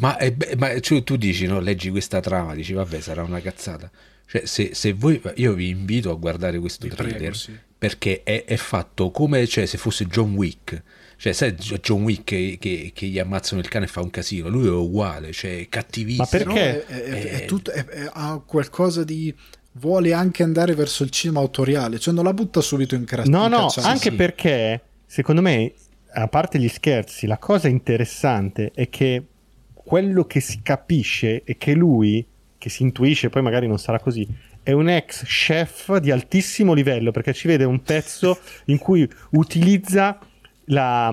ma, 0.00 0.16
è, 0.16 0.34
ma 0.56 0.78
cioè, 0.80 1.04
tu 1.04 1.16
dici, 1.16 1.46
no, 1.46 1.60
leggi 1.60 1.88
questa 1.90 2.20
trama, 2.20 2.54
dici, 2.54 2.72
vabbè, 2.72 3.00
sarà 3.00 3.22
una 3.22 3.40
cazzata. 3.40 3.88
Cioè, 4.26 4.46
se, 4.46 4.70
se 4.74 4.92
voi, 4.92 5.20
io 5.36 5.52
vi 5.54 5.68
invito 5.68 6.10
a 6.10 6.14
guardare 6.14 6.58
questo 6.58 6.88
vi 6.88 6.94
trailer 6.94 7.18
prego, 7.18 7.34
sì. 7.34 7.56
perché 7.78 8.22
è, 8.24 8.44
è, 8.44 8.56
fatto 8.56 9.10
come 9.10 9.46
cioè, 9.46 9.66
se 9.66 9.78
fosse 9.78 10.06
John 10.06 10.34
Wick. 10.34 10.82
Cioè, 11.16 11.32
sai 11.32 11.52
John 11.54 12.02
Wick 12.02 12.24
che, 12.24 12.56
che, 12.58 12.90
che, 12.94 13.06
gli 13.06 13.18
ammazzano 13.18 13.60
il 13.60 13.68
cane 13.68 13.84
e 13.84 13.88
fa 13.88 14.00
un 14.00 14.10
casino? 14.10 14.48
Lui 14.48 14.66
è 14.66 14.70
uguale, 14.70 15.32
cioè, 15.32 15.66
cattivissimo. 15.68 16.22
Ma 16.22 16.28
perché? 16.28 16.84
No, 16.88 16.96
è, 16.96 17.30
è, 17.42 17.44
tutto, 17.44 17.72
ha 18.12 18.42
qualcosa 18.44 19.04
di 19.04 19.32
vuole 19.72 20.12
anche 20.12 20.42
andare 20.42 20.74
verso 20.74 21.04
il 21.04 21.10
cinema 21.10 21.38
autoriale, 21.40 22.00
cioè 22.00 22.12
non 22.12 22.24
la 22.24 22.32
butta 22.32 22.60
subito 22.60 22.96
in 22.96 23.04
crazzo. 23.04 23.30
No, 23.30 23.46
no, 23.46 23.72
anche 23.76 24.10
sì. 24.10 24.16
perché 24.16 24.80
secondo 25.06 25.42
me 25.42 25.72
a 26.12 26.28
parte 26.28 26.58
gli 26.58 26.68
scherzi, 26.68 27.26
la 27.26 27.38
cosa 27.38 27.68
interessante 27.68 28.72
è 28.74 28.88
che 28.88 29.24
quello 29.72 30.24
che 30.24 30.40
si 30.40 30.60
capisce 30.62 31.42
è 31.44 31.56
che 31.56 31.74
lui, 31.74 32.24
che 32.58 32.68
si 32.68 32.82
intuisce, 32.82 33.28
poi 33.28 33.42
magari 33.42 33.66
non 33.66 33.78
sarà 33.78 33.98
così, 33.98 34.26
è 34.62 34.72
un 34.72 34.88
ex 34.88 35.24
chef 35.24 35.96
di 35.96 36.10
altissimo 36.10 36.74
livello 36.74 37.10
perché 37.10 37.32
ci 37.32 37.48
vede 37.48 37.64
un 37.64 37.82
pezzo 37.82 38.38
in 38.66 38.78
cui 38.78 39.08
utilizza 39.30 40.18
la. 40.66 41.12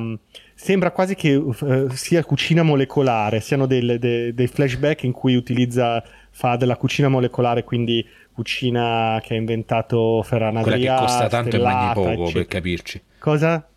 Sembra 0.54 0.90
quasi 0.90 1.14
che 1.14 1.36
uh, 1.36 1.88
sia 1.92 2.24
cucina 2.24 2.64
molecolare, 2.64 3.42
siano 3.42 3.68
dei, 3.68 4.00
dei, 4.00 4.34
dei 4.34 4.48
flashback 4.48 5.04
in 5.04 5.12
cui 5.12 5.36
utilizza, 5.36 6.04
fa 6.32 6.56
della 6.56 6.76
cucina 6.76 7.10
molecolare, 7.10 7.64
quindi 7.64 8.04
cucina 8.34 9.20
che 9.24 9.36
ha 9.36 9.38
inventato 9.38 10.24
Ferran 10.24 10.58
Adrià. 10.58 10.78
Quella 10.78 10.96
che 10.96 11.02
costa 11.06 11.28
tanto 11.28 11.56
e 11.56 11.60
mangi 11.60 11.94
poco, 11.94 12.10
eccetera. 12.10 12.32
per 12.32 12.46
capirci. 12.48 13.02
Cosa? 13.20 13.68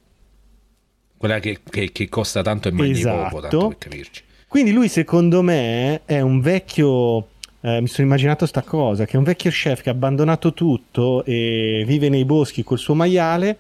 Quella 1.20 1.38
che, 1.38 1.60
che, 1.68 1.92
che 1.92 2.08
costa 2.08 2.40
tanto 2.40 2.68
e 2.68 2.70
mangi 2.70 3.00
esatto. 3.00 3.28
poco, 3.28 3.40
tanto 3.42 3.68
per 3.68 3.76
capirci. 3.76 4.22
Quindi 4.48 4.72
lui 4.72 4.88
secondo 4.88 5.42
me 5.42 6.00
è 6.06 6.20
un 6.20 6.40
vecchio... 6.40 7.28
Eh, 7.60 7.82
mi 7.82 7.88
sono 7.88 8.06
immaginato 8.06 8.46
sta 8.46 8.62
cosa, 8.62 9.04
che 9.04 9.12
è 9.12 9.16
un 9.18 9.24
vecchio 9.24 9.50
chef 9.50 9.82
che 9.82 9.90
ha 9.90 9.92
abbandonato 9.92 10.54
tutto 10.54 11.22
e 11.26 11.84
vive 11.86 12.08
nei 12.08 12.24
boschi 12.24 12.64
col 12.64 12.78
suo 12.78 12.94
maiale. 12.94 13.58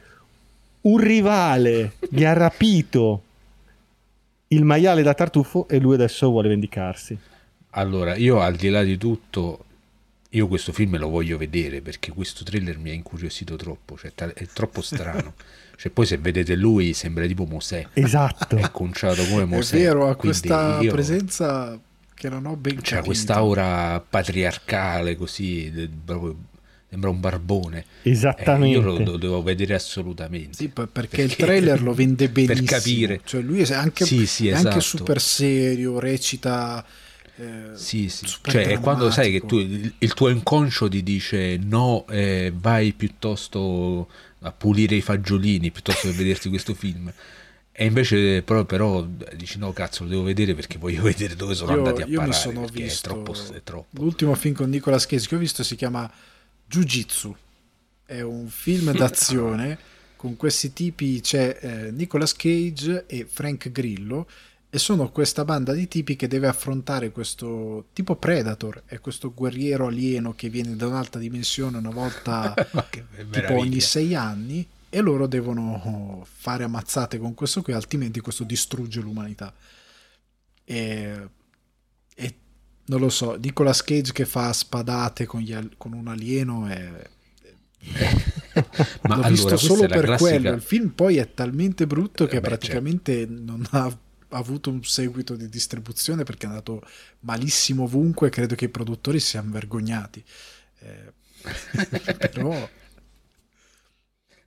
Un 0.80 0.96
rivale 0.96 1.96
gli 2.08 2.24
ha 2.24 2.32
rapito 2.32 3.24
il 4.48 4.64
maiale 4.64 5.02
da 5.02 5.12
tartufo 5.12 5.68
e 5.68 5.78
lui 5.80 5.92
adesso 5.96 6.30
vuole 6.30 6.48
vendicarsi. 6.48 7.14
Allora, 7.72 8.16
io 8.16 8.40
al 8.40 8.56
di 8.56 8.70
là 8.70 8.82
di 8.82 8.96
tutto, 8.96 9.64
io 10.30 10.48
questo 10.48 10.72
film 10.72 10.96
lo 10.96 11.10
voglio 11.10 11.36
vedere 11.36 11.82
perché 11.82 12.10
questo 12.10 12.42
thriller 12.42 12.78
mi 12.78 12.88
ha 12.88 12.94
incuriosito 12.94 13.56
troppo, 13.56 13.98
cioè 13.98 14.14
è 14.14 14.46
troppo 14.46 14.80
strano. 14.80 15.34
Cioè, 15.80 15.90
poi 15.90 16.04
se 16.04 16.18
vedete 16.18 16.56
lui 16.56 16.92
sembra 16.92 17.24
tipo 17.24 17.46
Mosè. 17.46 17.86
Esatto. 17.94 18.56
È 18.60 18.70
conciato 18.70 19.24
come 19.24 19.46
Mosè. 19.46 19.76
È 19.76 19.78
vero, 19.78 20.10
ha 20.10 20.14
questa 20.14 20.78
io... 20.82 20.92
presenza 20.92 21.80
che 22.12 22.28
non 22.28 22.44
ho 22.44 22.54
ben 22.54 22.74
capito. 22.74 22.96
C'ha 22.96 23.02
quest'aura 23.02 23.98
patriarcale 24.06 25.16
così, 25.16 25.90
proprio 26.04 26.36
sembra 26.90 27.08
un 27.08 27.20
barbone. 27.20 27.84
Esattamente. 28.02 28.76
Eh, 28.76 28.78
io 28.78 28.82
lo, 28.82 28.98
lo, 28.98 29.16
devo 29.16 29.42
vedere 29.42 29.72
assolutamente. 29.72 30.52
Sì, 30.52 30.68
perché, 30.68 30.90
perché, 30.92 31.22
il 31.22 31.34
trailer 31.34 31.80
lo 31.80 31.94
vende 31.96 32.28
benissimo. 32.28 32.66
Per 32.66 32.66
capire. 32.66 33.20
Cioè 33.24 33.40
lui 33.40 33.62
è 33.62 33.72
anche, 33.72 34.04
sì, 34.04 34.26
sì, 34.26 34.48
è 34.48 34.52
esatto. 34.52 34.68
anche 34.68 34.80
super 34.82 35.18
serio, 35.18 35.98
recita... 35.98 36.84
Eh, 37.36 37.70
sì, 37.72 38.10
sì. 38.10 38.26
Cioè, 38.26 38.66
è 38.66 38.80
quando 38.80 39.10
sai 39.10 39.30
che 39.30 39.46
tu, 39.46 39.56
il, 39.56 39.94
il, 39.96 40.12
tuo 40.12 40.28
inconscio 40.28 40.90
ti 40.90 41.02
dice 41.02 41.56
no, 41.56 42.04
eh, 42.10 42.52
vai 42.54 42.92
piuttosto 42.92 44.08
a 44.40 44.52
pulire 44.52 44.94
i 44.94 45.00
fagiolini 45.00 45.70
piuttosto 45.70 46.08
che 46.08 46.14
vederti 46.14 46.48
questo 46.48 46.74
film. 46.74 47.12
E 47.72 47.84
invece 47.84 48.42
però, 48.42 48.64
però, 48.64 49.06
dici 49.34 49.58
no 49.58 49.72
cazzo 49.72 50.02
lo 50.02 50.10
devo 50.10 50.22
vedere 50.22 50.54
perché 50.54 50.76
voglio 50.76 51.02
vedere 51.02 51.34
dove 51.36 51.54
sono 51.54 51.72
io, 51.72 51.78
andati 51.78 52.02
a 52.02 52.06
io 52.06 52.18
parare. 52.18 52.28
Mi 52.28 52.34
sono 52.36 52.66
visto 52.66 53.08
è 53.08 53.12
troppo, 53.12 53.34
è 53.54 53.62
troppo. 53.62 54.02
L'ultimo 54.02 54.34
film 54.34 54.54
con 54.54 54.68
Nicolas 54.68 55.06
Cage 55.06 55.28
che 55.28 55.34
ho 55.36 55.38
visto 55.38 55.62
si 55.62 55.76
chiama 55.76 56.10
Jiu 56.66 56.82
Jitsu. 56.82 57.34
È 58.04 58.20
un 58.20 58.48
film 58.48 58.92
d'azione 58.96 59.78
con 60.16 60.36
questi 60.36 60.74
tipi, 60.74 61.20
c'è 61.22 61.58
eh, 61.60 61.90
Nicolas 61.92 62.34
Cage 62.34 63.04
e 63.06 63.26
Frank 63.26 63.70
Grillo 63.70 64.26
e 64.72 64.78
sono 64.78 65.10
questa 65.10 65.44
banda 65.44 65.72
di 65.72 65.88
tipi 65.88 66.14
che 66.14 66.28
deve 66.28 66.46
affrontare 66.46 67.10
questo 67.10 67.86
tipo 67.92 68.14
Predator, 68.14 68.84
è 68.86 69.00
questo 69.00 69.34
guerriero 69.34 69.88
alieno 69.88 70.32
che 70.34 70.48
viene 70.48 70.76
da 70.76 70.86
un'altra 70.86 71.18
dimensione 71.18 71.78
una 71.78 71.90
volta 71.90 72.54
tipo 72.88 73.54
ogni 73.54 73.80
sei 73.80 74.14
anni 74.14 74.64
e 74.88 75.00
loro 75.00 75.26
devono 75.26 76.24
fare 76.24 76.62
ammazzate 76.62 77.18
con 77.18 77.34
questo 77.34 77.62
qui, 77.62 77.72
altrimenti 77.72 78.20
questo 78.20 78.44
distrugge 78.44 79.00
l'umanità. 79.00 79.52
E, 80.64 81.28
e 82.14 82.34
non 82.84 83.00
lo 83.00 83.08
so, 83.08 83.34
Nicolas 83.34 83.82
Cage 83.82 84.12
che 84.12 84.24
fa 84.24 84.52
spadate 84.52 85.26
con, 85.26 85.44
al- 85.52 85.74
con 85.76 85.94
un 85.94 86.06
alieno 86.06 86.66
è... 86.68 87.08
Ma 89.02 89.14
l'ho 89.14 89.14
allora, 89.14 89.28
visto 89.28 89.56
solo 89.56 89.86
per 89.88 90.04
classica... 90.04 90.30
quello. 90.30 90.54
Il 90.54 90.62
film 90.62 90.90
poi 90.90 91.16
è 91.16 91.34
talmente 91.34 91.88
brutto 91.88 92.26
che 92.26 92.36
eh 92.36 92.40
beh, 92.40 92.48
praticamente 92.48 93.18
certo. 93.18 93.42
non 93.42 93.66
ha 93.70 93.98
avuto 94.30 94.70
un 94.70 94.82
seguito 94.84 95.36
di 95.36 95.48
distribuzione 95.48 96.22
perché 96.24 96.46
è 96.46 96.48
andato 96.48 96.82
malissimo 97.20 97.84
ovunque 97.84 98.30
credo 98.30 98.54
che 98.54 98.66
i 98.66 98.70
produttori 98.70 99.20
siano 99.20 99.50
vergognati. 99.50 100.24
Eh, 100.80 101.12
però... 102.30 102.68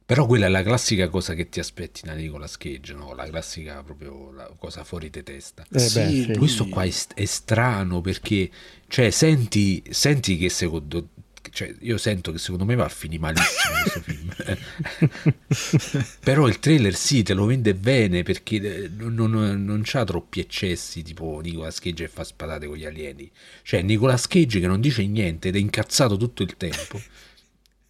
Però 0.06 0.26
quella 0.26 0.48
è 0.48 0.50
la 0.50 0.64
classica 0.64 1.08
cosa 1.08 1.34
che 1.34 1.48
ti 1.48 1.62
aspetti 1.62 2.02
da 2.04 2.14
Nicolas 2.14 2.58
Cage, 2.58 2.94
no? 2.94 3.14
La 3.16 3.26
classica 3.26 3.82
proprio 3.84 4.32
la 4.32 4.54
cosa 4.60 4.84
fuori 4.84 5.10
di 5.10 5.24
testa. 5.24 5.66
Eh, 5.72 5.80
Sì, 5.80 6.00
beh, 6.00 6.34
sì. 6.34 6.38
Questo 6.38 6.68
qua 6.68 6.84
è, 6.84 6.92
è 7.16 7.26
strano 7.26 8.02
perché, 8.02 8.52
cioè, 8.88 9.10
senti, 9.12 9.82
senti 9.90 10.38
che 10.38 10.50
secondo... 10.50 11.10
Cioè, 11.50 11.74
io 11.80 11.98
sento 11.98 12.32
che 12.32 12.38
secondo 12.38 12.66
me 12.66 12.76
va 12.76 12.86
a 12.86 12.90
finire 12.90 13.22
malissimo 13.22 13.74
questo 13.82 14.02
film. 14.02 14.23
Però 16.20 16.48
il 16.48 16.60
trailer 16.60 16.96
sì, 16.96 17.24
te 17.24 17.34
lo 17.34 17.46
vende 17.46 17.74
bene 17.74 18.24
perché 18.24 18.56
eh, 18.84 18.90
non, 18.90 19.14
non, 19.14 19.64
non 19.64 19.82
c'ha 19.84 20.04
troppi 20.04 20.40
eccessi, 20.40 21.02
tipo 21.02 21.40
Nicolas 21.42 21.80
Cage 21.80 22.06
che 22.06 22.10
fa 22.10 22.24
spadate 22.24 22.68
con 22.68 22.78
gli 22.78 22.86
alieni. 22.86 23.30
Cioè, 23.64 23.82
Nicolas 23.82 24.28
Cage 24.28 24.60
che 24.60 24.68
non 24.68 24.82
dice 24.82 25.06
niente 25.06 25.50
ed 25.50 25.56
è 25.56 25.60
incazzato 25.60 26.18
tutto 26.18 26.44
il 26.44 26.56
tempo. 26.58 27.02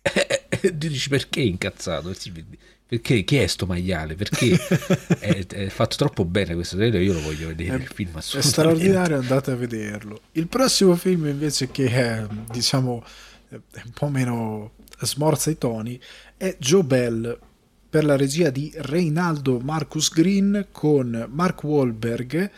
E 0.63 0.69
tu 0.77 0.87
dici 0.87 1.09
perché 1.09 1.41
è 1.41 1.45
incazzato? 1.45 2.13
Perché 2.85 3.23
chi 3.23 3.37
è 3.37 3.47
sto 3.47 3.65
maiale? 3.65 4.15
Perché 4.15 4.57
è, 5.19 5.45
è 5.45 5.67
fatto 5.67 5.97
troppo 5.97 6.23
bene 6.23 6.53
questo 6.53 6.77
trailer? 6.77 7.01
Io 7.01 7.13
lo 7.13 7.21
voglio 7.21 7.47
vedere. 7.47 7.83
il 7.83 7.91
film 7.93 8.17
È 8.17 8.21
straordinario, 8.21 9.17
andate 9.17 9.51
a 9.51 9.55
vederlo. 9.55 10.21
Il 10.33 10.47
prossimo 10.47 10.95
film 10.95 11.27
invece 11.27 11.69
che 11.69 11.87
è, 11.87 12.25
diciamo, 12.51 13.03
è 13.49 13.81
un 13.83 13.91
po' 13.93 14.07
meno 14.09 14.73
smorza 15.01 15.49
i 15.49 15.57
toni 15.57 15.99
è 16.43 16.57
Joe 16.59 16.83
Bell 16.83 17.39
per 17.89 18.03
la 18.03 18.17
regia 18.17 18.49
di 18.49 18.69
Reinaldo 18.75 19.59
Marcus 19.59 20.11
Green 20.11 20.67
con 20.73 21.29
Mark 21.31 21.63
Wahlberg 21.63 22.51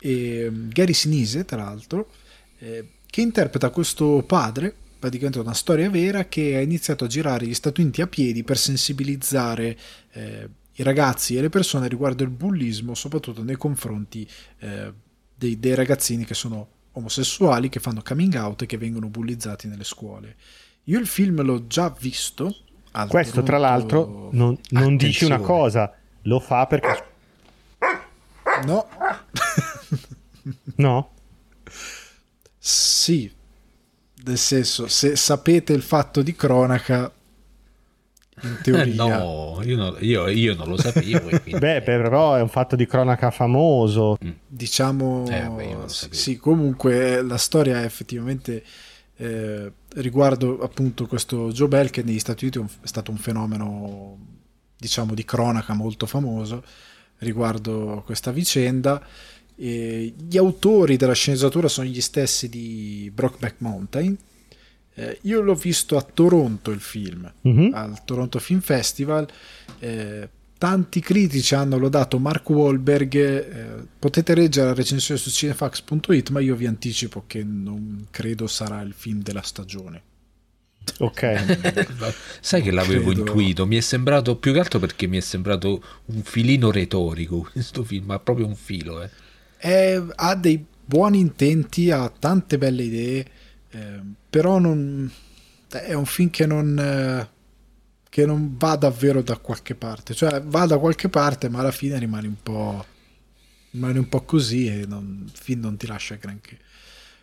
e 0.00 0.48
mm, 0.50 0.70
Gary 0.70 0.92
Sinise, 0.92 1.44
tra 1.44 1.58
l'altro, 1.58 2.10
eh, 2.58 2.88
che 3.06 3.20
interpreta 3.20 3.70
questo 3.70 4.24
padre, 4.26 4.74
praticamente 4.98 5.38
una 5.38 5.54
storia 5.54 5.88
vera, 5.88 6.24
che 6.24 6.56
ha 6.56 6.60
iniziato 6.60 7.04
a 7.04 7.06
girare 7.06 7.46
gli 7.46 7.54
Stati 7.54 7.82
Uniti 7.82 8.02
a 8.02 8.08
piedi 8.08 8.42
per 8.42 8.58
sensibilizzare 8.58 9.78
eh, 10.10 10.48
i 10.72 10.82
ragazzi 10.82 11.36
e 11.36 11.40
le 11.40 11.50
persone 11.50 11.86
riguardo 11.86 12.24
il 12.24 12.30
bullismo, 12.30 12.96
soprattutto 12.96 13.44
nei 13.44 13.56
confronti 13.56 14.28
eh, 14.58 14.92
dei, 15.32 15.60
dei 15.60 15.76
ragazzini 15.76 16.24
che 16.24 16.34
sono 16.34 16.68
omosessuali, 16.92 17.68
che 17.68 17.78
fanno 17.78 18.02
coming 18.02 18.34
out 18.34 18.62
e 18.62 18.66
che 18.66 18.76
vengono 18.76 19.06
bullizzati 19.08 19.68
nelle 19.68 19.84
scuole. 19.84 20.34
Io 20.84 20.98
il 20.98 21.06
film 21.06 21.42
l'ho 21.42 21.68
già 21.68 21.94
visto. 21.96 22.64
Al 22.92 23.08
Questo, 23.08 23.42
tra 23.42 23.58
l'altro, 23.58 24.28
non, 24.32 24.58
non 24.70 24.96
dici 24.96 25.24
una 25.24 25.38
cosa, 25.38 25.92
lo 26.22 26.40
fa 26.40 26.66
perché... 26.66 27.04
No, 28.66 28.86
No? 30.76 31.10
sì, 32.58 33.30
nel 34.24 34.36
senso, 34.38 34.86
se 34.88 35.16
sapete 35.16 35.72
il 35.72 35.82
fatto 35.82 36.20
di 36.22 36.34
cronaca, 36.34 37.10
in 38.42 38.52
Eh, 38.58 38.60
teoria... 38.62 38.94
no, 38.94 39.60
io, 39.62 39.76
non- 39.76 39.96
io- 40.00 40.28
io 40.28 40.54
non 40.54 40.68
lo 40.68 40.76
sapevo. 40.76 41.28
quindi- 41.42 41.58
Beh, 41.58 41.80
però 41.82 42.34
è 42.34 42.40
un 42.42 42.48
fatto 42.48 42.76
di 42.76 42.86
cronaca 42.86 43.30
famoso. 43.30 44.16
diciamo 44.46 45.24
Eh, 45.28 45.88
sì, 45.88 45.94
sapevo. 45.94 46.14
sì, 46.14 46.36
comunque 46.36 47.16
eh, 47.18 47.22
la 47.22 47.38
storia 47.38 47.80
è 47.80 47.84
effettivamente 47.84 48.62
eh, 49.16 49.72
riguardo 49.96 50.60
appunto 50.60 51.06
questo 51.06 51.50
Joe 51.52 51.68
Bell 51.68 51.90
che 51.90 52.02
negli 52.02 52.18
Stati 52.18 52.44
Uniti 52.46 52.60
è 52.82 52.86
stato 52.86 53.10
un 53.10 53.16
fenomeno 53.16 54.18
diciamo 54.76 55.14
di 55.14 55.24
cronaca 55.24 55.74
molto 55.74 56.06
famoso 56.06 56.62
riguardo 57.18 58.02
questa 58.06 58.30
vicenda 58.30 59.02
E 59.56 60.14
gli 60.16 60.38
autori 60.38 60.96
della 60.96 61.12
sceneggiatura 61.12 61.68
sono 61.68 61.86
gli 61.88 62.00
stessi 62.00 62.48
di 62.48 63.10
Brockback 63.12 63.56
Mountain 63.58 64.16
Eh, 64.94 65.18
io 65.22 65.40
l'ho 65.42 65.54
visto 65.54 65.96
a 65.96 66.02
Toronto 66.02 66.70
il 66.70 66.80
film 66.80 67.30
Mhm. 67.42 67.70
al 67.74 68.04
Toronto 68.04 68.38
Film 68.38 68.60
Festival. 68.60 69.26
Eh, 69.78 70.28
tanti 70.60 71.00
critici 71.00 71.54
hanno 71.54 71.78
lodato 71.78 72.18
Mark 72.18 72.46
Wahlberg. 72.50 73.14
eh, 73.14 73.86
potete 73.98 74.34
leggere 74.34 74.66
la 74.66 74.74
recensione 74.74 75.18
su 75.18 75.30
cinefax.it, 75.30 76.28
ma 76.28 76.40
io 76.40 76.54
vi 76.54 76.66
anticipo 76.66 77.24
che 77.26 77.42
non 77.42 78.08
credo 78.10 78.46
sarà 78.46 78.82
il 78.82 78.92
film 78.94 79.22
della 79.22 79.40
stagione. 79.40 80.02
Ok. 80.98 82.12
Sai 82.42 82.60
che 82.60 82.70
l'avevo 82.70 83.06
Credo- 83.06 83.20
intuito, 83.20 83.66
mi 83.66 83.76
è 83.76 83.80
sembrato 83.80 84.36
più 84.36 84.52
che 84.52 84.58
altro 84.58 84.78
perché 84.78 85.06
mi 85.06 85.16
è 85.16 85.20
sembrato 85.20 85.82
un 86.06 86.22
filino 86.24 86.70
retorico 86.70 87.48
questo 87.50 87.82
film, 87.82 88.10
ha 88.10 88.18
proprio 88.18 88.46
un 88.46 88.54
filo. 88.54 89.02
Eh. 89.02 89.08
È- 89.56 90.02
ha 90.14 90.34
dei 90.34 90.62
buoni 90.84 91.20
intenti, 91.20 91.90
ha 91.90 92.06
tante 92.10 92.58
belle 92.58 92.82
idee, 92.82 93.26
eh, 93.70 94.00
però 94.28 94.58
non, 94.58 95.10
è 95.70 95.94
un 95.94 96.04
film 96.04 96.28
che 96.28 96.44
non, 96.44 96.78
eh, 96.78 97.28
che 98.10 98.26
non 98.26 98.56
va 98.58 98.76
davvero 98.76 99.22
da 99.22 99.38
qualche 99.38 99.74
parte. 99.74 100.12
Cioè 100.14 100.42
va 100.42 100.66
da 100.66 100.76
qualche 100.78 101.08
parte, 101.08 101.48
ma 101.48 101.60
alla 101.60 101.70
fine 101.70 101.98
rimane 101.98 102.26
un 102.26 102.36
po', 102.42 102.84
rimane 103.70 103.98
un 103.98 104.08
po' 104.08 104.22
così 104.22 104.66
e 104.66 104.84
non, 104.86 105.30
film 105.32 105.60
non 105.60 105.76
ti 105.76 105.86
lascia 105.86 106.16
granché. 106.16 106.58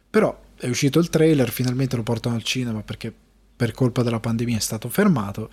Però 0.10 0.36
è 0.56 0.68
uscito 0.68 0.98
il 1.00 1.10
trailer, 1.10 1.50
finalmente 1.52 1.96
lo 1.98 2.04
portano 2.04 2.36
al 2.36 2.44
cinema 2.44 2.82
perché 2.82 3.14
per 3.56 3.72
colpa 3.74 4.02
della 4.02 4.20
pandemia 4.22 4.58
è 4.58 4.62
stato 4.62 4.88
fermato. 4.90 5.50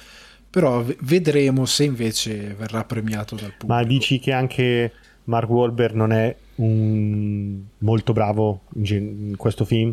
Però 0.48 0.84
vedremo 1.00 1.66
se 1.66 1.82
invece 1.82 2.54
verrà 2.56 2.84
premiato 2.84 3.34
dal 3.34 3.50
pubblico. 3.50 3.66
Ma 3.74 3.82
dici 3.82 4.20
che 4.20 4.30
anche 4.32 4.92
Mark 5.24 5.48
Wahlberg 5.50 5.94
non 5.96 6.12
è 6.12 6.36
un- 6.56 7.60
molto 7.78 8.12
bravo 8.12 8.62
in, 8.76 9.34
questo 9.36 9.64
film? 9.64 9.92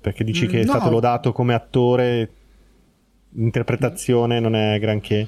Perché 0.00 0.24
dici 0.24 0.48
che 0.48 0.62
è 0.62 0.64
No. 0.64 0.72
stato 0.72 0.90
lodato 0.90 1.30
come 1.32 1.54
attore, 1.54 2.28
l'interpretazione 3.32 4.40
non 4.40 4.54
è 4.54 4.78
granché. 4.78 5.26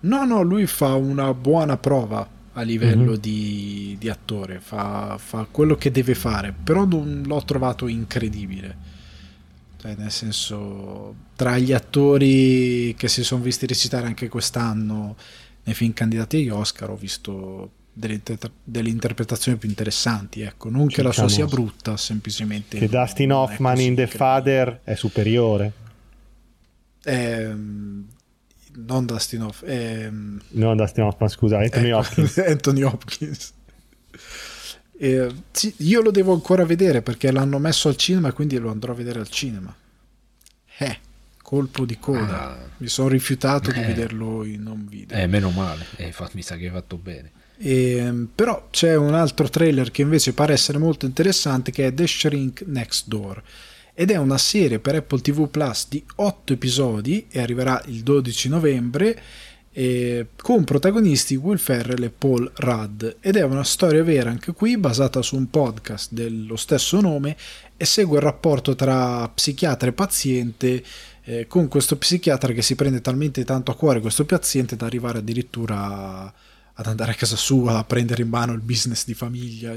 No, 0.00 0.24
no, 0.24 0.42
lui 0.42 0.66
fa 0.66 0.94
una 0.94 1.32
buona 1.34 1.76
prova 1.76 2.28
a 2.52 2.62
livello 2.62 3.12
Mhm. 3.12 3.18
di, 3.18 3.96
di 3.98 4.08
attore, 4.08 4.60
fa, 4.60 5.16
fa 5.18 5.46
quello 5.50 5.74
che 5.76 5.90
deve 5.90 6.14
fare, 6.14 6.52
però 6.52 6.84
non 6.84 7.22
l'ho 7.26 7.42
trovato 7.44 7.86
incredibile. 7.88 8.92
Cioè, 9.80 9.94
nel 9.96 10.10
senso, 10.10 11.14
tra 11.36 11.58
gli 11.58 11.72
attori 11.72 12.94
che 12.96 13.08
si 13.08 13.22
sono 13.24 13.42
visti 13.42 13.66
recitare 13.66 14.06
anche 14.06 14.28
quest'anno 14.28 15.16
nei 15.64 15.74
film 15.74 15.92
candidati 15.92 16.36
agli 16.38 16.48
Oscar, 16.48 16.90
ho 16.90 16.96
visto 16.96 17.70
delle, 17.92 18.14
inter- 18.14 18.50
delle 18.62 18.88
interpretazioni 18.88 19.58
più 19.58 19.68
interessanti. 19.68 20.40
Ecco, 20.42 20.70
non 20.70 20.86
che 20.86 21.02
la 21.02 21.12
sua 21.12 21.28
sia 21.28 21.46
brutta, 21.46 21.96
semplicemente. 21.96 22.78
Che 22.78 22.88
Dustin 22.88 23.32
Hoffman 23.32 23.80
in 23.80 23.94
The. 23.94 24.06
Father 24.06 24.80
è 24.84 24.94
superiore. 24.94 25.72
Ehm, 27.04 28.06
non 28.76 29.06
Dustin 29.06 29.42
Hoffman, 29.42 29.70
ehm, 29.70 30.40
No, 30.50 30.74
Dustin 30.74 31.04
Hoffman, 31.04 31.28
scusa, 31.28 31.58
Anthony 31.58 31.88
Ecco, 31.88 31.98
Hopkins. 31.98 32.38
Anthony 32.46 32.82
Hopkins. 32.82 33.52
Eh, 34.96 35.32
sì, 35.50 35.74
io 35.78 36.00
lo 36.02 36.10
devo 36.10 36.32
ancora 36.32 36.64
vedere 36.64 37.02
perché 37.02 37.30
l'hanno 37.32 37.58
messo 37.58 37.88
al 37.88 37.96
cinema 37.96 38.28
e 38.28 38.32
quindi 38.32 38.58
lo 38.58 38.70
andrò 38.70 38.92
a 38.92 38.96
vedere 38.96 39.20
al 39.20 39.28
cinema. 39.28 39.74
Eh, 40.78 40.98
colpo 41.42 41.84
di 41.84 41.98
coda. 41.98 42.50
Ah. 42.52 42.58
Mi 42.78 42.88
sono 42.88 43.08
rifiutato 43.08 43.70
di 43.70 43.80
Eh. 43.80 43.86
vederlo 43.86 44.44
in 44.44 44.62
non 44.62 44.86
video. 44.88 45.16
Eh, 45.16 45.26
meno 45.26 45.50
male, 45.50 45.84
eh, 45.96 46.12
fa- 46.12 46.30
mi 46.32 46.42
sa 46.42 46.56
che 46.56 46.66
hai 46.66 46.70
fatto 46.72 46.96
bene. 46.96 47.30
Ehm, 47.58 48.28
però 48.34 48.66
c'è 48.70 48.96
un 48.96 49.14
altro 49.14 49.48
trailer 49.48 49.90
che 49.92 50.02
invece 50.02 50.32
pare 50.32 50.52
essere 50.54 50.78
molto 50.78 51.06
interessante 51.06 51.70
che 51.70 51.86
è 51.86 51.94
The 51.94 52.06
Shrink 52.06 52.62
Next 52.66 53.06
Door 53.06 53.42
ed 53.94 54.10
è 54.10 54.16
una 54.16 54.38
serie 54.38 54.80
per 54.80 54.96
Apple 54.96 55.20
TV 55.20 55.48
Plus 55.48 55.86
di 55.88 56.04
8 56.16 56.52
episodi 56.52 57.26
e 57.30 57.40
arriverà 57.40 57.80
il 57.86 58.02
12 58.02 58.48
novembre 58.48 59.22
eh, 59.76 60.28
con 60.36 60.64
protagonisti 60.64 61.36
Will 61.36 61.58
Ferrell 61.58 62.02
e 62.02 62.10
Paul 62.10 62.50
Rudd. 62.56 63.04
Ed 63.20 63.36
è 63.36 63.42
una 63.42 63.64
storia 63.64 64.02
vera 64.02 64.30
anche 64.30 64.52
qui 64.52 64.76
basata 64.76 65.22
su 65.22 65.36
un 65.36 65.48
podcast 65.48 66.12
dello 66.12 66.56
stesso 66.56 67.00
nome 67.00 67.36
e 67.76 67.84
segue 67.84 68.16
il 68.16 68.22
rapporto 68.22 68.74
tra 68.74 69.28
psichiatra 69.28 69.88
e 69.88 69.92
paziente 69.92 70.84
eh, 71.24 71.46
con 71.46 71.68
questo 71.68 71.96
psichiatra 71.96 72.52
che 72.52 72.62
si 72.62 72.74
prende 72.74 73.00
talmente 73.00 73.44
tanto 73.44 73.70
a 73.70 73.76
cuore 73.76 74.00
questo 74.00 74.24
paziente 74.24 74.76
da 74.76 74.86
arrivare 74.86 75.18
addirittura 75.18 75.76
a- 75.76 76.32
ad 76.74 76.86
andare 76.86 77.12
a 77.12 77.14
casa 77.14 77.36
sua, 77.36 77.78
a 77.78 77.84
prendere 77.84 78.22
in 78.22 78.28
mano 78.28 78.52
il 78.52 78.60
business 78.60 79.04
di 79.04 79.14
famiglia, 79.14 79.76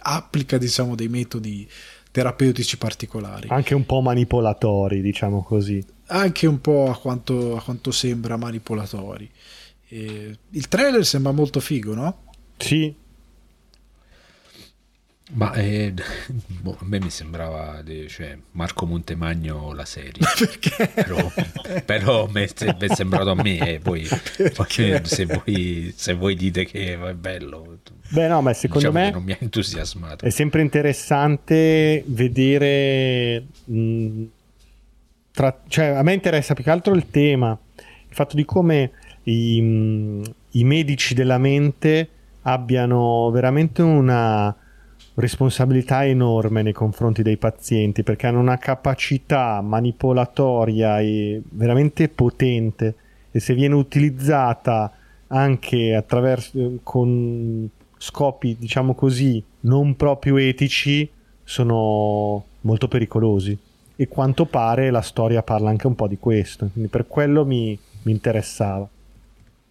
applica 0.00 0.56
diciamo 0.56 0.94
dei 0.94 1.08
metodi 1.08 1.68
terapeutici 2.10 2.78
particolari, 2.78 3.48
Anche 3.50 3.74
un 3.74 3.86
po' 3.86 4.00
manipolatori, 4.00 5.00
diciamo 5.00 5.42
così. 5.42 5.84
anche 6.06 6.46
un 6.46 6.60
po' 6.60 6.90
a 6.90 6.96
quanto, 6.96 7.56
a 7.56 7.62
quanto 7.62 7.90
sembra 7.90 8.36
manipolatori. 8.36 9.30
Eh, 9.88 10.38
il 10.50 10.68
trailer 10.68 11.04
sembra 11.04 11.32
molto 11.32 11.60
figo, 11.60 11.94
no? 11.94 12.24
Sì, 12.56 12.94
Ma 15.32 15.52
eh, 15.54 15.92
boh, 16.46 16.76
a 16.80 16.84
me 16.84 17.00
mi 17.00 17.10
sembrava 17.10 17.82
cioè, 18.08 18.38
Marco 18.52 18.86
Montemagno 18.86 19.72
la 19.74 19.84
serie. 19.84 20.22
Perché? 20.38 20.88
però, 20.94 21.30
però 21.84 22.26
mi 22.28 22.44
è 22.44 22.94
sembrato 22.94 23.30
a 23.30 23.34
me 23.34 23.74
e 23.74 23.78
poi, 23.78 24.06
se, 25.04 25.26
voi, 25.26 25.92
se 25.94 26.14
voi 26.14 26.34
dite 26.34 26.64
che 26.64 26.94
è 26.94 27.14
bello 27.14 27.78
beh 28.08 28.28
no, 28.28 28.42
ma 28.42 28.52
secondo 28.52 28.88
diciamo 28.88 29.04
me 29.04 29.10
non 29.12 29.22
mi 29.22 29.32
ha 29.32 29.38
entusiasmato. 29.40 30.24
è 30.24 30.30
sempre 30.30 30.62
interessante 30.62 32.02
vedere 32.06 33.44
mh, 33.64 34.22
tra- 35.32 35.60
cioè 35.68 35.86
a 35.86 36.02
me 36.02 36.14
interessa 36.14 36.54
più 36.54 36.64
che 36.64 36.70
altro 36.70 36.94
il 36.94 37.10
tema 37.10 37.58
il 38.08 38.14
fatto 38.14 38.36
di 38.36 38.44
come 38.44 38.90
i, 39.24 39.60
mm, 39.60 40.22
i 40.52 40.64
medici 40.64 41.14
della 41.14 41.38
mente 41.38 42.08
abbiano 42.42 43.30
veramente 43.30 43.82
una 43.82 44.54
responsabilità 45.14 46.06
enorme 46.06 46.62
nei 46.62 46.72
confronti 46.72 47.22
dei 47.22 47.36
pazienti 47.36 48.02
perché 48.02 48.28
hanno 48.28 48.40
una 48.40 48.56
capacità 48.56 49.60
manipolatoria 49.60 51.00
e 51.00 51.42
veramente 51.50 52.08
potente 52.08 52.94
e 53.30 53.40
se 53.40 53.54
viene 53.54 53.74
utilizzata 53.74 54.92
anche 55.26 55.94
attraverso 55.94 56.78
con 56.82 57.68
scopi 57.98 58.56
diciamo 58.58 58.94
così 58.94 59.42
non 59.60 59.96
proprio 59.96 60.36
etici 60.38 61.08
sono 61.44 62.44
molto 62.62 62.88
pericolosi. 62.88 63.56
E 64.00 64.06
quanto 64.06 64.46
pare 64.46 64.90
la 64.90 65.00
storia 65.00 65.42
parla 65.42 65.70
anche 65.70 65.88
un 65.88 65.96
po' 65.96 66.06
di 66.06 66.18
questo 66.18 66.68
quindi 66.72 66.88
per 66.88 67.06
quello 67.06 67.44
mi, 67.44 67.76
mi 68.02 68.12
interessava. 68.12 68.88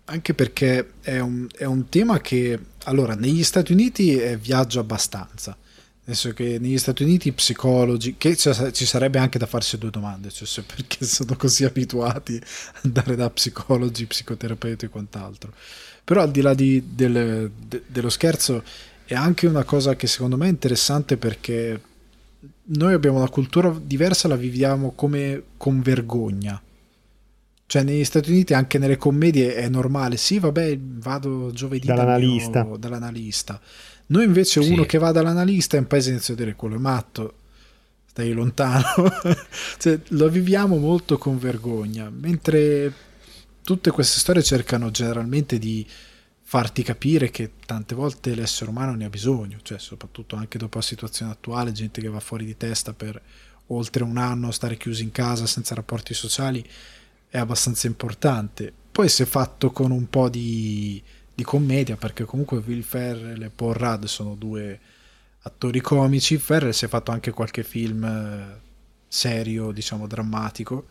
Anche 0.10 0.34
perché 0.34 0.94
è 1.02 1.20
un, 1.20 1.48
è 1.56 1.66
un, 1.66 1.90
tema 1.90 2.20
che 2.20 2.58
allora 2.86 3.14
negli 3.14 3.44
Stati 3.44 3.74
Uniti 3.74 4.18
è 4.18 4.38
viaggio 4.38 4.80
abbastanza. 4.80 5.56
Senso 6.04 6.32
che 6.32 6.58
negli 6.60 6.78
Stati 6.78 7.04
Uniti 7.04 7.34
psicologi 7.34 8.16
che 8.18 8.36
ci 8.38 8.86
sarebbe 8.86 9.20
anche 9.20 9.38
da 9.38 9.46
farsi 9.46 9.78
due 9.78 9.90
domande 9.90 10.30
cioè 10.30 10.48
se 10.48 10.64
perché 10.64 11.04
sono 11.04 11.36
così 11.36 11.66
abituati 11.66 12.36
ad 12.36 12.82
andare 12.84 13.18
da 13.18 13.30
psicologi 13.30 14.06
psicoterapeuti 14.06 14.86
e 14.86 14.88
quant'altro 14.88 15.52
però 16.08 16.22
al 16.22 16.32
di 16.32 16.40
là 16.40 16.54
di, 16.54 16.82
del, 16.96 17.52
de, 17.68 17.84
dello 17.86 18.10
scherzo 18.10 18.64
è 19.04 19.14
anche 19.14 19.46
una 19.46 19.66
cosa 19.66 19.98
che 19.98 20.08
secondo 20.08 20.38
me 20.38 20.46
è 20.46 20.50
interessante 20.50 21.18
perché 21.18 21.82
noi 22.70 22.94
abbiamo 22.94 23.18
una 23.18 23.28
cultura 23.28 23.78
diversa 23.78 24.30
la 24.30 24.38
viviamo 24.38 24.94
come 24.96 25.44
con 25.58 25.82
vergogna 25.82 26.62
cioè 27.68 27.84
negli 27.84 28.06
Stati 28.06 28.32
Uniti 28.32 28.54
anche 28.54 28.78
nelle 28.78 28.96
commedie 28.96 29.56
è 29.56 29.68
normale, 29.68 30.16
sì 30.16 30.40
vabbè 30.40 30.78
vado 30.80 31.52
giovedì 31.52 31.88
dall'analista. 31.88 32.64
Mio, 32.64 32.78
dall'analista. 32.78 33.60
Noi 34.08 34.24
invece 34.24 34.64
sì. 34.64 34.72
uno 34.72 34.86
che 34.86 34.98
va 34.98 35.12
dall'analista 35.12 35.76
in 35.76 35.86
paese 35.86 36.12
inizia 36.12 36.34
a 36.34 36.38
dire 36.38 36.56
quello 36.56 36.76
è 36.76 36.80
matto, 36.80 37.34
stai 38.06 38.32
lontano, 38.32 38.86
cioè, 39.80 40.00
lo 40.08 40.30
viviamo 40.30 40.78
molto 40.78 41.18
con 41.18 41.38
vergogna, 41.38 42.10
mentre 42.10 42.94
tutte 43.68 43.92
queste 43.92 44.20
storie 44.20 44.44
cercano 44.44 44.92
generalmente 44.92 45.60
di 45.60 45.86
farti 46.42 46.84
capire 46.84 47.30
che 47.30 47.52
tante 47.66 47.96
volte 47.96 48.34
l'essere 48.34 48.70
umano 48.70 48.96
ne 48.96 49.04
ha 49.04 49.10
bisogno, 49.10 49.60
cioè 49.62 49.78
soprattutto 49.78 50.38
anche 50.38 50.58
dopo 50.58 50.78
la 50.78 50.84
situazione 50.86 51.34
attuale, 51.34 51.74
gente 51.74 52.00
che 52.00 52.08
va 52.08 52.22
fuori 52.22 52.46
di 52.46 52.56
testa 52.56 52.94
per 52.94 53.22
oltre 53.68 54.06
un 54.06 54.16
anno 54.16 54.52
stare 54.52 54.78
chiusi 54.78 55.04
in 55.04 55.12
casa 55.12 55.46
senza 55.46 55.76
rapporti 55.76 56.14
sociali 56.14 56.66
è 57.28 57.38
abbastanza 57.38 57.88
importante. 57.88 58.72
Poi 58.90 59.08
è 59.08 59.26
fatto 59.26 59.72
con 59.72 59.92
un 59.92 60.10
po' 60.10 60.30
di, 60.30 61.04
di 61.36 61.44
commedia, 61.44 61.98
perché 61.98 62.24
comunque 62.24 62.64
Will 62.66 62.84
Ferrell 62.84 63.42
e 63.42 63.50
Paul 63.50 63.74
Rudd 63.74 64.06
sono 64.06 64.36
due 64.36 64.80
attori 65.42 65.82
comici. 65.82 66.38
Ferrell 66.38 66.72
si 66.72 66.86
è 66.86 66.88
fatto 66.88 67.12
anche 67.12 67.32
qualche 67.32 67.64
film 67.64 68.06
eh, 68.06 68.60
serio, 69.10 69.72
diciamo 69.72 70.08
drammatico. 70.08 70.88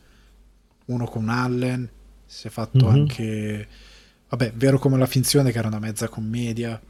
Uno 0.85 1.07
con 1.07 1.31
Allen, 1.31 1.95
si 2.27 2.47
è 2.49 2.51
fatto 2.51 2.87
mm-hmm. 2.87 2.95
anche... 2.95 3.69
Vabbè, 4.29 4.53
vero 4.55 4.79
come 4.79 4.99
la 4.99 5.07
finzione 5.07 5.53
che 5.53 5.59
era 5.59 5.69
una 5.69 5.79
mezza 5.79 6.09
commedia. 6.09 6.81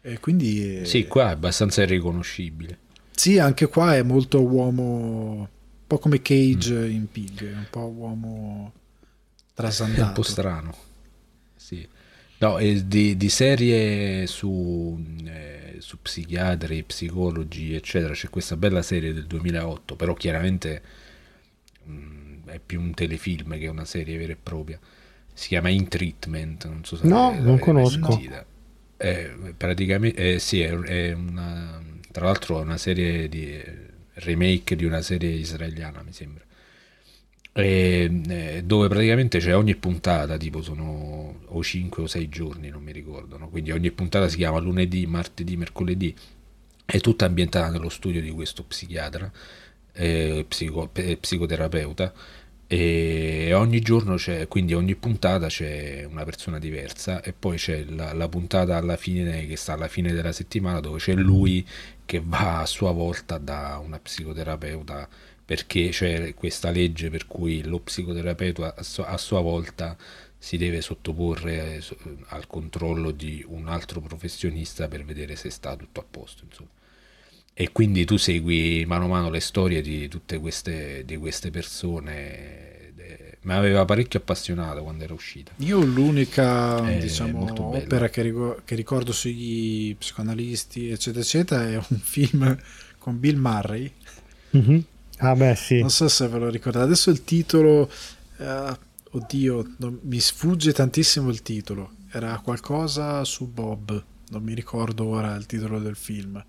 E 0.00 0.20
quindi... 0.20 0.84
Sì, 0.84 1.06
qua 1.06 1.28
è 1.28 1.32
abbastanza 1.32 1.82
irriconoscibile. 1.82 2.78
Sì, 3.10 3.38
anche 3.38 3.66
qua 3.66 3.96
è 3.96 4.02
molto 4.02 4.42
uomo 4.42 5.48
po' 5.92 5.98
come 5.98 6.22
Cage 6.22 6.74
mm. 6.74 6.90
in 6.90 7.10
Pig, 7.10 7.52
un 7.54 7.66
po' 7.68 7.86
uomo 7.86 8.72
trasandato. 9.52 10.02
È 10.02 10.06
un 10.06 10.12
po' 10.14 10.22
strano. 10.22 10.74
Sì. 11.54 11.86
No, 12.38 12.58
di, 12.58 13.16
di, 13.16 13.28
serie 13.28 14.26
su, 14.26 14.98
eh, 15.26 15.76
su, 15.80 16.00
psichiatri, 16.00 16.82
psicologi, 16.82 17.74
eccetera, 17.74 18.14
c'è 18.14 18.30
questa 18.30 18.56
bella 18.56 18.80
serie 18.80 19.12
del 19.12 19.26
2008, 19.26 19.94
però 19.94 20.14
chiaramente 20.14 20.82
mh, 21.84 21.92
mm, 21.92 22.21
è 22.52 22.60
più 22.64 22.80
un 22.80 22.94
telefilm 22.94 23.58
che 23.58 23.68
una 23.68 23.84
serie 23.84 24.16
vera 24.16 24.32
e 24.32 24.38
propria. 24.40 24.78
Si 25.32 25.48
chiama 25.48 25.68
In 25.68 25.88
Treatment, 25.88 26.66
non 26.66 26.84
so 26.84 26.96
se 26.96 27.06
No, 27.06 27.38
non 27.38 27.58
conosco. 27.58 28.20
È, 28.96 29.30
praticamente, 29.56 30.34
eh, 30.34 30.38
sì, 30.38 30.60
è, 30.60 30.70
è 30.70 31.12
una, 31.12 31.82
tra 32.10 32.26
l'altro 32.26 32.60
è 32.60 32.62
una 32.62 32.76
serie 32.76 33.28
di 33.28 33.60
remake 34.14 34.76
di 34.76 34.84
una 34.84 35.00
serie 35.00 35.30
israeliana, 35.30 36.02
mi 36.02 36.12
sembra. 36.12 36.44
E, 37.54 38.22
eh, 38.28 38.62
dove 38.64 38.88
praticamente 38.88 39.38
c'è 39.38 39.54
ogni 39.54 39.74
puntata, 39.76 40.36
tipo 40.36 40.62
sono 40.62 41.40
o 41.44 41.62
5 41.62 42.02
o 42.02 42.06
6 42.06 42.28
giorni, 42.28 42.70
non 42.70 42.82
mi 42.82 42.92
ricordo, 42.92 43.36
no? 43.36 43.48
quindi 43.50 43.72
ogni 43.72 43.90
puntata 43.90 44.28
si 44.28 44.38
chiama 44.38 44.58
lunedì, 44.58 45.04
martedì, 45.06 45.56
mercoledì, 45.56 46.14
è 46.84 46.98
tutta 47.00 47.26
ambientata 47.26 47.70
nello 47.70 47.90
studio 47.90 48.22
di 48.22 48.30
questo 48.30 48.64
psichiatra, 48.64 49.30
eh, 49.92 50.46
psico, 50.48 50.88
psicoterapeuta, 50.88 52.12
e 52.74 53.52
ogni 53.52 53.80
giorno 53.80 54.14
c'è, 54.14 54.48
quindi 54.48 54.72
ogni 54.72 54.94
puntata 54.94 55.46
c'è 55.48 56.04
una 56.04 56.24
persona 56.24 56.58
diversa 56.58 57.20
e 57.20 57.34
poi 57.34 57.58
c'è 57.58 57.84
la, 57.84 58.14
la, 58.14 58.30
puntata 58.30 58.78
alla 58.78 58.96
fine 58.96 59.46
che 59.46 59.56
sta 59.56 59.74
alla 59.74 59.88
fine 59.88 60.10
della 60.14 60.32
settimana 60.32 60.80
dove 60.80 60.98
c'è 60.98 61.12
lui 61.12 61.66
che 62.06 62.22
va 62.24 62.60
a 62.60 62.66
sua 62.66 62.90
volta 62.92 63.36
da 63.36 63.78
una 63.84 63.98
psicoterapeuta 63.98 65.06
perché 65.44 65.90
c'è 65.90 66.32
questa 66.32 66.70
legge 66.70 67.10
per 67.10 67.26
cui 67.26 67.62
lo 67.62 67.78
psicoterapeuta 67.78 68.74
a 68.74 69.18
sua 69.18 69.40
volta 69.42 69.94
si 70.38 70.56
deve 70.56 70.80
sottoporre 70.80 71.82
al 72.28 72.46
controllo 72.46 73.10
di 73.10 73.44
un 73.48 73.68
altro 73.68 74.00
professionista 74.00 74.88
per 74.88 75.04
vedere 75.04 75.36
se 75.36 75.50
sta 75.50 75.76
tutto 75.76 76.00
a 76.00 76.06
posto 76.10 76.44
insomma. 76.48 76.70
e 77.52 77.70
quindi 77.70 78.06
tu 78.06 78.16
segui 78.16 78.86
mano 78.86 79.04
a 79.04 79.08
mano 79.08 79.28
le 79.28 79.40
storie 79.40 79.82
di 79.82 80.08
tutte 80.08 80.38
queste, 80.38 81.04
di 81.04 81.18
queste 81.18 81.50
persone 81.50 82.61
mi 83.42 83.54
aveva 83.54 83.84
parecchio 83.84 84.20
appassionato 84.20 84.82
quando 84.82 85.04
era 85.04 85.14
uscita. 85.14 85.52
Io 85.58 85.80
l'unica 85.80 86.80
diciamo, 86.98 87.52
opera 87.56 88.08
che, 88.08 88.22
ricordo, 88.22 88.62
che 88.64 88.74
ricordo 88.74 89.12
sugli 89.12 89.96
psicoanalisti, 89.96 90.90
eccetera, 90.90 91.22
eccetera, 91.22 91.68
è 91.68 91.76
un 91.76 91.98
film 91.98 92.56
con 92.98 93.18
Bill 93.18 93.38
Murray. 93.38 93.92
Mm-hmm. 94.56 94.78
Ah, 95.18 95.34
beh, 95.34 95.54
sì. 95.56 95.80
Non 95.80 95.90
so 95.90 96.08
se 96.08 96.28
ve 96.28 96.38
lo 96.38 96.48
ricordate. 96.48 96.84
Adesso 96.84 97.10
il 97.10 97.24
titolo, 97.24 97.90
uh, 98.36 98.76
oddio, 99.10 99.74
non, 99.78 99.98
mi 100.02 100.20
sfugge 100.20 100.72
tantissimo 100.72 101.28
il 101.28 101.42
titolo. 101.42 101.94
Era 102.12 102.38
qualcosa 102.44 103.24
su 103.24 103.48
Bob, 103.48 104.04
non 104.30 104.42
mi 104.42 104.54
ricordo 104.54 105.06
ora 105.06 105.34
il 105.34 105.46
titolo 105.46 105.80
del 105.80 105.96
film. 105.96 106.42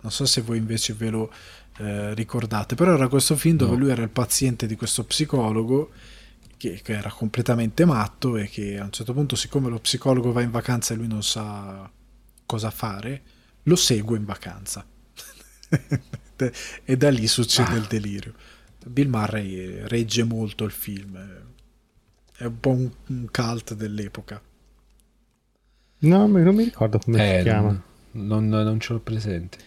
Non 0.00 0.12
so 0.12 0.24
se 0.24 0.42
voi 0.42 0.58
invece 0.58 0.92
ve 0.92 1.10
lo 1.10 1.32
eh, 1.78 2.14
ricordate, 2.14 2.76
però 2.76 2.94
era 2.94 3.08
questo 3.08 3.34
film 3.34 3.56
dove 3.56 3.72
no. 3.72 3.78
lui 3.78 3.90
era 3.90 4.02
il 4.02 4.10
paziente 4.10 4.66
di 4.66 4.76
questo 4.76 5.02
psicologo 5.04 5.90
che, 6.58 6.80
che, 6.82 6.92
era 6.92 7.10
completamente 7.10 7.86
matto 7.86 8.36
e 8.36 8.48
che 8.48 8.78
a 8.78 8.84
un 8.84 8.92
certo 8.92 9.14
punto, 9.14 9.36
siccome 9.36 9.70
lo 9.70 9.78
psicologo 9.78 10.32
va 10.32 10.42
in 10.42 10.50
vacanza 10.50 10.92
e 10.92 10.96
lui 10.98 11.06
non 11.06 11.22
sa 11.22 11.90
cosa 12.44 12.70
fare, 12.70 13.22
lo 13.62 13.76
segue 13.76 14.18
in 14.18 14.26
vacanza. 14.26 14.84
e 16.84 16.96
da 16.96 17.10
lì 17.10 17.26
succede 17.26 17.72
ah. 17.72 17.76
il 17.76 17.86
delirio. 17.86 18.34
Bill 18.84 19.08
Murray 19.08 19.86
regge 19.86 20.24
molto 20.24 20.64
il 20.64 20.70
film, 20.70 21.18
è 22.36 22.44
un 22.44 22.60
po' 22.60 22.70
un, 22.70 22.90
un 23.06 23.28
cult 23.30 23.74
dell'epoca. 23.74 24.40
No, 26.00 26.26
non 26.26 26.54
mi 26.54 26.64
ricordo 26.64 26.98
come 26.98 27.34
eh, 27.34 27.38
si 27.38 27.42
chiama. 27.42 27.82
Non, 28.12 28.48
non 28.48 28.80
ce 28.80 28.92
l'ho 28.92 29.00
presente. 29.00 29.58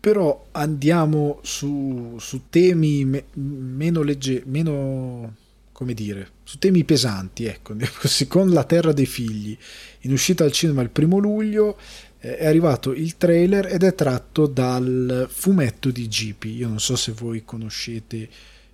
Però 0.00 0.46
andiamo 0.52 1.40
su, 1.42 2.16
su 2.18 2.48
temi 2.48 3.04
me, 3.04 3.24
meno 3.34 4.02
leggeri, 4.02 4.44
meno 4.46 5.34
come 5.78 5.94
dire, 5.94 6.30
su 6.42 6.58
temi 6.58 6.82
pesanti, 6.82 7.44
ecco, 7.44 7.72
così, 8.00 8.26
con 8.26 8.50
La 8.50 8.64
Terra 8.64 8.90
dei 8.90 9.06
Figli, 9.06 9.56
in 10.00 10.10
uscita 10.10 10.42
al 10.42 10.50
cinema 10.50 10.82
il 10.82 10.90
primo 10.90 11.18
luglio, 11.18 11.78
eh, 12.18 12.36
è 12.36 12.46
arrivato 12.46 12.92
il 12.92 13.16
trailer 13.16 13.72
ed 13.72 13.84
è 13.84 13.94
tratto 13.94 14.48
dal 14.48 15.28
fumetto 15.30 15.92
di 15.92 16.08
GP. 16.08 16.46
Io 16.46 16.66
non 16.66 16.80
so 16.80 16.96
se 16.96 17.12
voi 17.12 17.44
conoscete 17.44 18.28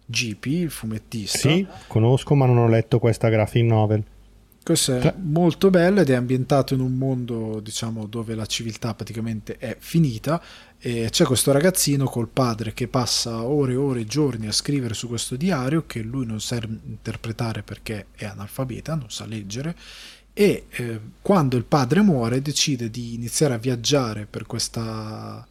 GP, 0.06 0.46
il 0.46 0.70
fumettista. 0.70 1.36
Sì, 1.36 1.66
conosco, 1.88 2.34
ma 2.34 2.46
non 2.46 2.56
ho 2.56 2.68
letto 2.68 2.98
questa 2.98 3.28
graphic 3.28 3.64
novel. 3.64 4.02
Questo 4.64 4.96
è 4.96 5.14
molto 5.18 5.68
bello 5.68 6.00
ed 6.00 6.08
è 6.08 6.14
ambientato 6.14 6.72
in 6.72 6.80
un 6.80 6.94
mondo, 6.94 7.60
diciamo, 7.60 8.06
dove 8.06 8.34
la 8.34 8.46
civiltà 8.46 8.94
praticamente 8.94 9.58
è 9.58 9.76
finita 9.78 10.42
e 10.78 11.08
c'è 11.10 11.26
questo 11.26 11.52
ragazzino 11.52 12.06
col 12.06 12.28
padre 12.28 12.72
che 12.72 12.88
passa 12.88 13.42
ore 13.42 13.74
e 13.74 13.76
ore, 13.76 14.06
giorni 14.06 14.46
a 14.46 14.52
scrivere 14.52 14.94
su 14.94 15.06
questo 15.06 15.36
diario 15.36 15.84
che 15.84 16.00
lui 16.00 16.24
non 16.24 16.40
sa 16.40 16.58
interpretare 16.62 17.62
perché 17.62 18.06
è 18.12 18.24
analfabeta, 18.24 18.94
non 18.94 19.10
sa 19.10 19.26
leggere 19.26 19.76
e 20.32 20.64
eh, 20.70 21.00
quando 21.20 21.58
il 21.58 21.64
padre 21.64 22.00
muore 22.00 22.40
decide 22.40 22.88
di 22.88 23.12
iniziare 23.12 23.52
a 23.52 23.58
viaggiare 23.58 24.24
per 24.24 24.46
questa 24.46 25.46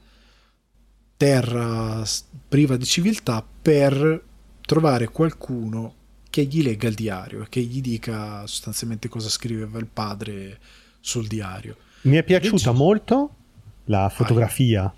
terra 1.16 2.04
priva 2.50 2.78
di 2.78 2.86
civiltà 2.86 3.46
per 3.62 4.24
trovare 4.62 5.10
qualcuno 5.10 6.02
che 6.34 6.46
gli 6.46 6.64
legga 6.64 6.88
il 6.88 6.96
diario 6.96 7.44
e 7.44 7.46
che 7.48 7.62
gli 7.62 7.80
dica 7.80 8.48
sostanzialmente 8.48 9.08
cosa 9.08 9.30
scriveva 9.30 9.78
il 9.78 9.86
padre 9.86 10.58
sul 11.00 11.28
diario. 11.28 11.76
Mi 12.02 12.16
è 12.16 12.24
piaciuta 12.24 12.70
Invece- 12.70 12.72
molto 12.72 13.36
la 13.84 14.10
fotografia. 14.10 14.92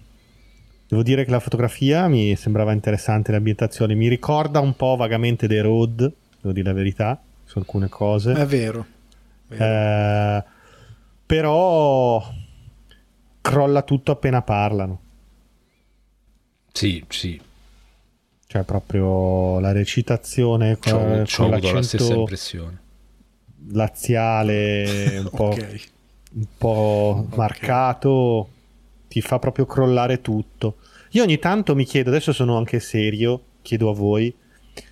Devo 0.88 1.03
dire 1.03 1.26
che 1.26 1.32
la 1.32 1.41
fotografia 1.41 2.07
mi 2.07 2.38
sembrava 2.38 2.72
interessante, 2.72 3.34
l'ambientazione. 3.34 3.95
Mi 3.95 4.07
ricorda 4.07 4.62
un 4.62 4.78
po' 4.78 4.95
vagamente 4.95 5.45
The 5.49 5.60
Road, 5.60 5.98
devo 6.40 6.53
dire 6.53 6.68
la 6.68 6.74
verità, 6.74 7.22
su 7.44 7.57
alcune 7.57 7.90
cose. 7.90 8.32
È 8.32 8.45
vero. 8.45 8.86
vero. 9.49 9.64
Eh, 9.66 10.44
però 11.26 12.34
crolla 13.41 13.82
tutto 13.82 14.12
appena 14.14 14.41
parlano. 14.41 15.02
Sì, 16.72 17.03
sì, 17.10 17.38
Cioè, 18.56 18.64
proprio 18.64 19.60
la 19.60 19.73
recitazione 19.73 20.77
ci 20.80 20.90
ho, 20.91 20.98
con, 20.98 21.23
ci 21.26 21.41
ho 21.41 21.44
con 21.44 21.53
avuto 21.56 21.73
la 21.73 21.82
stessa 21.82 22.14
impressione. 22.14 22.80
laziale 23.72 25.18
un 25.19 25.30
po', 25.30 25.44
ok. 25.49 25.80
un 26.36 26.45
po' 26.57 27.26
Ok. 27.27 27.36
marcato, 27.36 28.49
ti 29.10 29.19
fa 29.19 29.40
proprio 29.40 29.65
crollare 29.65 30.22
tutto. 30.22 30.77
Io 31.11 31.23
ogni 31.23 31.38
tanto 31.38 31.76
mi 31.76 31.84
chiedo, 31.84 32.10
adesso 32.10 32.32
sono 32.32 32.56
anche 32.57 32.80
serio, 32.80 33.41
chiedo 33.61 33.90
a 33.90 33.94
voi, 33.94 34.34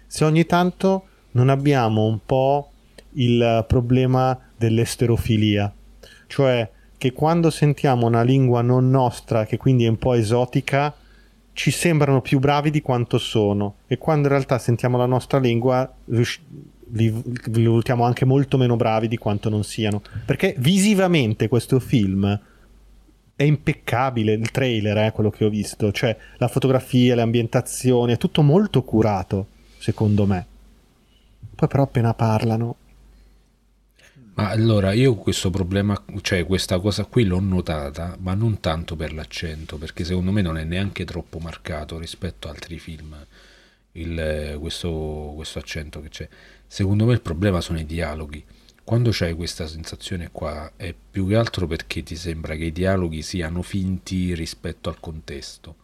se 0.07 0.25
ogni 0.25 0.45
tanto 0.45 1.05
non 1.31 1.47
abbiamo 1.49 2.05
un 2.05 2.19
po' 2.25 2.69
il 3.13 3.63
problema 3.67 4.37
dell'esterofilia, 4.57 5.73
cioè 6.27 6.69
che 6.97 7.11
quando 7.13 7.49
sentiamo 7.49 8.07
una 8.07 8.23
lingua 8.23 8.61
non 8.61 8.89
nostra, 8.89 9.45
che 9.45 9.55
quindi 9.57 9.85
è 9.85 9.89
un 9.89 9.97
po' 9.97 10.13
esotica, 10.13 10.93
ci 11.53 11.71
sembrano 11.71 12.21
più 12.21 12.39
bravi 12.39 12.69
di 12.69 12.81
quanto 12.81 13.17
sono. 13.17 13.75
E 13.87 13.97
quando 13.97 14.27
in 14.27 14.33
realtà 14.33 14.57
sentiamo 14.57 14.97
la 14.97 15.05
nostra 15.05 15.39
lingua 15.39 15.91
li, 16.05 16.25
li 16.91 17.23
valutiamo 17.49 18.03
anche 18.03 18.25
molto 18.25 18.57
meno 18.57 18.75
bravi 18.75 19.07
di 19.07 19.17
quanto 19.17 19.49
non 19.49 19.63
siano. 19.63 20.01
Perché 20.25 20.55
visivamente 20.57 21.47
questo 21.47 21.79
film 21.79 22.39
è 23.35 23.43
impeccabile 23.43 24.33
il 24.33 24.51
trailer 24.51 24.97
è 24.97 25.11
quello 25.11 25.29
che 25.29 25.45
ho 25.45 25.49
visto. 25.49 25.91
Cioè 25.91 26.15
la 26.37 26.47
fotografia, 26.47 27.15
le 27.15 27.21
ambientazioni 27.21 28.13
è 28.13 28.17
tutto 28.17 28.41
molto 28.41 28.83
curato 28.83 29.47
secondo 29.77 30.25
me. 30.25 30.45
Poi 31.55 31.67
però 31.67 31.83
appena 31.83 32.13
parlano 32.13 32.77
Ma 34.35 34.49
allora 34.49 34.93
io 34.93 35.13
questo 35.15 35.49
problema, 35.51 36.01
cioè 36.21 36.45
questa 36.45 36.79
cosa 36.79 37.05
qui 37.05 37.23
l'ho 37.25 37.39
notata, 37.39 38.17
ma 38.19 38.33
non 38.33 38.59
tanto 38.59 38.95
per 38.95 39.13
l'accento, 39.13 39.77
perché 39.77 40.03
secondo 40.03 40.31
me 40.31 40.41
non 40.41 40.57
è 40.57 40.63
neanche 40.63 41.05
troppo 41.05 41.37
marcato 41.37 41.99
rispetto 41.99 42.47
a 42.47 42.51
altri 42.51 42.79
film 42.79 43.15
il- 43.93 44.57
questo, 44.59 45.33
questo 45.35 45.59
accento 45.59 46.01
che 46.01 46.09
c'è. 46.09 46.27
Secondo 46.65 47.05
me 47.05 47.13
il 47.13 47.21
problema 47.21 47.61
sono 47.61 47.79
i 47.79 47.85
dialoghi. 47.85 48.43
Quando 48.83 49.11
c'hai 49.13 49.33
questa 49.33 49.67
sensazione 49.67 50.29
qua 50.31 50.73
è 50.75 50.93
più 51.11 51.27
che 51.27 51.35
altro 51.35 51.67
perché 51.67 52.03
ti 52.03 52.15
sembra 52.15 52.55
che 52.55 52.65
i 52.65 52.71
dialoghi 52.71 53.21
siano 53.21 53.61
finti 53.61 54.33
rispetto 54.33 54.89
al 54.89 54.99
contesto. 54.99 55.75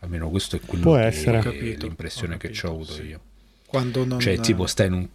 Almeno 0.00 0.30
questo 0.30 0.56
è 0.56 0.60
quello 0.60 0.84
Può 0.84 0.94
che 0.94 1.04
essere. 1.06 1.38
Ho 1.38 1.42
capito, 1.42 1.86
l'impressione 1.86 2.34
ho 2.34 2.38
che 2.38 2.48
capito, 2.48 2.68
ho 2.68 2.70
avuto 2.70 2.92
sì. 2.92 3.02
io. 3.02 3.20
Quando 3.66 4.04
non... 4.04 4.20
Cioè, 4.20 4.38
tipo, 4.38 4.66
stai 4.66 4.86
in 4.86 4.92
un, 4.92 5.08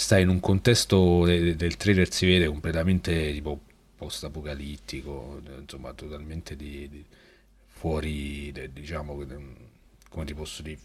stai 0.00 0.22
in 0.22 0.28
un 0.28 0.40
contesto 0.40 1.24
de- 1.24 1.54
del 1.56 1.76
trailer 1.76 2.10
si 2.12 2.26
vede 2.26 2.46
completamente 2.46 3.32
tipo 3.32 3.60
post-apocalittico, 3.96 5.40
insomma, 5.60 5.92
totalmente 5.92 6.56
di, 6.56 6.88
di- 6.88 7.04
fuori, 7.66 8.50
de- 8.52 8.72
diciamo, 8.72 9.24
come 10.10 10.24
ti 10.24 10.34
posso 10.34 10.62
dire, 10.62 10.78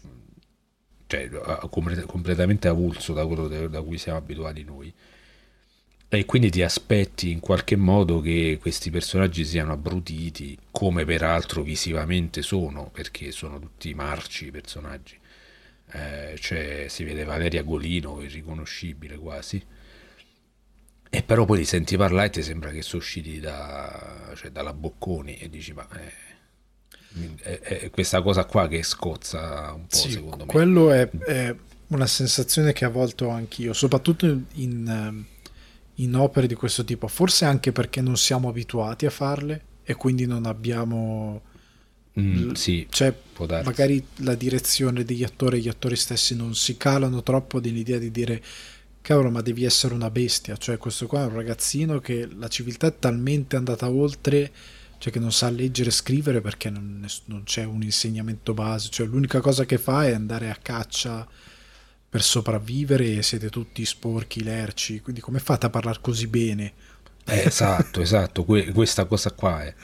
cioè, 1.06 1.28
comple- 1.70 2.02
completamente 2.04 2.68
avulso 2.68 3.12
da 3.12 3.26
quello 3.26 3.48
da, 3.48 3.66
da 3.68 3.82
cui 3.82 3.98
siamo 3.98 4.18
abituati 4.18 4.64
noi. 4.64 4.92
E 6.08 6.24
quindi 6.24 6.50
ti 6.50 6.62
aspetti 6.62 7.30
in 7.30 7.38
qualche 7.40 7.76
modo 7.76 8.20
che 8.20 8.58
questi 8.60 8.90
personaggi 8.90 9.44
siano 9.44 9.72
abbrutiti, 9.72 10.56
come 10.70 11.04
peraltro 11.04 11.62
visivamente 11.62 12.42
sono, 12.42 12.90
perché 12.92 13.30
sono 13.30 13.58
tutti 13.60 13.92
marci 13.94 14.46
i 14.46 14.50
personaggi. 14.50 15.16
Eh, 15.92 16.36
cioè, 16.38 16.86
si 16.88 17.04
vede 17.04 17.24
Valeria 17.24 17.62
Golino, 17.62 18.20
irriconoscibile 18.22 19.16
quasi. 19.16 19.64
E 21.08 21.22
però 21.22 21.44
poi 21.44 21.58
li 21.58 21.64
senti 21.64 21.96
parlare 21.96 22.26
e 22.26 22.30
ti 22.30 22.42
sembra 22.42 22.70
che 22.70 22.82
sono 22.82 23.00
usciti 23.00 23.40
da, 23.40 24.32
cioè, 24.34 24.50
dalla 24.50 24.72
Bocconi 24.74 25.36
e 25.36 25.48
dici, 25.48 25.72
ma 25.72 25.86
eh, 25.96 27.60
è, 27.60 27.60
è 27.60 27.90
questa 27.90 28.20
cosa 28.22 28.44
qua 28.44 28.68
che 28.68 28.82
scozza 28.82 29.72
un 29.72 29.86
po', 29.86 29.96
Sì, 29.96 30.10
secondo 30.10 30.44
me. 30.44 30.52
quello 30.52 30.90
è, 30.90 31.08
è 31.08 31.54
una 31.88 32.06
sensazione 32.06 32.72
che 32.72 32.84
a 32.84 32.88
volte 32.90 33.24
ho 33.24 33.30
anch'io, 33.30 33.72
soprattutto 33.72 34.26
in, 34.54 35.24
in 35.94 36.14
opere 36.16 36.46
di 36.46 36.54
questo 36.54 36.84
tipo, 36.84 37.06
forse 37.08 37.44
anche 37.44 37.72
perché 37.72 38.00
non 38.02 38.16
siamo 38.16 38.48
abituati 38.48 39.06
a 39.06 39.10
farle 39.10 39.62
e 39.84 39.94
quindi 39.94 40.26
non 40.26 40.44
abbiamo... 40.44 41.54
Mm, 42.18 42.52
sì, 42.52 42.86
Cioè, 42.88 43.14
magari 43.62 44.02
la 44.16 44.34
direzione 44.34 45.04
degli 45.04 45.22
attori 45.22 45.58
e 45.58 45.60
gli 45.60 45.68
attori 45.68 45.96
stessi 45.96 46.34
non 46.34 46.54
si 46.54 46.76
calano 46.78 47.22
troppo 47.22 47.60
nell'idea 47.60 47.98
di 47.98 48.10
dire 48.10 48.42
cavolo 49.02 49.30
ma 49.30 49.42
devi 49.42 49.64
essere 49.64 49.94
una 49.94 50.10
bestia. 50.10 50.56
Cioè 50.56 50.78
questo 50.78 51.06
qua 51.06 51.22
è 51.22 51.26
un 51.26 51.34
ragazzino 51.34 52.00
che 52.00 52.28
la 52.36 52.48
civiltà 52.48 52.86
è 52.86 52.98
talmente 52.98 53.56
andata 53.56 53.88
oltre 53.88 54.50
cioè 54.98 55.12
che 55.12 55.18
non 55.18 55.30
sa 55.30 55.50
leggere 55.50 55.90
e 55.90 55.92
scrivere 55.92 56.40
perché 56.40 56.70
non, 56.70 57.06
non 57.26 57.42
c'è 57.44 57.64
un 57.64 57.82
insegnamento 57.82 58.54
base. 58.54 58.88
Cioè 58.90 59.06
l'unica 59.06 59.40
cosa 59.40 59.64
che 59.64 59.78
fa 59.78 60.06
è 60.06 60.12
andare 60.12 60.50
a 60.50 60.56
caccia 60.60 61.26
per 62.08 62.22
sopravvivere 62.22 63.16
e 63.16 63.22
siete 63.22 63.50
tutti 63.50 63.84
sporchi 63.84 64.42
lerci. 64.42 65.00
Quindi 65.00 65.20
come 65.20 65.38
fate 65.38 65.66
a 65.66 65.70
parlare 65.70 65.98
così 66.00 66.26
bene? 66.26 66.72
Eh, 67.26 67.46
esatto, 67.46 68.00
esatto, 68.00 68.44
que- 68.44 68.72
questa 68.72 69.04
cosa 69.04 69.32
qua 69.32 69.64
è. 69.64 69.74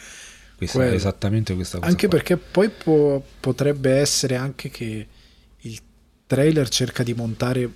Questa, 0.64 0.78
Quello. 0.78 0.94
esattamente 0.94 1.55
questa 1.55 1.78
cosa 1.78 1.90
Anche 1.90 2.06
qua. 2.09 2.16
perché 2.16 2.36
poi 2.36 2.68
può- 2.70 3.22
potrebbe 3.40 3.93
essere 3.93 4.36
anche 4.36 4.68
che 4.70 5.06
il 5.60 5.80
trailer 6.26 6.68
cerca 6.68 7.02
di 7.02 7.14
montare 7.14 7.70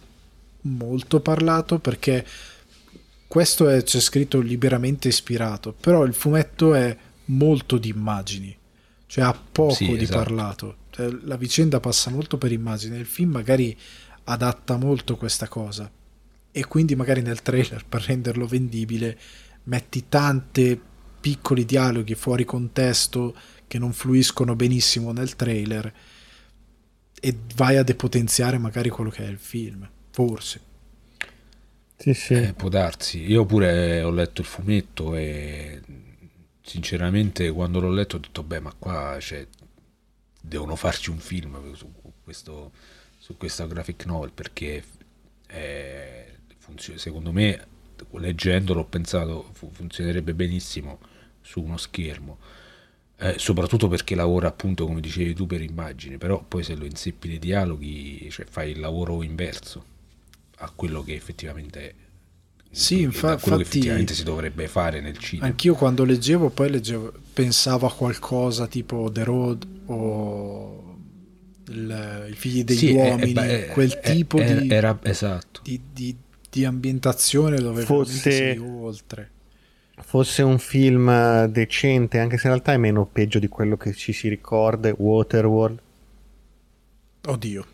molto 0.63 1.21
parlato 1.21 1.79
perché 1.79 2.25
questo 3.27 3.69
è, 3.69 3.83
c'è 3.83 4.01
scritto 4.01 4.41
liberamente 4.41 5.09
ispirato, 5.09 5.73
però 5.73 6.05
il 6.05 6.15
fumetto 6.15 6.75
è 6.75 6.97
molto 7.27 7.77
di 7.79 7.89
immagini, 7.89 8.57
cioè 9.07 9.25
ha 9.25 9.33
poco 9.53 9.75
Sì, 9.75 9.87
di 9.97 10.05
esatto. 10.05 10.19
parlato. 10.19 10.77
Cioè, 10.91 11.11
la 11.25 11.37
vicenda 11.37 11.81
passa 11.81 12.11
molto 12.11 12.39
per 12.39 12.53
immagini, 12.53 12.97
il 12.99 13.05
film 13.07 13.33
magari 13.33 13.77
adatta 14.25 14.77
molto 14.77 15.17
questa 15.17 15.49
cosa 15.49 15.91
e 16.51 16.65
quindi 16.67 16.95
magari 16.97 17.21
nel 17.21 17.43
trailer 17.43 17.85
per 17.89 18.03
renderlo 18.03 18.47
vendibile 18.47 19.19
metti 19.65 20.05
tante 20.09 20.81
piccoli 21.27 21.65
dialoghi 21.65 22.15
fuori 22.15 22.45
contesto 22.45 23.35
che 23.67 23.81
non 23.81 23.93
fluiscono 23.93 24.55
benissimo 24.55 25.11
nel 25.11 25.35
trailer 25.35 25.93
e 27.19 27.37
vai 27.57 27.77
a 27.79 27.83
depotenziare 27.83 28.59
magari 28.59 28.91
quello 28.91 29.11
che 29.11 29.25
è 29.25 29.29
il 29.29 29.39
film 29.39 29.91
forse. 30.13 30.61
Sì 31.97 32.15
sì. 32.15 32.35
Eh, 32.35 32.53
può 32.53 32.69
darsi. 32.69 33.29
Io 33.29 33.45
pure 33.45 34.03
ho 34.03 34.11
letto 34.11 34.41
il 34.41 34.47
fumetto 34.47 35.17
e 35.17 35.83
sinceramente 36.63 37.51
quando 37.51 37.81
l'ho 37.81 37.91
letto 37.91 38.17
ho 38.17 38.21
detto, 38.21 38.45
beh, 38.45 38.61
ma 38.61 38.73
qua 38.79 39.19
cioè, 39.19 39.45
devono 40.41 40.77
farci 40.77 41.11
un 41.11 41.19
film 41.19 41.75
su 41.75 41.91
questo, 42.23 42.71
su 43.19 43.37
questa 43.37 43.67
graphic 43.67 44.07
novel 44.07 44.31
perché 44.31 44.85
eh, 45.49 46.35
funzio- 46.57 46.97
secondo 46.99 47.33
me 47.33 47.67
leggendolo 48.13 48.83
ho 48.83 48.85
pensato 48.85 49.51
fu- 49.55 49.73
funzionerebbe 49.73 50.33
benissimo 50.35 51.01
su 51.47 51.63
uno 51.63 51.77
schermo. 51.77 52.39
Eh, 53.19 53.37
soprattutto 53.39 53.89
perché 53.89 54.15
lavora 54.15 54.49
appunto 54.49 54.85
come 54.85 55.01
dicevi 55.01 55.33
tu 55.33 55.47
per 55.47 55.63
immagini, 55.63 56.19
però 56.19 56.43
poi 56.47 56.63
se 56.63 56.75
lo 56.75 56.85
inseppi 56.85 57.29
nei 57.29 57.39
dialoghi, 57.39 58.29
cioè 58.31 58.45
fai 58.45 58.73
il 58.73 58.81
lavoro 58.81 59.23
inverso 59.23 59.85
a 60.59 60.71
quello 60.75 61.03
che 61.03 61.15
effettivamente 61.15 61.81
è. 61.89 61.95
Sì, 62.71 63.01
infa- 63.03 63.29
da 63.29 63.37
quello 63.39 63.57
che 63.57 63.63
infatti- 63.63 63.79
effettivamente 63.79 64.13
si 64.15 64.23
dovrebbe 64.23 64.69
fare 64.69 65.01
nel 65.01 65.17
cinema. 65.17 65.47
anch'io 65.47 65.75
quando 65.75 66.05
leggevo 66.05 66.51
poi 66.51 66.69
leggevo 66.71 67.11
pensavo 67.33 67.87
a 67.87 67.95
qualcosa 67.95 68.67
tipo 68.67 69.09
The 69.11 69.25
Road 69.25 69.67
o 69.87 70.97
il- 71.69 72.27
i 72.31 72.35
figli 72.35 72.65
degli 72.65 72.77
Sì, 72.77 72.91
uomini 72.93 73.33
è- 73.33 73.67
è- 73.69 73.73
quel 73.73 73.93
è- 73.95 74.13
tipo 74.13 74.43
di, 74.43 74.69
era- 74.69 74.99
esatto. 75.03 75.61
di, 75.63 75.81
di- 75.91 76.17
di 76.51 76.65
ambientazione 76.67 77.57
dove 77.59 77.83
Fosse- 77.83 78.59
oltre 78.59 79.31
fosse 80.01 80.43
un 80.43 80.59
film 80.59 81.09
eh, 81.09 81.49
decente, 81.51 82.19
anche 82.19 82.39
se 82.39 82.47
in 82.47 82.53
realtà 82.55 82.73
è 82.73 82.77
meno 82.79 83.05
peggio 83.07 83.39
di 83.39 83.49
quello 83.49 83.77
che 83.77 83.93
ci 83.95 84.13
si 84.13 84.29
ricorda, 84.29 84.93
Waterworld. 84.97 85.79
oddio 87.29 87.65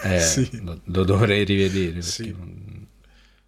Eh, 0.00 0.18
sì. 0.20 0.48
lo, 0.62 0.80
lo 0.84 1.04
dovrei 1.04 1.44
rivedere 1.44 2.02
Sì. 2.02 2.30
non- 2.30 2.70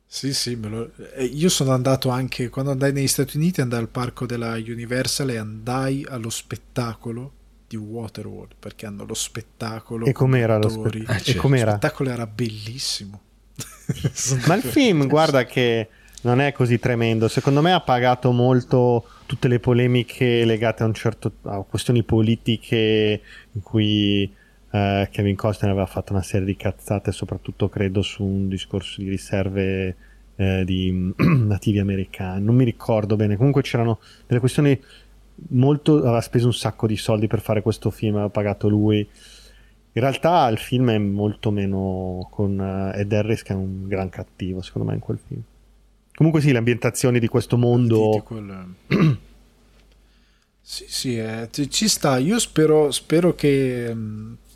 Sì, 0.06 0.32
sì, 0.32 0.55
me 0.55 0.68
lo- 0.68 0.92
eh, 1.14 1.24
io 1.24 1.48
sono 1.48 1.72
andato 1.72 2.09
anche 2.09 2.48
quando 2.48 2.70
andai 2.70 2.92
negli 2.92 3.09
Stati 3.09 3.36
Uniti, 3.36 3.60
andai 3.60 3.80
al 3.80 3.88
parco 3.88 4.26
della 4.26 4.52
Universal 4.55 5.30
e 5.30 5.36
andai 5.38 6.05
allo 6.09 6.30
spettacolo 6.30 7.32
di 7.66 7.76
Waterworld 7.76 8.52
perché 8.60 8.86
hanno 8.86 9.05
lo 9.05 9.14
spettacolo. 9.14 10.06
E 10.06 10.12
com'era 10.12 10.56
lo 10.59 10.68
spettacolo? 10.68 11.05
Ah, 11.10 11.16
e 11.16 11.20
certo. 11.20 11.48
Lo 11.48 11.56
spettacolo 11.56 12.10
era 12.10 12.26
bellissimo. 12.28 13.20
Ma 14.46 14.55
il 14.55 14.62
film, 14.62 15.06
guarda 15.09 15.44
che 15.46 15.88
non 16.24 16.40
è 16.40 16.52
così 16.52 16.78
tremendo. 16.78 17.28
Secondo 17.28 17.60
me 17.60 17.72
ha 17.72 17.80
pagato 17.80 18.32
molto 18.32 19.05
tutte 19.26 19.48
le 19.48 19.60
polemiche 19.60 20.44
legate 20.44 20.82
a, 20.82 20.92
certo, 20.92 21.32
a 21.42 21.62
questioni 21.62 22.02
politiche 22.02 23.20
in 23.52 23.62
cui 23.62 24.30
eh, 24.70 25.09
Kevin 25.10 25.36
Costner 25.36 25.70
aveva 25.70 25.86
fatto 25.86 26.12
una 26.12 26.22
serie 26.22 26.46
di 26.46 26.56
cazzate, 26.56 27.12
soprattutto 27.12 27.68
credo 27.68 28.02
su 28.02 28.24
un 28.24 28.48
discorso 28.48 29.02
di 29.02 29.09
riserve 29.09 29.96
eh, 30.36 30.64
di 30.64 31.12
nativi 31.16 31.78
americani. 31.78 32.42
Non 32.42 32.55
mi 32.55 32.64
ricordo 32.64 33.16
bene. 33.16 33.36
Comunque 33.36 33.62
c'erano 33.62 34.01
delle 34.26 34.40
questioni 34.40 34.80
molto. 35.51 35.98
Aveva 35.98 36.22
speso 36.22 36.46
un 36.46 36.55
sacco 36.55 36.86
di 36.86 36.96
soldi 36.96 37.26
per 37.26 37.40
fare 37.40 37.60
questo 37.60 37.90
film, 37.90 38.14
aveva 38.14 38.30
pagato 38.30 38.68
lui. 38.68 39.06
In 39.96 40.01
realtà 40.01 40.48
il 40.48 40.59
film 40.59 40.90
è 40.90 40.98
molto 40.98 41.51
meno 41.51 42.26
con 42.30 42.59
uh, 42.59 42.98
Ed 42.98 43.12
Harris 43.12 43.42
che 43.42 43.52
è 43.52 43.56
un 43.56 43.86
gran 43.86 44.09
cattivo, 44.09 44.62
secondo 44.62 44.88
me, 44.88 44.94
in 44.94 45.01
quel 45.01 45.18
film. 45.24 45.42
Comunque 46.15 46.41
sì, 46.41 46.53
le 46.53 46.59
ambientazioni 46.59 47.19
di 47.19 47.27
questo 47.27 47.57
mondo... 47.57 48.24
sì, 50.61 50.85
sì, 50.89 51.19
eh, 51.19 51.49
ci 51.69 51.89
sta. 51.89 52.19
Io 52.19 52.39
spero, 52.39 52.91
spero 52.93 53.35
che, 53.35 53.95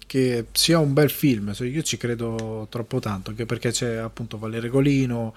che, 0.06 0.46
sia 0.52 0.78
un 0.78 0.92
bel 0.92 1.10
film. 1.10 1.52
Io 1.58 1.82
ci 1.82 1.96
credo 1.96 2.66
troppo 2.70 3.00
tanto, 3.00 3.30
anche 3.30 3.44
perché 3.44 3.70
c'è 3.70 3.96
appunto 3.96 4.38
Valerio 4.38 4.70
Golino, 4.70 5.34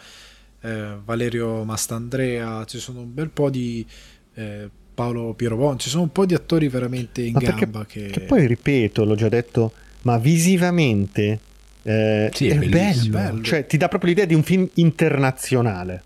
eh, 0.61 0.95
Valerio 1.03 1.63
Mastandrea, 1.63 2.65
ci 2.65 2.79
sono 2.79 3.01
un 3.01 3.13
bel 3.13 3.29
po' 3.29 3.49
di... 3.49 3.85
Eh, 4.33 4.69
Paolo 4.93 5.33
Pierobon, 5.33 5.79
ci 5.79 5.89
sono 5.89 6.03
un 6.03 6.11
po' 6.11 6.25
di 6.25 6.33
attori 6.33 6.67
veramente 6.67 7.21
in 7.21 7.31
Ma 7.31 7.39
gamba 7.39 7.79
perché, 7.79 8.07
che... 8.07 8.11
che... 8.11 8.19
poi 8.21 8.45
ripeto, 8.45 9.05
l'ho 9.05 9.15
già 9.15 9.29
detto, 9.29 9.71
ma 10.01 10.17
visivamente 10.17 11.39
eh, 11.83 12.29
sì, 12.33 12.47
è, 12.47 12.59
è 12.59 12.67
bello. 12.67 13.09
bello. 13.09 13.41
Cioè, 13.41 13.65
ti 13.65 13.77
dà 13.77 13.87
proprio 13.87 14.09
l'idea 14.09 14.25
di 14.25 14.33
un 14.33 14.43
film 14.43 14.67
internazionale. 14.75 16.03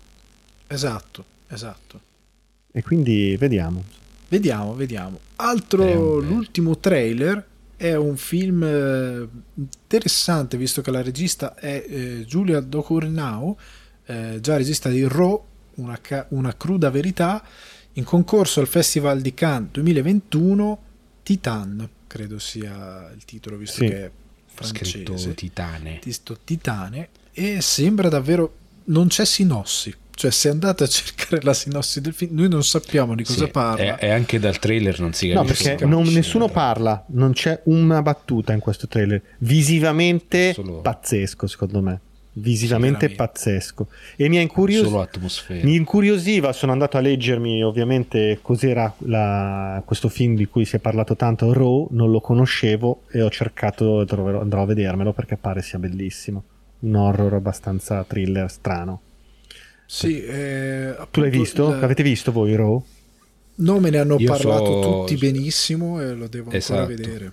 Esatto, 0.66 1.24
esatto. 1.48 2.00
E 2.72 2.82
quindi 2.82 3.36
vediamo. 3.36 3.84
Vediamo, 4.28 4.74
vediamo. 4.74 5.20
Altro, 5.36 6.18
l'ultimo 6.18 6.78
trailer 6.78 7.44
è 7.76 7.94
un 7.94 8.16
film 8.16 8.62
eh, 8.62 9.28
interessante, 9.54 10.56
visto 10.56 10.82
che 10.82 10.90
la 10.90 11.02
regista 11.02 11.54
è 11.54 11.84
eh, 11.86 12.24
Giulia 12.26 12.60
Docurnau, 12.60 13.56
eh, 14.06 14.38
già 14.40 14.56
regista 14.56 14.88
di 14.88 15.06
Raw, 15.06 15.44
una, 15.74 15.98
una 16.30 16.56
cruda 16.56 16.90
verità, 16.90 17.44
in 17.94 18.04
concorso 18.04 18.60
al 18.60 18.66
Festival 18.66 19.20
di 19.20 19.32
Cannes 19.34 19.70
2021, 19.72 20.82
Titan, 21.22 21.88
credo 22.06 22.38
sia 22.38 23.10
il 23.14 23.24
titolo, 23.24 23.56
visto 23.56 23.78
sì. 23.82 23.88
che 23.88 24.04
è 24.04 24.10
francese. 24.46 24.90
Scritto 24.90 25.34
Titane. 25.34 26.00
Titane. 26.44 27.08
E 27.32 27.60
sembra 27.60 28.08
davvero... 28.08 28.54
non 28.84 29.08
c'è 29.08 29.24
sinossi. 29.24 29.94
Cioè, 30.16 30.30
se 30.30 30.48
andate 30.48 30.84
a 30.84 30.86
cercare 30.86 31.42
la 31.42 31.52
sinossi 31.52 32.00
del 32.00 32.14
film, 32.14 32.36
noi 32.36 32.48
non 32.48 32.64
sappiamo 32.64 33.14
di 33.14 33.22
cosa 33.22 33.44
sì, 33.44 33.50
parla. 33.50 33.98
E 33.98 34.08
anche 34.08 34.38
dal 34.38 34.58
trailer 34.58 34.98
non 34.98 35.12
si 35.12 35.28
capisce. 35.28 35.72
No, 35.72 35.76
perché 35.76 35.84
non, 35.84 36.04
nessuno 36.04 36.48
parla, 36.48 37.04
non 37.08 37.34
c'è 37.34 37.60
una 37.64 38.00
battuta 38.00 38.54
in 38.54 38.60
questo 38.60 38.88
trailer. 38.88 39.20
Visivamente 39.40 40.54
Solo... 40.54 40.80
pazzesco, 40.80 41.46
secondo 41.46 41.82
me. 41.82 42.00
Visivamente 42.32 43.10
pazzesco. 43.10 43.88
E 44.16 44.30
mi, 44.30 44.40
incurios- 44.40 44.90
mi 45.48 45.74
incuriosiva 45.74 46.54
sono 46.54 46.72
andato 46.72 46.96
a 46.96 47.00
leggermi 47.00 47.62
ovviamente 47.62 48.38
cos'era 48.40 48.90
la, 49.00 49.82
questo 49.84 50.08
film 50.08 50.34
di 50.34 50.46
cui 50.46 50.64
si 50.64 50.76
è 50.76 50.78
parlato 50.78 51.14
tanto 51.14 51.52
Raw 51.52 51.88
non 51.90 52.10
lo 52.10 52.20
conoscevo 52.20 53.02
e 53.10 53.20
ho 53.20 53.28
cercato 53.28 54.02
troverò, 54.06 54.40
andrò 54.40 54.62
a 54.62 54.66
vedermelo 54.66 55.12
perché 55.12 55.36
pare 55.36 55.60
sia 55.60 55.78
bellissimo. 55.78 56.42
Un 56.80 56.94
horror 56.94 57.34
abbastanza 57.34 58.02
thriller 58.04 58.50
strano 58.50 59.00
sì, 59.86 60.22
eh, 60.22 60.96
tu 61.10 61.20
l'hai 61.20 61.30
visto? 61.30 61.68
La... 61.70 61.80
l'avete 61.80 62.02
visto 62.02 62.32
voi 62.32 62.54
Raw? 62.54 62.84
no 63.56 63.80
me 63.80 63.90
ne 63.90 63.98
hanno 63.98 64.16
Io 64.18 64.28
parlato 64.28 64.82
so... 64.82 64.90
tutti 65.00 65.16
benissimo 65.16 66.00
e 66.00 66.14
lo 66.14 66.28
devo 66.28 66.50
esatto. 66.50 66.80
ancora 66.80 66.96
vedere 66.96 67.32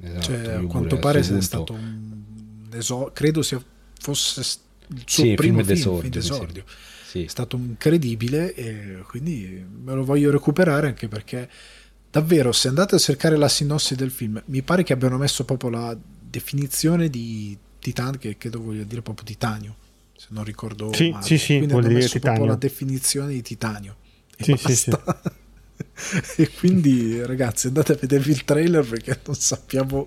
esatto, 0.00 0.20
cioè, 0.20 0.50
a 0.52 0.60
quanto 0.62 0.98
pare 0.98 1.20
è 1.20 1.40
stato 1.40 1.72
un 1.72 2.68
esor- 2.72 3.12
credo 3.12 3.42
sia, 3.42 3.62
fosse 3.98 4.40
il 4.88 5.02
suo 5.06 5.24
sì, 5.24 5.34
primo 5.34 5.58
film, 5.58 5.66
d'esordio. 5.66 6.00
film 6.00 6.12
d'esordio. 6.12 6.64
Sì. 7.06 7.24
È 7.24 7.28
stato 7.28 7.56
incredibile 7.56 8.54
e 8.54 8.98
quindi 9.06 9.64
me 9.82 9.94
lo 9.94 10.04
voglio 10.04 10.30
recuperare 10.30 10.88
anche 10.88 11.06
perché 11.06 11.48
davvero 12.10 12.50
se 12.50 12.68
andate 12.68 12.96
a 12.96 12.98
cercare 12.98 13.36
la 13.36 13.48
sinossi 13.48 13.94
del 13.94 14.10
film 14.10 14.42
mi 14.46 14.62
pare 14.62 14.82
che 14.82 14.92
abbiano 14.92 15.16
messo 15.16 15.44
proprio 15.44 15.70
la 15.70 15.96
definizione 15.96 17.08
di 17.08 17.56
Titan 17.78 18.18
che 18.18 18.36
credo 18.36 18.60
voglia 18.60 18.82
dire 18.82 19.00
proprio 19.00 19.24
titanio 19.26 19.76
se 20.24 20.28
non 20.30 20.44
ricordo 20.44 20.92
sì, 20.94 21.10
male 21.10 21.24
sì, 21.24 21.36
sì, 21.36 21.56
quindi 21.58 21.74
hanno 21.74 21.88
messo 21.88 22.12
titanio. 22.12 22.20
proprio 22.20 22.46
la 22.46 22.56
definizione 22.56 23.32
di 23.32 23.42
titanio 23.42 23.96
e, 24.36 24.44
sì, 24.44 24.56
sì, 24.56 24.74
sì. 24.74 24.90
e 26.42 26.50
quindi 26.50 27.22
ragazzi 27.24 27.66
andate 27.66 27.92
a 27.92 27.96
vedervi 27.96 28.30
il 28.30 28.44
trailer 28.44 28.86
perché 28.86 29.20
non 29.26 29.34
sappiamo 29.34 30.06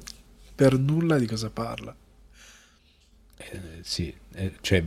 per 0.56 0.78
nulla 0.80 1.20
di 1.20 1.28
cosa 1.28 1.50
parla 1.50 1.96
eh, 3.38 3.60
sì, 3.82 4.14
eh, 4.34 4.54
cioè, 4.62 4.84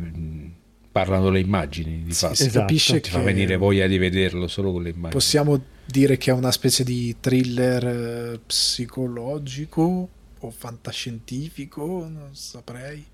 parlano 0.91 1.31
le 1.31 1.41
immagini 1.41 2.03
di 2.03 2.13
fatto. 2.13 2.35
Si 2.35 2.43
esatto. 2.43 2.61
capisce 2.61 3.01
Ti 3.01 3.09
che 3.09 3.11
fa 3.11 3.21
venire 3.21 3.57
voglia 3.57 3.87
di 3.87 3.97
vederlo 3.97 4.49
solo 4.49 4.73
con 4.73 4.83
le 4.83 4.91
immagini. 4.91 5.13
Possiamo 5.13 5.63
dire 5.85 6.17
che 6.17 6.31
è 6.31 6.35
una 6.35 6.51
specie 6.51 6.85
di 6.85 7.17
thriller 7.21 7.87
eh, 7.87 8.41
psicologico 8.45 10.09
o 10.39 10.51
fantascientifico, 10.51 12.09
non 12.09 12.31
saprei. 12.33 13.05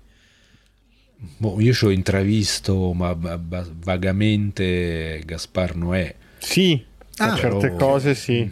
Boh, 1.19 1.59
io 1.59 1.73
ci 1.73 1.85
ho 1.85 1.89
intravisto, 1.89 2.93
ma 2.93 3.15
vagamente 3.15 5.21
Gaspar 5.25 5.75
Noè. 5.75 6.13
Sì, 6.37 6.83
ah, 7.17 7.35
certe 7.35 7.73
cose 7.75 8.13
sì. 8.13 8.49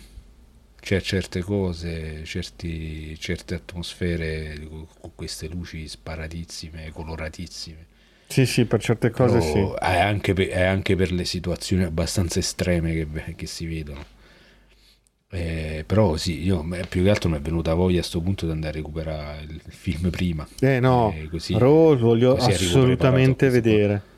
C'è 0.79 1.01
certe 1.01 1.41
cose, 1.41 2.23
certi, 2.25 3.17
certe 3.19 3.55
atmosfere 3.55 4.67
con 4.99 5.11
queste 5.15 5.47
luci 5.47 5.87
sparatissime, 5.87 6.91
coloratissime. 6.91 7.85
Sì, 8.27 8.45
sì, 8.45 8.65
per 8.65 8.81
certe 8.81 9.09
cose 9.09 9.39
Però 9.39 9.73
sì. 9.73 9.83
È 9.83 9.99
anche, 9.99 10.33
per, 10.33 10.47
è 10.47 10.63
anche, 10.63 10.95
per, 10.95 11.11
le 11.11 11.25
situazioni 11.25 11.83
abbastanza 11.83 12.39
estreme 12.39 12.93
che, 12.93 13.35
che 13.35 13.47
si 13.47 13.65
vedono. 13.65 14.05
Eh, 15.35 15.83
però 15.85 16.15
sì, 16.15 16.43
io 16.43 16.65
più 16.87 17.03
che 17.03 17.09
altro 17.09 17.29
mi 17.29 17.35
è 17.37 17.41
venuta 17.41 17.73
voglia 17.73 17.97
a 17.97 17.99
questo 17.99 18.21
punto 18.21 18.45
di 18.45 18.51
andare 18.51 18.73
a 18.73 18.75
recuperare 18.77 19.43
il 19.43 19.61
film 19.67 20.09
prima. 20.09 20.47
Eh 20.59 20.79
no, 20.79 21.13
eh, 21.13 21.27
così, 21.29 21.57
Rose 21.57 22.01
voglio 22.01 22.35
così 22.35 22.51
assolutamente 22.51 23.49
vedere. 23.49 24.13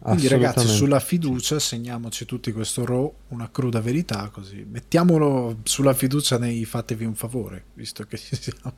Quindi 0.00 0.28
ragazzi 0.28 0.66
sulla 0.68 1.00
fiducia 1.00 1.58
segniamoci 1.58 2.24
tutti 2.24 2.52
questo 2.52 2.84
raw, 2.84 3.12
una 3.28 3.50
cruda 3.50 3.80
verità 3.80 4.28
così. 4.32 4.64
Mettiamolo 4.68 5.58
sulla 5.64 5.94
fiducia 5.94 6.38
nei 6.38 6.64
fatevi 6.64 7.04
un 7.04 7.14
favore, 7.14 7.64
visto 7.74 8.04
che 8.04 8.16
ci 8.16 8.36
siamo. 8.36 8.72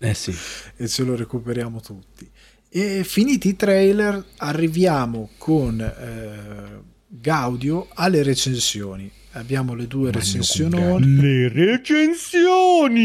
Eh 0.00 0.14
sì. 0.14 0.34
e 0.76 0.88
ce 0.88 1.02
lo 1.04 1.16
recuperiamo 1.16 1.80
tutti. 1.80 2.28
E 2.68 3.04
finiti 3.04 3.48
i 3.48 3.56
trailer 3.56 4.22
arriviamo 4.38 5.30
con 5.38 5.80
eh, 5.80 6.82
Gaudio 7.06 7.88
alle 7.94 8.22
recensioni. 8.22 9.10
Abbiamo 9.36 9.74
le 9.74 9.88
due 9.88 10.12
recensioni. 10.12 11.20
Le 11.20 11.48
recensioni! 11.48 13.04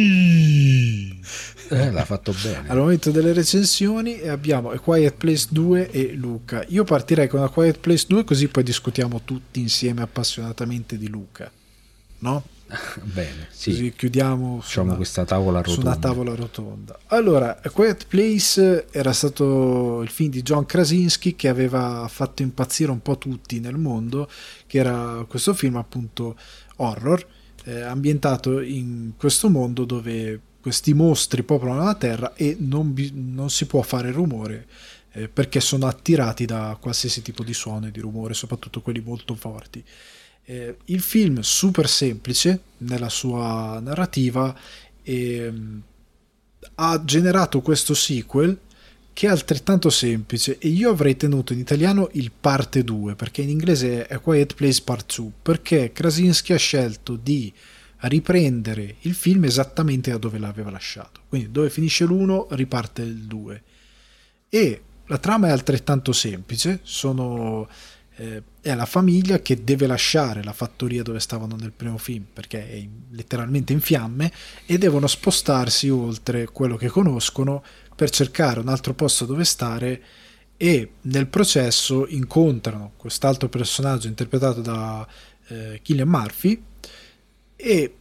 Eh, 1.69 1.91
l'ha 1.91 2.05
fatto 2.05 2.33
bene. 2.43 2.69
Al 2.69 2.77
momento 2.77 3.09
delle 3.09 3.33
recensioni 3.33 4.21
abbiamo 4.21 4.69
A 4.69 4.79
Quiet 4.79 5.15
Place 5.15 5.47
2 5.49 5.89
e 5.89 6.13
Luca. 6.13 6.63
Io 6.67 6.83
partirei 6.83 7.27
con 7.27 7.41
A 7.41 7.49
Quiet 7.49 7.79
Place 7.79 8.05
2 8.07 8.23
così 8.23 8.47
poi 8.47 8.61
discutiamo 8.63 9.21
tutti 9.25 9.59
insieme 9.59 10.03
appassionatamente 10.03 10.97
di 10.99 11.07
Luca. 11.07 11.51
No? 12.19 12.43
Bene, 13.01 13.47
sì. 13.49 13.71
Così 13.71 13.93
chiudiamo 13.95 14.61
su 14.61 14.81
una, 14.81 14.95
questa 14.95 15.25
tavola 15.25 15.61
rotonda. 15.61 15.81
Su 15.81 15.87
una 15.87 15.97
tavola 15.97 16.35
rotonda. 16.35 16.99
Allora, 17.07 17.59
A 17.61 17.69
Quiet 17.69 18.05
Place 18.07 18.87
era 18.91 19.11
stato 19.11 20.01
il 20.01 20.09
film 20.09 20.29
di 20.29 20.41
John 20.43 20.65
Krasinski 20.65 21.35
che 21.35 21.47
aveva 21.47 22.07
fatto 22.07 22.43
impazzire 22.43 22.91
un 22.91 23.01
po' 23.01 23.17
tutti 23.17 23.59
nel 23.59 23.77
mondo, 23.77 24.29
che 24.67 24.77
era 24.77 25.25
questo 25.27 25.53
film 25.53 25.77
appunto 25.77 26.37
horror, 26.77 27.25
eh, 27.65 27.81
ambientato 27.81 28.61
in 28.61 29.13
questo 29.17 29.49
mondo 29.49 29.85
dove 29.85 30.39
questi 30.61 30.93
mostri 30.93 31.43
popolano 31.43 31.83
la 31.83 31.95
Terra 31.95 32.33
e 32.35 32.55
non, 32.59 32.93
bi- 32.93 33.11
non 33.13 33.49
si 33.49 33.65
può 33.65 33.81
fare 33.81 34.11
rumore 34.11 34.67
eh, 35.13 35.27
perché 35.27 35.59
sono 35.59 35.87
attirati 35.87 36.45
da 36.45 36.77
qualsiasi 36.79 37.21
tipo 37.21 37.43
di 37.43 37.53
suono 37.53 37.87
e 37.87 37.91
di 37.91 37.99
rumore, 37.99 38.33
soprattutto 38.33 38.81
quelli 38.81 39.01
molto 39.01 39.35
forti. 39.35 39.83
Eh, 40.49 40.77
il 40.85 41.01
film 41.01 41.41
super 41.41 41.87
semplice 41.87 42.59
nella 42.77 43.09
sua 43.09 43.79
narrativa 43.79 44.57
eh, 45.03 45.53
ha 46.73 47.03
generato 47.05 47.61
questo 47.61 47.93
sequel 47.93 48.57
che 49.13 49.27
è 49.27 49.29
altrettanto 49.29 49.91
semplice 49.91 50.57
e 50.57 50.69
io 50.69 50.89
avrei 50.89 51.15
tenuto 51.15 51.53
in 51.53 51.59
italiano 51.59 52.09
il 52.13 52.31
parte 52.31 52.83
2 52.83 53.13
perché 53.13 53.43
in 53.43 53.49
inglese 53.49 54.07
è 54.07 54.19
Quiet 54.19 54.55
Place 54.55 54.81
Part 54.83 55.17
2 55.17 55.31
perché 55.39 55.91
Krasinski 55.91 56.53
ha 56.53 56.57
scelto 56.57 57.15
di 57.15 57.53
riprendere 57.97 58.95
il 59.01 59.13
film 59.13 59.43
esattamente 59.43 60.09
da 60.09 60.17
dove 60.17 60.39
l'aveva 60.39 60.71
lasciato. 60.71 61.21
Quindi 61.29 61.51
dove 61.51 61.69
finisce 61.69 62.05
l'1 62.05 62.47
riparte 62.55 63.03
il 63.03 63.17
2. 63.25 63.63
E 64.49 64.81
la 65.05 65.17
trama 65.19 65.47
è 65.47 65.51
altrettanto 65.51 66.11
semplice, 66.11 66.79
sono, 66.81 67.67
eh, 68.19 68.43
è 68.59 68.75
la 68.75 68.85
famiglia 68.85 69.39
che 69.39 69.63
deve 69.63 69.87
lasciare 69.87 70.43
la 70.43 70.51
fattoria 70.51 71.03
dove 71.03 71.21
stavano 71.21 71.55
nel 71.55 71.71
primo 71.71 71.97
film 71.97 72.25
perché 72.31 72.69
è 72.69 72.73
in, 72.73 72.89
letteralmente 73.11 73.71
in 73.71 73.79
fiamme 73.79 74.29
e 74.65 74.77
devono 74.77 75.07
spostarsi 75.07 75.87
oltre 75.89 76.45
quello 76.47 76.75
che 76.75 76.89
conoscono 76.89 77.63
per 77.95 78.09
cercare 78.09 78.59
un 78.59 78.67
altro 78.67 78.93
posto 78.93 79.25
dove 79.25 79.45
stare 79.45 80.01
e 80.57 80.91
nel 81.03 81.27
processo 81.27 82.07
incontrano 82.07 82.91
quest'altro 82.97 83.47
personaggio 83.47 84.07
interpretato 84.07 84.59
da 84.59 85.07
eh, 85.47 85.79
Killian 85.81 86.09
Murphy 86.09 86.61
e 87.55 87.93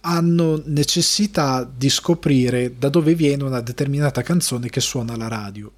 hanno 0.00 0.62
necessità 0.66 1.64
di 1.64 1.88
scoprire 1.88 2.76
da 2.78 2.90
dove 2.90 3.14
viene 3.14 3.42
una 3.42 3.62
determinata 3.62 4.20
canzone 4.20 4.68
che 4.68 4.80
suona 4.80 5.14
alla 5.14 5.28
radio 5.28 5.72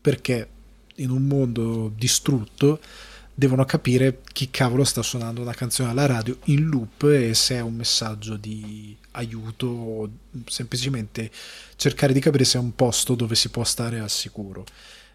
perché 0.00 0.48
in 0.96 1.10
un 1.10 1.24
mondo 1.24 1.90
distrutto 1.96 2.78
devono 3.34 3.64
capire 3.64 4.20
chi 4.32 4.48
cavolo 4.50 4.84
sta 4.84 5.02
suonando 5.02 5.40
una 5.40 5.54
canzone 5.54 5.90
alla 5.90 6.06
radio 6.06 6.38
in 6.44 6.66
loop 6.66 7.02
e 7.04 7.34
se 7.34 7.56
è 7.56 7.60
un 7.60 7.74
messaggio 7.74 8.36
di 8.36 8.96
aiuto 9.12 9.66
o 9.66 10.10
semplicemente 10.46 11.30
cercare 11.76 12.12
di 12.12 12.20
capire 12.20 12.44
se 12.44 12.58
è 12.58 12.60
un 12.60 12.74
posto 12.74 13.14
dove 13.14 13.34
si 13.34 13.48
può 13.48 13.64
stare 13.64 13.98
al 13.98 14.10
sicuro. 14.10 14.64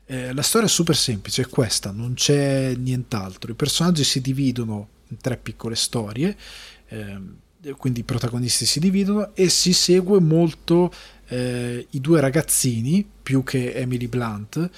Eh, 0.05 0.33
la 0.33 0.41
storia 0.41 0.67
è 0.67 0.71
super 0.71 0.97
semplice, 0.97 1.43
è 1.43 1.47
questa, 1.47 1.91
non 1.91 2.13
c'è 2.13 2.75
nient'altro. 2.75 3.51
I 3.51 3.55
personaggi 3.55 4.03
si 4.03 4.19
dividono 4.19 4.87
in 5.09 5.17
tre 5.17 5.37
piccole 5.37 5.75
storie, 5.75 6.35
eh, 6.87 7.17
quindi 7.77 8.01
i 8.01 8.03
protagonisti 8.03 8.65
si 8.65 8.79
dividono 8.79 9.33
e 9.35 9.49
si 9.49 9.71
segue 9.71 10.19
molto 10.19 10.91
eh, 11.27 11.87
i 11.91 12.01
due 12.01 12.19
ragazzini 12.19 13.07
più 13.21 13.43
che 13.43 13.73
Emily 13.73 14.07
Blunt, 14.07 14.69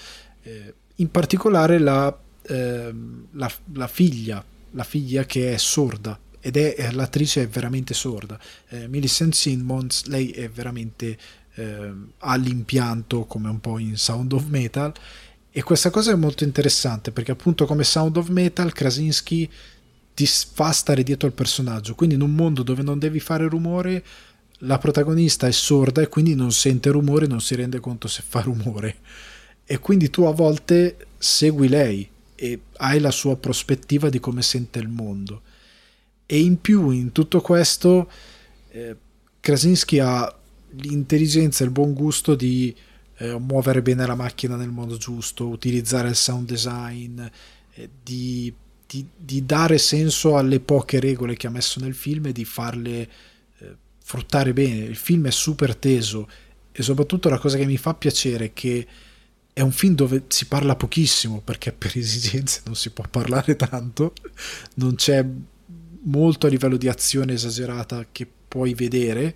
eh, 0.43 0.73
in 0.95 1.09
particolare 1.09 1.80
la, 1.80 2.15
eh, 2.43 2.93
la, 3.31 3.51
la, 3.73 3.88
figlia, 3.88 4.43
la 4.72 4.84
figlia 4.84 5.26
che 5.26 5.53
è 5.53 5.57
sorda 5.57 6.19
ed 6.39 6.57
è 6.57 6.91
l'attrice 6.91 7.43
è 7.43 7.47
veramente 7.47 7.93
sorda. 7.93 8.39
Eh, 8.69 8.88
Millicent 8.88 9.34
Simmons, 9.34 10.05
lei 10.05 10.31
è 10.31 10.49
veramente 10.49 11.18
eh, 11.55 11.91
ha 12.18 12.35
l'impianto 12.35 13.26
come 13.26 13.49
un 13.49 13.59
po' 13.59 13.77
in 13.77 13.97
Sound 13.97 14.34
of 14.34 14.45
Metal 14.45 14.91
e 15.51 15.63
questa 15.63 15.89
cosa 15.89 16.11
è 16.11 16.15
molto 16.15 16.43
interessante 16.43 17.11
perché 17.11 17.31
appunto 17.31 17.65
come 17.65 17.84
Sound 17.84 18.18
of 18.18 18.30
Metal 18.30 18.72
Krasinski 18.72 19.49
ti 20.13 20.26
fa 20.26 20.72
stare 20.72 21.03
dietro 21.03 21.27
al 21.27 21.34
personaggio, 21.34 21.95
quindi 21.95 22.15
in 22.15 22.22
un 22.22 22.34
mondo 22.34 22.63
dove 22.63 22.81
non 22.81 22.99
devi 22.99 23.19
fare 23.19 23.47
rumore 23.47 24.03
la 24.63 24.77
protagonista 24.77 25.47
è 25.47 25.51
sorda 25.51 26.01
e 26.01 26.07
quindi 26.07 26.35
non 26.35 26.51
sente 26.51 26.89
rumore, 26.89 27.27
non 27.27 27.41
si 27.41 27.55
rende 27.55 27.80
conto 27.80 28.07
se 28.07 28.23
fa 28.27 28.41
rumore. 28.41 28.97
E 29.65 29.80
quindi 29.80 30.09
tu 30.09 30.23
a 30.23 30.31
volte 30.31 31.07
segui 31.18 31.68
lei 31.68 32.07
e 32.41 32.59
hai 32.77 32.99
la 32.99 33.11
sua 33.11 33.38
prospettiva 33.38 34.09
di 34.09 34.19
come 34.19 34.41
sente 34.41 34.80
il 34.80 34.88
mondo. 34.88 35.43
E 36.26 36.39
in 36.39 36.59
più, 36.59 36.89
in 36.89 37.11
tutto 37.11 37.39
questo, 37.39 38.09
eh, 38.72 38.95
Krasinski 39.39 39.99
ha 39.99 40.35
l'intelligenza 40.77 41.63
e 41.63 41.68
il 41.68 41.72
buon 41.72 41.93
gusto 41.93 42.34
di 42.34 42.76
eh, 43.18 43.38
muovere 43.38 43.84
bene 43.84 44.07
la 44.07 44.15
macchina 44.15 44.55
nel 44.55 44.72
modo 44.72 44.97
giusto, 44.97 45.47
utilizzare 45.49 46.09
il 46.09 46.15
sound 46.15 46.47
design, 46.47 47.22
eh, 47.73 47.89
di, 48.01 48.51
di, 48.88 49.05
di, 49.15 49.45
dare 49.45 49.77
senso 49.77 50.35
alle 50.35 50.59
poche 50.59 50.99
regole 50.99 51.35
che 51.35 51.45
ha 51.45 51.51
messo 51.51 51.80
nel 51.80 51.93
film 51.93 52.26
e 52.26 52.31
di 52.31 52.45
farle 52.45 53.07
sfruttare 54.03 54.51
bene. 54.51 54.85
Il 54.85 54.95
film 54.95 55.27
è 55.27 55.31
super 55.31 55.76
teso 55.76 56.27
e 56.72 56.81
soprattutto 56.81 57.30
la 57.30 57.38
cosa 57.38 57.57
che 57.57 57.65
mi 57.68 57.77
fa 57.77 57.93
piacere 57.93 58.45
è 58.45 58.53
che 58.53 58.88
è 59.53 59.61
un 59.61 59.72
film 59.72 59.95
dove 59.95 60.23
si 60.28 60.45
parla 60.45 60.76
pochissimo 60.76 61.41
perché 61.41 61.72
per 61.73 61.91
esigenze 61.95 62.61
non 62.65 62.76
si 62.76 62.90
può 62.91 63.03
parlare 63.10 63.56
tanto, 63.56 64.14
non 64.76 64.95
c'è 64.95 65.26
molto 66.03 66.48
a 66.48 66.49
livello 66.49 66.78
di 66.78 66.88
azione 66.88 67.34
esagerata 67.34 68.07
che 68.11 68.28
puoi 68.48 68.73
vedere. 68.73 69.36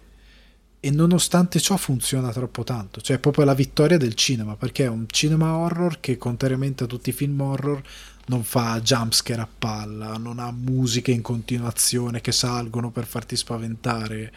E 0.80 0.92
nonostante 0.92 1.60
ciò 1.60 1.78
funziona 1.78 2.32
troppo 2.32 2.64
tanto, 2.64 3.02
cioè 3.02 3.16
è 3.16 3.20
proprio 3.20 3.44
la 3.44 3.56
vittoria 3.56 3.98
del 3.98 4.14
cinema 4.14 4.56
perché 4.56 4.84
è 4.84 4.88
un 4.88 5.06
cinema 5.08 5.56
horror 5.58 6.00
che 6.00 6.16
contrariamente 6.16 6.84
a 6.84 6.88
tutti 6.88 7.10
i 7.10 7.14
film 7.14 7.42
horror 7.42 7.82
non 8.28 8.44
fa 8.44 8.80
jumpscare 8.82 9.42
a 9.42 9.48
palla, 9.48 10.18
non 10.18 10.38
ha 10.38 10.52
musiche 10.52 11.10
in 11.10 11.24
continuazione 11.24 12.22
che 12.22 12.32
salgono 12.32 12.92
per 12.92 13.08
farti 13.08 13.36
spaventare, 13.36 14.32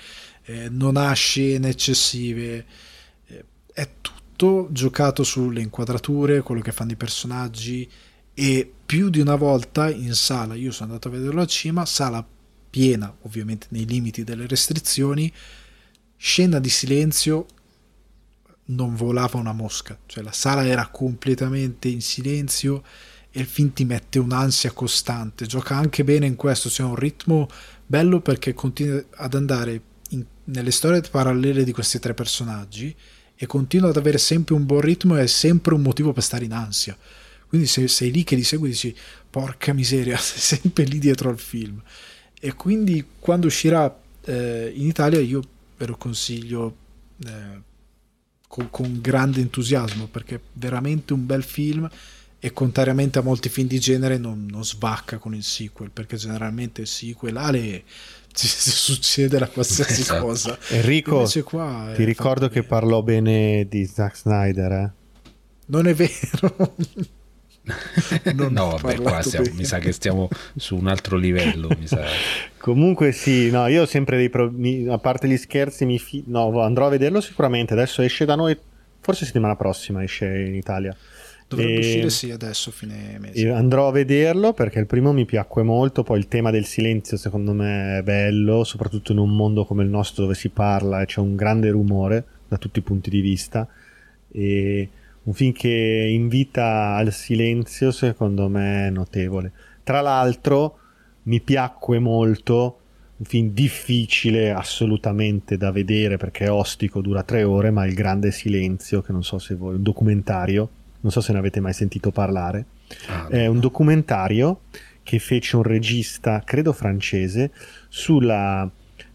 eh, 0.44 0.70
non 0.70 0.96
ha 0.96 1.12
scene 1.12 1.68
eccessive, 1.68 2.64
eh, 3.26 3.44
è 3.70 3.88
tutto 4.00 4.18
giocato 4.70 5.24
sulle 5.24 5.60
inquadrature, 5.60 6.42
quello 6.42 6.60
che 6.60 6.70
fanno 6.70 6.92
i 6.92 6.96
personaggi 6.96 7.90
e 8.34 8.72
più 8.86 9.10
di 9.10 9.18
una 9.18 9.34
volta 9.34 9.90
in 9.90 10.14
sala, 10.14 10.54
io 10.54 10.70
sono 10.70 10.90
andato 10.90 11.08
a 11.08 11.10
vederlo 11.10 11.40
a 11.40 11.46
cima, 11.46 11.84
sala 11.84 12.24
piena 12.70 13.12
ovviamente 13.22 13.66
nei 13.70 13.84
limiti 13.84 14.22
delle 14.22 14.46
restrizioni, 14.46 15.32
scena 16.16 16.60
di 16.60 16.68
silenzio 16.68 17.46
non 18.66 18.94
volava 18.94 19.38
una 19.40 19.52
mosca, 19.52 19.98
cioè 20.06 20.22
la 20.22 20.30
sala 20.30 20.64
era 20.64 20.86
completamente 20.86 21.88
in 21.88 22.00
silenzio 22.00 22.84
e 23.30 23.40
il 23.40 23.46
film 23.46 23.72
ti 23.72 23.84
mette 23.84 24.20
un'ansia 24.20 24.70
costante, 24.70 25.46
gioca 25.46 25.74
anche 25.74 26.04
bene 26.04 26.26
in 26.26 26.36
questo, 26.36 26.68
c'è 26.68 26.84
un 26.84 26.94
ritmo 26.94 27.48
bello 27.84 28.20
perché 28.20 28.54
continua 28.54 29.02
ad 29.16 29.34
andare 29.34 29.82
in, 30.10 30.24
nelle 30.44 30.70
storie 30.70 31.00
parallele 31.00 31.64
di 31.64 31.72
questi 31.72 31.98
tre 31.98 32.14
personaggi 32.14 32.94
e 33.40 33.46
continua 33.46 33.90
ad 33.90 33.96
avere 33.96 34.18
sempre 34.18 34.54
un 34.54 34.66
buon 34.66 34.80
ritmo 34.80 35.16
e 35.16 35.22
è 35.22 35.26
sempre 35.28 35.74
un 35.74 35.80
motivo 35.80 36.12
per 36.12 36.24
stare 36.24 36.44
in 36.44 36.52
ansia. 36.52 36.96
Quindi 37.46 37.68
se 37.68 37.86
sei 37.86 38.10
lì 38.10 38.24
che 38.24 38.34
li 38.34 38.42
segui 38.42 38.70
dici 38.70 38.94
porca 39.30 39.72
miseria, 39.72 40.16
sei 40.18 40.58
sempre 40.58 40.82
lì 40.82 40.98
dietro 40.98 41.30
al 41.30 41.38
film. 41.38 41.80
E 42.40 42.54
quindi 42.54 43.04
quando 43.20 43.46
uscirà 43.46 43.96
eh, 44.24 44.72
in 44.74 44.86
Italia 44.86 45.20
io 45.20 45.40
ve 45.76 45.86
lo 45.86 45.96
consiglio 45.96 46.76
eh, 47.24 47.62
con, 48.48 48.70
con 48.70 49.00
grande 49.00 49.40
entusiasmo 49.40 50.06
perché 50.06 50.34
è 50.34 50.40
veramente 50.54 51.12
un 51.12 51.24
bel 51.24 51.44
film 51.44 51.88
e 52.40 52.52
contrariamente 52.52 53.18
a 53.18 53.22
molti 53.22 53.48
film 53.48 53.68
di 53.68 53.78
genere 53.78 54.16
non, 54.18 54.46
non 54.48 54.64
svacca 54.64 55.18
con 55.18 55.34
il 55.34 55.42
sequel 55.42 55.90
perché 55.90 56.16
generalmente 56.16 56.82
il 56.82 56.86
sequel 56.86 57.36
Ale 57.36 57.60
ci, 57.68 57.84
succede 58.46 59.38
la 59.38 59.48
qualsiasi 59.48 60.02
esatto. 60.02 60.24
cosa. 60.24 60.58
Enrico 60.68 61.24
ti 61.26 62.04
ricordo 62.04 62.48
che 62.48 62.62
parlò 62.62 63.02
bene 63.02 63.66
di 63.68 63.84
Zack 63.86 64.16
Snyder 64.16 64.72
eh? 64.72 64.90
non 65.66 65.86
è 65.86 65.94
vero. 65.94 66.74
No 68.48 68.78
vabbè 68.78 68.96
qua 69.02 69.20
siamo, 69.20 69.46
mi 69.52 69.64
sa 69.64 69.78
che 69.78 69.92
stiamo 69.92 70.30
su 70.56 70.74
un 70.74 70.86
altro 70.86 71.18
livello 71.18 71.68
comunque 72.56 73.12
sì 73.12 73.50
no 73.50 73.66
io 73.66 73.82
ho 73.82 73.86
sempre 73.86 74.16
dei 74.16 74.30
pro... 74.30 74.50
a 74.88 74.96
parte 74.96 75.28
gli 75.28 75.36
scherzi 75.36 75.84
mi 75.84 75.98
fi... 75.98 76.24
no, 76.28 76.62
andrò 76.62 76.86
a 76.86 76.88
vederlo 76.88 77.20
sicuramente. 77.20 77.74
Adesso 77.74 78.00
esce 78.00 78.24
da 78.24 78.36
noi 78.36 78.58
forse 79.00 79.26
settimana 79.26 79.54
prossima 79.54 80.02
esce 80.02 80.24
in 80.24 80.54
Italia 80.54 80.96
Dovrebbe 81.48 81.74
e 81.74 81.78
uscire 81.78 82.10
sì 82.10 82.30
adesso, 82.30 82.70
fine 82.70 83.16
mese. 83.18 83.48
Andrò 83.50 83.88
a 83.88 83.90
vederlo 83.90 84.52
perché 84.52 84.78
il 84.78 84.86
primo 84.86 85.14
mi 85.14 85.24
piacque 85.24 85.62
molto, 85.62 86.02
poi 86.02 86.18
il 86.18 86.28
tema 86.28 86.50
del 86.50 86.66
silenzio 86.66 87.16
secondo 87.16 87.54
me 87.54 87.98
è 87.98 88.02
bello, 88.02 88.64
soprattutto 88.64 89.12
in 89.12 89.18
un 89.18 89.34
mondo 89.34 89.64
come 89.64 89.82
il 89.82 89.88
nostro 89.88 90.24
dove 90.24 90.34
si 90.34 90.50
parla 90.50 91.00
e 91.00 91.06
c'è 91.06 91.20
un 91.20 91.36
grande 91.36 91.70
rumore 91.70 92.24
da 92.48 92.58
tutti 92.58 92.80
i 92.80 92.82
punti 92.82 93.08
di 93.08 93.20
vista. 93.20 93.66
E 94.30 94.90
un 95.22 95.32
film 95.32 95.52
che 95.52 96.08
invita 96.10 96.94
al 96.94 97.12
silenzio 97.12 97.92
secondo 97.92 98.48
me 98.48 98.88
è 98.88 98.90
notevole. 98.90 99.52
Tra 99.82 100.02
l'altro 100.02 100.78
mi 101.24 101.40
piacque 101.40 101.98
molto, 101.98 102.80
un 103.16 103.24
film 103.24 103.50
difficile 103.52 104.50
assolutamente 104.50 105.56
da 105.56 105.70
vedere 105.70 106.18
perché 106.18 106.44
è 106.44 106.50
ostico, 106.50 107.00
dura 107.00 107.22
tre 107.22 107.42
ore, 107.42 107.70
ma 107.70 107.86
Il 107.86 107.94
Grande 107.94 108.30
Silenzio, 108.32 109.00
che 109.00 109.12
non 109.12 109.24
so 109.24 109.38
se 109.38 109.54
voi, 109.54 109.76
un 109.76 109.82
documentario 109.82 110.70
non 111.00 111.12
so 111.12 111.20
se 111.20 111.32
ne 111.32 111.38
avete 111.38 111.60
mai 111.60 111.72
sentito 111.72 112.10
parlare. 112.10 112.64
Ah, 113.06 113.28
è 113.28 113.46
un 113.46 113.60
documentario 113.60 114.60
che 115.02 115.18
fece 115.18 115.56
un 115.56 115.62
regista, 115.62 116.42
credo 116.44 116.72
francese, 116.72 117.50
sulla, 117.88 118.70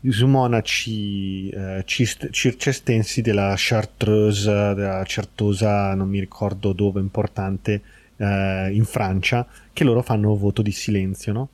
su 0.09 0.27
monaci 0.27 1.49
eh, 1.49 1.83
circestensi 1.85 3.21
della 3.21 3.53
Chartreuse, 3.55 4.73
della 4.73 5.03
Certosa, 5.03 5.93
non 5.93 6.09
mi 6.09 6.19
ricordo 6.19 6.73
dove, 6.73 6.99
importante, 6.99 7.81
eh, 8.17 8.69
in 8.71 8.85
Francia, 8.85 9.45
che 9.71 9.83
loro 9.83 10.01
fanno 10.01 10.35
voto 10.35 10.61
di 10.61 10.71
silenzio, 10.71 11.31
no? 11.31 11.49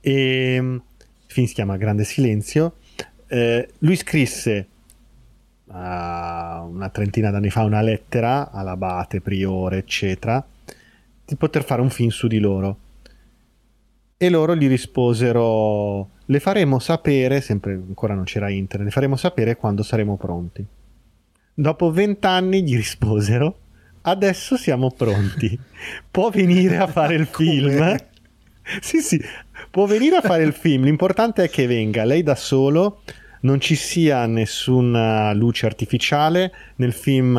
E 0.00 0.56
il 0.56 0.82
film 1.26 1.46
si 1.46 1.54
chiama 1.54 1.76
Grande 1.76 2.04
Silenzio. 2.04 2.76
Eh, 3.28 3.68
lui 3.78 3.96
scrisse 3.96 4.66
uh, 5.70 5.72
una 5.72 6.88
trentina 6.92 7.30
d'anni 7.30 7.50
fa 7.50 7.64
una 7.64 7.80
lettera 7.80 8.50
all'abate, 8.50 9.20
priore, 9.20 9.78
eccetera, 9.78 10.44
di 11.24 11.36
poter 11.36 11.64
fare 11.64 11.80
un 11.80 11.90
film 11.90 12.10
su 12.10 12.26
di 12.26 12.38
loro. 12.38 12.78
E 14.16 14.28
loro 14.28 14.54
gli 14.54 14.68
risposero: 14.68 16.10
Le 16.26 16.40
faremo 16.40 16.78
sapere, 16.78 17.40
sempre 17.40 17.72
ancora 17.72 18.14
non 18.14 18.24
c'era 18.24 18.50
internet, 18.50 18.88
le 18.88 18.92
faremo 18.92 19.16
sapere 19.16 19.56
quando 19.56 19.82
saremo 19.82 20.16
pronti. 20.16 20.64
Dopo 21.54 21.90
vent'anni 21.90 22.62
gli 22.62 22.76
risposero 22.76 23.56
adesso 24.02 24.56
siamo 24.56 24.90
pronti. 24.90 25.58
Può 26.10 26.30
venire 26.30 26.78
a 26.78 26.86
fare 26.86 27.14
il 27.14 27.26
film? 27.30 27.96
Sì, 28.80 29.00
sì, 29.00 29.20
può 29.70 29.86
venire 29.86 30.16
a 30.16 30.20
fare 30.20 30.44
il 30.44 30.52
film. 30.52 30.84
L'importante 30.84 31.42
è 31.42 31.50
che 31.50 31.66
venga 31.66 32.04
lei 32.04 32.22
da 32.22 32.36
solo, 32.36 33.02
non 33.40 33.60
ci 33.60 33.74
sia 33.74 34.26
nessuna 34.26 35.32
luce 35.32 35.66
artificiale, 35.66 36.52
nel 36.76 36.92
film 36.92 37.34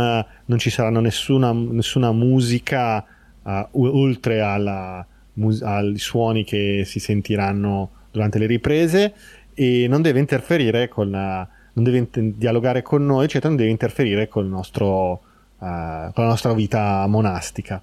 non 0.45 0.57
ci 0.57 0.69
saranno 0.69 0.99
nessuna, 0.99 1.51
nessuna 1.51 2.11
musica 2.11 3.05
uh, 3.43 3.67
oltre 3.73 4.41
alla, 4.41 5.05
mus- 5.33 5.61
ai 5.61 5.97
suoni 5.97 6.43
che 6.43 6.83
si 6.85 6.99
sentiranno 6.99 7.91
durante 8.11 8.39
le 8.39 8.45
riprese 8.45 9.13
e 9.53 9.87
non 9.87 10.01
deve 10.01 10.19
interferire 10.19 10.87
con 10.87 11.11
la, 11.11 11.47
non 11.73 11.83
deve 11.83 11.97
in- 11.97 12.33
dialogare 12.37 12.81
con 12.81 13.05
noi, 13.05 13.25
eccetera, 13.25 13.49
non 13.49 13.57
deve 13.57 13.71
interferire 13.71 14.27
nostro, 14.47 15.11
uh, 15.11 15.21
con 15.57 16.23
la 16.23 16.27
nostra 16.27 16.53
vita 16.53 17.05
monastica. 17.07 17.81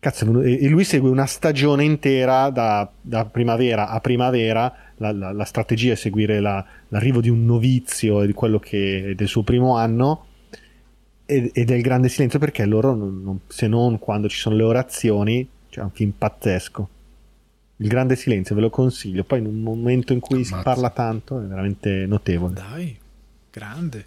Cazzo, 0.00 0.42
e 0.42 0.68
lui 0.68 0.84
segue 0.84 1.10
una 1.10 1.26
stagione 1.26 1.82
intera 1.82 2.50
da, 2.50 2.88
da 3.00 3.24
primavera 3.24 3.88
a 3.88 4.00
primavera. 4.00 4.72
La, 4.96 5.12
la, 5.12 5.32
la 5.32 5.44
strategia 5.44 5.92
è 5.92 5.96
seguire 5.96 6.40
la, 6.40 6.64
l'arrivo 6.88 7.20
di 7.20 7.28
un 7.28 7.44
novizio 7.44 8.24
di 8.24 8.32
quello 8.32 8.58
che 8.58 9.14
del 9.16 9.28
suo 9.28 9.42
primo 9.42 9.76
anno 9.76 10.26
e, 11.26 11.50
e 11.52 11.64
del 11.64 11.82
grande 11.82 12.08
silenzio 12.08 12.38
perché 12.38 12.64
loro, 12.64 12.94
non, 12.94 13.22
non, 13.22 13.40
se 13.48 13.66
non 13.66 13.98
quando 13.98 14.28
ci 14.28 14.38
sono 14.38 14.56
le 14.56 14.62
orazioni, 14.62 15.48
c'è 15.68 15.82
un 15.82 15.90
film 15.90 16.12
pazzesco. 16.16 16.88
Il 17.76 17.88
grande 17.88 18.16
silenzio, 18.16 18.54
ve 18.54 18.60
lo 18.62 18.70
consiglio. 18.70 19.24
Poi 19.24 19.40
in 19.40 19.46
un 19.46 19.60
momento 19.60 20.12
in 20.12 20.20
cui 20.20 20.36
Ammazza. 20.36 20.56
si 20.56 20.62
parla 20.62 20.90
tanto 20.90 21.40
è 21.40 21.44
veramente 21.44 22.06
notevole. 22.06 22.54
Dai, 22.54 22.96
grande. 23.50 24.04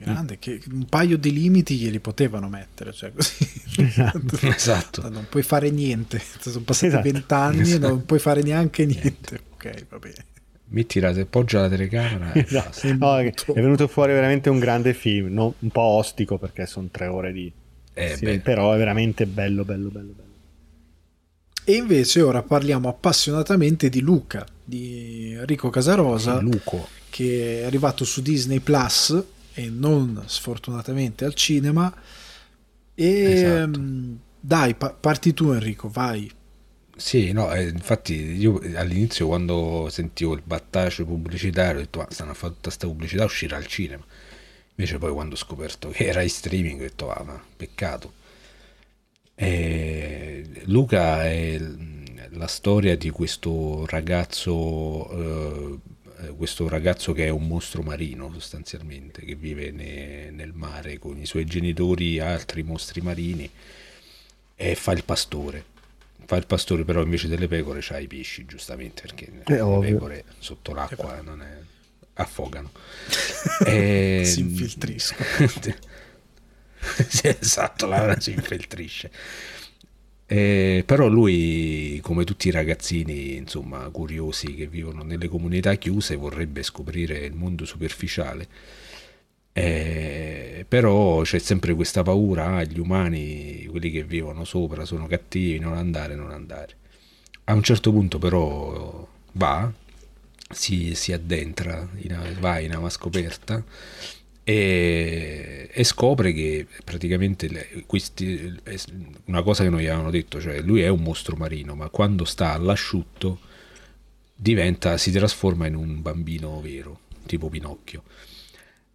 Grande, 0.00 0.38
che 0.38 0.60
un 0.70 0.86
paio 0.86 1.18
di 1.18 1.32
limiti 1.32 1.76
glieli 1.76 1.98
potevano 1.98 2.48
mettere, 2.48 2.92
cioè 2.92 3.12
così. 3.12 3.56
Esatto. 3.78 4.38
esatto. 4.46 5.08
Non 5.08 5.26
puoi 5.28 5.44
fare 5.44 5.70
niente. 5.70 6.20
Sono 6.40 6.64
passati 6.64 6.88
esatto. 6.88 7.10
vent'anni 7.10 7.60
esatto. 7.60 7.86
e 7.86 7.88
non 7.88 8.04
puoi 8.04 8.18
fare 8.18 8.42
neanche 8.42 8.84
niente. 8.84 9.12
niente. 9.30 9.40
Ok, 9.52 9.86
va 9.88 9.98
bene. 9.98 10.24
Metti 10.70 10.98
la, 11.00 11.14
poggia 11.28 11.60
la 11.60 11.68
telecamera. 11.68 12.34
Esatto. 12.34 12.92
No, 12.94 13.18
è 13.18 13.32
venuto 13.54 13.86
fuori 13.86 14.12
veramente 14.12 14.50
un 14.50 14.58
grande 14.58 14.94
film, 14.94 15.32
no? 15.32 15.54
un 15.58 15.70
po' 15.70 15.80
ostico 15.80 16.38
perché 16.38 16.66
sono 16.66 16.88
tre 16.90 17.06
ore 17.06 17.32
di... 17.32 17.50
Eh, 17.94 18.16
sì, 18.16 18.38
però 18.40 18.72
è 18.72 18.78
veramente 18.78 19.26
bello, 19.26 19.64
bello, 19.64 19.88
bello, 19.88 20.12
bello. 20.14 20.26
E 21.64 21.74
invece 21.74 22.22
ora 22.22 22.42
parliamo 22.42 22.88
appassionatamente 22.88 23.88
di 23.88 24.00
Luca, 24.00 24.46
di 24.64 25.34
Enrico 25.38 25.70
Casarosa, 25.70 26.42
che 27.10 27.60
è 27.60 27.64
arrivato 27.64 28.04
su 28.04 28.22
Disney 28.22 28.60
Plus 28.60 29.22
e 29.58 29.70
non 29.70 30.22
sfortunatamente 30.26 31.24
al 31.24 31.34
cinema. 31.34 31.92
E 32.94 33.32
esatto. 33.32 33.80
dai, 34.38 34.74
pa- 34.76 34.92
parti 34.92 35.34
tu 35.34 35.50
Enrico, 35.50 35.88
vai. 35.88 36.30
Sì, 36.96 37.32
no, 37.32 37.52
eh, 37.52 37.68
infatti 37.68 38.14
io 38.14 38.60
all'inizio 38.76 39.26
quando 39.26 39.88
sentivo 39.90 40.34
il 40.34 40.42
battaggio 40.44 41.04
pubblicitario 41.04 41.78
ho 41.80 41.82
detto 41.82 41.98
ma 41.98 42.06
stanno 42.08 42.30
a 42.32 42.34
fare 42.34 42.52
tutta 42.52 42.68
questa 42.68 42.86
pubblicità 42.86 43.24
uscirà 43.24 43.56
al 43.56 43.66
cinema. 43.66 44.04
Invece 44.76 44.98
poi 44.98 45.12
quando 45.12 45.34
ho 45.34 45.38
scoperto 45.38 45.90
che 45.90 46.06
era 46.06 46.22
in 46.22 46.30
streaming 46.30 46.78
ho 46.80 46.82
detto 46.84 47.10
ah 47.10 47.22
ma 47.24 47.42
peccato. 47.56 48.12
E 49.34 50.62
Luca 50.66 51.24
è 51.24 51.60
la 52.30 52.46
storia 52.46 52.96
di 52.96 53.10
questo 53.10 53.86
ragazzo 53.86 55.10
eh, 55.10 55.78
eh, 56.20 56.28
questo 56.36 56.68
ragazzo 56.68 57.12
che 57.12 57.26
è 57.26 57.28
un 57.28 57.46
mostro 57.46 57.82
marino 57.82 58.32
sostanzialmente, 58.32 59.22
che 59.22 59.34
vive 59.34 59.70
ne, 59.70 60.30
nel 60.30 60.52
mare 60.52 60.98
con 60.98 61.16
i 61.18 61.26
suoi 61.26 61.44
genitori 61.44 62.16
e 62.16 62.20
altri 62.22 62.62
mostri 62.62 63.00
marini 63.00 63.48
e 64.56 64.74
fa 64.74 64.92
il 64.92 65.04
pastore. 65.04 65.76
Fa 66.24 66.36
il 66.36 66.46
pastore 66.46 66.84
però 66.84 67.02
invece 67.02 67.28
delle 67.28 67.46
pecore 67.46 67.78
c'ha 67.80 67.98
i 67.98 68.06
pesci, 68.06 68.44
giustamente, 68.44 69.02
perché 69.02 69.26
è 69.44 69.52
le 69.52 69.60
ovvio. 69.60 69.92
pecore 69.92 70.24
sotto 70.38 70.74
l'acqua 70.74 71.20
non 71.20 71.40
è, 71.40 71.56
affogano. 72.14 72.72
e, 73.64 74.22
si 74.24 74.40
infiltriscono. 74.40 75.48
sì, 77.08 77.28
esatto, 77.28 77.86
la 77.86 78.18
si 78.18 78.32
infiltrisce. 78.32 79.10
Eh, 80.30 80.82
però 80.84 81.08
lui, 81.08 82.00
come 82.02 82.24
tutti 82.24 82.48
i 82.48 82.50
ragazzini, 82.50 83.36
insomma, 83.36 83.88
curiosi 83.88 84.54
che 84.54 84.66
vivono 84.66 85.02
nelle 85.02 85.26
comunità 85.26 85.74
chiuse, 85.76 86.16
vorrebbe 86.16 86.62
scoprire 86.62 87.20
il 87.24 87.32
mondo 87.34 87.64
superficiale. 87.64 88.46
Eh, 89.54 90.66
però 90.68 91.22
c'è 91.22 91.38
sempre 91.38 91.74
questa 91.74 92.02
paura, 92.02 92.56
ah, 92.56 92.62
gli 92.64 92.78
umani, 92.78 93.64
quelli 93.70 93.90
che 93.90 94.04
vivono 94.04 94.44
sopra, 94.44 94.84
sono 94.84 95.06
cattivi, 95.06 95.58
non 95.58 95.72
andare, 95.72 96.14
non 96.14 96.30
andare. 96.30 96.76
A 97.44 97.54
un 97.54 97.62
certo 97.62 97.90
punto 97.90 98.18
però 98.18 99.08
va, 99.32 99.72
si, 100.50 100.94
si 100.94 101.12
addentra, 101.14 101.88
in, 102.02 102.36
va 102.38 102.58
in 102.58 102.74
ama 102.74 102.90
scoperta 102.90 103.64
e, 104.48 105.68
e, 105.70 105.84
scopre 105.84 106.32
che 106.32 106.66
praticamente 106.82 107.82
questi, 107.84 108.58
una 109.26 109.42
cosa 109.42 109.62
che 109.62 109.68
noi 109.68 109.86
avevamo 109.86 110.10
detto, 110.10 110.40
cioè 110.40 110.62
lui 110.62 110.80
è 110.80 110.88
un 110.88 111.02
mostro 111.02 111.36
marino, 111.36 111.74
ma 111.74 111.90
quando 111.90 112.24
sta 112.24 112.54
all'asciutto 112.54 113.40
diventa, 114.34 114.96
si 114.96 115.10
trasforma 115.10 115.66
in 115.66 115.74
un 115.74 116.00
bambino 116.00 116.62
vero, 116.62 117.00
tipo 117.26 117.50
Pinocchio. 117.50 118.04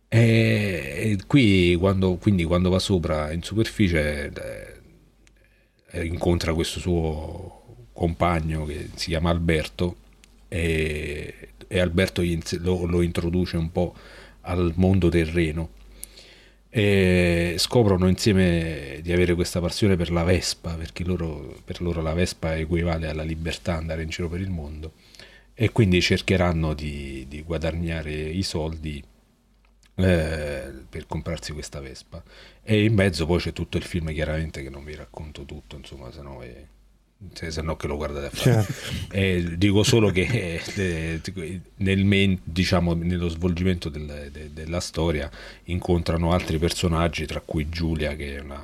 E 0.08 1.20
qui, 1.28 1.76
quando, 1.80 2.16
quindi, 2.16 2.46
quando 2.46 2.72
va 2.72 2.80
sopra 2.80 3.32
in 3.32 3.44
superficie, 3.44 4.32
eh, 5.92 6.04
incontra 6.06 6.56
questo 6.56 6.80
suo 6.80 7.88
compagno 7.94 8.66
che 8.66 8.90
si 8.96 9.10
chiama 9.10 9.30
Alberto 9.30 9.98
e, 10.48 11.50
e 11.68 11.80
Alberto 11.80 12.24
lo, 12.62 12.86
lo 12.86 13.02
introduce 13.04 13.58
un 13.58 13.72
po' 13.72 13.94
al 14.44 14.74
mondo 14.76 15.10
terreno 15.10 15.82
e 16.70 17.56
scoprono 17.60 18.08
insieme 18.08 19.00
di 19.04 19.12
avere 19.12 19.36
questa 19.36 19.60
passione 19.60 19.96
per 19.96 20.12
la 20.12 20.24
Vespa 20.24 20.74
perché 20.74 21.04
loro, 21.04 21.56
per 21.64 21.82
loro 21.82 22.02
la 22.02 22.14
Vespa 22.14 22.56
equivale 22.56 23.08
alla 23.08 23.22
libertà 23.22 23.76
andare 23.76 24.02
in 24.02 24.10
giro 24.10 24.28
per 24.28 24.40
il 24.40 24.50
mondo 24.50 24.94
e 25.54 25.72
quindi 25.72 26.02
cercheranno 26.02 26.74
di, 26.74 27.26
di 27.28 27.44
guadagnare 27.44 28.12
i 28.12 28.42
soldi 28.42 29.04
eh, 29.96 30.72
per 30.90 31.06
comprarsi 31.06 31.52
questa 31.54 31.80
Vespa. 31.80 32.24
E 32.64 32.84
in 32.84 32.96
mezzo 32.96 33.28
poi 33.28 33.40
c'è 33.40 33.54
tutto 33.54 33.78
il 33.78 33.84
film 33.84 34.12
chiaramente 34.12 34.64
che 34.64 34.72
non 34.72 34.84
vi 34.84 34.96
racconto 34.96 35.44
tutto 35.46 35.76
insomma 35.76 36.12
se 36.12 36.22
no 36.24 36.42
è 36.42 36.66
se 37.34 37.62
no 37.62 37.76
che 37.76 37.88
lo 37.88 37.96
guardate 37.96 38.26
a 38.26 38.30
fare. 38.30 38.64
Certo. 38.64 39.14
Eh, 39.16 39.58
dico 39.58 39.84
solo 39.84 40.10
che 40.10 40.62
eh, 40.76 41.22
nel 41.78 42.06
main, 42.06 42.40
diciamo, 42.44 42.94
nello 42.94 43.30
svolgimento 43.30 43.90
del, 43.90 44.30
de, 44.32 44.52
della 44.54 44.80
storia 44.80 45.30
incontrano 45.66 46.32
altri 46.32 46.58
personaggi, 46.58 47.26
tra 47.26 47.42
cui 47.42 47.70
Giulia, 47.70 48.16
che 48.16 48.38
è 48.38 48.40
una, 48.40 48.64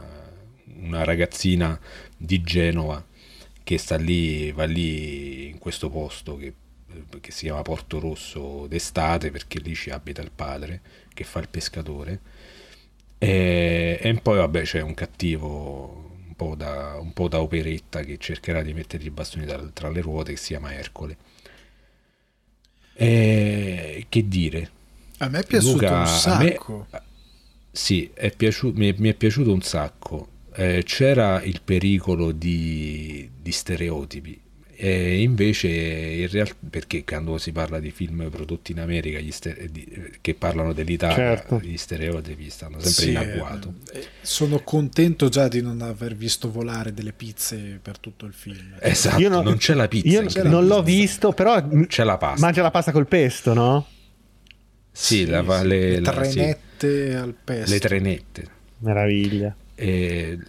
una, 0.82 1.04
ragazzina 1.04 1.80
di 2.16 2.42
Genova 2.42 3.04
che 3.64 3.78
sta 3.78 3.98
lì, 3.98 4.52
va 4.52 4.66
lì 4.66 5.50
in 5.50 5.58
questo 5.58 5.90
posto 5.90 6.38
che, 6.38 6.54
che 7.20 7.32
si 7.32 7.46
chiama 7.46 7.62
Porto 7.62 8.00
Rosso 8.00 8.66
d'estate 8.68 9.32
perché 9.32 9.60
lì 9.60 9.76
ci 9.76 9.90
abita 9.90 10.22
il 10.22 10.32
padre 10.34 10.82
che 11.14 11.24
fa 11.24 11.40
il 11.40 11.50
pescatore. 11.50 12.20
E, 13.18 14.00
e 14.02 14.14
poi 14.16 14.38
vabbè 14.38 14.62
c'è 14.64 14.82
un 14.82 14.94
cattivo 14.94 16.09
po' 16.40 16.56
da, 16.56 16.98
un 16.98 17.12
po' 17.12 17.28
da 17.28 17.42
operetta 17.42 18.00
che 18.00 18.18
cercherà 18.18 18.62
di 18.62 18.74
mettere 18.74 19.04
i 19.04 19.10
bastoni 19.10 19.46
tra, 19.46 19.62
tra 19.74 19.90
le 19.90 20.00
ruote, 20.00 20.32
che 20.32 20.38
si 20.38 20.48
chiama 20.48 20.74
Ercole. 20.74 21.18
E, 22.94 24.06
che 24.08 24.26
dire? 24.26 24.72
A 25.18 25.28
me 25.28 25.40
è 25.40 25.46
piaciuto 25.46 25.74
Luca, 25.74 26.00
un 26.00 26.08
sacco. 26.08 26.88
Me, 26.90 27.02
sì, 27.70 28.10
è 28.14 28.34
piaciuto, 28.34 28.80
mi, 28.80 28.90
è, 28.90 28.96
mi, 28.98 29.10
è, 29.10 29.14
piaciuto 29.16 29.52
un 29.52 29.62
sacco. 29.62 30.28
Eh, 30.54 30.84
c'era 30.86 31.44
il 31.44 31.62
pericolo 31.62 32.32
di, 32.32 33.30
di 33.42 33.52
stereotipi 33.52 34.40
e 34.82 35.22
invece, 35.22 35.68
in 35.68 36.30
realtà, 36.30 36.56
perché 36.70 37.04
quando 37.04 37.38
si 37.38 37.52
parla 37.52 37.82
di 37.82 37.92
film 37.92 38.30
prodotti 38.30 38.72
in 38.72 38.80
America 38.80 39.20
stere- 39.30 39.68
di, 39.70 39.86
che 40.22 40.36
parlano 40.36 40.72
dell'Italia, 40.72 41.16
certo. 41.16 41.60
gli 41.60 41.76
stereotipi 41.76 42.50
stanno 42.50 42.80
sempre 42.80 43.04
sì, 43.04 43.10
in 43.10 43.18
agguato. 43.18 43.74
Eh, 43.92 44.08
sono 44.22 44.62
contento 44.64 45.28
già 45.28 45.50
di 45.50 45.62
non 45.62 45.82
aver 45.82 46.16
visto 46.16 46.50
volare 46.50 46.94
delle 46.94 47.12
pizze 47.12 47.78
per 47.82 47.98
tutto 48.00 48.26
il 48.26 48.32
film. 48.32 48.76
Esatto, 48.80 49.28
non, 49.28 49.44
non, 49.44 49.58
c'è 49.58 49.74
la 49.74 49.90
pizza. 49.90 50.08
Io 50.08 50.20
non 50.20 50.28
pizza. 50.28 50.48
l'ho 50.48 50.82
visto, 50.82 51.34
però 51.34 51.62
c'è 51.86 52.06
la 52.06 52.18
pasta. 52.18 52.46
Mangia 52.46 52.62
la 52.62 52.72
pasta 52.72 52.94
col 52.94 53.08
pesto, 53.08 53.54
no? 53.54 53.86
Sì, 54.94 55.16
sì, 55.18 55.26
la, 55.26 55.44
sì 55.60 55.68
le, 55.68 56.00
le 56.00 56.02
trenette 56.02 57.10
sì. 57.10 57.16
al 57.18 57.36
pesto. 57.44 57.74
Le 57.74 57.80
trenette. 57.82 58.48
Meraviglia. 58.78 59.54
E 59.76 60.40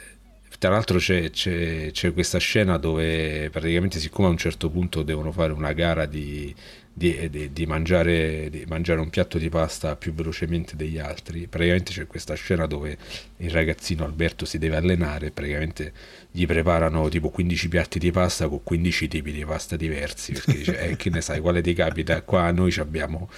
tra 0.60 0.68
l'altro 0.68 0.98
c'è, 0.98 1.30
c'è, 1.30 1.90
c'è, 1.90 2.12
questa 2.12 2.36
scena 2.36 2.76
dove 2.76 3.48
praticamente 3.48 3.98
siccome 3.98 4.28
a 4.28 4.30
un 4.30 4.36
certo 4.36 4.68
punto 4.68 5.02
devono 5.02 5.32
fare 5.32 5.54
una 5.54 5.72
gara 5.72 6.04
di, 6.04 6.54
di, 6.92 7.30
di, 7.30 7.50
di, 7.50 7.64
mangiare, 7.64 8.50
di, 8.50 8.66
mangiare, 8.68 9.00
un 9.00 9.08
piatto 9.08 9.38
di 9.38 9.48
pasta 9.48 9.96
più 9.96 10.12
velocemente 10.12 10.76
degli 10.76 10.98
altri. 10.98 11.46
Praticamente 11.46 11.92
c'è 11.92 12.06
questa 12.06 12.34
scena 12.34 12.66
dove 12.66 12.98
il 13.38 13.48
ragazzino 13.48 14.04
Alberto 14.04 14.44
si 14.44 14.58
deve 14.58 14.76
allenare, 14.76 15.30
praticamente 15.30 15.94
gli 16.30 16.44
preparano 16.44 17.08
tipo 17.08 17.30
15 17.30 17.68
piatti 17.68 17.98
di 17.98 18.10
pasta 18.10 18.46
con 18.46 18.62
15 18.62 19.08
tipi 19.08 19.32
di 19.32 19.46
pasta 19.46 19.76
diversi, 19.76 20.32
perché 20.32 20.52
dice, 20.52 20.78
eh, 20.78 20.96
che 20.96 21.08
ne 21.08 21.22
sai, 21.22 21.40
quale 21.40 21.62
ti 21.62 21.72
capita? 21.72 22.20
Qua 22.20 22.50
noi 22.50 22.74
abbiamo 22.76 23.30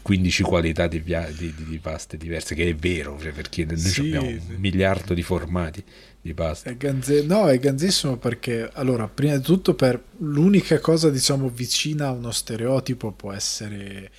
15 0.00 0.42
qualità 0.44 0.86
di, 0.86 1.02
di, 1.02 1.78
paste 1.78 2.16
diverse, 2.16 2.54
che 2.54 2.70
è 2.70 2.74
vero, 2.74 3.18
cioè, 3.20 3.32
perché 3.32 3.66
noi 3.66 3.76
sì, 3.76 4.00
abbiamo 4.00 4.28
un 4.28 4.40
miliardo 4.56 5.12
di 5.12 5.22
formati 5.22 5.84
di 6.22 6.32
pasta. 6.32 6.70
È 6.70 6.76
ganze... 6.76 7.22
No, 7.24 7.48
è 7.48 7.58
ganzissimo 7.58 8.16
perché, 8.16 8.70
allora, 8.72 9.08
prima 9.08 9.36
di 9.36 9.42
tutto, 9.42 9.74
per 9.74 10.00
l'unica 10.18 10.78
cosa, 10.78 11.10
diciamo, 11.10 11.48
vicina 11.48 12.06
a 12.06 12.12
uno 12.12 12.30
stereotipo 12.30 13.10
può 13.10 13.32
essere 13.32 14.10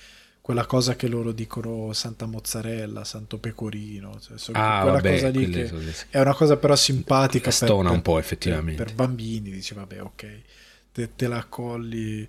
quella 0.44 0.66
cosa 0.66 0.94
che 0.94 1.08
loro 1.08 1.32
dicono 1.32 1.94
Santa 1.94 2.26
Mozzarella, 2.26 3.02
Santo 3.04 3.38
Pecorino, 3.38 4.20
cioè, 4.20 4.36
ah, 4.52 4.82
quella 4.82 4.96
vabbè, 4.96 5.12
cosa 5.12 5.28
lì 5.30 5.48
che 5.48 5.72
è 6.10 6.20
una 6.20 6.34
cosa 6.34 6.58
però 6.58 6.76
simpatica 6.76 7.50
per, 7.50 7.66
per, 7.66 7.90
un 7.90 8.02
po' 8.02 8.18
effettivamente 8.18 8.84
per, 8.84 8.92
per 8.92 9.06
bambini, 9.06 9.50
dici 9.50 9.72
vabbè 9.72 10.02
ok, 10.02 10.26
te, 10.92 11.08
te 11.16 11.28
la 11.28 11.46
colli. 11.48 12.28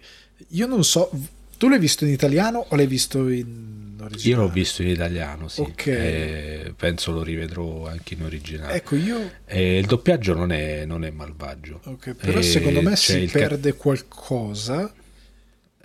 Io 0.52 0.65
non 0.65 0.85
so, 0.85 1.10
tu 1.57 1.68
l'hai 1.68 1.80
visto 1.80 2.06
in 2.06 2.11
italiano 2.11 2.65
o 2.68 2.76
l'hai 2.76 2.88
visto 2.88 3.30
in 3.30 3.98
originale? 3.99 4.30
Io 4.30 4.38
l'ho 4.38 4.49
visto 4.49 4.82
in 4.82 4.90
italiano, 4.90 5.48
sì. 5.48 5.61
Ok. 5.61 5.86
Eh, 5.88 6.73
penso 6.76 7.11
lo 7.11 7.23
rivedrò 7.23 7.88
anche 7.88 8.14
in 8.14 8.23
originale. 8.23 8.73
Ecco, 8.73 8.95
io... 8.95 9.32
Eh, 9.45 9.77
il 9.77 9.86
doppiaggio 9.86 10.34
non 10.34 10.52
è, 10.52 10.86
non 10.86 11.03
è 11.03 11.11
malvagio. 11.11 11.82
Ok, 11.86 12.14
però 12.14 12.40
eh, 12.40 12.44
secondo 12.44 12.82
me 12.82 12.95
si 12.95 13.30
perde 13.32 13.72
ca... 13.72 13.77
qualcosa. 13.77 14.94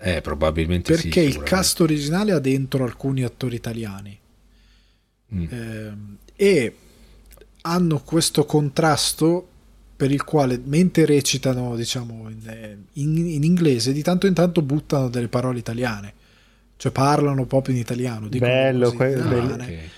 Eh, 0.02 0.20
probabilmente 0.22 0.94
perché 0.94 1.08
sì. 1.08 1.08
Perché 1.08 1.38
il 1.38 1.42
cast 1.42 1.80
originale 1.80 2.32
ha 2.32 2.38
dentro 2.38 2.84
alcuni 2.84 3.22
attori 3.22 3.56
italiani. 3.56 4.18
Mm. 5.34 5.44
Eh, 5.50 5.92
e 6.36 6.74
hanno 7.62 8.00
questo 8.02 8.44
contrasto 8.46 9.49
per 10.00 10.10
il 10.10 10.24
quale 10.24 10.58
mentre 10.64 11.04
recitano 11.04 11.76
diciamo 11.76 12.30
in, 12.30 12.78
in, 12.94 13.18
in, 13.18 13.44
inglese 13.44 13.92
di 13.92 14.00
tanto 14.00 14.26
in 14.26 14.32
tanto 14.32 14.62
buttano 14.62 15.10
delle 15.10 15.28
parole 15.28 15.58
italiane. 15.58 16.14
Cioè 16.78 16.90
parlano 16.90 17.44
proprio 17.44 17.74
in 17.74 17.80
italiano 17.82 18.28
bello 18.28 18.92
que- 18.92 19.14
okay. 19.14 19.90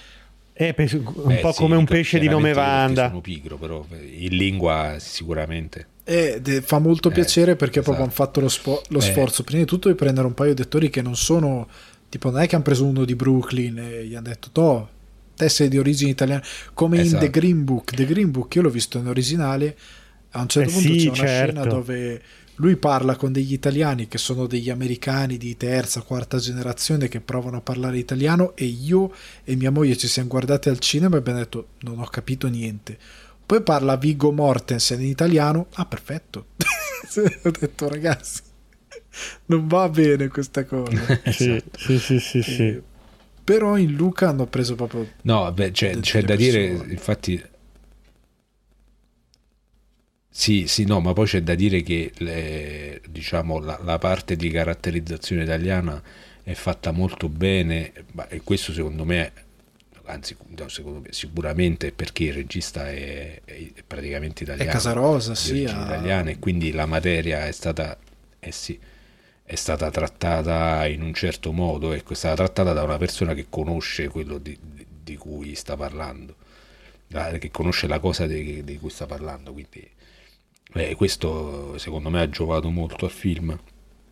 eh, 0.55 0.75
penso, 0.75 0.97
un 0.97 1.23
Beh, 1.27 1.37
po' 1.37 1.53
sì, 1.53 1.59
come 1.59 1.77
un 1.77 1.85
pesce 1.85 2.19
di 2.19 2.27
nome 2.27 2.53
Vanda 2.53 3.07
sono 3.07 3.21
pigro 3.21 3.57
però 3.59 3.87
in 3.93 4.37
lingua 4.37 4.97
sicuramente. 4.99 5.87
E 6.03 6.43
fa 6.65 6.81
molto 6.81 7.11
eh, 7.11 7.13
piacere 7.13 7.55
perché 7.55 7.79
esatto. 7.79 7.95
proprio 7.95 8.05
hanno 8.05 8.13
fatto 8.13 8.41
lo, 8.41 8.49
spo- 8.49 8.83
lo 8.89 8.99
sforzo 8.99 9.45
prima 9.45 9.61
di 9.61 9.69
tutto 9.69 9.89
di 9.89 9.95
prendere 9.95 10.27
un 10.27 10.35
paio 10.35 10.53
di 10.53 10.63
attori 10.63 10.91
che 10.91 11.01
non 11.01 11.15
sono 11.15 11.69
tipo 12.09 12.29
non 12.33 12.41
è 12.41 12.49
che 12.49 12.57
hanno 12.57 12.65
preso 12.65 12.85
uno 12.85 13.05
di 13.05 13.15
Brooklyn 13.15 13.79
e 13.79 14.05
gli 14.07 14.17
hanno 14.17 14.27
detto 14.27 14.49
toh 14.51 14.89
te 15.43 15.49
sei 15.49 15.69
di 15.69 15.79
origine 15.79 16.11
italiana 16.11 16.43
come 16.73 17.01
esatto. 17.01 17.25
in 17.25 17.31
The 17.31 17.39
Green 17.39 17.65
Book. 17.65 17.95
The 17.95 18.07
Green 18.07 18.31
Book 18.31 18.55
io 18.55 18.63
l'ho 18.63 18.71
visto 18.71 18.99
in 18.99 19.09
originale 19.09 19.77
a 20.31 20.41
un 20.41 20.49
certo 20.49 20.71
eh 20.71 20.73
punto 20.73 20.89
sì, 20.89 20.99
c'è 20.99 21.09
una 21.09 21.17
certo. 21.17 21.53
scena 21.53 21.65
dove 21.67 22.23
lui 22.57 22.77
parla 22.77 23.17
con 23.17 23.33
degli 23.33 23.53
italiani 23.53 24.07
che 24.07 24.19
sono 24.19 24.47
degli 24.47 24.71
americani 24.71 25.37
di 25.37 25.57
terza, 25.57 26.03
quarta 26.03 26.39
generazione 26.39 27.09
che 27.09 27.21
provano 27.21 27.57
a 27.57 27.61
parlare 27.61 27.99
italiano 27.99 28.55
e 28.55 28.67
io 28.67 29.13
e 29.43 29.57
mia 29.57 29.71
moglie 29.71 29.97
ci 29.97 30.07
siamo 30.07 30.29
guardati 30.29 30.69
al 30.69 30.79
cinema 30.79 31.17
e 31.17 31.19
abbiamo 31.19 31.39
detto 31.39 31.69
non 31.81 31.99
ho 31.99 32.07
capito 32.07 32.47
niente. 32.49 32.97
Poi 33.45 33.63
parla 33.63 33.97
Vigo 33.97 34.31
Mortensen 34.31 35.01
in 35.01 35.09
italiano. 35.09 35.67
Ah 35.75 35.87
perfetto. 35.87 36.47
Ho 37.45 37.51
detto 37.51 37.89
ragazzi 37.89 38.41
non 39.47 39.67
va 39.67 39.89
bene 39.91 40.29
questa 40.29 40.65
cosa. 40.65 41.21
Sì, 41.31 41.63
sì, 41.77 41.99
sì, 41.99 42.19
sì, 42.19 42.43
sì 42.43 42.83
però 43.43 43.77
in 43.77 43.93
Luca 43.93 44.29
hanno 44.29 44.47
preso 44.47 44.75
proprio 44.75 45.07
no 45.23 45.51
beh, 45.53 45.71
c'è, 45.71 45.99
c'è 45.99 46.23
da 46.23 46.37
dire 46.37 46.65
infatti 46.89 47.43
sì, 50.35 50.67
sì, 50.67 50.87
no, 50.87 50.99
ma 51.01 51.13
poi 51.13 51.27
c'è 51.27 51.43
da 51.43 51.55
dire 51.55 51.83
che 51.83 52.11
le, 52.17 53.03
diciamo, 53.07 53.59
la, 53.59 53.79
la, 53.83 53.99
parte 53.99 54.35
di 54.35 54.49
caratterizzazione 54.49 55.43
italiana 55.43 56.03
è 56.43 56.55
fatta 56.55 56.91
molto 56.91 57.29
bene 57.29 57.93
e 58.29 58.41
questo 58.43 58.73
secondo 58.73 59.05
me, 59.05 59.31
anzi 60.07 60.35
no, 60.57 60.69
secondo 60.69 61.01
me, 61.01 61.09
sicuramente 61.11 61.93
perché 61.93 62.25
il 62.25 62.33
regista 62.33 62.89
è, 62.89 63.43
è 63.45 63.73
praticamente 63.87 64.45
italiano. 64.45 64.71
È 64.71 64.73
Casarosa, 64.73 65.35
sì. 65.35 65.65
italiana 65.65 66.31
e 66.31 66.39
quindi 66.39 66.73
la 66.73 66.87
materia 66.87 67.47
è 67.47 67.53
stata... 67.53 67.99
Eh 68.41 68.53
sì, 68.53 68.81
è 69.45 69.55
stata 69.55 69.91
trattata 69.91 70.87
in 70.87 71.03
un 71.03 71.15
certo 71.15 71.53
modo, 71.53 71.93
ecco, 71.93 72.13
è 72.13 72.17
stata 72.17 72.37
trattata 72.37 72.73
da 72.73 72.83
una 72.83 72.99
persona 72.99 73.35
che 73.35 73.47
conosce 73.49 74.09
quello 74.09 74.39
di, 74.39 74.59
di, 74.61 74.87
di 75.03 75.17
cui 75.17 75.55
sta 75.55 75.77
parlando, 75.77 76.37
che 77.09 77.51
conosce 77.51 77.87
la 77.87 77.99
cosa 77.99 78.27
di, 78.27 78.65
di 78.65 78.79
cui 78.79 78.91
sta 78.91 79.07
parlando, 79.07 79.53
quindi 79.53 79.91
Beh, 80.73 80.95
questo 80.95 81.77
secondo 81.77 82.09
me 82.09 82.23
ha 82.23 82.29
giovato 82.29 82.71
molto 82.71 83.05
al 83.05 83.11
film. 83.11 83.59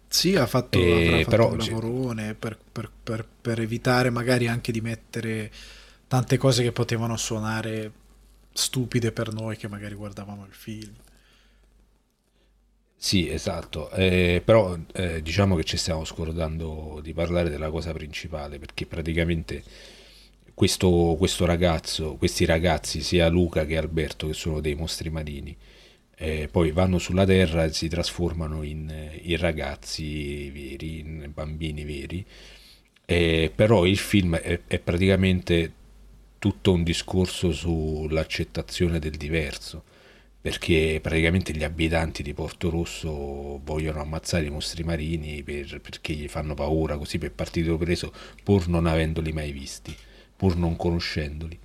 Sì, 0.07 0.37
ha 0.37 0.47
fatto, 0.47 0.79
e, 0.79 1.21
fatto 1.23 1.31
però, 1.31 1.53
un 1.53 1.59
lavorone 1.59 2.35
per, 2.35 2.59
per, 2.71 2.91
per, 3.03 3.27
per, 3.41 3.61
evitare 3.61 4.11
magari 4.11 4.47
anche 4.47 4.71
di 4.71 4.81
mettere 4.81 5.51
tante 6.07 6.37
cose 6.37 6.63
che 6.63 6.73
potevano 6.73 7.17
suonare 7.17 7.93
stupide 8.53 9.13
per 9.13 9.33
noi 9.33 9.57
che 9.57 9.69
magari 9.69 9.95
guardavamo 9.95 10.45
il 10.45 10.53
film. 10.53 10.93
Sì, 13.03 13.31
esatto, 13.31 13.91
eh, 13.93 14.43
però 14.45 14.77
eh, 14.93 15.23
diciamo 15.23 15.57
che 15.57 15.65
ci 15.65 15.79
stiamo 15.79 16.05
scordando 16.05 17.01
di 17.03 17.15
parlare 17.15 17.49
della 17.49 17.71
cosa 17.71 17.93
principale 17.95 18.59
perché 18.59 18.85
praticamente 18.85 19.63
questo, 20.55 21.15
questo 21.19 21.47
ragazzo, 21.47 22.17
questi 22.17 22.45
ragazzi, 22.45 23.01
sia 23.01 23.29
Luca 23.29 23.65
che 23.65 23.79
Alberto, 23.79 24.27
che 24.27 24.35
sono 24.35 24.61
dei 24.61 24.75
mostri 24.75 25.09
marini, 25.09 25.57
eh, 26.17 26.49
poi 26.51 26.73
vanno 26.73 26.99
sulla 26.99 27.25
Terra 27.25 27.65
e 27.65 27.73
si 27.73 27.89
trasformano 27.89 28.63
in, 28.63 28.93
in 29.23 29.37
ragazzi 29.39 30.51
veri, 30.51 30.99
in 30.99 31.31
bambini 31.33 31.85
veri, 31.85 32.25
eh, 33.07 33.51
però 33.55 33.87
il 33.87 33.97
film 33.99 34.37
è, 34.37 34.61
è, 34.67 34.79
praticamente 34.79 35.73
tutto 36.39 36.73
un 36.73 36.83
discorso 36.83 37.51
sull'accettazione 37.53 38.99
del 38.99 39.17
diverso, 39.17 39.85
perché 40.41 41.01
praticamente 41.03 41.53
gli 41.53 41.65
abitanti 41.65 42.23
di 42.23 42.33
Porto 42.33 42.71
Rosso 42.71 43.61
vogliono 43.63 44.01
ammazzare 44.01 44.47
i 44.47 44.51
mostri 44.51 44.83
marini 44.83 45.43
per, 45.43 45.81
perché 45.81 46.15
gli 46.15 46.29
fanno 46.29 46.55
paura, 46.55 46.97
così 46.97 47.19
per 47.19 47.33
partito 47.33 47.77
preso, 47.77 48.13
pur 48.43 48.69
non 48.69 48.87
avendoli 48.87 49.33
mai 49.33 49.53
visti, 49.53 49.95
pur 50.37 50.57
non 50.57 50.77
conoscendoli. 50.77 51.59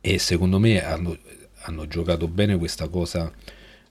E 0.00 0.18
secondo 0.18 0.58
me 0.58 0.84
hanno, 0.84 1.16
hanno 1.62 1.86
giocato 1.86 2.28
bene 2.28 2.58
questa 2.58 2.88
cosa 2.88 3.32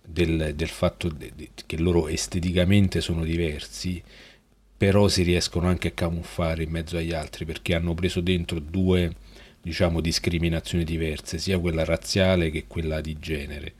del, 0.04 0.54
del 0.56 0.70
fatto 0.70 1.10
de, 1.10 1.32
de, 1.36 1.50
che 1.66 1.78
loro 1.78 2.08
esteticamente 2.08 3.02
sono 3.02 3.24
diversi, 3.24 4.02
però 4.78 5.08
si 5.08 5.24
riescono 5.24 5.68
anche 5.68 5.88
a 5.90 5.92
camuffare 5.92 6.64
in 6.64 6.70
mezzo 6.70 6.98
agli 6.98 7.14
altri 7.14 7.46
perché 7.46 7.74
hanno 7.74 7.96
preso 7.96 8.22
dentro 8.22 8.60
due 8.60 9.16
diciamo 9.60 10.00
discriminazioni 10.00 10.84
diverse, 10.84 11.40
sia 11.40 11.60
quella 11.60 11.84
razziale 11.84 12.52
che 12.52 12.66
quella 12.68 13.02
di 13.02 13.18
genere, 13.20 13.74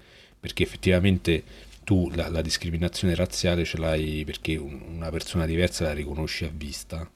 perché 0.48 0.64
effettivamente 0.64 1.44
tu 1.84 2.10
la, 2.16 2.30
la 2.30 2.42
discriminazione 2.42 3.16
razziale 3.16 3.66
ce 3.66 3.78
l'hai 3.78 4.24
perché 4.26 4.56
un, 4.56 4.82
una 4.96 5.10
persona 5.10 5.46
diversa 5.46 5.84
la 5.84 5.94
riconosci 5.94 6.46
a 6.46 6.52
vista 6.54 7.10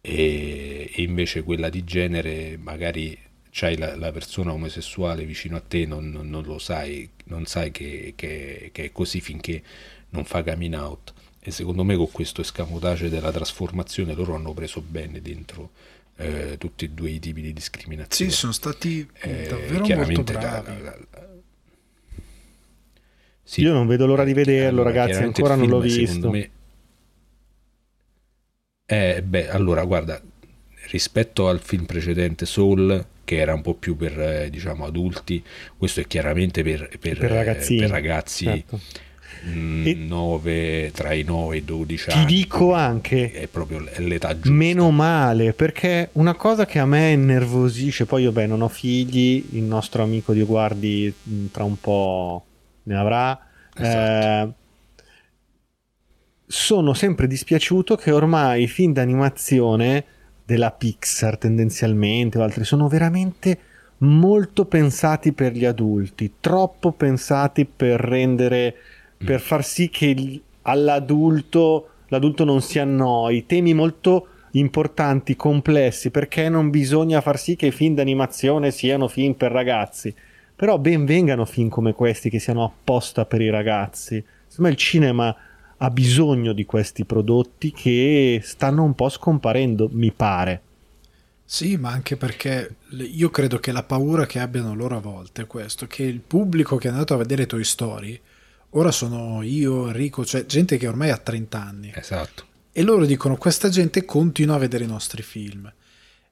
e, 0.00 0.90
e 0.92 1.02
invece 1.02 1.44
quella 1.44 1.68
di 1.68 1.84
genere 1.84 2.56
magari 2.56 3.16
c'hai 3.50 3.76
la, 3.76 3.94
la, 3.96 4.10
persona 4.10 4.52
omosessuale 4.52 5.24
vicino 5.24 5.56
a 5.56 5.60
te, 5.60 5.86
non, 5.86 6.10
non, 6.10 6.28
non 6.28 6.44
lo 6.44 6.58
sai, 6.58 7.08
non 7.24 7.46
sai 7.46 7.70
che, 7.70 8.12
che, 8.16 8.70
che, 8.72 8.84
è 8.84 8.92
così 8.92 9.20
finché 9.20 9.62
non 10.10 10.24
fa 10.24 10.42
coming 10.42 10.74
out. 10.74 11.12
E 11.40 11.50
secondo 11.50 11.82
me 11.82 11.96
con 11.96 12.10
questo 12.10 12.40
escamotage 12.40 13.08
della 13.08 13.32
trasformazione 13.32 14.14
loro 14.14 14.34
hanno 14.34 14.52
preso 14.52 14.80
bene 14.80 15.20
dentro 15.22 15.70
eh, 16.16 16.56
tutti 16.58 16.84
e 16.84 16.90
due 16.90 17.10
i 17.10 17.18
tipi 17.18 17.40
di 17.40 17.52
discriminazione. 17.52 18.30
Sì, 18.30 18.36
sono 18.36 18.52
stati 18.52 19.08
eh, 19.20 19.46
davvero 19.48 19.86
molto 20.04 20.22
bravi. 20.24 20.66
La, 20.66 20.96
la, 21.10 21.27
sì, 23.48 23.62
Io 23.62 23.72
non 23.72 23.86
vedo 23.86 24.04
l'ora 24.04 24.24
di 24.24 24.34
vederlo, 24.34 24.82
ragazzi, 24.82 25.22
ancora 25.22 25.54
non 25.54 25.68
l'ho 25.68 25.80
visto. 25.80 26.28
Me... 26.28 26.50
Eh, 28.84 29.22
beh, 29.22 29.48
allora, 29.48 29.82
guarda, 29.84 30.20
rispetto 30.90 31.48
al 31.48 31.58
film 31.58 31.86
precedente 31.86 32.44
Soul 32.44 33.06
che 33.24 33.36
era 33.38 33.54
un 33.54 33.62
po' 33.62 33.72
più 33.72 33.96
per 33.96 34.20
eh, 34.20 34.50
diciamo 34.50 34.84
adulti 34.84 35.42
questo 35.76 36.00
è 36.00 36.06
chiaramente 36.06 36.62
per, 36.62 36.88
per, 36.98 37.18
per 37.18 37.30
ragazzi, 37.30 37.76
per 37.76 37.90
ragazzi 37.90 38.44
certo. 38.44 38.80
9, 39.44 40.86
mm, 40.86 40.92
tra 40.92 41.12
i 41.14 41.22
9 41.22 41.54
e 41.54 41.58
i 41.58 41.64
12 41.64 42.10
anni. 42.10 42.26
Ti 42.26 42.34
dico 42.34 42.74
anche 42.74 43.32
è 43.32 43.46
proprio 43.46 43.82
l'età 43.96 44.34
giusta. 44.34 44.50
Meno 44.50 44.90
male, 44.90 45.54
perché 45.54 46.10
una 46.12 46.34
cosa 46.34 46.66
che 46.66 46.78
a 46.78 46.84
me 46.84 47.12
innervosisce, 47.12 48.04
poi 48.04 48.24
io 48.24 48.32
beh, 48.32 48.46
non 48.46 48.60
ho 48.60 48.68
figli, 48.68 49.42
il 49.52 49.62
nostro 49.62 50.02
amico 50.02 50.34
di 50.34 50.42
Guardi 50.42 51.10
mm, 51.30 51.46
tra 51.50 51.64
un 51.64 51.80
po' 51.80 52.44
ne 52.88 52.96
avrà. 52.96 53.38
Esatto. 53.74 54.48
Eh, 54.48 54.52
sono 56.46 56.94
sempre 56.94 57.26
dispiaciuto 57.26 57.94
che 57.96 58.10
ormai 58.10 58.62
i 58.62 58.68
film 58.68 58.92
d'animazione 58.92 60.04
della 60.44 60.70
Pixar 60.70 61.36
tendenzialmente 61.36 62.38
o 62.38 62.42
altri 62.42 62.64
sono 62.64 62.88
veramente 62.88 63.58
molto 63.98 64.64
pensati 64.64 65.32
per 65.32 65.52
gli 65.52 65.66
adulti, 65.66 66.34
troppo 66.40 66.92
pensati 66.92 67.66
per 67.66 68.00
rendere, 68.00 68.74
per 69.18 69.40
far 69.40 69.62
sì 69.64 69.90
che 69.90 70.40
all'adulto 70.62 71.90
l'adulto 72.08 72.44
non 72.44 72.60
si 72.60 72.78
annoi, 72.78 73.46
temi 73.46 73.74
molto 73.74 74.28
importanti, 74.52 75.36
complessi, 75.36 76.10
perché 76.10 76.48
non 76.48 76.70
bisogna 76.70 77.20
far 77.20 77.38
sì 77.38 77.56
che 77.56 77.66
i 77.66 77.72
film 77.72 77.94
d'animazione 77.94 78.70
siano 78.70 79.08
film 79.08 79.34
per 79.34 79.52
ragazzi. 79.52 80.14
Però 80.58 80.76
ben 80.76 81.04
vengano 81.04 81.44
film 81.44 81.68
come 81.68 81.92
questi 81.92 82.30
che 82.30 82.40
siano 82.40 82.64
apposta 82.64 83.24
per 83.26 83.40
i 83.40 83.48
ragazzi. 83.48 84.20
Insomma, 84.44 84.68
il 84.68 84.74
cinema 84.74 85.32
ha 85.76 85.90
bisogno 85.90 86.52
di 86.52 86.64
questi 86.64 87.04
prodotti 87.04 87.70
che 87.70 88.40
stanno 88.42 88.82
un 88.82 88.96
po' 88.96 89.08
scomparendo, 89.08 89.88
mi 89.92 90.10
pare. 90.10 90.62
Sì, 91.44 91.76
ma 91.76 91.90
anche 91.90 92.16
perché 92.16 92.74
io 92.88 93.30
credo 93.30 93.60
che 93.60 93.70
la 93.70 93.84
paura 93.84 94.26
che 94.26 94.40
abbiano 94.40 94.74
loro 94.74 94.96
a 94.96 95.00
volte 95.00 95.42
è 95.42 95.46
questo, 95.46 95.86
che 95.86 96.02
il 96.02 96.18
pubblico 96.18 96.76
che 96.76 96.88
è 96.88 96.90
andato 96.90 97.14
a 97.14 97.18
vedere 97.18 97.46
Toy 97.46 97.62
Story, 97.62 98.20
ora 98.70 98.90
sono 98.90 99.42
io, 99.42 99.86
Enrico, 99.86 100.24
cioè 100.24 100.44
gente 100.44 100.76
che 100.76 100.88
ormai 100.88 101.10
ha 101.10 101.18
30 101.18 101.62
anni. 101.62 101.92
Esatto. 101.94 102.46
E 102.72 102.82
loro 102.82 103.04
dicono 103.04 103.36
questa 103.36 103.68
gente 103.68 104.04
continua 104.04 104.56
a 104.56 104.58
vedere 104.58 104.82
i 104.82 104.88
nostri 104.88 105.22
film. 105.22 105.72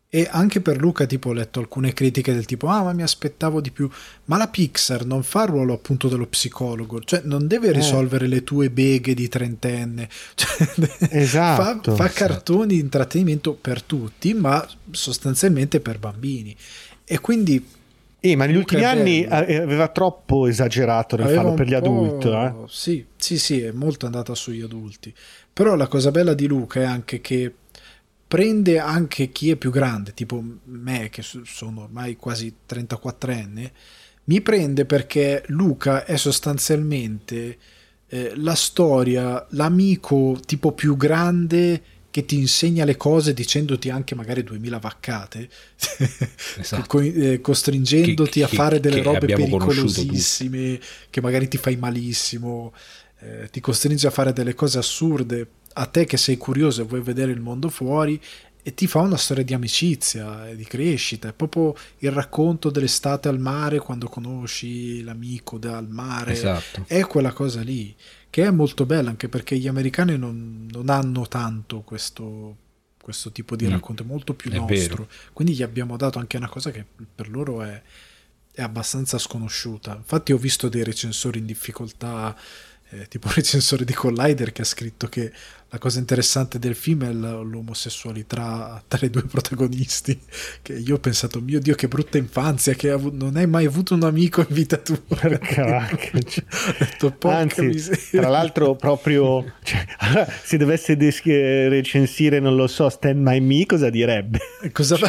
E 0.09 0.29
anche 0.31 0.61
per 0.61 0.79
Luca, 0.79 1.05
tipo, 1.05 1.31
ho 1.31 1.33
letto 1.33 1.59
alcune 1.59 1.93
critiche 1.93 2.33
del 2.33 2.45
tipo: 2.45 2.69
Ah, 2.69 2.83
ma 2.85 2.93
mi 2.93 3.03
aspettavo 3.03 3.61
di 3.61 3.73
più. 3.73 3.91
Ma 4.27 4.37
la 4.37 4.47
Pixar 4.47 5.05
non 5.05 5.25
fa 5.25 5.43
il 5.43 5.49
ruolo 5.49 5.75
appunto 5.75 6.09
dello 6.09 6.27
psicologo, 6.27 7.01
cioè 7.01 7.23
non 7.25 7.49
deve 7.49 7.69
eh. 7.69 7.73
risolvere 7.73 8.27
eh. 8.27 8.29
le 8.29 8.45
tue 8.45 8.71
beghe 8.71 9.15
di 9.15 9.29
trentenne. 9.29 10.09
Cioè, 10.37 11.09
esatto. 11.11 11.95
Fa, 11.95 12.09
fa 12.09 12.11
cartoni 12.11 12.75
di 12.75 12.81
intrattenimento 12.81 13.55
per 13.55 13.83
tutti, 13.83 14.33
ma 14.33 14.67
sostanzialmente 14.91 15.81
per 15.81 15.99
bambini. 15.99 16.55
E 17.05 17.19
quindi. 17.21 17.75
Eh, 18.19 18.37
ma 18.37 18.47
negli 18.47 18.57
ultimi 18.57 18.85
anni 18.85 19.25
aveva 19.25 19.89
troppo 19.89 20.47
esagerato 20.47 21.17
nel 21.17 21.35
farlo 21.35 21.55
per 21.55 21.67
gli 21.67 21.75
adulti. 21.75 22.29
Eh? 22.29 22.53
Sì, 22.69 23.05
sì, 23.17 23.39
sì, 23.39 23.61
è 23.61 23.73
molto 23.73 24.07
andata 24.07 24.35
sugli 24.35 24.63
adulti. 24.63 25.13
Però 25.53 25.75
la 25.75 25.87
cosa 25.87 26.11
bella 26.11 26.35
di 26.35 26.47
Luca 26.47 26.81
è 26.81 26.85
anche 26.85 27.21
che 27.21 27.53
prende 28.27 28.79
anche 28.79 29.31
chi 29.31 29.51
è 29.51 29.57
più 29.57 29.71
grande, 29.71 30.13
tipo 30.13 30.43
me 30.65 31.09
che 31.11 31.23
sono 31.23 31.83
ormai 31.83 32.17
quasi 32.17 32.53
34 32.67 33.33
anni, 33.33 33.71
mi 34.25 34.41
prende 34.41 34.85
perché 34.85 35.45
Luca 35.49 36.05
è 36.05 36.17
sostanzialmente 36.17 37.59
eh, 38.09 38.33
la 38.37 38.55
storia, 38.55 39.47
l'amico 39.51 40.39
tipo 40.45 40.73
più 40.73 40.97
grande 40.97 41.83
che 42.11 42.25
ti 42.25 42.37
insegna 42.37 42.85
le 42.85 42.97
cose 42.97 43.35
dicendoti 43.35 43.91
anche 43.91 44.15
magari 44.15 44.43
2000 44.43 44.79
vaccate, 44.79 45.49
esatto. 46.59 46.85
co- 46.87 47.01
eh, 47.01 47.41
costringendoti 47.41 48.41
che, 48.41 48.45
a 48.45 48.49
fare 48.49 48.81
delle 48.81 49.03
robe 49.03 49.27
pericolosissime, 49.27 50.81
che 51.11 51.21
magari 51.21 51.47
ti 51.47 51.59
fai 51.59 51.77
malissimo 51.77 52.73
eh, 53.21 53.49
ti 53.51 53.61
costringe 53.61 54.07
a 54.07 54.11
fare 54.11 54.33
delle 54.33 54.55
cose 54.55 54.79
assurde 54.79 55.49
a 55.79 55.87
te 55.87 56.05
che 56.05 56.17
sei 56.17 56.37
curioso 56.37 56.83
e 56.83 56.85
vuoi 56.85 57.03
vedere 57.03 57.33
il 57.33 57.41
mondo 57.41 57.69
fuori 57.69 58.21
e 58.63 58.75
ti 58.75 58.89
fa 58.89 59.01
una 59.01 59.17
storia 59.17 59.45
di 59.45 59.55
amicizia 59.55 60.49
e 60.49 60.57
di 60.57 60.65
crescita. 60.65 61.29
È 61.29 61.33
proprio 61.33 61.75
il 61.99 62.11
racconto 62.11 62.71
dell'estate 62.71 63.29
al 63.29 63.39
mare 63.39 63.79
quando 63.79 64.09
conosci 64.09 65.03
l'amico 65.05 65.57
dal 65.59 65.89
mare. 65.89 66.33
Esatto. 66.33 66.85
È 66.87 67.05
quella 67.07 67.33
cosa 67.33 67.61
lì 67.61 67.95
che 68.29 68.45
è 68.45 68.51
molto 68.51 68.85
bella 68.85 69.11
anche 69.11 69.29
perché 69.29 69.57
gli 69.57 69.69
americani 69.69 70.19
non, 70.19 70.67
non 70.71 70.89
hanno 70.89 71.29
tanto 71.29 71.83
questo, 71.83 72.57
questo 73.01 73.31
tipo 73.31 73.55
di 73.55 73.67
mm. 73.67 73.71
racconto, 73.71 74.03
è 74.03 74.07
molto 74.07 74.35
più 74.35 74.51
è 74.51 74.57
nostro. 74.57 74.75
Vero. 74.75 75.09
Quindi 75.33 75.55
gli 75.55 75.63
abbiamo 75.63 75.97
dato 75.97 76.19
anche 76.19 76.37
una 76.37 76.49
cosa 76.49 76.71
che 76.71 76.85
per 77.15 77.29
loro 77.29 77.63
è, 77.63 77.81
è 78.51 78.63
abbastanza 78.63 79.19
sconosciuta. 79.19 79.95
Infatti 79.95 80.33
ho 80.33 80.39
visto 80.39 80.69
dei 80.69 80.83
recensori 80.83 81.39
in 81.39 81.47
difficoltà 81.47 82.37
eh, 82.91 83.07
tipo 83.09 83.29
recensore 83.35 83.85
di 83.85 83.93
Collider 83.93 84.53
che 84.53 84.63
ha 84.63 84.67
scritto 84.67 85.09
che 85.09 85.33
la 85.69 85.79
cosa 85.79 85.99
interessante 85.99 86.61
del 86.61 86.77
film 86.77 87.05
è 87.05 87.13
l'omosessualità 87.13 88.83
tra 88.87 89.05
i 89.05 89.11
due 89.11 89.25
protagonisti 89.25 90.19
che 90.63 90.75
io 90.75 90.95
ho 90.95 90.99
pensato 90.99 91.41
mio 91.41 91.59
dio 91.59 91.75
che 91.75 91.89
brutta 91.89 92.19
infanzia 92.19 92.75
che 92.75 92.91
avu- 92.91 93.13
non 93.13 93.37
hai 93.37 93.49
mai 93.49 93.67
avuto 93.67 93.95
un 93.95 94.05
amico 94.05 94.43
in 94.43 94.47
vita 94.51 94.77
tua. 94.77 94.97
Detto, 96.79 97.17
anzi 97.23 97.91
tra 98.13 98.29
l'altro 98.29 98.77
proprio 98.77 99.55
cioè, 99.65 99.85
se 100.45 100.57
dovesse 100.57 100.97
des- 100.97 101.23
recensire 101.25 102.39
non 102.39 102.55
lo 102.55 102.69
so 102.69 102.89
Stand 102.89 103.21
My 103.21 103.41
Me 103.41 103.67
cosa 103.67 103.91
direbbe? 103.91 104.39
Cosa 104.73 104.97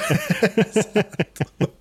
esatto. 0.73 1.77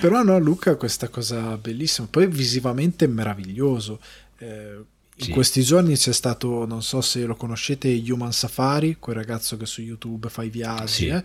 però 0.00 0.22
no 0.22 0.38
Luca 0.38 0.76
questa 0.76 1.08
cosa 1.08 1.56
bellissima. 1.56 2.06
Poi 2.08 2.28
visivamente 2.28 3.06
è 3.06 3.08
meraviglioso. 3.08 3.98
Eh, 4.38 4.78
in 5.22 5.28
sì. 5.28 5.30
questi 5.32 5.62
giorni 5.62 5.96
c'è 5.96 6.12
stato, 6.12 6.66
non 6.66 6.82
so 6.82 7.00
se 7.00 7.24
lo 7.24 7.36
conoscete, 7.36 7.88
Human 8.08 8.32
Safari, 8.32 8.96
quel 8.98 9.16
ragazzo 9.16 9.56
che 9.56 9.66
su 9.66 9.80
YouTube 9.80 10.28
fa 10.28 10.42
i 10.42 10.50
viaggi, 10.50 10.92
sì. 10.92 11.06
eh, 11.06 11.22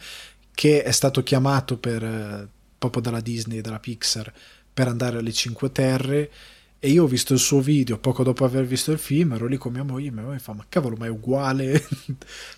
che 0.53 0.83
è 0.83 0.91
stato 0.91 1.23
chiamato 1.23 1.77
per, 1.77 2.03
eh, 2.03 2.47
proprio 2.77 3.01
dalla 3.01 3.21
Disney, 3.21 3.61
dalla 3.61 3.79
Pixar, 3.79 4.31
per 4.73 4.87
andare 4.87 5.17
alle 5.17 5.33
Cinque 5.33 5.71
Terre. 5.71 6.31
E 6.79 6.89
io 6.89 7.03
ho 7.03 7.07
visto 7.07 7.33
il 7.33 7.39
suo 7.39 7.59
video 7.59 7.97
poco 7.97 8.21
dopo 8.21 8.45
aver 8.45 8.65
visto 8.65 8.91
il 8.91 8.99
film, 8.99 9.33
ero 9.33 9.47
lì 9.47 9.57
con 9.57 9.73
mia 9.73 9.83
moglie 9.83 10.09
e 10.09 10.11
mia 10.11 10.21
moglie 10.21 10.39
fa: 10.39 10.53
Ma 10.53 10.65
cavolo, 10.69 10.95
ma 10.95 11.07
è 11.07 11.09
uguale? 11.09 11.73
cioè, 11.81 12.05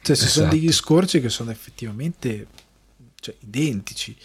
ci 0.01 0.11
esatto. 0.11 0.29
sono 0.29 0.49
degli 0.49 0.71
scorci 0.73 1.21
che 1.21 1.29
sono 1.29 1.51
effettivamente 1.51 2.47
cioè, 3.21 3.33
identici 3.39 4.15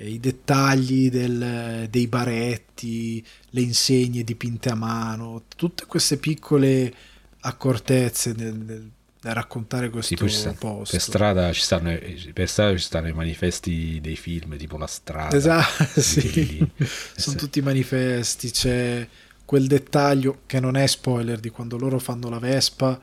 i 0.00 0.18
dettagli 0.18 1.10
del, 1.10 1.86
dei 1.90 2.06
baretti, 2.06 3.24
le 3.50 3.60
insegne 3.60 4.24
dipinte 4.24 4.70
a 4.70 4.74
mano, 4.74 5.44
tutte 5.56 5.84
queste 5.86 6.16
piccole 6.16 6.92
accortezze 7.40 8.32
nel, 8.36 8.54
nel, 8.54 8.90
nel 9.22 9.34
raccontare 9.34 9.90
questo 9.90 10.26
sì, 10.28 10.54
posto. 10.58 10.96
Per 10.96 11.00
strada, 11.00 11.52
ci 11.52 11.60
stanno, 11.60 11.96
per 12.32 12.48
strada 12.48 12.76
ci 12.76 12.82
stanno 12.82 13.08
i 13.08 13.12
manifesti 13.12 14.00
dei 14.00 14.16
film, 14.16 14.56
tipo 14.56 14.78
La 14.78 14.86
strada. 14.86 15.36
Esatto, 15.36 15.84
sì. 16.00 16.66
sono 17.16 17.36
tutti 17.36 17.60
manifesti, 17.60 18.50
c'è 18.50 19.06
quel 19.44 19.66
dettaglio 19.66 20.42
che 20.46 20.60
non 20.60 20.76
è 20.76 20.86
spoiler 20.86 21.40
di 21.40 21.50
quando 21.50 21.76
loro 21.76 21.98
fanno 21.98 22.28
la 22.28 22.38
Vespa 22.38 23.00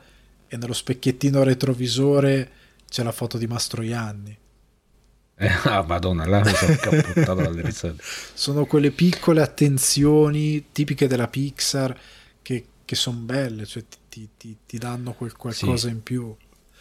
e 0.48 0.56
nello 0.56 0.72
specchiettino 0.72 1.42
retrovisore 1.42 2.50
c'è 2.88 3.02
la 3.02 3.12
foto 3.12 3.36
di 3.36 3.46
Mastroianni 3.46 4.36
eh, 5.38 5.48
ah, 5.64 5.82
madonna, 5.82 6.26
là 6.26 6.40
mi 6.40 6.52
sono 6.52 6.74
cappottato 6.74 7.34
dalle 7.34 7.62
risate. 7.62 8.02
Sono 8.34 8.66
quelle 8.66 8.90
piccole 8.90 9.40
attenzioni 9.40 10.66
tipiche 10.72 11.06
della 11.06 11.28
Pixar 11.28 11.98
che, 12.42 12.66
che 12.84 12.94
sono 12.96 13.18
belle, 13.18 13.64
cioè 13.64 13.84
ti, 14.08 14.28
ti, 14.36 14.56
ti 14.66 14.78
danno 14.78 15.12
quel 15.12 15.36
qualcosa 15.36 15.86
sì. 15.86 15.94
in 15.94 16.02
più. 16.02 16.34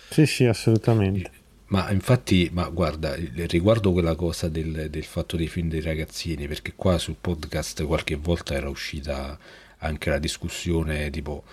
Sì, 0.10 0.26
sì, 0.26 0.46
assolutamente. 0.46 1.32
Ma 1.68 1.92
infatti, 1.92 2.50
ma 2.52 2.68
guarda, 2.70 3.16
riguardo 3.16 3.92
quella 3.92 4.16
cosa 4.16 4.48
del, 4.48 4.90
del 4.90 5.04
fatto 5.04 5.36
dei 5.36 5.48
film 5.48 5.70
dei 5.70 5.82
ragazzini, 5.82 6.48
perché 6.48 6.74
qua 6.76 6.98
sul 6.98 7.18
podcast 7.20 7.84
qualche 7.84 8.16
volta 8.16 8.54
era 8.54 8.70
uscita 8.70 9.38
anche 9.80 10.10
la 10.10 10.18
discussione 10.18 11.10
tipo 11.12 11.44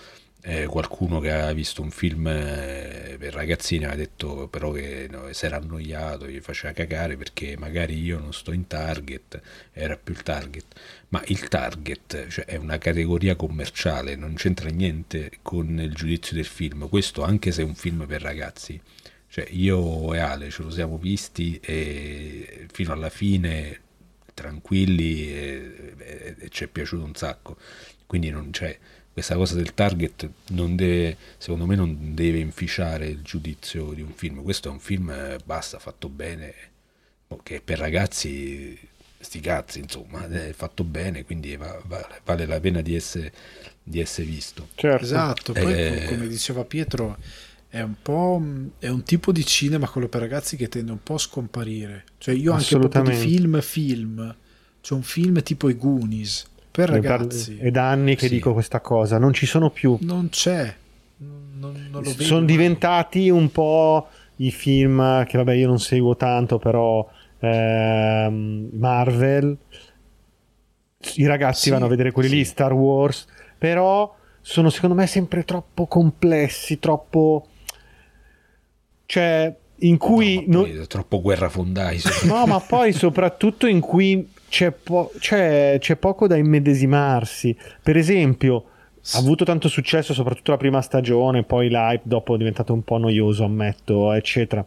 eh, 0.46 0.66
qualcuno 0.66 1.20
che 1.20 1.32
aveva 1.32 1.52
visto 1.54 1.80
un 1.80 1.90
film 1.90 2.26
eh, 2.26 3.16
per 3.18 3.32
ragazzini 3.32 3.84
aveva 3.84 3.98
detto 3.98 4.46
però 4.48 4.72
che 4.72 5.08
no, 5.10 5.32
si 5.32 5.46
era 5.46 5.56
annoiato, 5.56 6.28
gli 6.28 6.40
faceva 6.40 6.74
cagare 6.74 7.16
perché 7.16 7.56
magari 7.56 7.98
io 7.98 8.18
non 8.18 8.34
sto 8.34 8.52
in 8.52 8.66
target, 8.66 9.40
era 9.72 9.96
più 9.96 10.12
il 10.12 10.22
target, 10.22 10.66
ma 11.08 11.22
il 11.28 11.48
target 11.48 12.28
cioè, 12.28 12.44
è 12.44 12.56
una 12.56 12.76
categoria 12.76 13.36
commerciale, 13.36 14.16
non 14.16 14.34
c'entra 14.34 14.68
niente 14.68 15.30
con 15.40 15.80
il 15.80 15.94
giudizio 15.94 16.36
del 16.36 16.44
film, 16.44 16.90
questo 16.90 17.22
anche 17.22 17.50
se 17.50 17.62
è 17.62 17.64
un 17.64 17.74
film 17.74 18.04
per 18.06 18.20
ragazzi. 18.20 18.78
Cioè, 19.28 19.46
io 19.50 20.14
e 20.14 20.18
Ale 20.18 20.50
ce 20.50 20.62
lo 20.62 20.70
siamo 20.70 20.96
visti 20.98 21.58
e 21.60 22.66
fino 22.70 22.92
alla 22.92 23.08
fine 23.08 23.80
tranquilli 24.34 25.28
e, 25.32 25.94
e, 25.98 26.36
e 26.38 26.48
ci 26.50 26.64
è 26.64 26.66
piaciuto 26.68 27.02
un 27.04 27.14
sacco. 27.14 27.56
Quindi 28.06 28.30
non 28.30 28.50
c'è 28.50 28.78
questa 29.14 29.36
cosa 29.36 29.54
del 29.54 29.74
target 29.74 30.28
non 30.48 30.74
deve, 30.74 31.16
secondo 31.38 31.66
me 31.66 31.76
non 31.76 32.16
deve 32.16 32.40
inficiare 32.40 33.06
il 33.06 33.22
giudizio 33.22 33.92
di 33.92 34.02
un 34.02 34.12
film. 34.12 34.42
Questo 34.42 34.68
è 34.68 34.72
un 34.72 34.80
film, 34.80 35.08
eh, 35.08 35.38
basta, 35.44 35.78
fatto 35.78 36.08
bene, 36.08 36.52
boh, 37.28 37.38
che 37.44 37.60
per 37.64 37.78
ragazzi, 37.78 38.76
sti 39.16 39.38
cazzi, 39.38 39.78
insomma, 39.78 40.26
è 40.28 40.52
fatto 40.52 40.82
bene, 40.82 41.24
quindi 41.24 41.54
va, 41.54 41.80
va, 41.86 42.04
vale 42.24 42.44
la 42.44 42.58
pena 42.58 42.80
di 42.80 42.96
essere, 42.96 43.32
di 43.80 44.00
essere 44.00 44.26
visto. 44.26 44.70
Certo. 44.74 45.04
Esatto, 45.04 45.52
poi 45.52 45.72
eh, 45.72 46.06
come 46.08 46.26
diceva 46.26 46.64
Pietro, 46.64 47.16
è 47.68 47.82
un 47.82 47.94
po' 48.02 48.42
è 48.80 48.88
un 48.88 49.04
tipo 49.04 49.30
di 49.30 49.46
cinema, 49.46 49.88
quello 49.88 50.08
per 50.08 50.22
ragazzi, 50.22 50.56
che 50.56 50.68
tende 50.68 50.90
un 50.90 51.04
po' 51.04 51.14
a 51.14 51.18
scomparire. 51.18 52.04
Cioè 52.18 52.34
io 52.34 52.50
anche 52.50 52.76
proprio 52.76 53.02
di 53.04 53.14
film, 53.14 53.60
film, 53.60 54.36
c'è 54.80 54.94
un 54.94 55.04
film 55.04 55.40
tipo 55.44 55.68
i 55.68 55.76
Goonies, 55.76 56.46
per 56.74 56.88
ragazzi. 56.88 57.56
È 57.56 57.70
da 57.70 57.88
anni 57.88 58.16
che 58.16 58.26
sì. 58.26 58.34
dico 58.34 58.52
questa 58.52 58.80
cosa, 58.80 59.16
non 59.16 59.32
ci 59.32 59.46
sono 59.46 59.70
più. 59.70 59.96
Non 60.00 60.28
c'è, 60.28 60.74
non, 61.18 61.86
non 61.88 62.02
lo 62.02 62.10
vedo 62.10 62.22
sono 62.24 62.40
mai. 62.40 62.48
diventati 62.48 63.30
un 63.30 63.52
po' 63.52 64.08
i 64.36 64.50
film 64.50 65.24
che 65.26 65.36
vabbè 65.38 65.52
io 65.52 65.68
non 65.68 65.78
seguo 65.78 66.16
tanto 66.16 66.58
però 66.58 67.08
ehm, 67.38 68.70
Marvel 68.72 69.56
i 71.14 71.26
ragazzi 71.26 71.62
Sì, 71.64 71.70
vanno 71.70 71.84
a 71.84 71.88
vedere 71.88 72.10
quelli 72.10 72.30
lì 72.30 72.44
sì. 72.44 72.50
Star 72.50 72.72
Wars 72.72 73.26
però 73.56 74.12
sono 74.40 74.70
secondo 74.70 74.96
me 74.96 75.06
sempre 75.06 75.44
troppo 75.44 75.86
complessi 75.86 76.80
troppo 76.80 77.46
cioè 79.06 79.54
in 79.78 79.96
cui 79.98 80.44
No, 80.48 80.66
no- 80.66 80.86
troppo 80.88 81.20
guerrafondai. 81.20 82.00
No, 82.24 82.44
ma 82.46 82.58
poi 82.58 82.92
soprattutto 82.92 83.66
in 83.68 83.78
cui 83.78 84.28
c'è, 84.48 84.70
po- 84.70 85.10
c'è- 85.18 85.76
c'è 85.78 85.96
poco 85.96 86.26
da 86.26 86.36
immedesimarsi. 86.36 87.56
Per 87.82 87.96
esempio, 87.96 88.64
ha 89.12 89.18
avuto 89.18 89.44
tanto 89.44 89.68
successo 89.68 90.14
soprattutto 90.14 90.50
la 90.52 90.56
prima 90.56 90.80
stagione, 90.80 91.42
poi 91.42 91.68
l'hype 91.68 92.02
dopo 92.04 92.34
è 92.34 92.38
diventato 92.38 92.72
un 92.72 92.82
po' 92.82 92.98
noioso, 92.98 93.44
ammetto, 93.44 94.12
eccetera. 94.12 94.64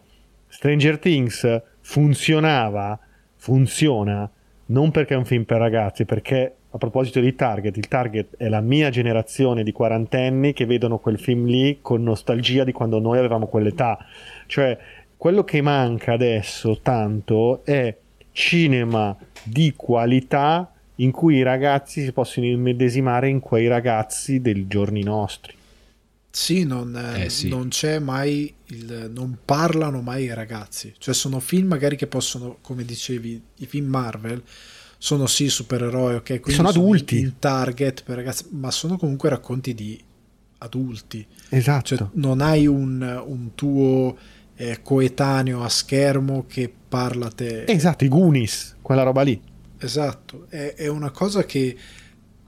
Stranger 0.47 0.99
Things 0.99 1.61
funzionava, 1.81 2.99
funziona, 3.35 4.29
non 4.67 4.91
perché 4.91 5.13
è 5.13 5.17
un 5.17 5.25
film 5.25 5.43
per 5.43 5.57
ragazzi, 5.57 6.05
perché 6.05 6.53
a 6.69 6.77
proposito 6.77 7.19
di 7.19 7.33
target, 7.33 7.77
il 7.77 7.87
target 7.87 8.37
è 8.37 8.49
la 8.49 8.61
mia 8.61 8.89
generazione 8.89 9.63
di 9.63 9.71
quarantenni 9.71 10.53
che 10.53 10.65
vedono 10.65 10.99
quel 10.99 11.17
film 11.17 11.45
lì 11.45 11.79
con 11.81 12.03
nostalgia 12.03 12.63
di 12.63 12.71
quando 12.71 12.99
noi 12.99 13.17
avevamo 13.17 13.47
quell'età. 13.47 13.97
Cioè, 14.45 14.77
quello 15.15 15.43
che 15.43 15.61
manca 15.61 16.13
adesso 16.13 16.79
tanto 16.81 17.65
è 17.65 17.95
cinema 18.31 19.15
di 19.43 19.73
qualità 19.75 20.71
in 20.95 21.11
cui 21.11 21.35
i 21.35 21.43
ragazzi 21.43 22.03
si 22.03 22.11
possono 22.11 22.45
immedesimare 22.45 23.29
in 23.29 23.39
quei 23.39 23.67
ragazzi 23.67 24.41
dei 24.41 24.67
giorni 24.67 25.03
nostri. 25.03 25.53
Sì, 26.29 26.65
non, 26.65 26.95
eh, 26.95 27.29
sì. 27.29 27.49
non 27.49 27.69
c'è 27.69 27.99
mai 27.99 28.53
il, 28.67 29.09
non 29.13 29.39
parlano 29.43 30.01
mai 30.01 30.25
i 30.25 30.33
ragazzi. 30.33 30.93
Cioè, 30.97 31.13
sono 31.13 31.39
film 31.39 31.67
magari 31.67 31.95
che 31.95 32.05
possono, 32.07 32.57
come 32.61 32.85
dicevi, 32.85 33.41
i 33.57 33.65
film 33.65 33.87
Marvel 33.87 34.43
sono 34.99 35.25
sì 35.27 35.49
supereroi, 35.49 36.15
ok? 36.15 36.25
Quindi 36.25 36.53
Sono 36.53 36.69
adulti. 36.69 37.19
in 37.19 37.39
target 37.39 38.03
per 38.03 38.17
ragazzi, 38.17 38.45
ma 38.51 38.71
sono 38.71 38.97
comunque 38.97 39.29
racconti 39.29 39.73
di 39.73 39.99
adulti. 40.59 41.25
Esatto. 41.49 41.95
Cioè, 41.95 42.07
non 42.13 42.41
hai 42.41 42.67
un, 42.67 43.23
un 43.25 43.55
tuo 43.55 44.15
eh, 44.55 44.79
coetaneo 44.81 45.63
a 45.63 45.69
schermo 45.69 46.45
che 46.47 46.71
parla 46.89 47.27
a 47.27 47.31
te. 47.31 47.65
esatto, 47.65 48.03
i 48.03 48.07
Goonies, 48.07 48.75
quella 48.87 49.03
roba 49.03 49.21
lì. 49.21 49.37
Esatto, 49.79 50.45
è, 50.47 50.75
è 50.75 50.87
una 50.87 51.11
cosa 51.11 51.43
che 51.43 51.75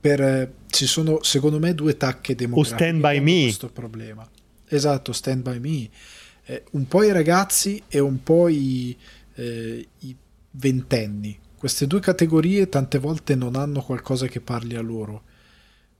per, 0.00 0.22
eh, 0.22 0.52
ci 0.68 0.86
sono 0.86 1.22
secondo 1.22 1.58
me 1.58 1.74
due 1.74 1.98
tacche 1.98 2.34
demografiche 2.34 2.76
Stand 2.82 3.00
By 3.02 3.10
che 3.12 3.16
hanno 3.18 3.24
Me. 3.30 3.42
questo 3.42 3.68
problema. 3.70 4.28
Esatto, 4.66 5.12
Stand 5.12 5.42
By 5.42 5.58
Me. 5.58 5.88
Eh, 6.46 6.64
un 6.70 6.88
po' 6.88 7.02
i 7.02 7.12
ragazzi 7.12 7.82
e 7.88 7.98
un 7.98 8.22
po' 8.22 8.48
i, 8.48 8.96
eh, 9.34 9.86
i 9.98 10.16
ventenni. 10.52 11.38
Queste 11.58 11.86
due 11.86 12.00
categorie 12.00 12.70
tante 12.70 12.96
volte 12.98 13.34
non 13.34 13.54
hanno 13.54 13.82
qualcosa 13.82 14.26
che 14.26 14.40
parli 14.40 14.76
a 14.76 14.80
loro, 14.80 15.24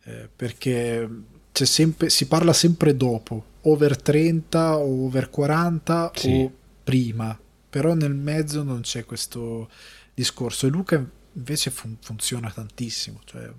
eh, 0.05 0.27
perché 0.35 1.07
c'è 1.53 1.67
sempre, 1.67 2.09
si 2.09 2.27
parla 2.27 2.55
sempre 2.55 2.97
dopo, 2.97 3.45
over 3.63 4.01
30 4.01 4.79
o 4.79 5.05
over 5.05 5.29
40 5.29 6.13
Sì. 6.15 6.31
o 6.45 6.53
prima, 6.83 7.39
però 7.69 7.93
nel 7.93 8.15
mezzo 8.15 8.63
non 8.63 8.81
c'è 8.81 9.05
questo 9.05 9.69
discorso 10.15 10.67
e 10.67 10.71
Luca 10.71 11.05
invece 11.35 11.71
fun- 11.71 11.99
funziona 12.01 12.51
tantissimo, 12.51 13.21
cioè, 13.25 13.51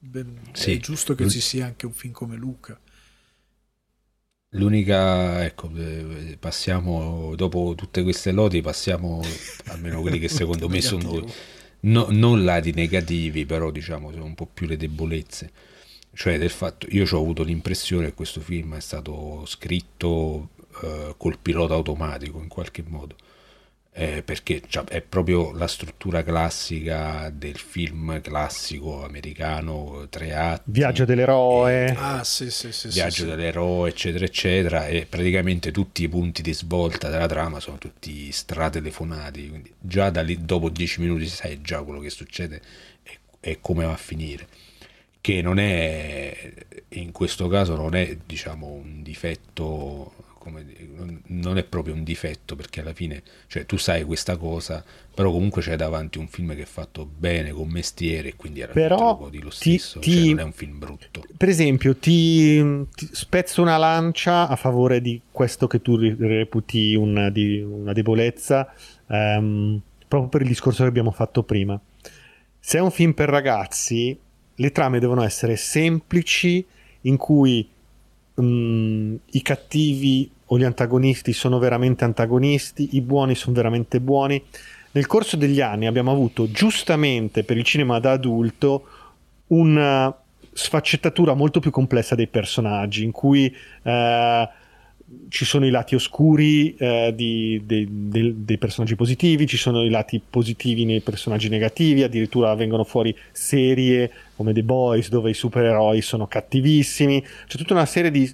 ben- 0.00 0.40
Sì. 0.52 0.72
è 0.74 0.78
giusto 0.78 1.14
che 1.14 1.24
Lu- 1.24 1.30
ci 1.30 1.40
sia 1.40 1.66
anche 1.66 1.86
un 1.86 1.92
film 1.92 2.12
come 2.12 2.36
Luca. 2.36 2.78
L'unica, 4.52 5.44
ecco, 5.44 5.70
eh, 5.76 6.36
passiamo 6.40 7.34
dopo 7.34 7.74
tutte 7.76 8.02
queste 8.02 8.32
lodi, 8.32 8.62
passiamo 8.62 9.20
almeno 9.66 10.00
quelli 10.00 10.18
che 10.18 10.28
secondo 10.28 10.68
me 10.70 10.80
sono 10.80 11.22
no- 11.80 12.06
non 12.10 12.44
lati 12.44 12.72
negativi, 12.72 13.44
però 13.44 13.70
diciamo 13.70 14.10
sono 14.10 14.24
un 14.24 14.34
po' 14.34 14.46
più 14.46 14.66
le 14.66 14.76
debolezze. 14.78 15.52
Cioè 16.14 16.38
del 16.38 16.50
fatto, 16.50 16.86
io 16.90 17.04
ho 17.10 17.18
avuto 17.20 17.42
l'impressione 17.42 18.06
che 18.06 18.14
questo 18.14 18.40
film 18.40 18.74
è 18.74 18.80
stato 18.80 19.44
scritto 19.46 20.50
eh, 20.82 21.14
col 21.18 21.38
pilota 21.38 21.74
automatico 21.74 22.40
in 22.40 22.48
qualche 22.48 22.82
modo. 22.86 23.16
Eh, 23.90 24.22
perché 24.22 24.62
cioè, 24.68 24.84
è 24.84 25.00
proprio 25.00 25.50
la 25.52 25.66
struttura 25.66 26.22
classica 26.22 27.30
del 27.34 27.56
film 27.58 28.20
classico 28.20 29.04
americano, 29.04 30.06
tre 30.08 30.34
atti. 30.34 30.70
Viaggio 30.70 31.04
dell'eroe. 31.04 31.96
Ah, 31.98 32.22
sì, 32.22 32.48
sì, 32.52 32.70
sì. 32.70 32.90
sì, 32.90 32.94
viaggio 32.94 33.22
sì. 33.22 33.24
dell'eroe, 33.24 33.88
eccetera, 33.88 34.24
eccetera, 34.24 34.86
e 34.86 35.04
praticamente 35.04 35.72
tutti 35.72 36.04
i 36.04 36.08
punti 36.08 36.42
di 36.42 36.54
svolta 36.54 37.08
della 37.08 37.26
trama 37.26 37.58
sono 37.58 37.76
tutti 37.78 38.30
stratelefonati, 38.30 39.48
quindi 39.48 39.72
già 39.80 40.10
da 40.10 40.22
lì 40.22 40.44
dopo 40.44 40.68
dieci 40.68 41.00
minuti 41.00 41.26
sai 41.26 41.60
già 41.60 41.82
quello 41.82 41.98
che 41.98 42.10
succede 42.10 42.60
e, 43.02 43.18
e 43.40 43.58
come 43.60 43.84
va 43.84 43.92
a 43.94 43.96
finire. 43.96 44.46
Che 45.20 45.42
non 45.42 45.58
è, 45.58 46.52
in 46.90 47.10
questo 47.10 47.48
caso 47.48 47.74
non 47.74 47.96
è, 47.96 48.16
diciamo, 48.24 48.68
un 48.68 49.02
difetto, 49.02 50.12
come 50.38 50.64
non- 51.26 51.58
è 51.58 51.64
proprio 51.64 51.94
un 51.94 52.04
difetto, 52.04 52.56
perché 52.56 52.80
alla 52.80 52.94
fine, 52.94 53.22
cioè 53.48 53.66
tu 53.66 53.76
sai 53.76 54.04
questa 54.04 54.36
cosa, 54.36 54.84
però 55.14 55.30
comunque 55.30 55.60
c'è 55.62 55.76
davanti 55.76 56.18
un 56.18 56.28
film 56.28 56.54
che 56.54 56.62
è 56.62 56.66
fatto 56.66 57.04
bene, 57.04 57.50
con 57.50 57.68
mestiere, 57.68 58.28
e 58.28 58.36
quindi 58.36 58.60
fine 58.60 58.72
Però 58.88 59.28
te 59.30 59.38
lo 59.40 59.48
ti- 59.50 59.78
stesso, 59.78 59.98
ti- 60.00 60.12
cioè 60.14 60.28
non 60.28 60.38
è 60.40 60.42
un 60.44 60.52
film 60.52 60.78
brutto. 60.78 61.24
Per 61.36 61.48
esempio, 61.48 61.96
ti, 61.96 62.86
ti 62.94 63.08
spezzo 63.12 63.60
una 63.62 63.76
lancia 63.76 64.48
a 64.48 64.56
favore 64.56 65.00
di 65.00 65.20
questo 65.30 65.66
che 65.66 65.82
tu 65.82 65.96
reputi 65.96 66.94
una, 66.94 67.30
di- 67.30 67.60
una 67.60 67.92
debolezza, 67.92 68.72
ehm, 69.08 69.80
proprio 70.08 70.30
per 70.30 70.42
il 70.42 70.48
discorso 70.48 70.82
che 70.82 70.88
abbiamo 70.88 71.10
fatto 71.10 71.42
prima. 71.42 71.78
Se 72.60 72.78
è 72.78 72.80
un 72.80 72.90
film 72.90 73.12
per 73.12 73.28
ragazzi, 73.28 74.18
le 74.54 74.72
trame 74.72 74.98
devono 74.98 75.22
essere 75.22 75.56
semplici, 75.56 76.64
in 77.02 77.16
cui 77.16 77.68
mm, 78.40 79.14
i 79.32 79.42
cattivi 79.42 80.30
o 80.46 80.58
gli 80.58 80.64
antagonisti 80.64 81.32
sono 81.32 81.58
veramente 81.58 82.04
antagonisti, 82.04 82.96
i 82.96 83.00
buoni 83.00 83.34
sono 83.34 83.54
veramente 83.54 84.00
buoni. 84.00 84.42
Nel 84.92 85.06
corso 85.06 85.36
degli 85.36 85.60
anni 85.60 85.86
abbiamo 85.86 86.10
avuto 86.10 86.50
giustamente 86.50 87.44
per 87.44 87.56
il 87.56 87.64
cinema 87.64 87.98
da 88.00 88.12
adulto 88.12 88.86
una 89.48 90.14
sfaccettatura 90.52 91.34
molto 91.34 91.60
più 91.60 91.70
complessa 91.70 92.14
dei 92.14 92.26
personaggi, 92.26 93.04
in 93.04 93.12
cui 93.12 93.54
eh, 93.82 94.48
ci 95.28 95.44
sono 95.44 95.66
i 95.66 95.70
lati 95.70 95.94
oscuri 95.94 96.74
eh, 96.76 97.12
di- 97.14 97.62
dei- 97.64 97.86
del- 97.90 98.34
dei 98.34 98.58
personaggi 98.58 98.94
positivi, 98.94 99.46
ci 99.46 99.56
sono 99.56 99.82
i 99.82 99.90
lati 99.90 100.20
positivi 100.20 100.84
nei 100.84 101.00
personaggi 101.00 101.48
negativi, 101.48 102.02
addirittura 102.02 102.54
vengono 102.54 102.84
fuori 102.84 103.14
serie 103.32 104.10
come 104.36 104.52
The 104.52 104.62
Boys 104.62 105.08
dove 105.08 105.30
i 105.30 105.34
supereroi 105.34 106.00
sono 106.02 106.26
cattivissimi, 106.26 107.22
c'è 107.46 107.56
tutta 107.56 107.74
una 107.74 107.86
serie 107.86 108.10
di, 108.10 108.30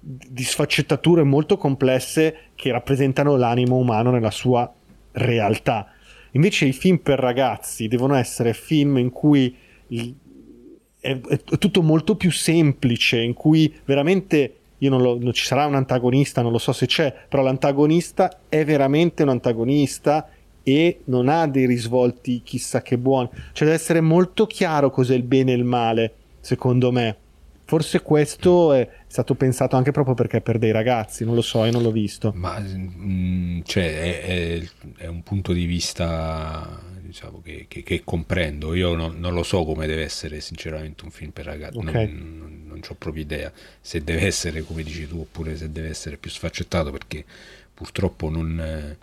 di 0.00 0.42
sfaccettature 0.42 1.22
molto 1.22 1.56
complesse 1.56 2.36
che 2.54 2.70
rappresentano 2.72 3.36
l'animo 3.36 3.76
umano 3.76 4.10
nella 4.10 4.30
sua 4.30 4.70
realtà. 5.12 5.92
Invece 6.32 6.66
i 6.66 6.72
film 6.72 6.98
per 6.98 7.18
ragazzi 7.18 7.88
devono 7.88 8.14
essere 8.14 8.52
film 8.54 8.98
in 8.98 9.10
cui 9.10 9.54
il- 9.88 10.14
è, 11.00 11.18
è 11.18 11.58
tutto 11.58 11.82
molto 11.82 12.16
più 12.16 12.30
semplice, 12.30 13.20
in 13.20 13.34
cui 13.34 13.74
veramente 13.84 14.56
io 14.82 14.90
non 14.90 15.00
lo, 15.00 15.16
non 15.18 15.32
ci 15.32 15.44
sarà 15.44 15.64
un 15.66 15.76
antagonista, 15.76 16.42
non 16.42 16.50
lo 16.50 16.58
so 16.58 16.72
se 16.72 16.86
c'è, 16.86 17.14
però 17.28 17.42
l'antagonista 17.42 18.40
è 18.48 18.64
veramente 18.64 19.22
un 19.22 19.28
antagonista 19.28 20.28
e 20.64 21.00
non 21.04 21.28
ha 21.28 21.46
dei 21.46 21.66
risvolti 21.66 22.42
chissà 22.42 22.82
che 22.82 22.98
buoni. 22.98 23.28
Cioè 23.32 23.66
deve 23.66 23.74
essere 23.74 24.00
molto 24.00 24.46
chiaro 24.46 24.90
cos'è 24.90 25.14
il 25.14 25.22
bene 25.22 25.52
e 25.52 25.56
il 25.56 25.64
male, 25.64 26.14
secondo 26.40 26.90
me. 26.90 27.16
Forse 27.64 28.02
questo 28.02 28.72
è 28.72 28.88
stato 29.06 29.34
pensato 29.34 29.76
anche 29.76 29.92
proprio 29.92 30.14
perché 30.14 30.38
è 30.38 30.40
per 30.40 30.58
dei 30.58 30.72
ragazzi, 30.72 31.24
non 31.24 31.36
lo 31.36 31.42
so, 31.42 31.64
io 31.64 31.70
non 31.70 31.82
l'ho 31.82 31.92
visto. 31.92 32.32
Ma 32.34 32.58
mm, 32.60 33.60
cioè, 33.64 34.00
è, 34.00 34.58
è- 34.58 34.68
è 34.96 35.06
un 35.06 35.22
punto 35.22 35.52
di 35.52 35.64
vista 35.64 36.80
diciamo, 37.12 37.40
che, 37.42 37.66
che- 37.68 37.82
che 37.82 38.02
comprendo. 38.04 38.74
Io 38.74 38.94
non, 38.94 39.18
non 39.20 39.34
lo 39.34 39.42
so 39.42 39.64
come 39.64 39.86
deve 39.86 40.02
essere 40.02 40.40
sinceramente 40.40 41.04
un 41.04 41.10
film 41.10 41.30
per 41.30 41.44
ragazzi. 41.44 41.76
Ok. 41.76 41.84
Non, 41.92 42.36
non, 42.38 42.62
non 42.66 42.80
ho 42.88 42.94
proprio 42.98 43.22
idea 43.22 43.52
se 43.80 44.02
deve 44.02 44.26
essere 44.26 44.62
come 44.62 44.82
dici 44.82 45.06
tu 45.06 45.18
oppure 45.20 45.56
se 45.56 45.70
deve 45.70 45.88
essere 45.88 46.16
più 46.16 46.30
sfaccettato 46.30 46.90
perché 46.90 47.24
purtroppo 47.74 48.28
non, 48.30 48.96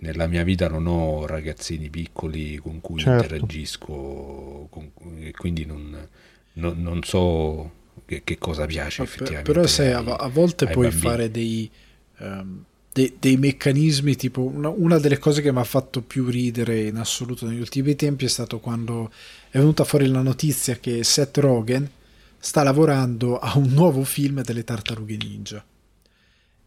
nella 0.00 0.26
mia 0.26 0.42
vita 0.42 0.68
non 0.68 0.86
ho 0.86 1.26
ragazzini 1.26 1.88
piccoli 1.90 2.56
con 2.56 2.80
cui 2.80 3.00
Certo. 3.00 3.22
interagisco 3.24 4.66
con 4.70 4.90
e 5.20 5.32
quindi 5.32 5.64
non, 5.66 6.08
non- 6.54 6.80
non 6.82 7.02
so 7.02 7.70
che, 8.06 8.22
che 8.24 8.38
cosa 8.38 8.66
piace 8.66 9.02
per- 9.02 9.12
effettivamente. 9.12 9.52
però 9.52 9.66
sai, 9.66 9.92
a, 9.92 9.98
ai- 9.98 10.16
a 10.18 10.28
volte 10.28 10.66
puoi 10.66 10.88
bambini. 10.88 11.02
fare 11.10 11.30
dei, 11.30 11.70
ehm, 12.18 12.64
dei, 12.94 13.16
dei 13.18 13.36
meccanismi 13.36 14.14
tipo 14.14 14.42
una, 14.42 14.68
una 14.68 14.98
delle 14.98 15.18
cose 15.18 15.42
che 15.42 15.50
mi 15.50 15.58
ha 15.58 15.64
fatto 15.64 16.00
più 16.00 16.26
ridere 16.26 16.82
in 16.82 16.96
assoluto 16.96 17.44
negli 17.44 17.58
ultimi 17.58 17.96
tempi 17.96 18.24
è 18.24 18.28
stato 18.28 18.60
quando 18.60 19.10
è 19.50 19.58
venuta 19.58 19.82
fuori 19.82 20.06
la 20.06 20.22
notizia 20.22 20.76
che 20.76 21.02
Seth 21.02 21.38
Rogen 21.38 21.90
sta 22.38 22.62
lavorando 22.62 23.38
a 23.40 23.58
un 23.58 23.70
nuovo 23.70 24.04
film 24.04 24.42
delle 24.42 24.62
tartarughe 24.62 25.16
ninja. 25.16 25.64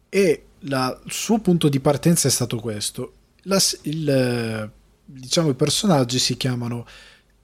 E 0.10 0.44
la, 0.62 1.00
il 1.06 1.12
suo 1.12 1.40
punto 1.40 1.70
di 1.70 1.80
partenza 1.80 2.28
è 2.28 2.32
stato 2.32 2.58
questo. 2.58 3.14
La, 3.44 3.62
il, 3.84 4.72
diciamo, 5.06 5.50
i 5.50 5.54
personaggi 5.54 6.20
si 6.20 6.36
chiamano 6.36 6.86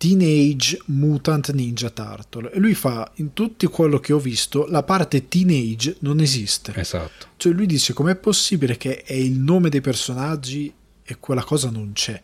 Teenage 0.04 0.82
Mutant 0.88 1.54
Ninja 1.54 1.90
Turtle 1.90 2.52
e 2.52 2.60
lui 2.60 2.74
fa 2.74 3.10
in 3.16 3.32
tutti 3.32 3.66
quello 3.68 4.02
che 4.02 4.12
ho 4.12 4.20
visto 4.20 4.66
la 4.68 4.84
parte 4.84 5.30
teenage 5.30 5.96
non 6.00 6.20
esiste. 6.20 6.74
Esatto. 6.76 7.28
Cioè 7.38 7.54
lui 7.54 7.66
dice 7.66 7.94
com'è 7.94 8.18
possibile 8.18 8.76
che 8.76 9.02
è 9.02 9.14
il 9.14 9.40
nome 9.40 9.70
dei 9.70 9.80
personaggi 9.80 10.74
e 11.02 11.18
quella 11.20 11.46
cosa 11.46 11.70
non 11.70 11.94
c'è. 11.94 12.22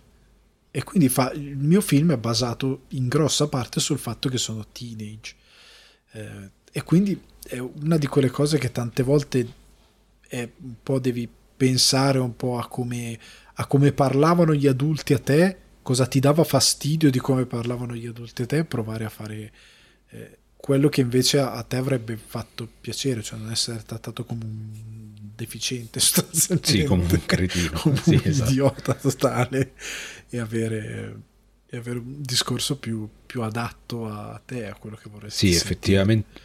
E 0.69 0.83
quindi 0.83 1.07
fa, 1.07 1.31
il 1.31 1.55
mio 1.55 1.79
film 1.79 2.11
è 2.11 2.17
basato 2.17 2.81
in 2.89 3.07
grossa 3.07 3.47
parte 3.47 3.79
sul 3.79 3.97
fatto 3.97 4.27
che 4.27 4.37
sono 4.37 4.65
teenage. 4.73 5.35
Eh, 6.11 6.49
e 6.73 6.83
quindi 6.83 7.17
è 7.47 7.59
una 7.59 7.95
di 7.95 8.07
quelle 8.07 8.29
cose 8.29 8.57
che 8.57 8.73
tante 8.73 9.03
volte 9.03 9.53
è, 10.27 10.49
un 10.63 10.73
po' 10.83 10.99
devi 10.99 11.29
pensare 11.55 12.19
un 12.19 12.35
po' 12.35 12.59
a 12.59 12.67
come, 12.67 13.17
a 13.53 13.65
come 13.67 13.93
parlavano 13.93 14.53
gli 14.53 14.67
adulti 14.67 15.13
a 15.13 15.19
te, 15.19 15.57
cosa 15.89 16.05
ti 16.05 16.19
dava 16.19 16.43
fastidio 16.43 17.09
di 17.09 17.17
come 17.17 17.47
parlavano 17.47 17.95
gli 17.95 18.05
adulti 18.05 18.43
a 18.43 18.45
te, 18.45 18.57
e 18.57 18.63
provare 18.63 19.05
a 19.05 19.09
fare 19.09 19.51
eh, 20.09 20.37
quello 20.55 20.87
che 20.87 21.01
invece 21.01 21.39
a, 21.39 21.53
a, 21.53 21.63
te 21.63 21.77
avrebbe 21.77 22.15
fatto 22.15 22.69
piacere, 22.79 23.23
cioè 23.23 23.39
non 23.39 23.49
essere 23.49 23.81
trattato 23.83 24.23
come 24.23 24.43
un 24.43 25.11
deficiente 25.35 25.97
sostanzialmente, 25.99 26.69
sì, 26.69 26.83
come 26.83 27.05
un 27.09 27.25
cretino, 27.25 27.79
come 27.79 27.95
sì, 27.97 28.13
un 28.13 28.21
esatto. 28.23 28.51
idiota 28.51 28.93
totale 28.93 29.73
e 30.29 30.37
avere 30.37 31.21
e 31.65 31.77
avere 31.77 31.97
un 31.97 32.21
discorso 32.21 32.77
più, 32.77 33.09
più, 33.25 33.41
adatto 33.41 34.05
a 34.05 34.39
te, 34.45 34.67
a 34.67 34.75
quello 34.75 34.95
che 34.95 35.09
vorresti 35.09 35.47
Sì, 35.47 35.55
effettivamente, 35.55 36.39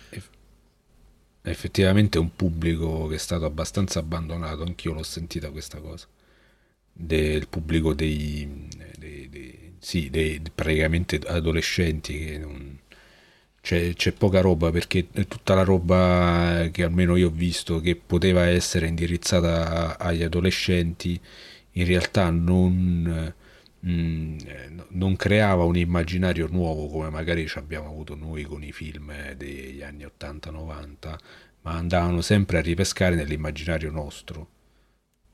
effettivamente 1.43 2.17
è 2.17 2.21
un 2.21 2.35
pubblico 2.35 3.09
che 3.09 3.17
è 3.17 3.19
stato 3.19 3.45
abbastanza 3.45 3.99
abbandonato, 3.99 4.63
anch'io 4.63 4.95
l'ho 4.95 5.03
sentita 5.03 5.51
questa 5.51 5.81
cosa, 5.81 6.07
del 6.91 7.47
pubblico 7.49 7.93
dei 7.93 8.69
sì, 9.85 10.11
dei 10.11 10.41
praticamente 10.55 11.21
adolescenti 11.27 12.19
che 12.19 12.39
non... 12.39 12.79
C'è, 13.61 13.95
c'è, 13.95 14.13
poca 14.13 14.41
roba 14.43 14.71
perché 14.71 15.09
tutta 15.27 15.55
la 15.55 15.65
roba 15.65 16.69
che 16.71 16.83
almeno 16.85 17.17
io 17.17 17.29
ho 17.29 17.31
visto 17.31 17.81
che 17.81 17.97
poteva 17.97 18.47
essere 18.47 18.87
indirizzata 18.87 19.99
agli 19.99 20.23
adolescenti 20.23 21.19
in 21.73 21.87
realtà 21.87 22.29
non 22.29 23.33
Mm, 23.87 24.39
non 24.91 25.15
creava 25.15 25.65
un 25.65 25.77
immaginario 25.77 26.49
nuovo 26.51 26.89
come 26.89 27.11
magari 27.11 27.47
ci 27.47 27.59
abbiamo 27.59 27.89
avuto 27.89 28.15
noi 28.15 28.45
con 28.45 28.63
i 28.65 28.73
film 28.73 29.13
degli 29.35 29.83
anni 29.83 30.05
80-90, 30.05 31.19
ma 31.63 31.73
andavano 31.73 32.23
sempre 32.23 32.59
a 32.59 32.61
ripescare 32.63 33.15
nell'immaginario 33.15 33.91
nostro, 33.91 34.49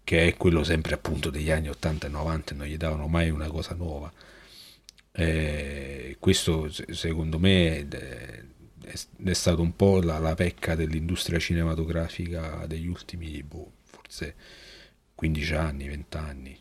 che 0.03 0.27
è 0.27 0.37
quello 0.37 0.65
sempre 0.65 0.95
appunto 0.95 1.31
degli 1.31 1.51
anni 1.51 1.69
80 1.69 2.07
e 2.09 2.11
90 2.11 2.53
e 2.53 2.57
non 2.57 2.67
gli 2.67 2.77
davano 2.77 3.07
mai 3.07 3.31
una 3.31 3.49
cosa 3.49 3.75
nuova. 3.75 4.13
Eh, 5.13 6.17
questo 6.19 6.71
secondo 6.91 7.39
me 7.39 7.89
è, 7.89 9.33
stato 9.33 9.61
un 9.63 9.75
po' 9.75 10.01
la, 10.01 10.19
la, 10.19 10.35
pecca 10.35 10.75
dell'industria 10.75 11.39
cinematografica 11.39 12.65
degli 12.67 12.87
ultimi, 12.87 13.43
boh, 13.43 13.73
forse 13.83 14.35
15 15.15 15.55
anni, 15.55 15.89
20 15.89 16.17
anni 16.17 16.61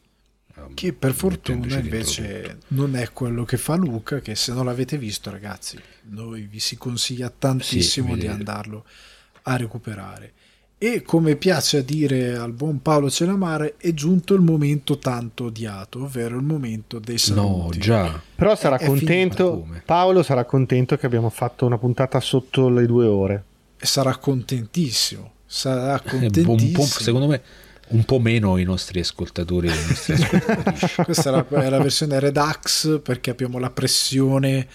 che 0.74 0.94
per 0.94 1.14
fortuna 1.14 1.78
invece 1.78 2.60
non 2.70 2.96
è 2.96 3.12
quello 3.12 3.46
che 3.46 3.58
fa 3.58 3.76
Luca, 3.76 4.20
che 4.20 4.36
se 4.36 4.52
non 4.52 4.66
l'avete 4.66 4.98
visto 4.98 5.32
ragazzi, 5.32 5.80
noi 6.10 6.42
vi 6.44 6.60
si 6.60 6.78
consiglia 6.78 7.30
tantissimo 7.30 8.14
sì, 8.16 8.22
di 8.22 8.28
andarlo 8.28 8.86
a 9.44 9.56
recuperare. 9.56 10.34
E 10.82 11.02
come 11.02 11.36
piace 11.36 11.80
a 11.80 11.82
dire 11.82 12.38
al 12.38 12.54
buon 12.54 12.82
Paolo 12.82 13.10
Celamare, 13.10 13.76
è 13.78 13.94
giunto 13.94 14.34
il 14.34 14.40
momento 14.40 14.98
tanto 14.98 15.44
odiato, 15.46 16.04
ovvero 16.04 16.38
il 16.38 16.44
momento 16.44 17.00
dei 17.00 17.18
saluti. 17.18 17.78
No, 17.78 17.84
già. 17.84 18.22
Però 18.34 18.56
sarà 18.56 18.78
è, 18.78 18.86
contento, 18.86 19.68
è 19.74 19.82
Paolo 19.84 20.24
sarà 20.24 20.46
contento 20.46 20.96
che 20.96 21.06
abbiamo 21.06 21.30
fatto 21.30 21.66
una 21.66 21.78
puntata 21.78 22.22
sotto 22.22 22.70
le 22.70 22.86
due 22.86 23.06
ore. 23.08 23.44
E 23.78 23.86
sarà 23.86 24.16
contentissimo, 24.16 25.32
sarà 25.46 26.00
contentissimo. 26.00 26.86
secondo 26.86 27.28
me 27.28 27.42
un 27.90 28.06
po' 28.06 28.20
meno 28.20 28.58
i 28.58 28.64
nostri 28.64 29.02
ascoltatori 29.02 29.68
e 29.68 29.74
i 29.74 29.86
nostri 29.86 30.14
ascoltatrici. 30.24 31.04
Questa 31.04 31.30
è 31.30 31.32
la, 31.34 31.62
è 31.62 31.70
la, 31.70 31.80
versione 31.80 32.20
Redux 32.22 33.02
perché 33.02 33.32
abbiamo 33.32 33.60
la 33.60 33.70
pressione 33.70 34.66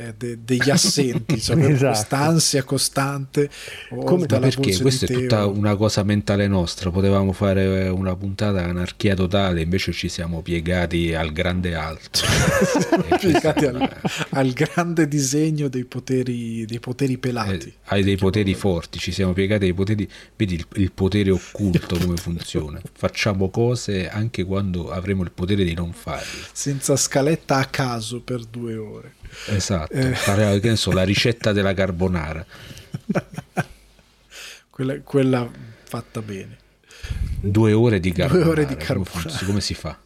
eh, 0.00 0.14
de, 0.16 0.38
degli 0.44 0.70
assenti, 0.70 1.40
cioè 1.40 1.58
esatto. 1.58 1.86
questa 1.86 2.18
ansia 2.18 2.62
costante. 2.62 3.50
Come, 3.88 4.26
perché 4.26 4.78
questa 4.78 5.06
è 5.06 5.08
tutta 5.08 5.46
una 5.46 5.76
cosa 5.76 6.02
mentale 6.02 6.46
nostra, 6.46 6.90
potevamo 6.90 7.32
fare 7.32 7.88
una 7.88 8.16
puntata 8.16 8.64
anarchia 8.64 9.14
totale, 9.14 9.60
invece 9.60 9.92
ci 9.92 10.08
siamo 10.08 10.40
piegati 10.40 11.14
al 11.14 11.32
grande 11.32 11.74
alto. 11.74 12.20
piegati 13.20 13.66
al, 13.66 14.00
al, 14.30 14.52
grande 14.52 15.06
disegno 15.06 15.68
dei 15.68 15.84
poteri, 15.84 16.64
dei 16.64 16.80
poteri 16.80 17.18
pelati. 17.18 17.68
Eh, 17.68 17.74
hai 17.86 18.02
dei 18.02 18.16
poteri 18.16 18.54
forti, 18.54 18.98
ci 18.98 19.12
siamo 19.12 19.32
piegati 19.32 19.66
ai 19.66 19.74
poteri, 19.74 20.08
vedi 20.36 20.54
il, 20.54 20.66
il 20.74 20.92
potere 20.92 21.30
occulto 21.30 21.98
come 21.98 22.16
funziona. 22.16 22.80
Facciamo 22.92 23.50
cose 23.50 24.08
anche 24.08 24.44
quando 24.44 24.90
avremo 24.90 25.22
il 25.22 25.30
potere 25.30 25.64
di 25.64 25.74
non 25.74 25.92
farle. 25.92 26.48
Senza 26.52 26.96
scaletta 26.96 27.56
a 27.56 27.64
caso 27.66 28.20
per 28.20 28.44
due 28.44 28.76
ore. 28.76 29.18
Esatto, 29.46 29.92
eh. 29.92 30.14
fare 30.14 30.60
che 30.60 30.68
ne 30.70 30.76
so, 30.76 30.92
la 30.92 31.04
ricetta 31.04 31.52
della 31.52 31.74
carbonara. 31.74 32.44
quella, 34.70 35.00
quella, 35.00 35.50
fatta 35.84 36.22
bene. 36.22 36.58
Due 37.40 37.72
ore 37.72 38.00
di 38.00 38.12
carbonara. 38.12 38.44
Due 38.44 38.52
ore 38.52 38.66
di 38.66 38.76
carbonara. 38.76 39.30
Come, 39.30 39.44
come 39.46 39.60
si 39.60 39.74
fa? 39.74 39.98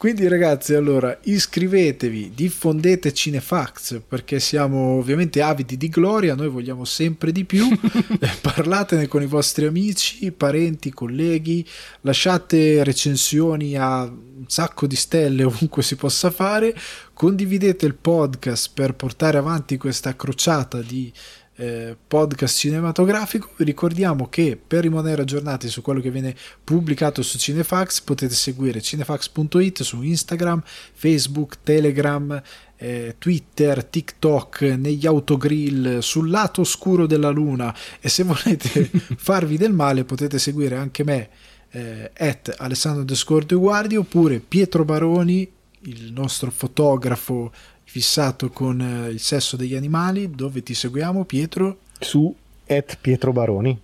Quindi 0.00 0.26
ragazzi, 0.28 0.72
allora 0.72 1.18
iscrivetevi, 1.24 2.32
diffondete 2.34 3.12
Cinefax 3.12 4.00
perché 4.08 4.40
siamo 4.40 4.96
ovviamente 4.96 5.42
avidi 5.42 5.76
di 5.76 5.90
gloria, 5.90 6.34
noi 6.34 6.48
vogliamo 6.48 6.86
sempre 6.86 7.32
di 7.32 7.44
più. 7.44 7.68
Parlatene 8.40 9.08
con 9.08 9.20
i 9.20 9.26
vostri 9.26 9.66
amici, 9.66 10.32
parenti, 10.32 10.90
colleghi, 10.90 11.62
lasciate 12.00 12.82
recensioni 12.82 13.76
a 13.76 14.04
un 14.04 14.44
sacco 14.46 14.86
di 14.86 14.96
stelle 14.96 15.44
ovunque 15.44 15.82
si 15.82 15.96
possa 15.96 16.30
fare, 16.30 16.74
condividete 17.12 17.84
il 17.84 17.94
podcast 17.94 18.70
per 18.72 18.94
portare 18.94 19.36
avanti 19.36 19.76
questa 19.76 20.16
crociata 20.16 20.80
di 20.80 21.12
eh, 21.60 21.94
podcast 22.06 22.56
cinematografico. 22.56 23.50
Vi 23.56 23.64
ricordiamo 23.64 24.28
che 24.28 24.58
per 24.66 24.80
rimanere 24.80 25.20
aggiornati 25.20 25.68
su 25.68 25.82
quello 25.82 26.00
che 26.00 26.10
viene 26.10 26.34
pubblicato 26.64 27.20
su 27.20 27.36
Cinefax 27.36 28.00
potete 28.00 28.32
seguire 28.32 28.80
cinefax.it 28.80 29.82
su 29.82 30.00
Instagram, 30.00 30.62
Facebook, 30.64 31.58
Telegram, 31.62 32.42
eh, 32.78 33.16
Twitter, 33.18 33.84
TikTok, 33.84 34.62
negli 34.78 35.06
autogrill, 35.06 35.98
sul 35.98 36.30
lato 36.30 36.62
oscuro 36.62 37.06
della 37.06 37.28
luna 37.28 37.76
e 38.00 38.08
se 38.08 38.22
volete 38.22 38.90
farvi 39.18 39.58
del 39.58 39.74
male 39.74 40.04
potete 40.04 40.38
seguire 40.38 40.76
anche 40.76 41.04
me 41.04 41.28
eh, 41.72 42.10
at 42.16 42.54
Alessandro 42.56 43.04
Descordo 43.04 43.58
Guardi 43.58 43.96
oppure 43.96 44.40
Pietro 44.40 44.86
Baroni 44.86 45.46
il 45.82 46.10
nostro 46.12 46.50
fotografo 46.50 47.52
fissato 47.90 48.50
con 48.50 48.80
eh, 48.80 49.08
il 49.10 49.18
sesso 49.18 49.56
degli 49.56 49.74
animali, 49.74 50.30
dove 50.30 50.62
ti 50.62 50.74
seguiamo 50.74 51.24
Pietro? 51.24 51.78
Su 51.98 52.32
at 52.68 52.98
Pietro 53.00 53.32
Baroni. 53.32 53.76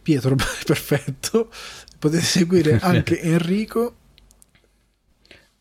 Pietro, 0.00 0.34
perfetto. 0.64 1.50
Potete 1.98 2.22
seguire 2.22 2.78
anche 2.80 3.20
Enrico. 3.20 3.96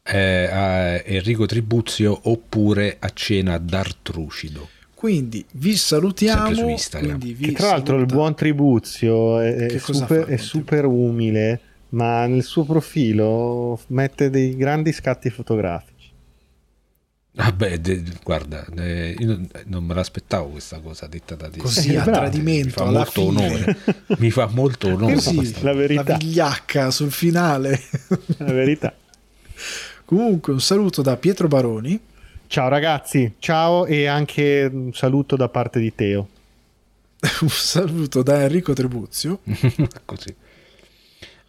Eh, 0.01 1.03
Enrico 1.05 1.45
Tribuzio 1.45 2.17
oppure 2.23 2.95
a 2.99 3.09
cena 3.13 3.57
d'Artrucido. 3.57 4.69
Quindi 4.93 5.45
vi 5.51 5.75
salutiamo. 5.75 6.77
Quindi 6.89 7.33
vi 7.33 7.51
tra 7.51 7.71
l'altro 7.71 7.97
il 7.97 8.05
buon 8.05 8.33
Tribuzio 8.33 9.39
è, 9.41 9.55
è 9.55 9.77
super, 9.77 10.25
è 10.25 10.37
super 10.37 10.85
umile, 10.85 11.59
ma 11.89 12.25
nel 12.27 12.43
suo 12.43 12.63
profilo 12.63 13.77
mette 13.87 14.29
dei 14.29 14.55
grandi 14.55 14.93
scatti 14.93 15.29
fotografici. 15.29 15.98
Vabbè, 17.31 17.77
de, 17.77 18.03
guarda, 18.23 18.65
de, 18.69 19.15
io 19.17 19.39
non, 19.65 19.83
me 19.83 19.93
l'aspettavo 19.93 20.47
questa 20.47 20.79
cosa 20.79 21.07
detta 21.07 21.35
da 21.35 21.49
te. 21.49 21.59
Così 21.59 21.95
a 21.95 22.03
tradimento, 22.03 22.83
mi 22.85 22.91
fa 22.91 22.91
molto 22.91 23.11
fine. 23.11 23.45
onore. 23.45 23.77
Mi 24.17 24.31
fa 24.31 24.47
molto 24.47 24.87
onore. 24.87 25.13
Così, 25.13 25.61
la 25.61 25.73
verità. 25.73 26.03
La 26.11 26.17
vigliacca 26.17 26.91
sul 26.91 27.11
finale. 27.11 27.81
La 28.37 28.51
verità. 28.51 28.93
Comunque, 30.05 30.53
un 30.53 30.61
saluto 30.61 31.01
da 31.01 31.15
Pietro 31.17 31.47
Baroni. 31.47 31.99
Ciao 32.47 32.67
ragazzi, 32.67 33.35
ciao 33.37 33.85
e 33.85 34.07
anche 34.07 34.67
un 34.71 34.91
saluto 34.91 35.35
da 35.35 35.49
parte 35.49 35.79
di 35.79 35.93
Teo. 35.93 36.27
un 37.41 37.49
saluto 37.49 38.23
da 38.23 38.41
Enrico 38.41 38.73
Trebuzio. 38.73 39.41
Così. 40.03 40.35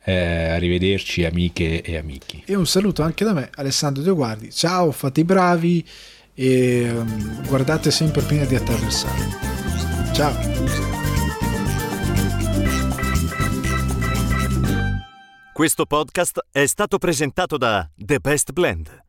Eh, 0.03 0.49
arrivederci 0.49 1.25
amiche 1.25 1.83
e 1.83 1.97
amici. 1.97 2.43
E 2.47 2.55
un 2.55 2.67
saluto 2.67 3.03
anche 3.03 3.25
da 3.25 3.33
me, 3.33 3.51
Alessandro 3.55 4.03
De 4.03 4.11
Guardi. 4.11 4.51
Ciao, 4.51 4.93
fate 4.93 5.21
i 5.21 5.25
bravi 5.25 5.87
e 6.35 6.91
um, 6.91 7.47
guardate 7.47 7.91
sempre 7.91 8.23
prima 8.23 8.45
di 8.45 8.55
attraversare. 8.55 9.29
Ciao. 10.13 10.33
Ciao. 10.33 10.99
Questo 15.53 15.85
podcast 15.85 16.47
è 16.51 16.65
stato 16.65 16.97
presentato 16.97 17.59
da 17.59 17.87
The 17.95 18.19
Best 18.19 18.53
Blend. 18.53 19.09